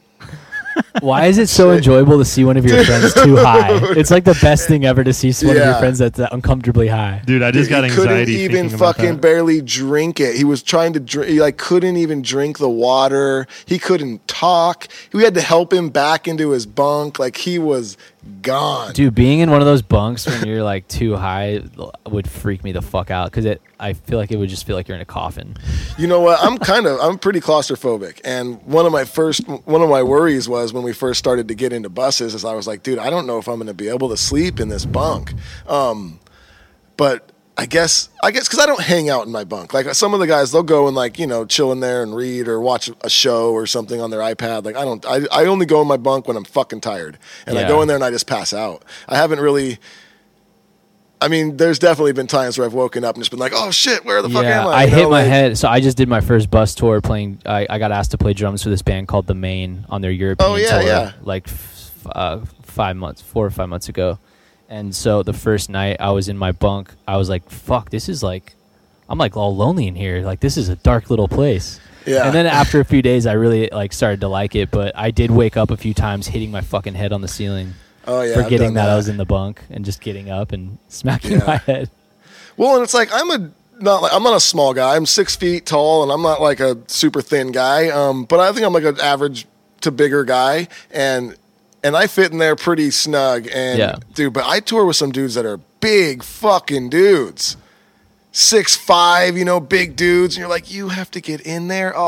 Why 1.02 1.26
is 1.26 1.38
it 1.38 1.50
so 1.50 1.72
enjoyable 1.72 2.18
to 2.18 2.26
see 2.26 2.44
one 2.44 2.58
of 2.58 2.66
your 2.66 2.84
friends 2.84 3.14
too 3.14 3.36
high? 3.38 3.72
It's 3.96 4.12
like 4.12 4.24
the 4.24 4.38
best 4.42 4.68
thing 4.68 4.86
ever 4.86 5.04
to 5.04 5.14
see 5.14 5.30
one 5.46 5.56
of 5.56 5.62
your 5.64 5.72
Yeah. 5.72 5.80
friends 5.80 6.00
that's 6.00 6.20
uncomfortably 6.32 6.88
high. 6.88 7.22
dude, 7.26 7.42
I 7.44 7.52
just 7.52 7.70
Dude, 7.70 7.70
got 7.70 7.84
he 7.84 7.90
couldn't 7.90 8.10
anxiety. 8.12 8.34
even 8.34 8.56
thinking 8.70 8.76
about 8.76 8.96
fucking 8.96 9.12
that. 9.16 9.22
barely 9.22 9.62
drink 9.62 10.20
it. 10.20 10.36
He 10.36 10.44
was 10.44 10.62
trying 10.64 10.94
to 10.94 11.00
drink. 11.00 11.30
He 11.32 11.40
like 11.42 11.58
couldn't 11.58 11.98
even 11.98 12.22
drink 12.22 12.58
the 12.58 12.70
water. 12.70 13.48
He 13.66 13.80
couldn't 13.80 14.28
talk. 14.28 14.88
We 15.14 15.24
had 15.24 15.34
to 15.36 15.42
help 15.42 15.74
him 15.74 15.90
back 15.90 16.28
into 16.28 16.50
his 16.52 16.66
bunk. 16.66 17.20
Like 17.20 17.38
he 17.38 17.60
was 17.60 17.98
gone. 18.42 18.94
Dude, 18.94 19.14
being 19.14 19.40
in 19.40 19.52
one 19.52 19.62
of 19.62 19.68
those 19.68 19.82
bunks 19.82 20.26
when 20.26 20.46
you're 20.48 20.64
like 20.64 20.88
too 20.88 21.16
high 21.16 21.62
would 22.08 22.28
freak 22.30 22.64
me 22.64 22.72
the 22.72 22.82
fuck 22.82 23.12
out 23.12 23.32
because 23.32 23.46
it. 23.46 23.62
I 23.78 23.92
feel 23.92 24.18
like 24.18 24.32
it 24.32 24.38
would 24.38 24.48
just 24.48 24.66
feel 24.66 24.78
like 24.78 24.88
you're 24.88 24.96
in 24.96 25.02
a 25.02 25.06
coffin. 25.06 25.58
You 25.98 26.08
know 26.08 26.22
what? 26.22 26.40
I'm 26.42 26.58
kind 26.58 26.86
of 26.88 26.98
I'm 27.02 27.18
pretty 27.20 27.42
claustrophobic, 27.42 28.22
and 28.24 28.62
one 28.64 28.86
of 28.86 28.94
my 28.94 29.04
first 29.04 29.46
one 29.66 29.82
of 29.82 29.90
my 29.90 30.02
worries 30.02 30.48
was 30.48 30.72
when 30.72 30.82
we 30.86 30.94
first 30.94 31.20
started 31.20 31.50
to 31.50 31.56
get 31.56 31.74
into 31.74 31.90
buses 31.90 32.34
is 32.34 32.46
I 32.46 32.54
was 32.54 32.68
like, 32.68 32.84
dude, 32.84 33.00
I 33.00 33.10
don't 33.10 33.28
know 33.28 33.38
if 33.38 33.48
I'm 33.48 33.56
going 33.56 33.68
to 33.68 33.74
be 33.74 33.90
able 33.90 34.10
to 34.10 34.18
sleep 34.18 34.60
in 34.60 34.70
this 34.70 34.86
bunk. 34.86 35.34
Um, 35.68 36.20
but 36.98 37.32
I 37.58 37.66
guess 37.66 38.10
I 38.22 38.32
guess 38.32 38.48
because 38.48 38.60
I 38.60 38.66
don't 38.66 38.82
hang 38.82 39.10
out 39.10 39.26
in 39.26 39.32
my 39.32 39.46
bunk. 39.46 39.74
Like 39.74 39.94
some 39.94 40.14
of 40.14 40.20
the 40.20 40.28
guys, 40.28 40.52
they'll 40.52 40.64
go 40.64 40.88
and 40.88 40.96
like 40.96 41.18
you 41.18 41.28
know 41.28 41.46
chill 41.46 41.72
in 41.72 41.80
there 41.80 42.04
and 42.04 42.14
read 42.16 42.48
or 42.48 42.60
watch 42.60 42.90
a 43.02 43.10
show 43.10 43.52
or 43.52 43.66
something 43.66 44.02
on 44.02 44.10
their 44.10 44.20
iPad. 44.20 44.66
Like 44.66 44.76
I 44.76 44.84
don't. 44.84 45.06
I, 45.06 45.22
I 45.32 45.46
only 45.46 45.66
go 45.66 45.82
in 45.82 45.88
my 45.88 45.98
bunk 45.98 46.28
when 46.28 46.36
I'm 46.36 46.44
fucking 46.44 46.82
tired, 46.82 47.18
and 47.48 47.58
I 47.58 47.68
go 47.68 47.82
in 47.82 47.88
there 47.88 47.96
and 47.96 48.04
I 48.04 48.12
just 48.12 48.28
pass 48.28 48.54
out. 48.54 48.84
I 49.08 49.16
haven't 49.16 49.40
really. 49.40 49.80
I 51.22 51.28
mean, 51.30 51.58
there's 51.58 51.80
definitely 51.80 52.12
been 52.14 52.28
times 52.28 52.58
where 52.58 52.68
I've 52.68 52.74
woken 52.74 53.04
up 53.04 53.16
and 53.16 53.22
just 53.22 53.32
been 53.32 53.40
like, 53.40 53.54
"Oh 53.56 53.72
shit, 53.72 54.04
where 54.06 54.22
the 54.22 54.30
fuck 54.30 54.44
yeah, 54.44 54.62
am 54.62 54.68
I?" 54.68 54.72
I 54.74 54.84
You 54.84 54.90
hit 54.90 55.04
know, 55.04 55.10
my 55.10 55.22
like- 55.22 55.28
head. 55.30 55.58
So 55.58 55.68
I 55.70 55.80
just 55.80 55.98
did 55.98 56.08
my 56.10 56.22
first 56.22 56.52
bus 56.52 56.76
tour 56.76 57.00
playing. 57.02 57.40
I, 57.46 57.66
I 57.70 57.80
got 57.80 57.92
asked 57.92 58.12
to 58.12 58.18
play 58.18 58.34
drums 58.34 58.64
for 58.64 58.70
this 58.70 58.82
band 58.82 59.08
called 59.08 59.26
The 59.28 59.34
Maine 59.34 59.86
on 59.90 60.02
their 60.02 60.12
European 60.12 60.52
Oh, 60.52 60.56
yeah, 60.56 60.70
tour, 60.80 60.82
yeah. 60.88 61.12
like 61.24 61.48
f- 61.48 62.06
uh, 62.12 62.40
five 62.64 62.96
months, 62.98 63.22
four 63.22 63.46
or 63.46 63.50
five 63.52 63.70
months 63.70 63.88
ago. 63.90 64.20
And 64.70 64.94
so 64.96 65.24
the 65.24 65.34
first 65.34 65.70
night 65.70 65.98
I 66.00 66.12
was 66.12 66.28
in 66.28 66.38
my 66.38 66.52
bunk, 66.52 66.92
I 67.08 67.18
was 67.18 67.30
like, 67.30 67.50
"Fuck, 67.50 67.92
this 67.92 68.10
is 68.10 68.22
like, 68.22 68.54
I'm 69.08 69.18
like 69.18 69.38
all 69.38 69.56
lonely 69.56 69.88
in 69.88 69.96
here. 69.96 70.22
Like 70.22 70.42
this 70.42 70.58
is 70.58 70.70
a 70.70 70.76
dark 70.76 71.10
little 71.10 71.28
place." 71.30 71.80
Yeah. 72.06 72.26
And 72.26 72.36
then 72.36 72.46
after 72.46 72.80
a 72.82 72.86
few 72.86 73.02
days, 73.02 73.26
I 73.26 73.34
really 73.34 73.70
like 73.72 73.94
started 73.94 74.22
to 74.22 74.28
like 74.28 74.54
it. 74.56 74.70
But 74.70 74.92
I 74.96 75.10
did 75.12 75.32
wake 75.32 75.56
up 75.58 75.72
a 75.72 75.78
few 75.78 75.94
times, 75.94 76.28
hitting 76.28 76.52
my 76.52 76.62
fucking 76.62 76.94
head 76.94 77.14
on 77.14 77.22
the 77.22 77.28
ceiling, 77.28 77.74
Oh 78.08 78.22
yeah, 78.22 78.36
forgetting 78.36 78.60
done 78.60 78.74
that, 78.76 78.90
I 78.90 78.96
was 78.96 79.08
in 79.08 79.18
the 79.18 79.26
bunk 79.26 79.62
and 79.70 79.84
just 79.86 80.02
getting 80.02 80.30
up 80.30 80.52
and 80.52 80.78
smacking 80.90 81.32
Yeah. 81.40 81.46
my 81.46 81.58
head. 81.58 81.90
Well, 82.58 82.76
and 82.76 82.84
it's 82.84 82.94
like 82.94 83.10
I'm 83.14 83.30
a 83.32 83.52
not 83.82 84.02
like 84.02 84.14
I'm 84.14 84.24
not 84.24 84.36
a 84.36 84.40
small 84.40 84.74
guy. 84.74 84.96
I'm 84.96 85.06
six 85.06 85.36
feet 85.36 85.66
tall, 85.66 86.04
and 86.04 86.12
I'm 86.12 86.22
not 86.22 86.42
like 86.42 86.60
a 86.60 86.78
super 86.88 87.22
thin 87.22 87.52
guy. 87.52 87.90
Um, 87.90 88.24
but 88.26 88.40
I 88.40 88.52
think 88.54 88.66
I'm 88.66 88.74
like 88.74 88.84
an 88.86 89.00
average 89.02 89.46
to 89.82 89.92
bigger 89.92 90.24
guy, 90.24 90.68
and 90.92 91.36
and 91.84 91.96
I 91.98 92.08
fit 92.08 92.32
in 92.32 92.38
there 92.38 92.56
pretty 92.56 92.92
snug. 92.92 93.48
And 93.54 93.78
Yeah. 93.80 93.96
dude, 94.14 94.34
but 94.34 94.46
I 94.46 94.60
tour 94.60 94.86
with 94.86 94.96
some 94.96 95.12
dudes 95.12 95.36
that 95.36 95.46
are 95.46 95.58
big 95.82 96.24
fucking 96.24 96.90
dudes. 96.90 97.58
Six 98.32 98.76
five, 98.76 99.38
you 99.38 99.46
know, 99.46 99.60
big 99.62 99.96
dudes, 99.96 100.36
and 100.36 100.42
you're 100.42 100.50
like, 100.50 100.70
you 100.70 100.90
have 100.90 101.10
to 101.12 101.22
get 101.22 101.42
in 101.42 101.68
there. 101.70 101.94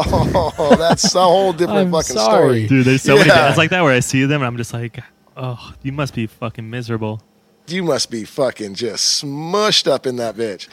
Oh, 0.60 0.76
that's 0.78 1.16
a 1.16 1.22
whole 1.22 1.54
different 1.54 1.90
fucking 1.92 2.16
sorry. 2.18 2.66
story. 2.66 2.68
Dude, 2.68 2.86
there's 2.86 3.02
so 3.02 3.16
many 3.16 3.30
Yeah. 3.30 3.36
bands 3.36 3.58
like 3.58 3.70
that 3.70 3.82
where 3.84 3.94
I 3.94 4.02
see 4.02 4.26
them 4.26 4.42
and 4.42 4.48
I'm 4.48 4.58
just 4.58 4.74
like, 4.74 5.00
oh, 5.38 5.74
you 5.84 5.92
must 5.92 6.14
be 6.14 6.28
fucking 6.28 6.70
miserable. 6.70 7.22
You 7.70 7.84
must 7.84 8.10
be 8.10 8.24
fucking 8.24 8.76
just 8.76 9.22
smushed 9.24 9.92
up 9.92 10.06
in 10.08 10.16
that 10.18 10.36
bitch. 10.38 10.68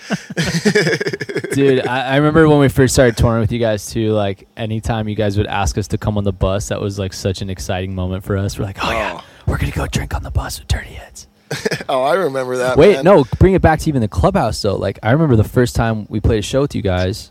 Dude, 1.55 1.87
I, 1.87 2.12
I 2.12 2.17
remember 2.17 2.49
when 2.49 2.61
we 2.61 2.69
first 2.69 2.95
started 2.95 3.17
touring 3.17 3.41
with 3.41 3.51
you 3.51 3.59
guys 3.59 3.91
too. 3.91 4.12
Like, 4.12 4.47
anytime 4.57 5.09
you 5.09 5.17
guys 5.17 5.37
would 5.37 5.47
ask 5.49 5.77
us 5.77 5.89
to 5.89 5.99
come 5.99 6.17
on 6.19 6.25
the 6.25 6.33
bus, 6.33 6.69
that 6.69 6.81
was 6.81 6.99
like 6.99 7.12
such 7.12 7.43
an 7.43 7.51
exciting 7.51 7.95
moment 7.97 8.23
for 8.25 8.37
us. 8.37 8.59
We're 8.59 8.65
like, 8.65 8.79
oh, 8.85 8.91
yeah, 8.93 9.19
Oh. 9.21 9.25
we're 9.47 9.59
gonna 9.59 9.73
go 9.73 9.87
drink 9.89 10.15
on 10.15 10.23
the 10.23 10.31
bus 10.31 10.59
with 10.61 10.69
Dirty 10.69 10.91
Heads. 10.95 11.27
Oh, 11.89 12.03
I 12.03 12.15
remember 12.15 12.57
that. 12.59 12.77
Wait, 12.79 12.95
man. 12.97 13.05
no, 13.05 13.25
bring 13.39 13.55
it 13.55 13.61
back 13.62 13.79
to 13.81 13.89
even 13.91 14.01
the 14.01 14.09
clubhouse 14.09 14.61
though. 14.62 14.77
Like, 14.77 14.99
I 15.03 15.11
remember 15.12 15.37
the 15.37 15.45
first 15.45 15.77
time 15.77 16.07
we 16.09 16.19
played 16.21 16.39
a 16.39 16.43
show 16.43 16.62
with 16.62 16.75
you 16.75 16.81
guys. 16.83 17.31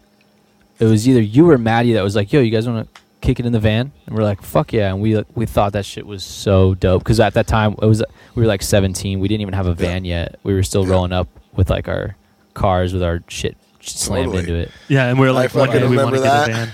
It 0.79 0.86
was 0.86 1.07
either 1.07 1.21
you 1.21 1.49
or 1.49 1.57
Maddie 1.57 1.93
that 1.93 2.03
was 2.03 2.15
like, 2.15 2.31
"Yo, 2.31 2.39
you 2.41 2.51
guys 2.51 2.67
want 2.67 2.93
to 2.93 3.01
kick 3.24 3.39
it 3.39 3.45
in 3.47 3.51
the 3.53 3.59
van?" 3.59 3.91
And 4.05 4.15
we're 4.15 4.24
like, 4.24 4.43
"Fuck 4.43 4.71
yeah!" 4.74 4.89
And 4.93 5.01
we 5.01 5.24
we 5.34 5.47
thought 5.47 5.74
that 5.74 5.86
shit 5.86 6.05
was 6.05 6.24
so 6.24 6.76
dope 6.76 7.01
because 7.03 7.19
at 7.19 7.34
that 7.34 7.47
time 7.47 7.76
it 7.82 7.86
was 7.86 8.03
we 8.36 8.43
were 8.43 8.47
like 8.47 8.61
17. 8.61 9.19
We 9.19 9.28
didn't 9.28 9.41
even 9.41 9.55
have 9.55 9.65
a 9.65 9.74
van 9.74 10.05
yet. 10.05 10.36
We 10.43 10.53
were 10.53 10.61
still 10.63 10.84
Yeah. 10.86 10.91
rolling 10.91 11.13
up 11.13 11.28
with 11.55 11.69
like 11.71 11.88
our 11.88 12.15
cars 12.53 12.93
with 12.93 13.01
our 13.01 13.24
shit 13.30 13.57
slammed 13.82 14.34
Totally. 14.34 14.39
into 14.43 14.55
it. 14.55 14.71
Yeah, 14.88 15.07
and 15.09 15.19
we're 15.19 15.32
like, 15.32 15.55
I 15.55 15.59
one 15.59 15.69
day 15.69 15.74
fucking 15.80 15.89
we 15.89 15.97
want 15.97 16.15
to 16.15 16.21
remember 16.21 16.47
get 16.47 16.49
a 16.49 16.65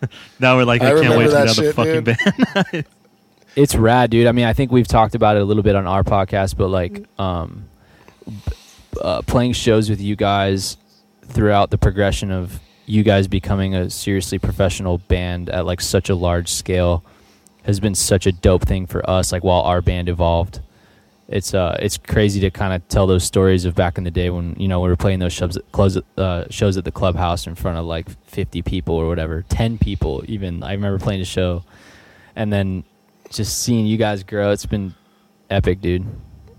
van. 0.00 0.08
now 0.40 0.56
we're 0.56 0.64
like, 0.64 0.82
I 0.82 0.88
I, 0.96 1.00
can't 1.00 1.16
wait 1.16 1.30
to 1.30 1.30
remember 1.30 1.30
get 1.30 1.30
that 1.32 1.48
out 1.48 1.56
the 1.56 1.62
shit, 1.62 2.54
fucking 2.54 2.72
van. 2.72 2.84
It's 3.54 3.74
rad, 3.74 4.08
dude. 4.10 4.26
I 4.26 4.32
mean, 4.32 4.46
I 4.46 4.54
think 4.54 4.72
we've 4.72 4.86
talked 4.88 5.14
about 5.14 5.36
it 5.36 5.42
a 5.42 5.44
little 5.44 5.62
bit 5.62 5.76
on 5.76 5.86
our 5.86 6.02
podcast, 6.02 6.56
but 6.56 6.68
like, 6.68 7.04
um, 7.20 7.68
b- 8.26 8.52
uh, 9.02 9.20
playing 9.22 9.52
shows 9.52 9.90
with 9.90 10.00
you 10.00 10.16
guys 10.16 10.78
throughout 11.26 11.68
the 11.70 11.76
progression 11.76 12.30
of 12.30 12.58
you 12.92 13.02
guys 13.02 13.26
becoming 13.26 13.74
a 13.74 13.88
seriously 13.88 14.38
professional 14.38 14.98
band 14.98 15.48
at 15.48 15.64
like 15.64 15.80
such 15.80 16.10
a 16.10 16.14
large 16.14 16.48
scale 16.48 17.02
has 17.64 17.80
been 17.80 17.94
such 17.94 18.26
a 18.26 18.32
dope 18.32 18.64
thing 18.66 18.86
for 18.86 19.08
us. 19.08 19.32
Like 19.32 19.42
while 19.42 19.62
our 19.62 19.80
band 19.80 20.08
evolved, 20.08 20.60
it's 21.28 21.54
uh, 21.54 21.76
it's 21.80 21.96
crazy 21.96 22.40
to 22.40 22.50
kind 22.50 22.74
of 22.74 22.86
tell 22.88 23.06
those 23.06 23.24
stories 23.24 23.64
of 23.64 23.74
back 23.74 23.96
in 23.96 24.04
the 24.04 24.10
day 24.10 24.28
when 24.28 24.54
you 24.58 24.68
know 24.68 24.80
we 24.80 24.88
were 24.88 24.96
playing 24.96 25.20
those 25.20 25.32
shows, 25.32 25.56
close, 25.72 25.96
uh, 26.18 26.44
shows 26.50 26.76
at 26.76 26.84
the 26.84 26.90
clubhouse 26.92 27.46
in 27.46 27.54
front 27.54 27.78
of 27.78 27.86
like 27.86 28.06
fifty 28.26 28.60
people 28.60 28.94
or 28.96 29.08
whatever, 29.08 29.42
ten 29.48 29.78
people 29.78 30.22
even. 30.28 30.62
I 30.62 30.72
remember 30.72 30.98
playing 30.98 31.22
a 31.22 31.24
show, 31.24 31.64
and 32.36 32.52
then 32.52 32.84
just 33.30 33.62
seeing 33.62 33.86
you 33.86 33.96
guys 33.96 34.22
grow. 34.22 34.50
It's 34.50 34.66
been 34.66 34.94
epic, 35.48 35.80
dude. 35.80 36.04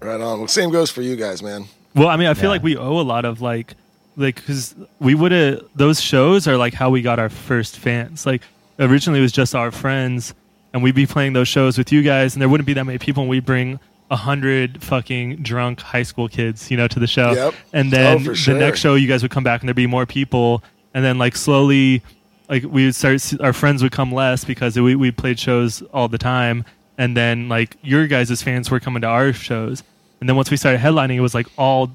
Right 0.02 0.20
on. 0.20 0.40
Well, 0.40 0.48
same 0.48 0.72
goes 0.72 0.90
for 0.90 1.04
you 1.04 1.16
guys, 1.16 1.44
man. 1.44 1.66
Well, 1.96 2.08
I 2.08 2.18
mean, 2.18 2.28
I 2.28 2.34
feel 2.34 2.46
Yeah. 2.46 2.50
like 2.50 2.64
we 2.64 2.76
owe 2.76 3.00
a 3.00 3.04
lot 3.06 3.26
of 3.26 3.40
like, 3.42 3.76
like, 4.16 4.36
because 4.36 4.76
we 5.00 5.16
would 5.16 5.32
have 5.32 5.62
those 5.76 6.02
shows 6.02 6.48
are 6.48 6.58
like 6.58 6.74
how 6.74 6.90
we 6.90 7.02
got 7.02 7.20
our 7.20 7.30
first 7.30 7.78
fans. 7.80 8.26
Like 8.26 8.42
originally 8.80 9.20
it 9.20 9.24
was 9.24 9.32
just 9.32 9.56
our 9.56 9.72
friends, 9.72 10.34
and 10.74 10.82
we'd 10.84 10.96
be 10.96 11.06
playing 11.06 11.34
those 11.34 11.48
shows 11.48 11.78
with 11.78 11.92
you 11.92 12.02
guys, 12.04 12.34
and 12.36 12.42
there 12.42 12.50
wouldn't 12.50 12.68
be 12.68 12.74
that 12.74 12.84
many 12.86 12.98
people, 13.00 13.22
and 13.24 13.30
we'd 13.30 13.46
bring 13.46 13.80
a 14.12 14.16
hundred 14.16 14.84
fucking 14.84 15.38
drunk 15.38 15.80
high 15.82 16.04
school 16.04 16.28
kids, 16.28 16.70
you 16.70 16.78
know, 16.78 16.88
to 16.88 17.00
the 17.00 17.08
show, 17.08 17.32
Yep. 17.32 17.54
and 17.74 17.88
oh, 17.94 17.98
then 17.98 18.18
Oh, 18.30 18.34
for 18.36 18.54
the 18.54 18.60
next 18.60 18.80
show 18.80 18.96
you 18.96 19.08
guys 19.08 19.22
would 19.24 19.32
come 19.32 19.44
back, 19.44 19.62
and 19.62 19.68
there'd 19.70 19.76
be 19.76 19.88
more 19.88 20.06
people. 20.06 20.64
and 20.94 21.04
then 21.04 21.18
like 21.18 21.36
slowly, 21.36 22.04
like 22.50 22.64
we 22.64 22.86
would 22.86 22.94
start 22.96 23.34
our 23.42 23.54
friends 23.54 23.82
would 23.82 23.92
come 23.92 24.12
less 24.12 24.44
because 24.46 24.78
we 24.80 24.96
we 24.96 25.10
played 25.12 25.40
shows 25.40 25.82
all 25.94 26.08
the 26.08 26.20
time, 26.20 26.64
and 27.00 27.18
then 27.18 27.50
like 27.50 27.78
your 27.82 28.06
guys' 28.06 28.44
fans 28.44 28.70
were 28.70 28.80
coming 28.80 29.02
to 29.02 29.08
our 29.08 29.34
shows, 29.34 29.82
and 30.20 30.30
then 30.30 30.36
once 30.36 30.52
we 30.52 30.58
started 30.58 30.80
headlining, 30.80 31.16
it 31.16 31.22
was 31.22 31.34
like 31.34 31.48
all 31.58 31.90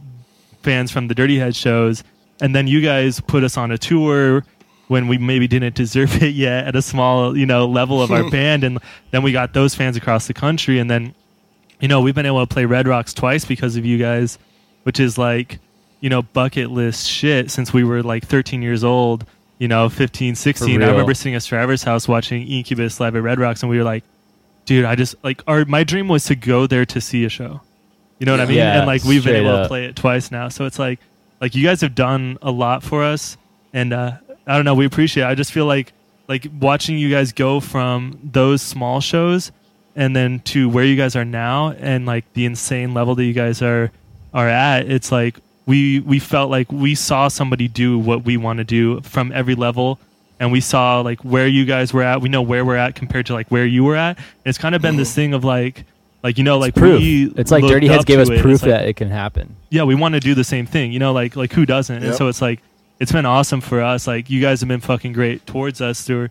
fans 0.63 0.91
from 0.91 1.09
the 1.09 1.15
Dirty 1.15 1.39
Head 1.39 1.55
shows, 1.57 2.05
and 2.41 2.55
then 2.55 2.67
you 2.67 2.81
guys 2.81 3.21
put 3.21 3.45
us 3.45 3.57
on 3.57 3.71
a 3.71 3.79
tour 3.79 4.45
when 4.89 5.07
we 5.07 5.19
maybe 5.19 5.47
didn't 5.47 5.75
deserve 5.75 6.23
it 6.23 6.35
yet 6.35 6.67
at 6.67 6.77
a 6.77 6.83
small 6.83 7.37
you 7.37 7.47
know 7.47 7.67
level 7.67 8.03
of 8.03 8.11
our 8.11 8.29
band, 8.31 8.65
and 8.65 8.79
then 9.11 9.23
we 9.23 9.33
got 9.33 9.55
those 9.55 9.75
fans 9.75 9.97
across 9.97 10.27
the 10.27 10.35
country, 10.35 10.79
and 10.79 10.91
then 10.91 11.15
you 11.81 11.89
know 11.89 12.01
we've 12.01 12.15
been 12.15 12.27
able 12.27 12.45
to 12.45 12.53
play 12.53 12.65
Red 12.65 12.89
Rocks 12.89 13.15
twice 13.15 13.45
because 13.45 13.77
of 13.77 13.85
you 13.85 13.99
guys, 13.99 14.39
which 14.83 15.01
is 15.01 15.19
like 15.19 15.59
you 16.01 16.09
know 16.09 16.23
bucket 16.23 16.71
list 16.71 17.09
shit 17.09 17.51
since 17.51 17.73
we 17.73 17.85
were 17.85 18.03
like 18.03 18.27
13 18.27 18.63
years 18.63 18.85
old. 18.85 19.25
You 19.61 19.67
know, 19.67 19.89
15, 19.89 20.37
16. 20.37 20.81
I 20.81 20.87
remember 20.87 21.15
sitting 21.15 21.35
at 21.35 21.43
Traverse 21.43 21.83
House 21.83 22.07
watching 22.07 22.47
Incubus 22.47 23.01
live 23.01 23.17
at 23.17 23.23
Red 23.25 23.41
Rocks, 23.41 23.61
and 23.61 23.69
we 23.69 23.77
were 23.77 23.83
like, 23.83 24.05
dude, 24.67 24.85
I 24.85 24.95
just 24.95 25.17
like 25.25 25.43
our 25.49 25.65
my 25.65 25.83
dream 25.83 26.07
was 26.07 26.27
to 26.27 26.37
go 26.37 26.69
there 26.69 26.87
to 26.87 27.01
see 27.01 27.25
a 27.25 27.29
show. 27.29 27.61
You 28.19 28.27
know 28.27 28.33
what 28.33 28.41
I 28.41 28.47
mean? 28.47 28.57
Yeah, 28.57 28.79
and 28.79 28.87
like 28.87 29.05
we've 29.05 29.25
been 29.25 29.37
able 29.37 29.63
to 29.63 29.69
play 29.69 29.85
it 29.85 29.97
twice 29.97 30.31
now, 30.31 30.49
so 30.49 30.65
it's 30.65 30.79
like 30.79 30.99
like 31.41 31.55
you 31.55 31.65
guys 31.65 31.81
have 31.83 31.95
done 31.95 32.39
a 32.43 32.51
lot 32.51 32.83
for 32.83 33.03
us, 33.05 33.37
and 33.73 33.93
uh, 33.93 34.13
I 34.47 34.57
don't 34.57 34.65
know, 34.65 34.75
we 34.75 34.87
appreciate. 34.87 35.25
it. 35.25 35.27
I 35.29 35.35
just 35.35 35.53
feel 35.53 35.67
like 35.67 35.93
like 36.27 36.47
watching 36.61 36.99
you 36.99 37.11
guys 37.11 37.33
go 37.33 37.61
from 37.61 38.19
those 38.23 38.61
small 38.61 39.01
shows 39.01 39.51
and 39.97 40.15
then 40.15 40.41
to 40.41 40.69
where 40.69 40.85
you 40.85 40.97
guys 40.97 41.17
are 41.17 41.25
now, 41.25 41.71
and 41.73 42.07
like 42.07 42.31
the 42.35 42.45
insane 42.45 42.93
level 42.95 43.15
that 43.15 43.25
you 43.25 43.33
guys 43.33 43.63
are 43.63 43.91
are 44.35 44.49
at. 44.49 44.91
It's 44.91 45.13
like 45.13 45.37
we 45.67 46.01
we 46.01 46.19
felt 46.19 46.51
like 46.51 46.73
we 46.73 46.95
saw 46.95 47.29
somebody 47.29 47.69
do 47.69 47.99
what 47.99 48.25
we 48.25 48.37
want 48.37 48.57
to 48.59 48.65
do 48.65 49.01
from 49.03 49.31
every 49.33 49.55
level 49.55 50.01
and 50.41 50.51
we 50.51 50.61
saw 50.61 51.01
like 51.01 51.21
where 51.21 51.47
you 51.47 51.65
guys 51.67 51.93
were 51.93 52.03
at 52.03 52.23
we 52.23 52.29
know 52.29 52.41
where 52.41 52.65
we're 52.65 52.77
at 52.77 52.95
compared 52.95 53.27
to 53.27 53.35
like 53.35 53.49
where 53.49 53.67
you 53.67 53.85
were 53.85 53.97
at 53.97 54.17
and 54.17 54.27
it's 54.47 54.57
kind 54.57 54.75
of 54.75 54.81
been 54.81 54.97
this 54.97 55.15
thing 55.15 55.35
of 55.35 55.45
like 55.45 55.85
like 56.23 56.39
you 56.39 56.45
know 56.45 56.59
like 56.59 56.75
proof. 56.75 57.01
we 57.01 57.33
It's 57.37 57.51
like 57.51 57.65
Dirty 57.65 57.89
Heads 57.89 58.05
gave 58.05 58.19
to 58.19 58.23
us 58.23 58.29
it, 58.29 58.35
and 58.35 58.43
proof 58.43 58.63
like, 58.63 58.71
that 58.71 58.89
it 58.89 58.97
can 58.97 59.11
happen. 59.11 59.57
yeah 59.71 59.85
we 59.85 59.95
want 59.95 60.15
to 60.15 60.21
do 60.21 60.35
the 60.35 60.45
same 60.45 60.67
thing 60.67 60.93
you 60.93 60.99
know 60.99 61.13
like 61.13 61.37
like 61.37 61.53
who 61.53 61.65
doesn't 61.67 62.03
and 62.03 62.15
so 62.15 62.29
it's 62.29 62.43
like 62.43 62.61
it's 62.99 63.13
been 63.13 63.27
awesome 63.27 63.61
for 63.61 63.81
us 63.81 64.07
like 64.07 64.29
you 64.29 64.41
guys 64.41 64.61
have 64.61 64.69
been 64.69 64.81
fucking 64.81 65.13
great 65.13 65.47
towards 65.47 65.81
us 65.81 66.03
through 66.03 66.29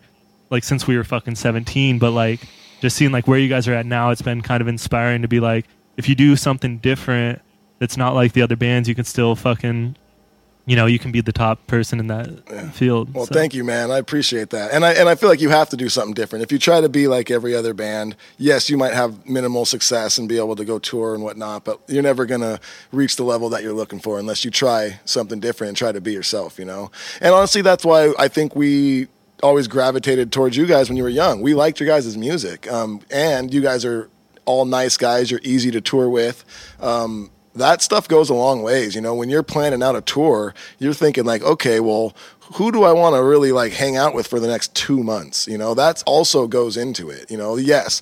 like 0.50 0.64
since 0.64 0.86
we 0.86 0.96
were 0.96 1.04
fucking 1.04 1.34
17 1.34 1.98
but 1.98 2.10
like 2.10 2.40
just 2.80 2.96
seeing 2.96 3.12
like 3.12 3.26
where 3.26 3.38
you 3.38 3.48
guys 3.48 3.66
are 3.66 3.74
at 3.74 3.86
now 3.86 4.10
it's 4.10 4.22
been 4.22 4.42
kind 4.42 4.60
of 4.60 4.68
inspiring 4.68 5.22
to 5.22 5.28
be 5.28 5.40
like 5.40 5.66
if 5.96 6.08
you 6.08 6.14
do 6.14 6.36
something 6.36 6.78
different 6.78 7.40
that's 7.78 7.96
not 7.96 8.14
like 8.14 8.32
the 8.32 8.42
other 8.42 8.56
bands 8.56 8.88
you 8.88 8.94
can 8.94 9.04
still 9.04 9.34
fucking 9.34 9.96
you 10.68 10.76
know 10.76 10.86
you 10.86 10.98
can 10.98 11.10
be 11.10 11.20
the 11.20 11.32
top 11.32 11.66
person 11.66 11.98
in 11.98 12.06
that 12.08 12.28
field 12.74 13.12
Well, 13.14 13.26
So- 13.26 13.34
thank 13.34 13.54
you, 13.54 13.64
man. 13.64 13.90
I 13.90 13.98
appreciate 13.98 14.50
that, 14.50 14.70
and 14.72 14.84
I 14.84 14.92
and 14.92 15.08
I 15.08 15.14
feel 15.14 15.28
like 15.28 15.40
you 15.40 15.48
have 15.48 15.68
to 15.70 15.76
do 15.76 15.88
something 15.88 16.14
different. 16.14 16.42
If 16.44 16.52
you 16.52 16.58
try 16.58 16.80
to 16.80 16.88
be 16.88 17.08
like 17.08 17.30
every 17.30 17.54
other 17.54 17.74
band, 17.74 18.14
yes, 18.36 18.68
you 18.70 18.76
might 18.76 18.92
have 18.92 19.26
minimal 19.26 19.64
success 19.64 20.18
and 20.18 20.28
be 20.28 20.36
able 20.36 20.54
to 20.56 20.64
go 20.64 20.78
tour 20.78 21.14
and 21.14 21.24
whatnot, 21.24 21.64
but 21.64 21.80
you're 21.88 22.02
never 22.02 22.26
gonna 22.26 22.60
reach 22.92 23.16
the 23.16 23.24
level 23.24 23.48
that 23.48 23.62
you're 23.62 23.72
looking 23.72 23.98
for 23.98 24.18
unless 24.18 24.44
you 24.44 24.50
try 24.50 25.00
something 25.04 25.40
different 25.40 25.68
and 25.70 25.76
try 25.76 25.90
to 25.90 26.00
be 26.00 26.12
yourself. 26.12 26.58
You 26.58 26.66
know, 26.66 26.90
and 27.20 27.34
honestly, 27.34 27.62
that's 27.62 27.84
why 27.84 28.12
I 28.18 28.28
think 28.28 28.54
we 28.54 29.08
always 29.42 29.68
gravitated 29.68 30.32
towards 30.32 30.56
you 30.56 30.66
guys 30.66 30.88
when 30.90 30.96
you 30.96 31.02
were 31.02 31.08
young. 31.08 31.40
We 31.40 31.54
liked 31.54 31.80
your 31.80 31.86
guys' 31.88 32.16
music, 32.16 32.70
um, 32.70 33.00
and 33.10 33.54
you 33.54 33.60
guys 33.62 33.84
are 33.84 34.10
all 34.44 34.64
nice 34.64 34.96
guys. 34.96 35.30
You're 35.30 35.40
easy 35.44 35.70
to 35.70 35.80
tour 35.80 36.08
with. 36.10 36.44
Um, 36.80 37.30
that 37.58 37.82
stuff 37.82 38.08
goes 38.08 38.30
a 38.30 38.34
long 38.34 38.62
ways. 38.62 38.94
You 38.94 39.00
know, 39.00 39.14
when 39.14 39.28
you're 39.28 39.42
planning 39.42 39.82
out 39.82 39.96
a 39.96 40.00
tour, 40.00 40.54
you're 40.78 40.94
thinking 40.94 41.24
like, 41.24 41.42
okay, 41.42 41.80
well, 41.80 42.14
who 42.54 42.72
do 42.72 42.82
I 42.84 42.92
want 42.92 43.14
to 43.14 43.22
really 43.22 43.52
like 43.52 43.72
hang 43.72 43.96
out 43.96 44.14
with 44.14 44.26
for 44.26 44.40
the 44.40 44.46
next 44.48 44.74
two 44.74 45.02
months? 45.02 45.46
You 45.46 45.58
know, 45.58 45.74
that's 45.74 46.02
also 46.04 46.46
goes 46.46 46.76
into 46.76 47.10
it. 47.10 47.30
You 47.30 47.36
know, 47.36 47.56
yes, 47.56 48.00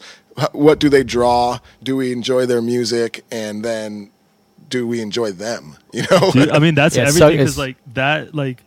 what 0.53 0.79
do 0.79 0.89
they 0.89 1.03
draw? 1.03 1.59
Do 1.83 1.97
we 1.97 2.13
enjoy 2.13 2.47
their 2.47 2.63
music? 2.63 3.25
And 3.33 3.65
then 3.65 4.11
do 4.69 4.87
we 4.87 5.01
enjoy 5.01 5.33
them? 5.33 5.77
You 5.93 6.03
know, 6.11 6.31
Dude, 6.31 6.51
I 6.51 6.59
mean, 6.59 6.75
that's 6.75 6.95
Yeah, 6.97 7.05
it's 7.05 7.17
everything. 7.17 7.29
so- 7.29 7.31
Because 7.45 7.59
it's- 7.59 7.59
like 7.59 7.77
that, 7.95 8.35
like 8.35 8.63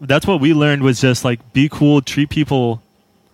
that's 0.00 0.26
what 0.26 0.40
we 0.40 0.52
learned 0.52 0.82
was 0.82 1.00
just 1.00 1.24
like 1.24 1.40
be 1.54 1.68
cool, 1.70 2.02
treat 2.02 2.28
people 2.28 2.82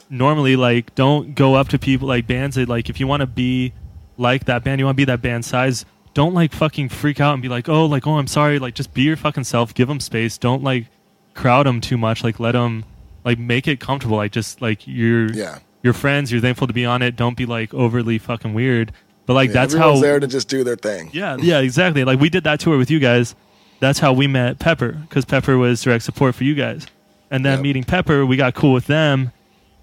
normally. 0.08 0.54
Like 0.56 0.94
don't 0.94 1.34
go 1.34 1.54
up 1.56 1.68
to 1.68 1.78
people 1.78 2.06
like 2.08 2.26
bands 2.26 2.56
that 2.56 2.68
like 2.68 2.88
if 2.88 3.00
you 3.00 3.06
want 3.08 3.20
to 3.22 3.26
be 3.26 3.72
like 4.18 4.44
that 4.44 4.62
band, 4.64 4.78
you 4.78 4.84
want 4.84 4.94
to 4.96 5.00
be 5.00 5.04
that 5.06 5.20
band 5.22 5.44
size. 5.44 5.84
Don't 6.14 6.34
like 6.34 6.52
fucking 6.52 6.88
freak 6.88 7.20
out 7.20 7.34
and 7.34 7.42
be 7.42 7.48
like, 7.48 7.68
oh, 7.68 7.86
like 7.86 8.06
oh, 8.06 8.18
I'm 8.18 8.26
sorry. 8.26 8.58
Like 8.58 8.74
just 8.74 8.92
be 8.94 9.02
your 9.02 9.16
fucking 9.16 9.44
self. 9.44 9.72
Give 9.74 9.88
them 9.88 10.00
space. 10.00 10.38
Don't 10.38 10.62
like 10.62 10.86
crowd 11.34 11.66
them 11.66 11.80
too 11.80 11.96
much. 11.96 12.24
Like 12.24 12.40
let 12.40 12.52
them 12.52 12.84
like 13.24 13.38
make 13.38 13.68
it 13.68 13.78
comfortable. 13.80 14.16
Like 14.16 14.32
just 14.32 14.60
like 14.60 14.86
you're 14.86 15.32
Yeah. 15.32 15.58
your 15.82 15.92
friends. 15.92 16.32
You're 16.32 16.40
thankful 16.40 16.66
to 16.66 16.72
be 16.72 16.84
on 16.84 17.02
it. 17.02 17.14
Don't 17.16 17.36
be 17.36 17.46
like 17.46 17.72
overly 17.72 18.18
fucking 18.18 18.54
weird. 18.54 18.92
But 19.26 19.34
like 19.34 19.52
that's 19.52 19.74
everyone's 19.74 19.98
how 20.00 20.02
there 20.02 20.18
to 20.18 20.26
just 20.26 20.48
do 20.48 20.64
their 20.64 20.74
thing. 20.76 21.10
yeah, 21.12 21.36
yeah, 21.38 21.60
exactly. 21.60 22.02
Like 22.04 22.18
we 22.18 22.28
did 22.28 22.42
that 22.44 22.58
tour 22.58 22.76
with 22.76 22.90
you 22.90 22.98
guys. 22.98 23.36
That's 23.78 24.00
how 24.00 24.12
we 24.12 24.26
met 24.26 24.58
Pepper 24.58 24.92
because 25.08 25.24
Pepper 25.24 25.56
was 25.56 25.80
direct 25.82 26.02
support 26.04 26.34
for 26.34 26.42
you 26.44 26.54
guys. 26.56 26.86
And 27.30 27.44
then 27.44 27.58
Yep. 27.58 27.62
meeting 27.62 27.84
Pepper, 27.84 28.26
we 28.26 28.36
got 28.36 28.54
cool 28.54 28.72
with 28.72 28.88
them. 28.88 29.30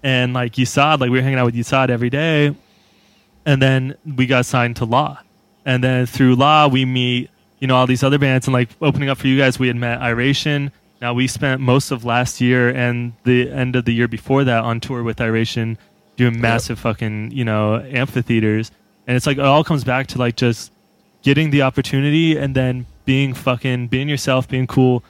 And 0.02 0.34
like 0.34 0.52
Yusad, 0.52 1.00
like 1.00 1.10
we 1.10 1.16
were 1.18 1.22
hanging 1.22 1.38
out 1.38 1.46
with 1.46 1.54
Yusad 1.54 1.88
every 1.88 2.10
day. 2.10 2.54
And 3.46 3.62
then 3.62 3.96
we 4.04 4.26
got 4.26 4.44
signed 4.44 4.76
to 4.76 4.84
Law. 4.84 5.18
And 5.68 5.84
then 5.84 6.06
through 6.06 6.34
Law, 6.36 6.66
we 6.66 6.86
meet, 6.86 7.28
you 7.58 7.66
know, 7.66 7.76
all 7.76 7.86
these 7.86 8.02
other 8.02 8.18
bands. 8.18 8.46
And 8.46 8.54
like 8.54 8.70
opening 8.80 9.10
up 9.10 9.18
for 9.18 9.26
you 9.26 9.36
guys, 9.36 9.58
we 9.58 9.66
had 9.66 9.76
met 9.76 10.00
Iration. 10.00 10.72
Now 11.02 11.12
we 11.12 11.26
spent 11.26 11.60
most 11.60 11.90
of 11.90 12.06
last 12.06 12.40
year 12.40 12.70
and 12.70 13.12
the 13.24 13.50
end 13.50 13.76
of 13.76 13.84
the 13.84 13.92
year 13.92 14.08
before 14.08 14.44
that 14.44 14.64
on 14.64 14.80
tour 14.80 15.02
with 15.02 15.20
Iration, 15.20 15.76
doing 16.16 16.40
massive 16.40 16.78
fucking, 16.78 17.32
you 17.32 17.44
know, 17.44 17.80
amphitheaters. 17.80 18.70
And 19.06 19.14
it's 19.14 19.26
like 19.26 19.36
it 19.36 19.44
all 19.44 19.62
comes 19.62 19.84
back 19.84 20.06
to 20.06 20.18
like 20.18 20.36
just 20.36 20.72
getting 21.20 21.50
the 21.50 21.60
opportunity 21.60 22.38
and 22.38 22.54
then 22.54 22.86
being 23.04 23.34
fucking 23.34 23.88
being 23.88 24.08
yourself, 24.08 24.48
being 24.48 24.66
cool, 24.66 25.04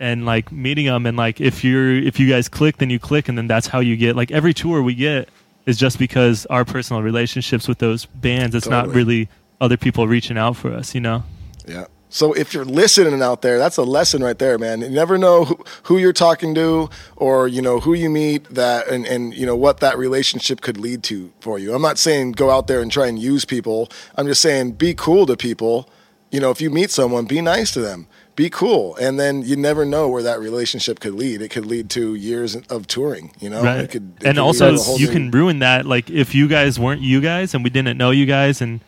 and 0.00 0.26
like 0.26 0.50
meeting 0.50 0.86
them. 0.86 1.06
And 1.06 1.16
like 1.16 1.40
if 1.40 1.62
you're 1.62 1.94
if 1.94 2.18
you 2.18 2.28
guys 2.28 2.48
click, 2.48 2.78
then 2.78 2.90
you 2.90 2.98
click, 2.98 3.28
and 3.28 3.38
then 3.38 3.46
that's 3.46 3.68
how 3.68 3.78
you 3.78 3.96
get 3.96 4.16
like 4.16 4.32
every 4.32 4.54
tour 4.54 4.82
we 4.82 4.96
get 4.96 5.28
is 5.66 5.78
just 5.78 6.00
because 6.00 6.46
our 6.46 6.64
personal 6.64 7.00
relationships 7.00 7.68
with 7.68 7.78
those 7.78 8.06
bands. 8.06 8.56
It's 8.56 8.66
not 8.66 8.88
really 8.88 9.28
other 9.60 9.76
people 9.76 10.08
reaching 10.08 10.38
out 10.38 10.56
for 10.56 10.72
us, 10.72 10.94
you 10.94 11.00
know. 11.00 11.22
Yeah. 11.66 11.86
So 12.12 12.32
if 12.32 12.52
you're 12.52 12.64
listening 12.64 13.22
out 13.22 13.40
there, 13.42 13.56
that's 13.56 13.76
a 13.76 13.84
lesson 13.84 14.20
right 14.22 14.36
there, 14.36 14.58
man. 14.58 14.80
You 14.80 14.88
never 14.90 15.16
know 15.16 15.44
who, 15.44 15.64
who 15.84 15.98
you're 15.98 16.12
talking 16.12 16.56
to 16.56 16.90
or, 17.14 17.46
you 17.46 17.62
know, 17.62 17.78
who 17.78 17.94
you 17.94 18.10
meet 18.10 18.44
that 18.52 18.88
and, 18.88 19.06
and, 19.06 19.32
you 19.32 19.46
know, 19.46 19.54
what 19.54 19.78
that 19.78 19.96
relationship 19.96 20.60
could 20.60 20.76
lead 20.76 21.04
to 21.04 21.32
for 21.38 21.56
you. 21.56 21.72
I'm 21.72 21.82
not 21.82 21.98
saying 21.98 22.32
go 22.32 22.50
out 22.50 22.66
there 22.66 22.80
and 22.82 22.90
try 22.90 23.06
and 23.06 23.16
use 23.16 23.44
people. 23.44 23.88
I'm 24.16 24.26
just 24.26 24.40
saying 24.40 24.72
be 24.72 24.92
cool 24.92 25.24
to 25.26 25.36
people. 25.36 25.88
You 26.32 26.40
know, 26.40 26.50
if 26.50 26.60
you 26.60 26.68
meet 26.68 26.90
someone, 26.90 27.26
be 27.26 27.40
nice 27.40 27.72
to 27.74 27.80
them. 27.80 28.08
Be 28.34 28.50
cool. 28.50 28.96
And 28.96 29.20
then 29.20 29.42
you 29.42 29.54
never 29.54 29.84
know 29.84 30.08
where 30.08 30.22
that 30.24 30.40
relationship 30.40 30.98
could 30.98 31.14
lead. 31.14 31.42
It 31.42 31.50
could 31.50 31.66
lead 31.66 31.90
to 31.90 32.16
years 32.16 32.56
of 32.56 32.88
touring, 32.88 33.32
you 33.38 33.50
know? 33.50 33.62
right 33.62 33.80
It 33.80 33.90
could, 33.90 34.14
it 34.20 34.26
and 34.26 34.38
also 34.38 34.70
lead 34.70 34.76
to 34.76 34.82
a 34.82 34.84
whole 34.84 34.98
you 34.98 35.06
new- 35.06 35.12
can 35.12 35.30
ruin 35.30 35.58
that 35.60 35.86
like 35.86 36.10
if 36.10 36.34
you 36.34 36.48
guys 36.48 36.76
weren't 36.78 37.02
you 37.02 37.20
guys 37.20 37.54
and 37.54 37.62
we 37.62 37.70
didn't 37.70 37.98
know 37.98 38.10
you 38.10 38.26
guys 38.26 38.60
and 38.60 38.80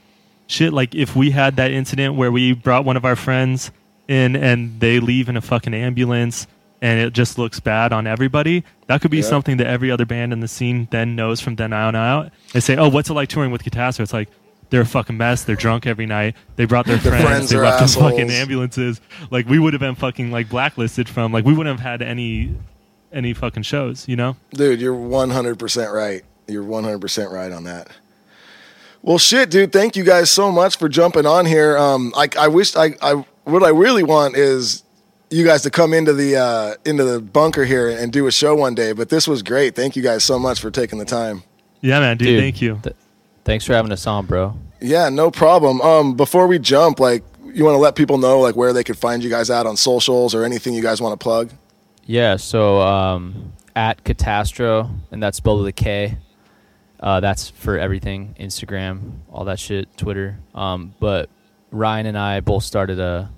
shit 0.53 0.73
like 0.73 0.95
if 0.95 1.17
we 1.17 1.31
had 1.31 1.57
that 1.57 1.71
incident 1.71 2.15
where 2.15 2.31
we 2.31 2.53
brought 2.53 2.85
one 2.85 2.97
of 2.97 3.05
our 3.05 3.17
friends 3.17 3.71
in 4.09 4.37
and 4.37 4.79
they 4.81 5.01
leave 5.01 5.29
in 5.29 5.37
a 5.37 5.41
fucking 5.41 5.75
ambulance 5.75 6.47
and 6.81 7.01
it 7.01 7.13
just 7.13 7.39
looks 7.39 7.61
bad 7.61 7.93
on 7.93 8.07
everybody 8.07 8.65
that 8.87 9.01
could 9.01 9.11
be 9.11 9.19
Yeah. 9.19 9.23
something 9.25 9.57
that 9.59 9.67
every 9.67 9.91
other 9.91 10.05
band 10.05 10.33
in 10.33 10.41
the 10.41 10.49
scene 10.49 10.89
then 10.91 11.17
knows 11.17 11.41
from 11.41 11.57
then 11.57 11.73
on 11.73 11.95
out 11.97 12.31
they 12.53 12.61
say 12.61 12.77
oh 12.77 12.89
what's 12.89 13.09
it 13.09 13.15
like 13.15 13.29
touring 13.29 13.51
with 13.51 13.63
Katastro 13.65 14.01
it's 14.01 14.13
like 14.13 14.29
they're 14.71 14.81
a 14.81 14.87
fucking 14.87 15.19
mess. 15.19 15.45
They're 15.45 15.55
drunk 15.55 15.87
every 15.87 16.07
night. 16.07 16.35
They 16.57 16.65
brought 16.65 16.87
their 16.87 16.97
friends. 16.99 17.23
friends 17.23 17.51
they 17.51 17.59
left 17.59 17.83
in 17.83 17.89
fucking 17.89 18.31
ambulances. 18.31 19.03
Like 19.31 19.47
we 19.47 19.59
would 19.59 19.75
have 19.75 19.81
been 19.81 19.97
fucking 19.97 20.31
like 20.33 20.49
blacklisted 20.49 21.11
from. 21.11 21.31
Like 21.31 21.45
we 21.45 21.53
wouldn't 21.53 21.79
have 21.79 21.87
had 21.87 22.01
any 22.01 22.55
any 23.13 23.35
fucking 23.35 23.65
shows. 23.65 24.09
You 24.09 24.17
know. 24.17 24.35
Dude, 24.55 24.81
you're 24.81 24.95
100% 24.95 25.93
right. 25.93 26.23
You're 26.49 26.65
100% 26.65 27.31
right 27.31 27.53
on 27.53 27.65
that. 27.65 27.89
Well, 29.03 29.19
shit, 29.19 29.51
dude. 29.51 29.73
Thank 29.73 29.97
you 29.97 30.05
guys 30.05 30.31
so 30.31 30.53
much 30.53 30.79
for 30.79 30.89
jumping 30.89 31.27
on 31.27 31.45
here. 31.45 31.77
Um, 31.77 32.13
I, 32.17 32.29
I 32.39 32.49
wish 32.49 32.77
I, 32.77 32.95
I, 33.03 33.25
what 33.45 33.65
I 33.65 33.71
really 33.71 34.05
want 34.05 34.37
is 34.37 34.85
you 35.29 35.45
guys 35.45 35.63
to 35.63 35.71
come 35.71 35.93
into 35.93 36.13
the, 36.13 36.37
uh, 36.37 36.75
into 36.85 37.05
the 37.05 37.21
bunker 37.21 37.65
here 37.65 37.89
and 37.89 38.13
do 38.13 38.27
a 38.29 38.33
show 38.33 38.55
one 38.55 38.75
day. 38.75 38.93
But 38.93 39.09
this 39.09 39.27
was 39.27 39.43
great. 39.43 39.75
Thank 39.75 39.97
you 39.97 40.03
guys 40.03 40.23
so 40.23 40.39
much 40.39 40.61
for 40.61 40.71
taking 40.71 40.99
the 40.99 41.05
time. 41.05 41.43
Yeah, 41.81 41.99
man, 41.99 42.17
dude. 42.17 42.29
Dude, 42.29 42.41
thank 42.41 42.63
you. 42.63 42.79
th- 42.83 42.95
thanks 43.45 43.65
for 43.65 43.73
having 43.75 43.91
us 43.91 44.07
on, 44.07 44.27
bro. 44.27 44.57
Yeah, 44.81 45.09
no 45.09 45.31
problem. 45.33 45.81
Um, 45.81 46.15
before 46.17 46.47
we 46.47 46.61
jump, 46.61 47.01
like, 47.01 47.25
you 47.55 47.65
want 47.65 47.75
to 47.75 47.79
let 47.79 47.97
people 47.97 48.19
know 48.19 48.41
like 48.41 48.57
where 48.57 48.73
they 48.73 48.85
could 48.85 48.97
find 48.97 49.23
you 49.23 49.29
guys 49.29 49.51
out 49.51 49.67
on 49.67 49.77
socials 49.77 50.35
or 50.35 50.45
anything 50.45 50.75
you 50.75 50.83
guys 50.83 51.03
want 51.03 51.19
to 51.19 51.23
plug? 51.23 51.51
Yeah, 52.07 52.37
so 52.37 52.81
um, 52.81 53.53
at 53.77 54.05
Catastro, 54.05 54.91
and 55.11 55.23
that's 55.23 55.37
spelled 55.37 55.61
with 55.61 55.69
a 55.69 55.73
K. 55.73 56.17
Uh, 57.03 57.19
that's 57.21 57.51
for 57.51 57.77
everything 57.79 58.35
Instagram, 58.39 59.19
all 59.33 59.45
that 59.47 59.59
shit, 59.59 59.95
Twitter. 59.97 60.39
Um, 60.55 60.95
but 61.01 61.29
Ryan 61.73 62.07
and 62.07 62.17
I 62.17 62.41
both 62.41 62.63
started 62.65 63.01
a 63.01 63.29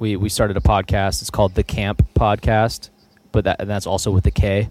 we 0.00 0.16
we 0.16 0.28
started 0.28 0.56
a 0.56 0.60
podcast. 0.60 1.20
It's 1.22 1.30
called 1.30 1.54
the 1.54 1.62
Camp 1.62 2.04
Podcast. 2.14 2.90
but 3.32 3.44
that 3.44 3.60
and 3.60 3.70
that's 3.70 3.86
also 3.86 4.10
with 4.10 4.24
the 4.24 4.30
K. 4.32 4.70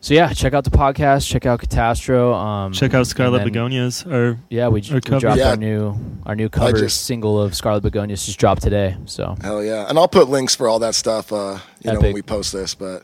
So 0.00 0.14
yeah, 0.14 0.32
check 0.32 0.54
out 0.54 0.62
the 0.64 0.70
podcast. 0.70 1.28
Check 1.28 1.44
out 1.44 1.60
Catastro. 1.60 2.32
Um, 2.34 2.72
Check 2.72 2.94
out 2.94 3.06
Scarlet 3.08 3.38
then- 3.38 3.48
Begonias. 3.48 4.06
Or 4.06 4.38
Yeah, 4.48 4.68
we, 4.68 4.80
j- 4.80 4.94
we 4.94 5.00
dropped 5.00 5.38
Yeah. 5.38 5.50
our 5.50 5.56
new 5.56 5.96
our 6.24 6.36
new 6.36 6.48
cover 6.48 6.78
just- 6.78 7.04
single 7.04 7.40
of 7.40 7.54
Scarlet 7.54 7.82
Begonias 7.82 8.24
just 8.26 8.38
dropped 8.38 8.62
today. 8.62 8.96
So 9.06 9.36
Hell 9.40 9.62
yeah. 9.62 9.86
And 9.88 9.98
I'll 9.98 10.06
put 10.08 10.28
links 10.28 10.54
for 10.54 10.68
all 10.68 10.78
that 10.80 10.94
stuff, 10.94 11.32
uh, 11.32 11.58
you 11.84 11.92
know, 11.92 12.00
when 12.00 12.12
we 12.14 12.22
post 12.22 12.52
this. 12.52 12.74
But 12.76 13.02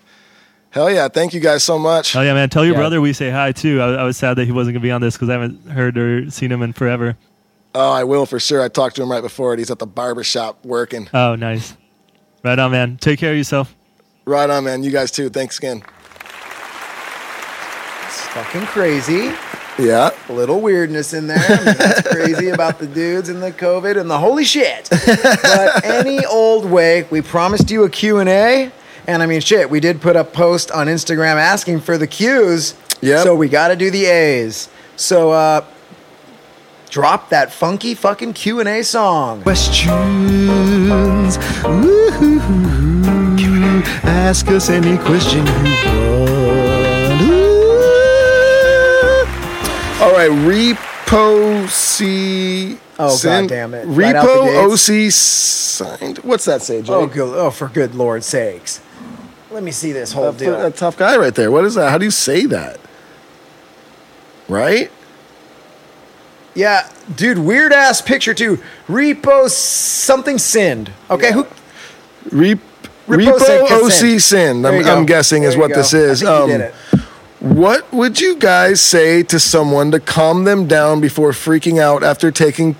hell 0.74 0.90
yeah. 0.90 1.08
Thank 1.08 1.32
you 1.32 1.40
guys 1.40 1.64
so 1.64 1.78
much. 1.78 2.14
oh 2.14 2.20
yeah, 2.20 2.34
man, 2.34 2.50
tell 2.50 2.64
your 2.64 2.74
Yeah. 2.74 2.80
brother 2.80 3.00
we 3.00 3.12
say 3.14 3.30
hi 3.30 3.52
too. 3.52 3.80
I, 3.80 3.94
I 3.94 4.04
was 4.04 4.16
sad 4.18 4.34
that 4.34 4.44
he 4.44 4.52
wasn't 4.52 4.74
gonna 4.74 4.82
be 4.82 4.90
on 4.90 5.00
this 5.00 5.14
because 5.14 5.30
I 5.30 5.32
haven't 5.32 5.66
heard 5.70 5.96
or 5.96 6.30
seen 6.30 6.52
him 6.52 6.60
in 6.62 6.72
forever. 6.74 7.16
Oh, 7.74 7.90
I 7.90 8.04
will 8.04 8.26
for 8.26 8.38
sure. 8.38 8.62
I 8.62 8.68
talked 8.68 8.96
to 8.96 9.02
him 9.02 9.10
right 9.10 9.22
before 9.22 9.52
it. 9.54 9.58
He's 9.58 9.70
at 9.70 9.78
the 9.80 9.86
barber 9.86 10.22
shop 10.22 10.64
working. 10.64 11.08
Oh, 11.14 11.34
nice. 11.34 11.76
Right 12.44 12.58
on, 12.58 12.70
man. 12.70 12.98
Take 12.98 13.18
care 13.18 13.32
of 13.32 13.36
yourself. 13.38 13.74
Right 14.26 14.48
on, 14.50 14.64
man. 14.64 14.82
You 14.84 14.90
guys 14.92 15.10
too. 15.10 15.28
Thanks 15.28 15.58
again. 15.58 15.82
It's 18.06 18.20
fucking 18.28 18.66
crazy. 18.66 19.32
Yeah. 19.76 20.10
A 20.28 20.32
little 20.32 20.60
weirdness 20.60 21.14
in 21.14 21.26
there. 21.26 21.38
I 21.38 21.56
mean, 21.64 21.74
that's 21.76 22.08
crazy 22.12 22.50
about 22.50 22.78
the 22.78 22.86
dudes 22.86 23.28
and 23.28 23.42
the 23.42 23.50
COVID 23.50 23.98
and 24.00 24.08
the 24.08 24.18
holy 24.18 24.44
shit. 24.44 24.88
But 24.90 25.84
any 25.84 26.24
old 26.26 26.64
way, 26.64 27.08
we 27.10 27.22
promised 27.22 27.70
you 27.72 27.82
a 27.84 27.90
Q&A. 27.90 28.70
And 29.06 29.22
I 29.22 29.26
mean, 29.26 29.40
shit, 29.40 29.68
we 29.70 29.80
did 29.80 30.00
put 30.00 30.16
a 30.16 30.24
post 30.24 30.70
on 30.70 30.86
Instagram 30.86 31.36
asking 31.36 31.80
for 31.80 31.98
the 31.98 32.06
Qs. 32.08 32.74
Yep. 33.02 33.24
So 33.24 33.34
we 33.36 33.48
got 33.48 33.68
to 33.68 33.76
do 33.76 33.90
the 33.90 34.06
A's. 34.06 34.68
So 34.96 35.30
uh, 35.32 35.64
drop 36.88 37.28
that 37.30 37.52
funky 37.52 37.94
fucking 37.94 38.32
Q&A 38.32 38.82
song. 38.82 39.42
questions. 39.42 39.92
Woo-hoo-hoo. 41.64 42.64
Ask 44.04 44.48
us 44.48 44.70
any 44.70 44.96
question 44.98 45.46
you 45.46 45.52
want. 45.52 47.22
Ooh. 47.22 47.64
All 50.02 50.12
right. 50.12 50.30
Repo 50.30 51.68
C. 51.68 52.78
Oh, 52.98 53.14
send- 53.16 53.48
God 53.48 53.54
damn 53.54 53.74
it. 53.74 53.84
Right 53.86 54.14
out 54.14 54.22
the 54.22 54.28
Repo 54.28 54.68
gates? 54.70 54.88
OC 54.88 55.12
signed. 55.98 56.18
What's 56.18 56.44
that 56.46 56.62
say, 56.62 56.80
Jay? 56.82 56.92
Oh, 56.92 57.06
good. 57.06 57.36
Oh, 57.36 57.50
for 57.50 57.68
good 57.68 57.94
Lord's 57.94 58.26
sakes. 58.26 58.80
Let 59.54 59.62
me 59.62 59.70
see 59.70 59.92
this 59.92 60.10
whole 60.12 60.32
That, 60.32 60.38
deal. 60.38 60.58
that 60.58 60.76
tough 60.76 60.96
guy 60.96 61.16
right 61.16 61.32
there. 61.32 61.48
What 61.52 61.64
is 61.64 61.76
that? 61.76 61.88
How 61.90 61.96
do 61.96 62.04
you 62.04 62.10
say 62.10 62.44
that? 62.46 62.80
Right? 64.48 64.90
Yeah, 66.56 66.88
dude, 67.14 67.38
weird 67.38 67.72
ass 67.72 68.02
picture 68.02 68.34
too. 68.34 68.60
Repo 68.88 69.48
something 69.48 70.38
sinned. 70.38 70.90
Okay, 71.08 71.32
who? 71.32 71.46
Rep- 72.32 72.58
Repo 73.06 73.70
OC 73.70 74.20
send. 74.20 74.64
There 74.64 74.72
I'm. 74.80 74.86
I'm 74.86 75.06
guessing 75.06 75.44
is 75.44 75.56
what 75.56 75.68
go. 75.70 75.76
this 75.76 75.94
is. 75.94 76.24
I 76.24 76.46
think 76.46 76.60
you 76.60 76.98
Um. 76.98 77.03
What 77.44 77.92
would 77.92 78.22
you 78.22 78.36
guys 78.36 78.80
say 78.80 79.22
to 79.24 79.38
someone 79.38 79.90
to 79.90 80.00
calm 80.00 80.44
them 80.44 80.66
down 80.66 81.02
before 81.02 81.32
freaking 81.32 81.78
out 81.78 82.02
after 82.02 82.30
taking 82.30 82.74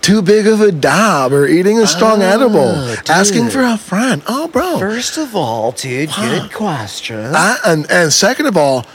too 0.00 0.22
big 0.22 0.46
of 0.46 0.62
a 0.62 0.72
dab 0.72 1.34
or 1.34 1.46
eating 1.46 1.78
a 1.78 1.86
strong 1.86 2.22
edible? 2.22 2.70
Asking 3.10 3.50
for 3.50 3.60
a 3.60 3.76
friend. 3.76 4.22
Oh, 4.26 4.48
bro. 4.48 4.78
First 4.78 5.18
of 5.18 5.36
all, 5.36 5.72
dude, 5.72 6.08
good 6.16 6.50
question. 6.50 7.26
Uh, 7.34 7.56
and, 7.66 7.90
and 7.90 8.10
second 8.10 8.46
of 8.46 8.56
all, 8.56 8.86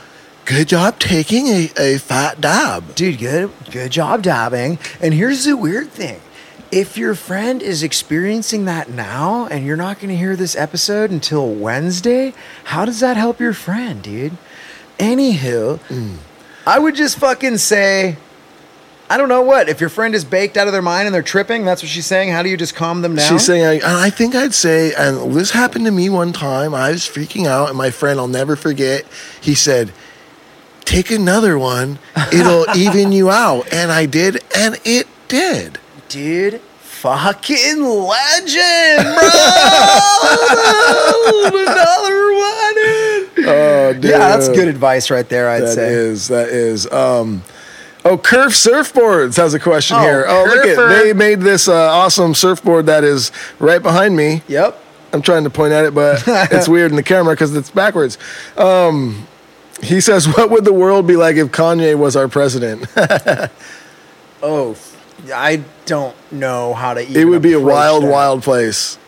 good 0.44 0.66
job 0.66 0.98
taking 0.98 1.46
a, 1.46 1.70
a 1.78 1.98
fat 1.98 2.40
dab. 2.40 2.96
dude, 2.96 3.20
good, 3.20 3.52
good 3.70 3.92
job 3.92 4.22
dabbing. 4.22 4.80
And 5.00 5.14
here's 5.14 5.44
the 5.44 5.56
weird 5.56 5.90
thing: 5.90 6.20
if 6.72 6.98
your 6.98 7.14
friend 7.14 7.62
is 7.62 7.84
experiencing 7.84 8.64
that 8.64 8.90
now, 8.90 9.46
and 9.46 9.64
you're 9.64 9.76
not 9.76 10.00
going 10.00 10.08
to 10.08 10.16
hear 10.16 10.34
this 10.34 10.56
episode 10.56 11.12
until 11.12 11.54
Wednesday, 11.54 12.34
how 12.64 12.84
does 12.84 12.98
that 12.98 13.16
help 13.16 13.38
your 13.38 13.52
friend, 13.52 14.02
dude? 14.02 14.36
Anywho, 15.02 15.80
I 16.66 16.78
would 16.78 16.94
just 16.94 17.18
fucking 17.18 17.58
say. 17.58 18.16
I 19.10 19.18
don't 19.18 19.28
know 19.28 19.42
what. 19.42 19.68
If 19.68 19.78
your 19.78 19.90
friend 19.90 20.14
is 20.14 20.24
baked 20.24 20.56
out 20.56 20.68
of 20.68 20.72
their 20.72 20.80
mind 20.80 21.04
and 21.06 21.14
they're 21.14 21.22
tripping, 21.22 21.66
that's 21.66 21.82
what 21.82 21.90
she's 21.90 22.06
saying. 22.06 22.30
How 22.30 22.42
do 22.42 22.48
you 22.48 22.56
just 22.56 22.74
calm 22.74 23.02
them 23.02 23.14
down? 23.14 23.28
She's 23.28 23.44
saying, 23.44 23.62
I, 23.62 23.74
and 23.74 23.84
I 23.84 24.08
think 24.08 24.34
I'd 24.34 24.54
say, 24.54 24.94
and 24.94 25.34
this 25.34 25.50
happened 25.50 25.84
to 25.84 25.90
me 25.90 26.08
one 26.08 26.32
time. 26.32 26.72
I 26.72 26.92
was 26.92 27.02
freaking 27.02 27.46
out, 27.46 27.68
and 27.68 27.76
my 27.76 27.90
friend, 27.90 28.18
I'll 28.18 28.26
never 28.26 28.56
forget, 28.56 29.04
he 29.38 29.54
said, 29.54 29.92
Take 30.86 31.10
another 31.10 31.58
one, 31.58 31.98
it'll 32.32 32.64
even 32.76 33.12
you 33.12 33.28
out. 33.30 33.70
And 33.70 33.92
I 33.92 34.06
did, 34.06 34.42
and 34.56 34.80
it 34.82 35.06
did. 35.28 35.78
dude, 36.08 36.62
fucking 36.80 37.82
legend, 37.82 39.04
bro. 39.14 39.28
Another 41.54 42.32
one. 42.32 42.78
in. 42.78 43.28
Oh, 43.44 43.90
dude. 44.02 44.10
Yeah, 44.10 44.18
that's 44.18 44.48
good 44.48 44.68
advice 44.68 45.10
right 45.10 45.28
there. 45.28 45.48
I'd 45.48 45.62
That 45.62 45.74
say. 45.74 45.84
that 45.86 45.92
is 45.92 46.28
that 46.28 46.48
is. 46.48 46.90
Um, 46.92 47.42
oh, 48.04 48.18
Curve 48.18 48.52
Surfboards 48.52 49.36
has 49.36 49.54
a 49.54 49.60
question 49.60 49.96
Oh, 49.98 50.02
here. 50.02 50.24
Oh, 50.28 50.44
look 50.44 50.66
at 50.66 50.88
they 51.02 51.12
made 51.12 51.40
this 51.40 51.68
uh, 51.68 51.74
awesome 51.74 52.34
surfboard 52.34 52.86
that 52.86 53.04
is 53.04 53.32
right 53.58 53.82
behind 53.82 54.16
me. 54.16 54.42
Yep. 54.48 54.78
I'm 55.14 55.22
trying 55.22 55.44
to 55.44 55.50
point 55.50 55.72
at 55.72 55.84
it, 55.84 55.94
but 55.94 56.22
it's 56.26 56.68
weird 56.68 56.90
in 56.90 56.96
the 56.96 57.02
camera 57.02 57.34
because 57.34 57.54
it's 57.54 57.70
backwards. 57.70 58.16
Um, 58.56 59.26
he 59.82 60.00
says, 60.00 60.26
"What 60.26 60.50
would 60.50 60.64
the 60.64 60.72
world 60.72 61.06
be 61.06 61.16
like 61.16 61.36
if 61.36 61.48
Kanye 61.48 61.96
was 61.96 62.16
our 62.16 62.28
president? 62.28 62.86
Oh, 64.44 64.76
I 65.32 65.62
don't 65.86 66.16
know 66.32 66.74
how 66.74 66.94
to. 66.94 67.00
Even 67.02 67.16
it 67.16 67.24
would 67.26 67.42
be 67.42 67.52
a 67.52 67.60
wild, 67.60 68.02
that. 68.02 68.10
wild 68.10 68.42
place." 68.42 68.98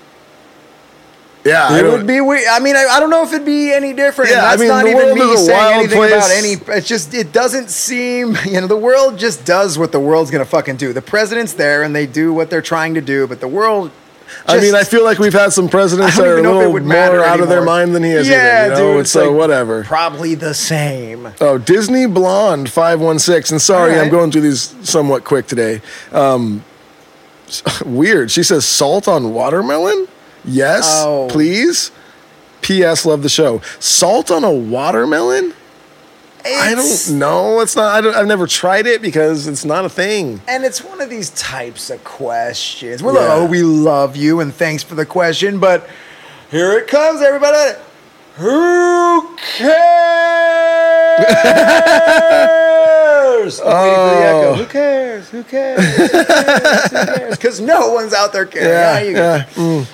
Yeah, 1.44 1.76
It 1.76 1.82
would 1.84 2.06
be 2.06 2.22
weird. 2.22 2.46
I 2.50 2.58
mean, 2.58 2.74
I, 2.74 2.86
I 2.90 3.00
don't 3.00 3.10
know 3.10 3.22
if 3.22 3.32
it'd 3.32 3.44
be 3.44 3.70
any 3.72 3.92
different. 3.92 4.30
Yeah, 4.30 4.38
I 4.46 4.56
that's 4.56 4.60
mean, 4.60 4.68
not 4.68 4.84
the 4.84 4.90
even 4.90 5.04
world 5.04 5.18
me 5.18 5.24
is 5.24 5.40
a 5.42 5.44
saying 5.44 5.58
wild 5.58 5.74
anything 5.74 5.98
place. 5.98 6.12
about 6.12 6.30
any. 6.30 6.78
It's 6.78 6.88
just 6.88 7.12
it 7.12 7.32
doesn't 7.32 7.70
seem. 7.70 8.36
You 8.46 8.60
know, 8.60 8.66
the 8.66 8.76
world 8.76 9.18
just 9.18 9.44
does 9.44 9.76
what 9.78 9.92
the 9.92 10.00
world's 10.00 10.30
gonna 10.30 10.44
fucking 10.46 10.76
do. 10.76 10.92
The 10.92 11.02
president's 11.02 11.52
there 11.54 11.82
and 11.82 11.94
they 11.94 12.06
do 12.06 12.32
what 12.32 12.48
they're 12.48 12.62
trying 12.62 12.94
to 12.94 13.00
do, 13.00 13.26
but 13.26 13.40
the 13.40 13.48
world. 13.48 13.90
I 14.46 14.58
mean, 14.60 14.74
I 14.74 14.84
feel 14.84 15.04
like 15.04 15.18
we've 15.18 15.32
had 15.34 15.52
some 15.52 15.68
presidents 15.68 16.16
that 16.16 16.26
are 16.26 16.36
a 16.36 16.38
even 16.40 16.44
know 16.44 16.60
if 16.60 16.66
it 16.68 16.72
little 16.72 16.88
more 16.88 17.24
out 17.24 17.40
of 17.40 17.48
their 17.48 17.62
mind 17.64 17.94
than 17.94 18.02
he 18.02 18.10
is. 18.10 18.26
Yeah, 18.28 18.66
even, 18.66 18.78
you 18.78 18.84
know? 18.84 18.96
dude, 18.98 19.06
so 19.06 19.30
like- 19.30 19.38
whatever. 19.38 19.84
Probably 19.84 20.34
the 20.34 20.54
same. 20.54 21.28
Oh, 21.40 21.58
Disney 21.58 22.06
Blonde 22.06 22.68
five 22.70 23.00
one 23.00 23.18
six. 23.18 23.50
And 23.50 23.60
sorry, 23.60 23.92
right. 23.92 24.00
I'm 24.00 24.10
going 24.10 24.30
through 24.32 24.40
these 24.42 24.74
somewhat 24.88 25.24
quick 25.24 25.46
today. 25.46 25.82
Um, 26.10 26.64
weird. 27.84 28.30
She 28.30 28.42
says 28.42 28.64
salt 28.64 29.06
on 29.08 29.32
watermelon. 29.32 30.08
Yes, 30.44 31.02
Oh. 31.04 31.28
please. 31.30 31.90
P.S. 32.62 33.04
Love 33.04 33.22
the 33.22 33.28
show. 33.28 33.60
Salt 33.78 34.30
on 34.30 34.42
a 34.44 34.50
watermelon. 34.52 35.52
I 36.46 36.74
don't 36.74 37.18
know. 37.18 37.60
It's 37.60 37.74
not. 37.76 37.94
I 37.94 38.00
don't, 38.02 38.14
I've 38.14 38.26
never 38.26 38.46
tried 38.46 38.86
it 38.86 39.00
because 39.00 39.46
it's 39.46 39.64
not 39.64 39.84
a 39.86 39.88
thing. 39.88 40.40
And 40.46 40.62
it's 40.64 40.84
one 40.84 41.00
of 41.00 41.08
these 41.08 41.30
types 41.30 41.88
of 41.90 42.04
questions. 42.04 43.02
We're 43.02 43.14
Yeah. 43.14 43.20
like, 43.20 43.30
oh, 43.30 43.46
we 43.46 43.62
love 43.62 44.14
you 44.16 44.40
and 44.40 44.54
thanks 44.54 44.82
for 44.82 44.94
the 44.94 45.06
question, 45.06 45.58
but 45.58 45.88
here 46.50 46.72
it 46.78 46.86
comes, 46.86 47.22
everybody. 47.22 47.78
Who 48.36 49.36
cares? 49.36 49.94
I'm 53.60 53.94
for 53.94 54.14
the 54.14 54.26
echo. 54.26 54.54
Who 54.54 54.66
cares? 54.66 55.28
Who 55.30 55.42
cares? 55.44 55.96
Who 55.96 56.08
cares? 56.08 57.36
Because 57.36 57.60
no 57.60 57.92
one's 57.92 58.12
out 58.12 58.32
there 58.32 58.46
caring. 58.46 58.68
Yeah, 58.68 58.94
Ah, 58.94 58.98
you- 58.98 59.16
yeah. 59.16 59.44
mm. 59.54 59.86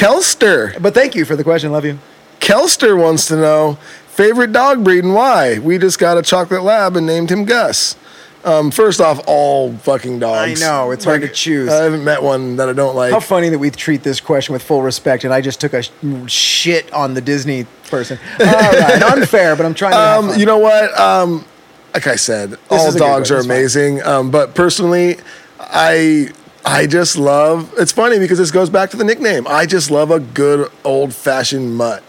Kelster. 0.00 0.80
But 0.80 0.94
thank 0.94 1.14
you 1.14 1.24
for 1.24 1.36
the 1.36 1.44
question. 1.44 1.72
Love 1.72 1.84
you. 1.84 1.98
Kelster 2.40 2.98
wants 3.00 3.26
to 3.26 3.36
know 3.36 3.74
favorite 4.08 4.52
dog 4.52 4.82
breed 4.82 5.04
and 5.04 5.14
why. 5.14 5.58
We 5.58 5.76
just 5.78 5.98
got 5.98 6.16
a 6.16 6.22
chocolate 6.22 6.62
lab 6.62 6.96
and 6.96 7.06
named 7.06 7.30
him 7.30 7.44
Gus. 7.44 7.96
Um, 8.42 8.70
first 8.70 9.02
off, 9.02 9.20
all 9.26 9.74
fucking 9.74 10.18
dogs. 10.18 10.62
I 10.62 10.66
know, 10.66 10.90
it's 10.92 11.04
hard 11.04 11.20
to 11.20 11.28
choose. 11.28 11.68
I 11.68 11.82
haven't 11.84 12.04
met 12.04 12.22
one 12.22 12.56
that 12.56 12.70
I 12.70 12.72
don't 12.72 12.96
like. 12.96 13.12
How 13.12 13.20
funny 13.20 13.50
that 13.50 13.58
we 13.58 13.70
treat 13.70 14.02
this 14.02 14.18
question 14.18 14.54
with 14.54 14.62
full 14.62 14.82
respect, 14.82 15.24
and 15.24 15.34
I 15.34 15.42
just 15.42 15.60
took 15.60 15.74
a 15.74 15.82
sh- 15.82 15.90
shit 16.26 16.90
on 16.94 17.12
the 17.12 17.20
Disney 17.20 17.66
person. 17.90 18.18
All 18.40 18.46
right, 18.46 19.02
unfair, 19.02 19.56
but 19.56 19.66
I'm 19.66 19.74
trying 19.74 19.92
to. 19.92 20.32
Um, 20.32 20.40
you 20.40 20.46
know 20.46 20.56
what? 20.56 20.98
Um, 20.98 21.44
like 21.92 22.06
I 22.06 22.16
said, 22.16 22.56
all 22.70 22.86
is 22.88 22.94
a 22.94 22.98
good 22.98 23.04
dogs 23.04 23.30
are 23.30 23.38
amazing. 23.38 24.02
Um, 24.04 24.30
but 24.30 24.54
personally, 24.54 25.18
I 25.58 26.30
I 26.64 26.86
just 26.86 27.16
love. 27.16 27.72
It's 27.78 27.92
funny 27.92 28.18
because 28.18 28.38
this 28.38 28.50
goes 28.50 28.70
back 28.70 28.90
to 28.90 28.96
the 28.96 29.04
nickname. 29.04 29.46
I 29.46 29.66
just 29.66 29.90
love 29.90 30.10
a 30.10 30.20
good 30.20 30.70
old 30.84 31.14
fashioned 31.14 31.76
mutt. 31.76 32.02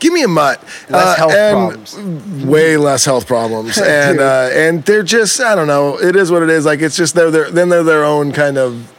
Give 0.00 0.12
me 0.12 0.22
a 0.22 0.28
mutt. 0.28 0.62
Less 0.88 1.18
health 1.18 1.32
and 1.32 1.86
problems. 1.86 2.44
Way 2.44 2.76
less 2.76 3.04
health 3.04 3.26
problems, 3.26 3.78
and 3.82 4.20
uh, 4.20 4.50
and 4.52 4.84
they're 4.84 5.02
just 5.02 5.40
I 5.40 5.54
don't 5.54 5.66
know. 5.66 5.98
It 5.98 6.14
is 6.16 6.30
what 6.30 6.42
it 6.42 6.50
is. 6.50 6.64
Like 6.64 6.80
it's 6.80 6.96
just 6.96 7.14
they're, 7.14 7.30
they're 7.30 7.50
then 7.50 7.68
they're 7.68 7.82
their 7.82 8.04
own 8.04 8.32
kind 8.32 8.58
of 8.58 8.92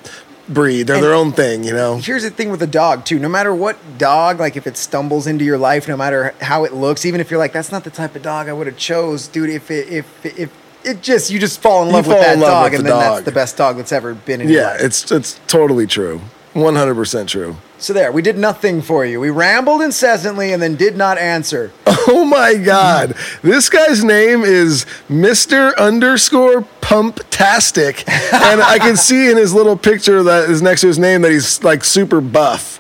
breed. 0.50 0.88
They're 0.88 1.00
their 1.00 1.14
own 1.14 1.32
thing, 1.32 1.64
you 1.64 1.74
know. 1.74 1.98
Here's 1.98 2.24
the 2.24 2.30
thing 2.30 2.50
with 2.50 2.62
a 2.62 2.68
dog 2.68 3.06
too. 3.06 3.20
No 3.20 3.30
matter 3.30 3.54
what 3.54 3.78
dog, 3.98 4.40
like 4.40 4.58
if 4.58 4.68
it 4.68 4.76
stumbles 4.76 5.28
into 5.28 5.46
your 5.46 5.58
life, 5.58 5.88
no 5.88 5.96
matter 5.96 6.34
how 6.42 6.66
it 6.66 6.74
looks, 6.74 7.06
even 7.06 7.22
if 7.22 7.30
you're 7.32 7.40
like, 7.40 7.54
that's 7.54 7.72
not 7.72 7.84
the 7.84 7.92
type 7.92 8.16
of 8.16 8.22
dog 8.22 8.50
I 8.50 8.54
would 8.54 8.68
have 8.68 8.78
chose, 8.78 9.28
dude. 9.28 9.50
If 9.50 9.72
it 9.72 9.88
if 9.90 10.26
if 10.26 10.59
it 10.84 11.02
just 11.02 11.30
you 11.32 11.40
just 11.40 11.62
fall 11.62 11.82
in 11.84 11.90
You 11.90 11.94
love 11.96 12.08
with 12.08 12.18
that 12.18 12.38
love 12.40 12.48
dog, 12.50 12.72
with 12.72 12.80
and 12.82 12.88
the 12.88 12.92
then 12.94 13.00
dog. 13.02 13.14
that's 13.16 13.26
the 13.26 13.32
best 13.32 13.58
dog 13.58 13.78
that's 13.78 13.92
ever 13.92 14.14
been 14.14 14.42
in 14.42 14.50
your 14.50 14.62
Yeah, 14.62 14.78
it's 14.80 15.12
it's 15.12 15.40
totally 15.48 15.88
true. 15.88 16.22
100% 16.56 17.28
true. 17.28 17.56
So 17.78 17.94
there, 17.94 18.12
we 18.12 18.22
did 18.24 18.38
nothing 18.38 18.82
for 18.82 19.06
you. 19.06 19.20
We 19.20 19.30
rambled 19.30 19.82
incessantly 19.84 20.52
and 20.52 20.62
then 20.62 20.76
did 20.76 20.98
not 20.98 21.18
answer. 21.18 21.72
Oh 22.12 22.26
my 22.26 22.56
God. 22.56 23.14
This 23.44 23.70
guy's 23.70 24.04
name 24.04 24.42
is 24.44 24.86
Mr. 25.10 25.76
underscore 25.78 26.62
Pumptastic. 26.82 28.04
and 28.08 28.62
I 28.64 28.80
can 28.80 28.98
see 28.98 29.30
in 29.30 29.38
his 29.38 29.54
little 29.54 29.78
picture 29.78 30.24
that 30.24 30.50
is 30.50 30.62
next 30.62 30.82
to 30.82 30.88
his 30.88 30.98
name 30.98 31.22
that 31.22 31.32
he's 31.32 31.64
like 31.64 31.84
super 31.84 32.20
buff. 32.20 32.78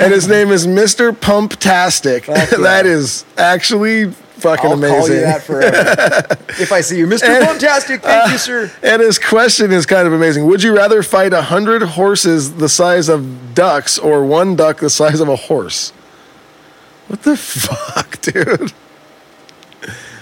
And 0.00 0.12
his 0.12 0.28
name 0.28 0.50
is 0.50 0.66
Mr. 0.66 1.12
Pumptastic. 1.12 2.26
Yeah. 2.28 2.58
that 2.62 2.84
is 2.84 3.24
actually 3.38 4.12
fucking 4.40 4.66
I'll 4.66 4.72
amazing. 4.72 4.98
call 4.98 5.08
you 5.08 5.20
that 5.20 5.42
forever. 5.42 6.36
if 6.62 6.72
I 6.72 6.80
see 6.80 6.98
you, 6.98 7.06
Mr. 7.06 7.24
And- 7.28 7.44
Fantastic, 7.46 8.02
thank 8.02 8.32
you, 8.32 8.38
sir. 8.38 8.70
And 8.82 9.02
his 9.02 9.18
question 9.18 9.72
is 9.72 9.86
kind 9.86 10.06
of 10.06 10.12
amazing. 10.12 10.46
Would 10.46 10.62
you 10.62 10.74
rather 10.76 11.02
fight 11.02 11.32
a 11.32 11.42
hundred 11.42 11.82
horses 11.82 12.54
the 12.54 12.68
size 12.68 13.08
of 13.08 13.54
ducks 13.54 13.98
or 13.98 14.24
one 14.24 14.56
duck 14.56 14.78
the 14.80 14.90
size 14.90 15.20
of 15.20 15.28
a 15.28 15.36
horse? 15.36 15.90
What 17.08 17.22
the 17.22 17.36
fuck, 17.38 18.20
dude? 18.20 18.72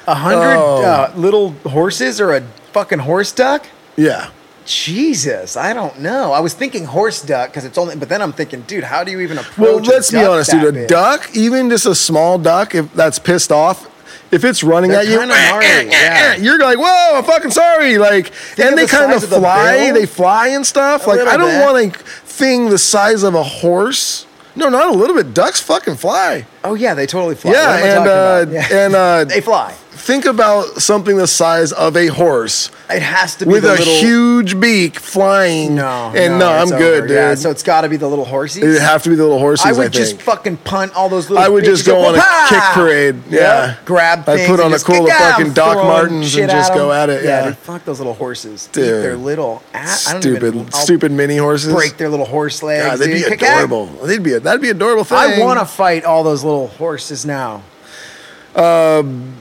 A 0.07 0.15
hundred 0.15 0.57
Oh. 0.57 0.83
uh, 0.85 1.13
little 1.17 1.51
horses 1.65 2.21
or 2.21 2.35
a 2.37 2.41
fucking 2.73 3.01
horse 3.01 3.33
duck? 3.33 3.67
Yeah. 3.97 4.31
Jesus, 4.65 5.57
I 5.57 5.73
don't 5.73 6.01
know. 6.01 6.33
I 6.33 6.41
was 6.41 6.53
thinking 6.53 6.85
horse 6.87 7.23
duck 7.23 7.51
because 7.51 7.65
it's 7.65 7.79
only, 7.79 7.95
but 7.97 8.09
then 8.09 8.21
I'm 8.21 8.33
thinking, 8.33 8.63
dude, 8.63 8.83
how 8.85 9.05
do 9.05 9.13
you 9.13 9.21
even 9.21 9.39
approach? 9.39 9.59
Well, 9.59 9.77
let's 9.79 10.11
be 10.11 10.19
honest, 10.19 10.51
dude. 10.51 10.65
A 10.65 10.73
big? 10.73 10.89
duck, 10.89 11.31
even 11.37 11.71
just 11.71 11.87
a 11.87 11.95
small 11.95 12.37
duck, 12.37 12.75
if 12.75 12.93
that's 12.93 13.19
pissed 13.21 13.53
off, 13.53 13.89
if 14.31 14.45
it's 14.45 14.63
running 14.65 14.91
They're 14.91 15.01
at 15.01 15.07
you, 15.07 15.19
kinda 15.19 15.35
eh, 15.35 15.39
eh, 15.39 15.51
gnarly, 15.51 15.67
eh, 15.67 15.83
yeah. 15.91 16.37
you're 16.37 16.59
like, 16.59 16.79
"Whoa, 16.79 17.19
I'm 17.19 17.25
fucking 17.25 17.51
sorry!" 17.51 17.99
Like, 17.99 18.33
and 18.59 18.77
they 18.77 18.83
the 18.83 18.89
kind 18.89 19.13
of 19.13 19.23
of 19.23 19.31
the 19.31 19.39
fly. 19.39 19.87
bill. 19.87 19.95
They 19.95 20.07
fly 20.07 20.49
and 20.49 20.67
stuff. 20.67 21.07
A 21.07 21.11
like, 21.11 21.21
I 21.21 21.37
don't 21.37 21.61
want 21.61 21.97
a 21.97 21.99
thing 21.99 22.69
the 22.71 22.79
size 22.79 23.23
of 23.23 23.35
a 23.35 23.43
horse. 23.43 24.27
No, 24.55 24.69
not 24.71 24.89
a 24.89 24.93
little 24.93 25.15
bit. 25.15 25.35
Ducks 25.35 25.61
fucking 25.61 25.97
fly. 25.97 26.47
Oh 26.65 26.75
yeah, 26.75 26.95
they 26.95 27.07
totally 27.07 27.35
fly. 27.35 27.53
Yeah, 27.53 27.67
What 27.81 27.85
am 27.85 27.85
I 27.85 27.97
and 27.97 28.09
uh? 28.09 28.53
Yeah. 28.53 28.85
and 28.87 28.95
uh, 28.97 29.25
they 29.29 29.41
fly. 29.41 29.75
Think 30.07 30.25
about 30.25 30.81
something 30.81 31.17
the 31.17 31.27
size 31.27 31.73
of 31.73 31.97
a 31.97 32.07
horse 32.07 32.71
It 32.89 33.03
has 33.03 33.35
to 33.37 33.45
be 33.45 33.51
with 33.51 33.65
a 33.65 33.73
little, 33.73 33.85
huge 33.85 34.59
beak 34.61 35.01
flying. 35.01 35.75
No, 35.75 36.13
and 36.15 36.39
no, 36.39 36.63
it's 36.63 36.71
I'm 36.71 36.79
good, 36.79 37.09
dude. 37.09 37.11
Yeah, 37.11 37.35
so 37.35 37.51
it's 37.51 37.65
got 37.65 37.81
to 37.81 37.89
be 37.89 37.97
the 37.97 38.09
little 38.09 38.25
horsies. 38.25 38.63
It'd 38.63 38.81
have 38.81 39.03
to 39.03 39.11
be 39.11 39.17
the 39.17 39.25
little 39.25 39.41
horses. 39.41 39.67
I 39.67 39.73
would 39.73 39.93
just 39.93 40.13
think. 40.13 40.23
fucking 40.23 40.57
punt 40.59 40.95
all 40.95 41.09
those 41.09 41.29
little. 41.29 41.45
I 41.45 41.49
would 41.49 41.65
just 41.65 41.85
go 41.85 42.07
on 42.07 42.15
a 42.15 42.23
kick 42.49 42.63
parade. 42.75 43.17
Yeah. 43.29 43.77
grab. 43.85 44.29
I'd 44.29 44.47
put 44.47 44.61
on 44.61 44.73
a 44.73 44.79
cool 44.79 45.09
fucking 45.09 45.53
Doc 45.53 45.77
Martens 45.77 46.37
and 46.37 46.51
just 46.51 46.73
go 46.73 46.93
at 46.93 47.11
it, 47.11 47.25
yeah. 47.25 47.47
dude, 47.47 47.57
fuck 47.59 47.85
those 47.85 47.99
little 47.99 48.15
horses. 48.15 48.69
Eat 48.69 48.75
Dude. 48.75 49.05
their 49.05 49.17
little. 49.17 49.63
I 49.75 49.87
stupid, 49.87 50.55
even, 50.55 50.71
stupid 50.71 51.11
mini 51.11 51.37
horses. 51.37 51.75
Break 51.75 51.97
their 51.97 52.09
little 52.09 52.27
horse 52.27 52.63
legs. 52.63 52.85
God, 52.85 52.99
they'd 53.01 53.19
dude. 53.19 53.39
be 53.39 53.45
adorable. 53.45 53.87
They'd 53.87 54.23
be 54.23 54.39
that'd 54.39 54.63
be 54.63 54.71
adorable 54.71 55.05
thing. 55.05 55.19
I 55.19 55.39
want 55.41 55.59
to 55.59 55.67
fight 55.67 56.05
all 56.05 56.23
those 56.23 56.45
little 56.45 56.69
horses 56.69 57.27
now. 57.27 57.63
Um, 58.55 59.35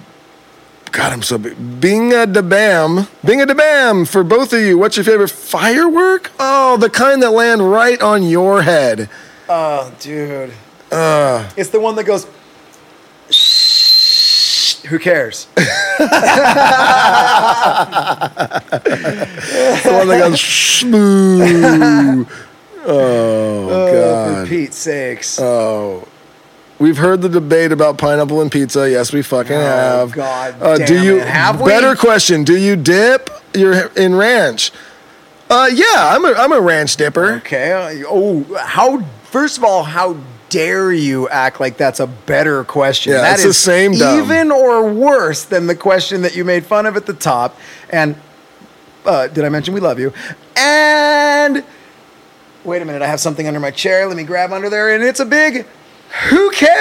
God, 0.95 1.11
I'm 1.11 1.23
so 1.23 1.37
big. 1.37 1.57
Bing 1.81 2.13
a 2.13 2.25
da 2.25 2.41
bam, 2.41 3.07
bing 3.23 3.41
a 3.41 3.45
da 3.45 3.53
bam 3.53 4.05
for 4.05 4.23
both 4.23 4.53
of 4.53 4.61
you. 4.61 4.77
What's 4.77 4.95
your 4.95 5.03
favorite 5.03 5.29
firework? 5.29 6.31
Oh, 6.39 6.77
the 6.77 6.89
kind 6.89 7.21
that 7.21 7.31
land 7.31 7.69
right 7.69 8.01
on 8.01 8.23
your 8.23 8.61
head. 8.61 9.09
Oh, 9.49 9.93
dude. 9.99 10.53
Uh, 10.89 11.49
It's 11.57 11.69
the 11.69 11.81
one 11.81 11.95
that 11.97 12.05
goes. 12.05 12.23
Who 14.87 14.99
cares? 14.99 15.47
the 15.55 15.65
one 19.91 20.07
that 20.07 20.19
goes 20.19 20.39
shmoo. 20.39 22.25
Oh 22.87 23.67
Oh, 23.67 23.91
God. 23.91 24.43
for 24.43 24.47
Pete's 24.47 24.77
sakes. 24.77 25.39
Oh. 25.41 26.07
We've 26.77 26.97
heard 26.97 27.21
the 27.21 27.29
debate 27.29 27.71
about 27.71 27.97
pineapple 27.97 28.41
and 28.41 28.51
pizza. 28.51 28.89
Yes, 28.89 29.13
we 29.13 29.21
fucking 29.21 29.53
have. 29.55 30.11
Oh, 30.11 30.15
God 30.15 30.55
Uh, 30.61 30.77
do 30.85 31.01
you 31.01 31.17
it. 31.19 31.27
Have 31.27 31.61
we? 31.61 31.67
better 31.71 31.95
question? 31.95 32.43
Do 32.43 32.57
you 32.57 32.75
dip 32.75 33.29
your 33.53 33.87
in 33.95 34.15
ranch? 34.15 34.71
Uh, 35.49 35.69
yeah, 35.71 35.85
I'm 36.13 36.25
a 36.25 36.33
I'm 36.33 36.51
a 36.51 36.59
ranch 36.59 36.97
dipper. 36.97 37.35
Okay. 37.35 37.71
uh, 37.71 38.05
Oh, 38.09 38.43
how? 38.59 39.03
First 39.31 39.57
of 39.57 39.63
all, 39.63 39.83
how 39.83 40.17
dare 40.49 40.91
you 40.91 41.29
act 41.29 41.59
like 41.61 41.77
that's 41.77 41.99
a 42.01 42.07
better 42.07 42.63
question? 42.65 43.13
Yeah, 43.13 43.21
That 43.21 43.33
it's 43.35 43.43
the 43.43 43.53
same 43.53 43.93
dumb. 43.93 44.21
even 44.23 44.51
or 44.51 44.89
worse 44.91 45.43
than 45.45 45.67
the 45.67 45.75
question 45.75 46.23
that 46.23 46.35
you 46.35 46.43
made 46.43 46.65
fun 46.65 46.85
of 46.85 46.97
at 46.97 47.05
the 47.05 47.13
top. 47.13 47.57
And 47.89 48.15
uh, 49.05 49.27
did 49.27 49.45
I 49.45 49.49
mention 49.49 49.73
we 49.73 49.79
love 49.81 49.99
you? 49.99 50.11
And 50.57 51.63
wait 52.63 52.81
a 52.81 52.85
minute, 52.85 53.01
I 53.01 53.07
have 53.07 53.19
something 53.19 53.47
under 53.47 53.59
my 53.59 53.71
chair. 53.71 54.07
Let 54.07 54.17
me 54.17 54.23
grab 54.23 54.51
under 54.51 54.69
there, 54.69 54.93
and 54.93 55.03
it's 55.03 55.19
a 55.21 55.25
big. 55.25 55.65
Who 56.29 56.49
cares? 56.51 56.75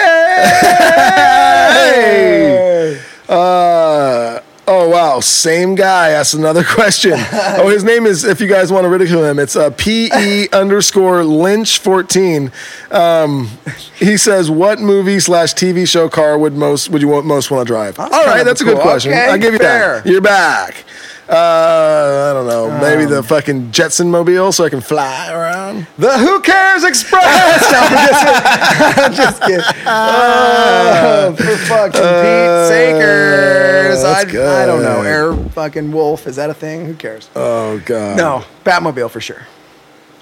Uh, 3.28 4.40
oh 4.68 4.88
wow, 4.88 5.20
same 5.20 5.74
guy 5.74 6.10
asked 6.10 6.34
another 6.34 6.62
question. 6.74 7.12
oh, 7.16 7.68
his 7.68 7.84
name 7.84 8.06
is 8.06 8.24
if 8.24 8.40
you 8.40 8.46
guys 8.46 8.70
want 8.70 8.84
to 8.84 8.88
ridicule 8.88 9.24
him, 9.24 9.38
it's 9.38 9.56
uh, 9.56 9.70
P 9.70 10.10
E 10.16 10.48
underscore 10.52 11.24
Lynch 11.24 11.78
fourteen. 11.78 12.52
Um, 12.90 13.50
he 13.98 14.16
says, 14.16 14.50
"What 14.50 14.78
movie 14.80 15.20
slash 15.20 15.54
TV 15.54 15.88
show 15.88 16.08
car 16.08 16.38
would 16.38 16.54
most 16.54 16.90
would 16.90 17.02
you 17.02 17.08
want, 17.08 17.26
most 17.26 17.50
want 17.50 17.66
to 17.66 17.72
drive?" 17.72 17.98
All 17.98 18.08
kind 18.08 18.26
right, 18.26 18.44
that's 18.44 18.60
a 18.60 18.64
cool. 18.64 18.74
good 18.74 18.82
question. 18.82 19.12
Okay, 19.12 19.28
I 19.30 19.38
give 19.38 19.52
you 19.54 19.58
fair. 19.58 20.00
that. 20.00 20.06
You're 20.06 20.20
back. 20.20 20.84
Uh, 21.28 22.30
I 22.30 22.32
don't 22.34 22.46
know. 22.46 22.70
Maybe 22.80 23.04
Um, 23.04 23.10
the 23.10 23.22
fucking 23.22 23.72
Jetson 23.72 24.10
mobile, 24.10 24.52
so 24.52 24.64
I 24.64 24.68
can 24.68 24.80
fly 24.82 25.30
around. 25.32 25.86
The 25.96 26.18
Who 26.18 26.40
Cares 26.40 26.84
Express. 26.84 27.22
no, 27.72 27.78
I'm 27.80 28.06
just, 28.08 28.98
I'm 28.98 29.12
just 29.14 29.42
kidding. 29.42 29.64
Oh, 29.86 31.34
for 31.36 31.56
fucking 31.66 31.92
Pete 31.92 32.68
Sakers. 32.68 33.98
Uh, 33.98 34.02
that's 34.02 34.34
I, 34.34 34.62
I 34.62 34.66
don't 34.66 34.82
know. 34.82 35.02
good. 35.02 35.06
Air 35.06 35.34
fucking 35.50 35.92
wolf. 35.92 36.26
Is 36.26 36.36
that 36.36 36.50
a 36.50 36.54
thing? 36.54 36.84
Who 36.86 36.94
cares? 36.94 37.30
Oh 37.34 37.80
god. 37.86 38.16
No, 38.18 38.44
Batmobile 38.64 39.10
for 39.10 39.20
sure. 39.20 39.46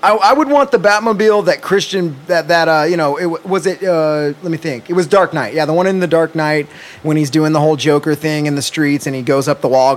I, 0.02 0.14
I 0.14 0.32
would 0.32 0.48
want 0.48 0.72
the 0.72 0.78
Batmobile 0.78 1.44
that 1.44 1.62
Christian 1.62 2.16
that 2.26 2.48
that 2.48 2.68
uh 2.68 2.82
you 2.84 2.96
know 2.96 3.18
it 3.18 3.46
was 3.46 3.66
it 3.66 3.82
uh 3.82 4.32
let 4.42 4.50
me 4.50 4.56
think. 4.56 4.88
It 4.90 4.94
was 4.94 5.06
Dark 5.06 5.32
Knight. 5.32 5.54
Yeah 5.54 5.64
the 5.64 5.72
one 5.72 5.86
in 5.86 6.00
the 6.00 6.08
Dark 6.08 6.34
Knight 6.34 6.66
when 7.02 7.16
he's 7.16 7.30
doing 7.30 7.52
the 7.52 7.60
whole 7.60 7.76
Joker 7.76 8.16
thing 8.16 8.46
in 8.46 8.56
the 8.56 8.62
streets 8.62 9.06
and 9.06 9.14
he 9.14 9.22
goes 9.22 9.46
up 9.46 9.60
the 9.60 9.68
wall 9.68 9.94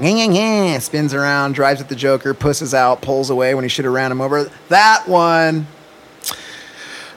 spins 0.80 1.14
around 1.14 1.54
drives 1.54 1.82
at 1.82 1.90
the 1.90 1.96
Joker 1.96 2.34
pusses 2.34 2.74
out 2.74 3.02
pulls 3.02 3.30
away 3.30 3.56
when 3.56 3.64
he 3.64 3.70
should 3.70 3.86
have 3.86 3.94
ran 3.94 4.12
him 4.12 4.20
over. 4.22 4.52
That 4.70 5.08
one. 5.08 5.68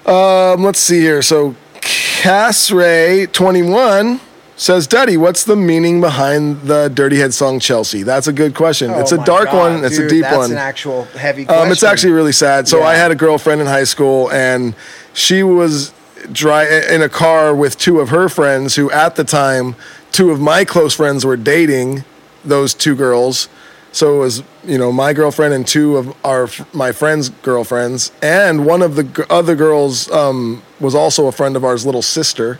Um, 0.06 0.62
let's 0.62 0.78
see 0.78 1.00
here. 1.00 1.20
So, 1.20 1.56
Cassray21 1.74 4.20
says, 4.58 4.86
Duddy, 4.86 5.16
what's 5.16 5.44
the 5.44 5.56
meaning 5.56 6.00
behind 6.00 6.62
the 6.62 6.88
Dirty 6.88 7.16
Head 7.18 7.32
song 7.32 7.60
Chelsea? 7.60 8.02
That's 8.02 8.26
a 8.26 8.32
good 8.32 8.54
question. 8.54 8.90
it's 8.90 9.12
Oh 9.12 9.20
a 9.20 9.24
dark 9.24 9.46
God, 9.46 9.72
one. 9.74 9.84
It's 9.84 9.96
dude, 9.96 10.06
a 10.06 10.08
deep 10.10 10.22
that's 10.22 10.36
one. 10.36 10.50
an 10.50 10.58
actual 10.58 11.04
heavy 11.04 11.44
question. 11.44 11.66
Um, 11.66 11.72
it's 11.72 11.82
actually 11.84 12.12
really 12.12 12.32
sad. 12.32 12.68
So 12.68 12.80
Yeah. 12.80 12.86
I 12.86 12.94
had 12.96 13.10
a 13.10 13.14
girlfriend 13.14 13.60
in 13.60 13.66
high 13.68 13.84
school, 13.84 14.30
and 14.30 14.74
she 15.14 15.42
was 15.42 15.92
dry 16.32 16.66
in 16.66 17.00
a 17.02 17.08
car 17.08 17.54
with 17.54 17.78
two 17.78 18.00
of 18.00 18.08
her 18.10 18.28
friends, 18.28 18.74
who 18.74 18.90
at 18.90 19.14
the 19.16 19.24
time, 19.24 19.76
two 20.10 20.30
of 20.30 20.40
my 20.40 20.64
close 20.64 20.94
friends 20.94 21.24
were 21.24 21.36
dating 21.36 22.04
those 22.44 22.74
two 22.74 22.96
girls. 22.96 23.48
So 23.92 24.16
it 24.16 24.18
was, 24.18 24.42
you 24.64 24.76
know, 24.76 24.92
my 24.92 25.12
girlfriend 25.12 25.54
and 25.54 25.66
two 25.66 25.96
of 25.96 26.14
our 26.24 26.48
my 26.72 26.92
friends' 26.92 27.28
girlfriends, 27.30 28.12
and 28.20 28.66
one 28.66 28.82
of 28.82 28.96
the 28.96 29.26
other 29.30 29.54
girls 29.54 30.10
um, 30.10 30.62
was 30.80 30.94
also 30.94 31.26
a 31.26 31.32
friend 31.32 31.56
of 31.56 31.64
ours' 31.64 31.86
little 31.86 32.02
sister. 32.02 32.58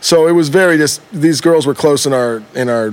So 0.00 0.26
it 0.26 0.32
was 0.32 0.48
very 0.48 0.76
just 0.78 1.00
these 1.12 1.40
girls 1.40 1.66
were 1.66 1.74
close 1.74 2.06
in 2.06 2.12
our 2.12 2.42
in 2.54 2.68
our 2.68 2.92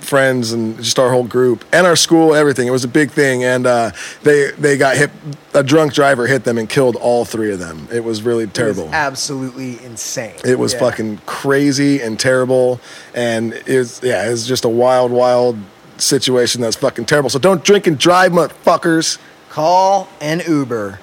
friends 0.00 0.52
and 0.52 0.76
just 0.78 0.98
our 0.98 1.10
whole 1.10 1.24
group 1.24 1.64
and 1.72 1.86
our 1.86 1.96
school, 1.96 2.34
everything. 2.34 2.66
It 2.66 2.70
was 2.70 2.84
a 2.84 2.88
big 2.88 3.10
thing, 3.10 3.44
and 3.44 3.66
uh, 3.66 3.90
they 4.22 4.50
they 4.52 4.76
got 4.78 4.96
hit. 4.96 5.10
A 5.54 5.62
drunk 5.62 5.92
driver 5.92 6.26
hit 6.26 6.44
them 6.44 6.56
and 6.56 6.68
killed 6.68 6.94
all 6.96 7.24
three 7.24 7.52
of 7.52 7.58
them. 7.58 7.88
It 7.92 8.04
was 8.04 8.22
really 8.22 8.44
It 8.44 8.48
was 8.50 8.54
terrible. 8.54 8.88
absolutely 8.92 9.82
insane 9.84 10.34
It 10.44 10.58
was 10.58 10.72
Yeah. 10.72 10.78
fucking 10.80 11.20
crazy 11.26 12.00
and 12.00 12.18
terrible, 12.18 12.80
and 13.14 13.52
it 13.66 13.78
was 13.78 14.00
yeah, 14.02 14.30
it's 14.30 14.46
just 14.46 14.64
a 14.64 14.68
wild, 14.68 15.10
wild 15.10 15.58
situation 15.96 16.60
that's 16.60 16.76
fucking 16.76 17.06
terrible. 17.06 17.28
So 17.28 17.38
don't 17.40 17.64
drink 17.64 17.86
and 17.88 17.98
drive, 17.98 18.30
motherfuckers. 18.32 19.18
call 19.50 20.08
an 20.20 20.40
Uber 20.46 21.00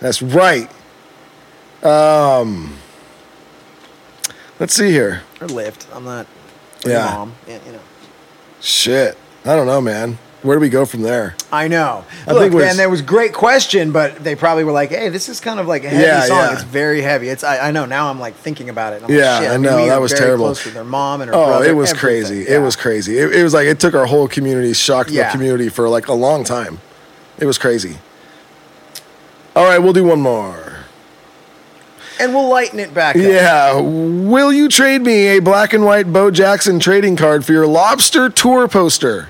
That's 0.00 0.20
right. 0.22 0.68
Um, 1.82 2.74
let's 4.58 4.74
see 4.74 4.90
here. 4.90 5.22
or 5.40 5.46
Lyft 5.48 5.86
I'm 5.94 6.04
not 6.04 6.26
Yeah. 6.84 7.04
mom 7.14 7.34
yeah, 7.46 7.58
you 7.66 7.72
know 7.72 7.80
Shit, 8.60 9.16
I 9.44 9.54
don't 9.54 9.66
know, 9.66 9.80
man. 9.80 10.18
Where 10.42 10.56
do 10.56 10.60
we 10.60 10.68
go 10.68 10.84
from 10.84 11.02
there? 11.02 11.34
I 11.52 11.66
know. 11.68 12.04
I 12.26 12.32
Look, 12.32 12.42
think 12.42 12.54
man, 12.54 12.76
there 12.76 12.88
was 12.90 13.02
great 13.02 13.32
question, 13.32 13.90
but 13.92 14.22
they 14.22 14.34
probably 14.36 14.62
were 14.64 14.70
like, 14.72 14.90
"Hey, 14.90 15.08
this 15.08 15.28
is 15.28 15.40
kind 15.40 15.58
of 15.60 15.66
like 15.66 15.82
a 15.84 15.88
heavy 15.88 16.02
Yeah, 16.04 16.20
song. 16.22 16.36
yeah. 16.38 16.52
It's 16.54 16.62
very 16.62 17.00
heavy." 17.02 17.28
It's 17.28 17.42
I, 17.44 17.68
I 17.68 17.70
know 17.72 17.86
now. 17.86 18.08
I'm 18.08 18.18
like 18.20 18.34
thinking 18.36 18.68
about 18.68 18.92
it. 18.94 19.02
I'm 19.04 19.10
Yeah, 19.12 19.32
like, 19.34 19.42
Shit, 19.42 19.50
I 19.52 19.56
know, 19.58 19.86
that 19.86 20.00
was 20.00 20.12
terrible. 20.12 20.44
Close 20.46 20.64
with 20.64 20.74
their 20.74 20.84
mom 20.84 21.20
and 21.22 21.28
her 21.30 21.36
Oh, 21.36 21.46
brother. 21.46 21.66
it 21.66 21.72
was 21.74 21.90
everything. 21.90 22.00
crazy. 22.24 22.44
Yeah. 22.50 22.56
It 22.56 22.58
was 22.60 22.76
crazy. 22.76 23.18
It, 23.18 23.32
it 23.34 23.42
was 23.44 23.52
like 23.54 23.66
it 23.66 23.78
took 23.80 23.94
our 23.94 24.06
whole 24.06 24.28
community, 24.28 24.72
shocked 24.74 25.10
the 25.10 25.28
community 25.32 25.68
for 25.68 25.88
like 25.88 26.06
a 26.08 26.14
long 26.14 26.44
time. 26.44 26.80
It 27.38 27.46
was 27.46 27.58
crazy. 27.58 27.98
All 29.56 29.64
right, 29.64 29.78
we'll 29.78 29.92
do 29.92 30.04
one 30.04 30.20
more. 30.20 30.67
And 32.18 32.34
we'll 32.34 32.48
lighten 32.48 32.78
it 32.78 32.92
back 32.92 33.16
up. 33.16 33.22
Yeah. 33.22 33.80
Will 33.80 34.52
you 34.52 34.68
trade 34.68 35.02
me 35.02 35.28
a 35.28 35.40
black 35.40 35.72
and 35.72 35.84
white 35.84 36.12
Bo 36.12 36.30
Jackson 36.30 36.78
trading 36.78 37.16
card 37.16 37.44
for 37.44 37.52
your 37.52 37.66
lobster 37.66 38.28
tour 38.28 38.68
poster? 38.68 39.28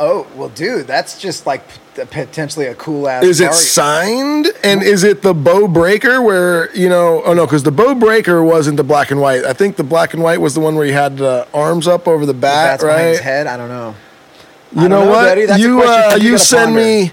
Oh, 0.00 0.28
well, 0.36 0.48
dude, 0.48 0.86
that's 0.86 1.20
just 1.20 1.44
like 1.46 1.62
potentially 1.94 2.66
a 2.66 2.74
cool 2.76 3.08
ass. 3.08 3.24
Is 3.24 3.40
it 3.40 3.52
signed? 3.52 4.46
And 4.62 4.82
is 4.82 5.02
it 5.02 5.22
the 5.22 5.34
bow 5.34 5.66
breaker 5.66 6.22
where, 6.22 6.74
you 6.76 6.88
know, 6.88 7.22
oh 7.24 7.34
no, 7.34 7.46
because 7.46 7.64
the 7.64 7.72
bow 7.72 7.96
breaker 7.96 8.42
wasn't 8.44 8.76
the 8.76 8.84
black 8.84 9.10
and 9.10 9.20
white. 9.20 9.44
I 9.44 9.52
think 9.52 9.76
the 9.76 9.82
black 9.84 10.14
and 10.14 10.22
white 10.22 10.40
was 10.40 10.54
the 10.54 10.60
one 10.60 10.76
where 10.76 10.86
he 10.86 10.92
had 10.92 11.16
the 11.16 11.48
arms 11.52 11.88
up 11.88 12.06
over 12.06 12.24
the 12.24 12.34
bat, 12.34 12.80
That's 12.80 12.84
behind 12.84 13.08
his 13.08 13.20
head. 13.20 13.46
I 13.48 13.56
don't 13.56 13.68
know. 13.68 13.96
You 14.70 14.82
don't 14.82 14.90
know, 14.90 15.04
know, 15.04 15.10
what? 15.10 15.58
You 15.58 15.82
uh, 15.82 16.14
you 16.20 16.30
you 16.32 16.38
send 16.38 16.74
ponder. 16.74 16.80
me 16.80 17.12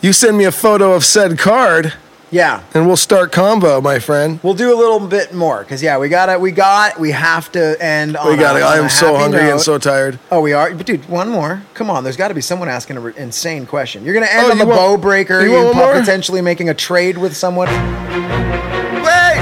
you 0.00 0.12
send 0.12 0.38
me 0.38 0.44
a 0.44 0.52
photo 0.52 0.92
of 0.92 1.04
said 1.04 1.38
card 1.38 1.94
Yeah, 2.30 2.62
and 2.74 2.86
we'll 2.86 2.96
start 2.98 3.32
combo, 3.32 3.80
my 3.80 3.98
friend. 3.98 4.38
we'll 4.42 4.52
do 4.54 4.70
a 4.72 4.76
little 4.76 5.00
bit 5.00 5.32
more 5.32 5.62
because 5.62 5.82
yeah, 5.82 5.96
we 5.98 6.10
got 6.10 6.28
it. 6.28 6.38
We 6.40 6.50
got. 6.52 7.00
We 7.00 7.10
have 7.12 7.50
to 7.52 7.82
end. 7.82 8.16
On 8.18 8.28
We 8.30 8.36
got 8.36 8.56
it. 8.56 8.62
I 8.62 8.76
am 8.76 8.90
so 8.90 9.16
hungry 9.16 9.50
and 9.50 9.58
so 9.60 9.78
tired. 9.78 10.18
Oh, 10.30 10.40
we 10.42 10.52
are. 10.52 10.74
But 10.74 10.84
dude, 10.86 11.08
one 11.08 11.30
more. 11.30 11.62
Come 11.72 11.88
on. 11.88 12.04
There's 12.04 12.18
got 12.18 12.28
to 12.28 12.34
be 12.34 12.42
someone 12.42 12.68
asking 12.68 12.98
an 12.98 13.14
insane 13.16 13.64
question. 13.64 14.04
You're 14.04 14.12
gonna 14.14 14.26
end 14.26 14.46
Oh, 14.46 14.50
on 14.50 14.58
the 14.58 14.66
want- 14.66 14.78
bow 14.78 14.96
breaker. 14.98 15.40
you 15.40 15.48
You 15.50 15.54
want 15.64 15.66
one 15.68 15.76
more? 15.76 15.94
potentially 16.00 16.42
making 16.42 16.68
a 16.68 16.74
trade 16.74 17.16
with 17.16 17.34
someone. 17.34 17.68
Wait! 17.68 19.40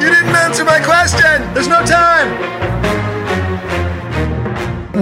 You 0.00 0.08
didn't 0.08 0.34
answer 0.34 0.64
my 0.64 0.80
question! 0.80 1.52
There's 1.52 1.68
no 1.68 1.84
time! 1.84 2.71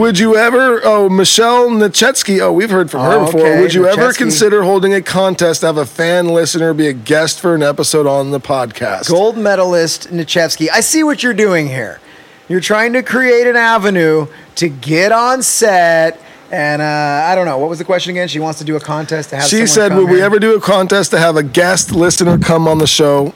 Would 0.00 0.18
you 0.18 0.34
ever, 0.34 0.80
oh, 0.82 1.10
Michelle 1.10 1.68
Nachetsky, 1.68 2.40
oh, 2.40 2.50
we've 2.54 2.70
heard 2.70 2.90
from 2.90 3.02
her 3.02 3.18
Oh, 3.18 3.26
before. 3.26 3.42
okay, 3.42 3.60
Would 3.60 3.74
you 3.74 3.86
ever 3.86 4.14
consider 4.14 4.62
holding 4.62 4.94
a 4.94 5.02
contest 5.02 5.60
to 5.60 5.66
have 5.66 5.76
a 5.76 5.84
fan 5.84 6.28
listener 6.28 6.72
be 6.72 6.86
a 6.86 6.94
guest 6.94 7.38
for 7.38 7.54
an 7.54 7.62
episode 7.62 8.06
on 8.06 8.30
the 8.30 8.40
podcast? 8.40 9.10
Gold 9.10 9.36
medalist 9.36 10.08
Nichevsky. 10.08 10.68
I 10.72 10.80
see 10.80 11.02
what 11.02 11.22
you're 11.22 11.34
doing 11.34 11.68
here. 11.68 12.00
You're 12.48 12.62
trying 12.62 12.94
to 12.94 13.02
create 13.02 13.46
an 13.46 13.56
avenue 13.56 14.26
to 14.54 14.70
get 14.70 15.12
on 15.12 15.42
set. 15.42 16.18
And 16.50 16.80
uh, 16.80 17.26
I 17.28 17.34
don't 17.34 17.44
know. 17.44 17.58
What 17.58 17.68
was 17.68 17.78
the 17.78 17.84
question 17.84 18.12
again? 18.12 18.26
She 18.26 18.40
wants 18.40 18.58
to 18.60 18.64
do 18.64 18.76
a 18.76 18.80
contest 18.80 19.28
to 19.30 19.36
have 19.36 19.44
She 19.50 19.66
said, 19.66 19.90
come 19.90 19.98
Would 19.98 20.10
we 20.10 20.22
ever 20.22 20.38
do 20.38 20.54
a 20.56 20.60
contest 20.62 21.10
to 21.10 21.18
have 21.18 21.36
a 21.36 21.42
guest 21.42 21.92
listener 21.92 22.38
come 22.38 22.66
on 22.66 22.78
the 22.78 22.86
show? 22.86 23.34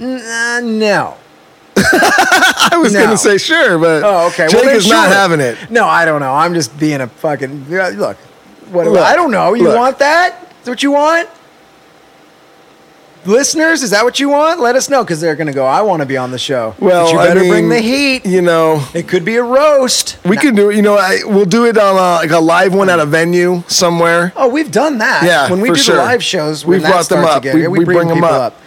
Uh, 0.00 0.60
no. 0.62 1.16
I 1.92 2.78
was 2.80 2.92
No. 2.92 3.00
going 3.00 3.10
to 3.10 3.18
say 3.18 3.38
sure, 3.38 3.78
but 3.78 4.02
Oh, 4.04 4.26
okay. 4.28 4.48
Jake 4.48 4.64
then 4.64 4.76
is 4.76 4.88
not 4.88 5.08
having 5.08 5.40
it. 5.40 5.70
No, 5.70 5.84
I 5.86 6.04
don't 6.04 6.20
know. 6.20 6.32
I'm 6.32 6.54
just 6.54 6.78
being 6.78 7.00
a 7.00 7.06
fucking 7.08 7.68
look. 7.68 8.16
What 8.70 8.86
Look, 8.86 8.98
I 8.98 9.14
don't 9.14 9.30
know. 9.30 9.54
You 9.54 9.64
look. 9.64 9.76
want 9.76 9.98
that? 9.98 10.42
Is 10.60 10.64
that 10.64 10.70
what 10.70 10.82
you 10.82 10.92
want? 10.92 11.28
Listeners, 13.24 13.82
is 13.82 13.90
that 13.90 14.04
what 14.04 14.18
you 14.18 14.28
want? 14.30 14.58
Let 14.60 14.74
us 14.74 14.88
know 14.88 15.04
because 15.04 15.20
they're 15.20 15.36
going 15.36 15.46
to 15.46 15.52
go. 15.52 15.64
I 15.64 15.82
want 15.82 16.00
to 16.00 16.06
be 16.06 16.16
on 16.16 16.32
the 16.32 16.38
show. 16.38 16.74
Well, 16.80 17.06
but 17.06 17.12
you 17.12 17.18
I 17.18 17.26
better 17.28 17.40
bring 17.40 17.68
the 17.68 17.78
heat. 17.78 18.26
You 18.26 18.42
know, 18.42 18.84
It 18.94 19.06
could 19.06 19.24
be 19.24 19.36
a 19.36 19.42
roast. 19.44 20.18
we 20.24 20.36
can 20.36 20.54
do 20.56 20.70
it. 20.70 20.76
You 20.76 20.82
know, 20.82 20.96
I, 20.96 21.18
we'll 21.24 21.44
do 21.44 21.66
it 21.66 21.78
on 21.78 21.94
a, 21.96 22.16
like 22.16 22.30
a 22.30 22.38
live 22.40 22.74
one 22.74 22.88
at 22.90 22.98
a 22.98 23.06
venue 23.06 23.62
somewhere. 23.68 24.32
Oh, 24.34 24.48
we've 24.48 24.72
done 24.72 24.98
that. 24.98 25.22
Yeah, 25.24 25.48
when 25.50 25.60
we 25.60 25.68
do 25.68 25.76
sure. 25.76 25.96
the 25.96 26.02
live 26.02 26.22
shows, 26.22 26.66
We've 26.66 26.80
brought 26.82 27.08
them 27.08 27.24
up. 27.24 27.38
Again, 27.38 27.54
We- 27.54 27.62
yeah, 27.62 27.68
we 27.68 27.84
bring 27.84 28.08
them 28.08 28.16
people 28.18 28.28
up. 28.30 28.58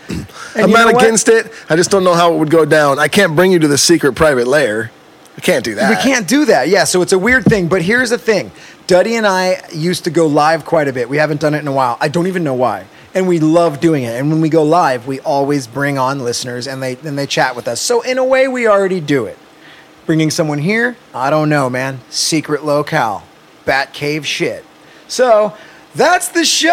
I'm 0.55 0.71
not 0.71 0.93
against 0.93 1.27
it. 1.27 1.51
I 1.69 1.75
just 1.75 1.91
don't 1.91 2.03
know 2.05 2.13
how 2.13 2.33
it 2.33 2.37
would 2.37 2.49
go 2.51 2.63
down. 2.63 2.97
I 2.97 3.09
can't 3.09 3.35
bring 3.35 3.51
you 3.51 3.59
to 3.59 3.67
the 3.67 3.77
secret 3.77 4.13
private 4.13 4.47
lair. 4.47 4.91
I 5.37 5.41
can't 5.41 5.65
do 5.65 5.75
that. 5.75 5.89
We 5.89 6.01
can't 6.01 6.27
do 6.29 6.45
that. 6.45 6.69
Yeah, 6.69 6.85
so 6.85 7.01
it's 7.01 7.11
a 7.11 7.19
weird 7.19 7.43
thing. 7.43 7.67
But 7.67 7.81
here's 7.81 8.09
the 8.11 8.17
thing 8.17 8.51
Duddy 8.87 9.15
and 9.15 9.27
I 9.27 9.61
used 9.73 10.05
to 10.05 10.11
go 10.11 10.27
live 10.27 10.63
quite 10.63 10.87
a 10.87 10.93
bit. 10.93 11.09
We 11.09 11.17
haven't 11.17 11.41
done 11.41 11.53
it 11.53 11.59
in 11.59 11.67
a 11.67 11.73
while. 11.73 11.97
I 11.99 12.07
don't 12.07 12.27
even 12.27 12.43
know 12.45 12.53
why. 12.53 12.85
And 13.15 13.27
we 13.27 13.39
love 13.39 13.79
doing 13.79 14.03
it. 14.03 14.19
And 14.19 14.29
when 14.29 14.41
we 14.41 14.49
go 14.49 14.63
live, 14.63 15.07
we 15.07 15.21
always 15.21 15.65
bring 15.67 15.97
on 15.97 16.19
listeners 16.19 16.67
and 16.67 16.83
they 16.83 16.97
and 16.97 17.17
they 17.17 17.25
chat 17.25 17.55
with 17.55 17.67
us. 17.67 17.81
So 17.81 18.01
in 18.01 18.17
a 18.17 18.25
way, 18.25 18.47
we 18.47 18.67
already 18.67 18.99
do 18.99 19.25
it. 19.25 19.37
Bringing 20.05 20.29
someone 20.29 20.59
here, 20.59 20.97
I 21.13 21.29
don't 21.29 21.49
know, 21.49 21.69
man. 21.69 22.01
Secret 22.09 22.63
locale, 22.63 23.23
Bat 23.65 23.93
Cave 23.93 24.27
shit. 24.27 24.63
So 25.07 25.55
that's 25.95 26.27
the 26.27 26.43
show, 26.43 26.69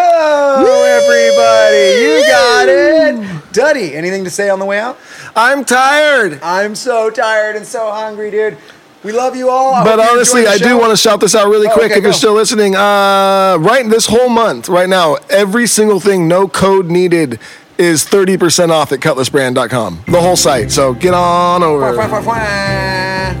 everybody. 0.85 2.03
You 2.03 2.25
got 2.27 2.67
it. 2.67 3.53
Duddy, 3.53 3.95
anything 3.95 4.25
to 4.25 4.29
say 4.29 4.49
on 4.49 4.59
the 4.59 4.65
way 4.65 4.79
out? 4.79 4.99
I'm 5.35 5.63
tired. 5.63 6.41
I'm 6.43 6.75
so 6.75 7.09
tired 7.09 7.55
and 7.55 7.65
so 7.65 7.89
hungry, 7.89 8.31
dude. 8.31 8.57
We 9.03 9.11
love 9.11 9.35
you 9.35 9.49
all. 9.49 9.73
I 9.73 9.83
But 9.83 9.99
honestly, 9.99 10.47
I 10.47 10.57
do 10.57 10.77
want 10.77 10.91
to 10.91 10.97
shout 10.97 11.19
this 11.19 11.35
out 11.35 11.49
really 11.49 11.67
Oh, 11.67 11.73
quick 11.73 11.91
okay, 11.91 11.97
if 11.99 12.03
you're 12.03 12.13
still 12.13 12.33
listening. 12.33 12.75
Uh, 12.75 13.57
right 13.59 13.87
this 13.89 14.07
whole 14.07 14.29
month, 14.29 14.69
right 14.69 14.87
now, 14.87 15.15
every 15.29 15.67
single 15.67 15.99
thing, 15.99 16.27
no 16.27 16.47
code 16.47 16.89
needed, 16.89 17.39
is 17.77 18.05
30% 18.05 18.69
off 18.69 18.91
at 18.91 18.99
cutlassbrand.com. 18.99 20.03
The 20.07 20.21
whole 20.21 20.35
site. 20.35 20.71
So 20.71 20.93
get 20.93 21.13
on 21.13 21.63
over. 21.63 21.93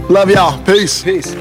Love 0.09 0.29
y'all. 0.29 0.61
Peace. 0.65 1.03
Peace. 1.03 1.33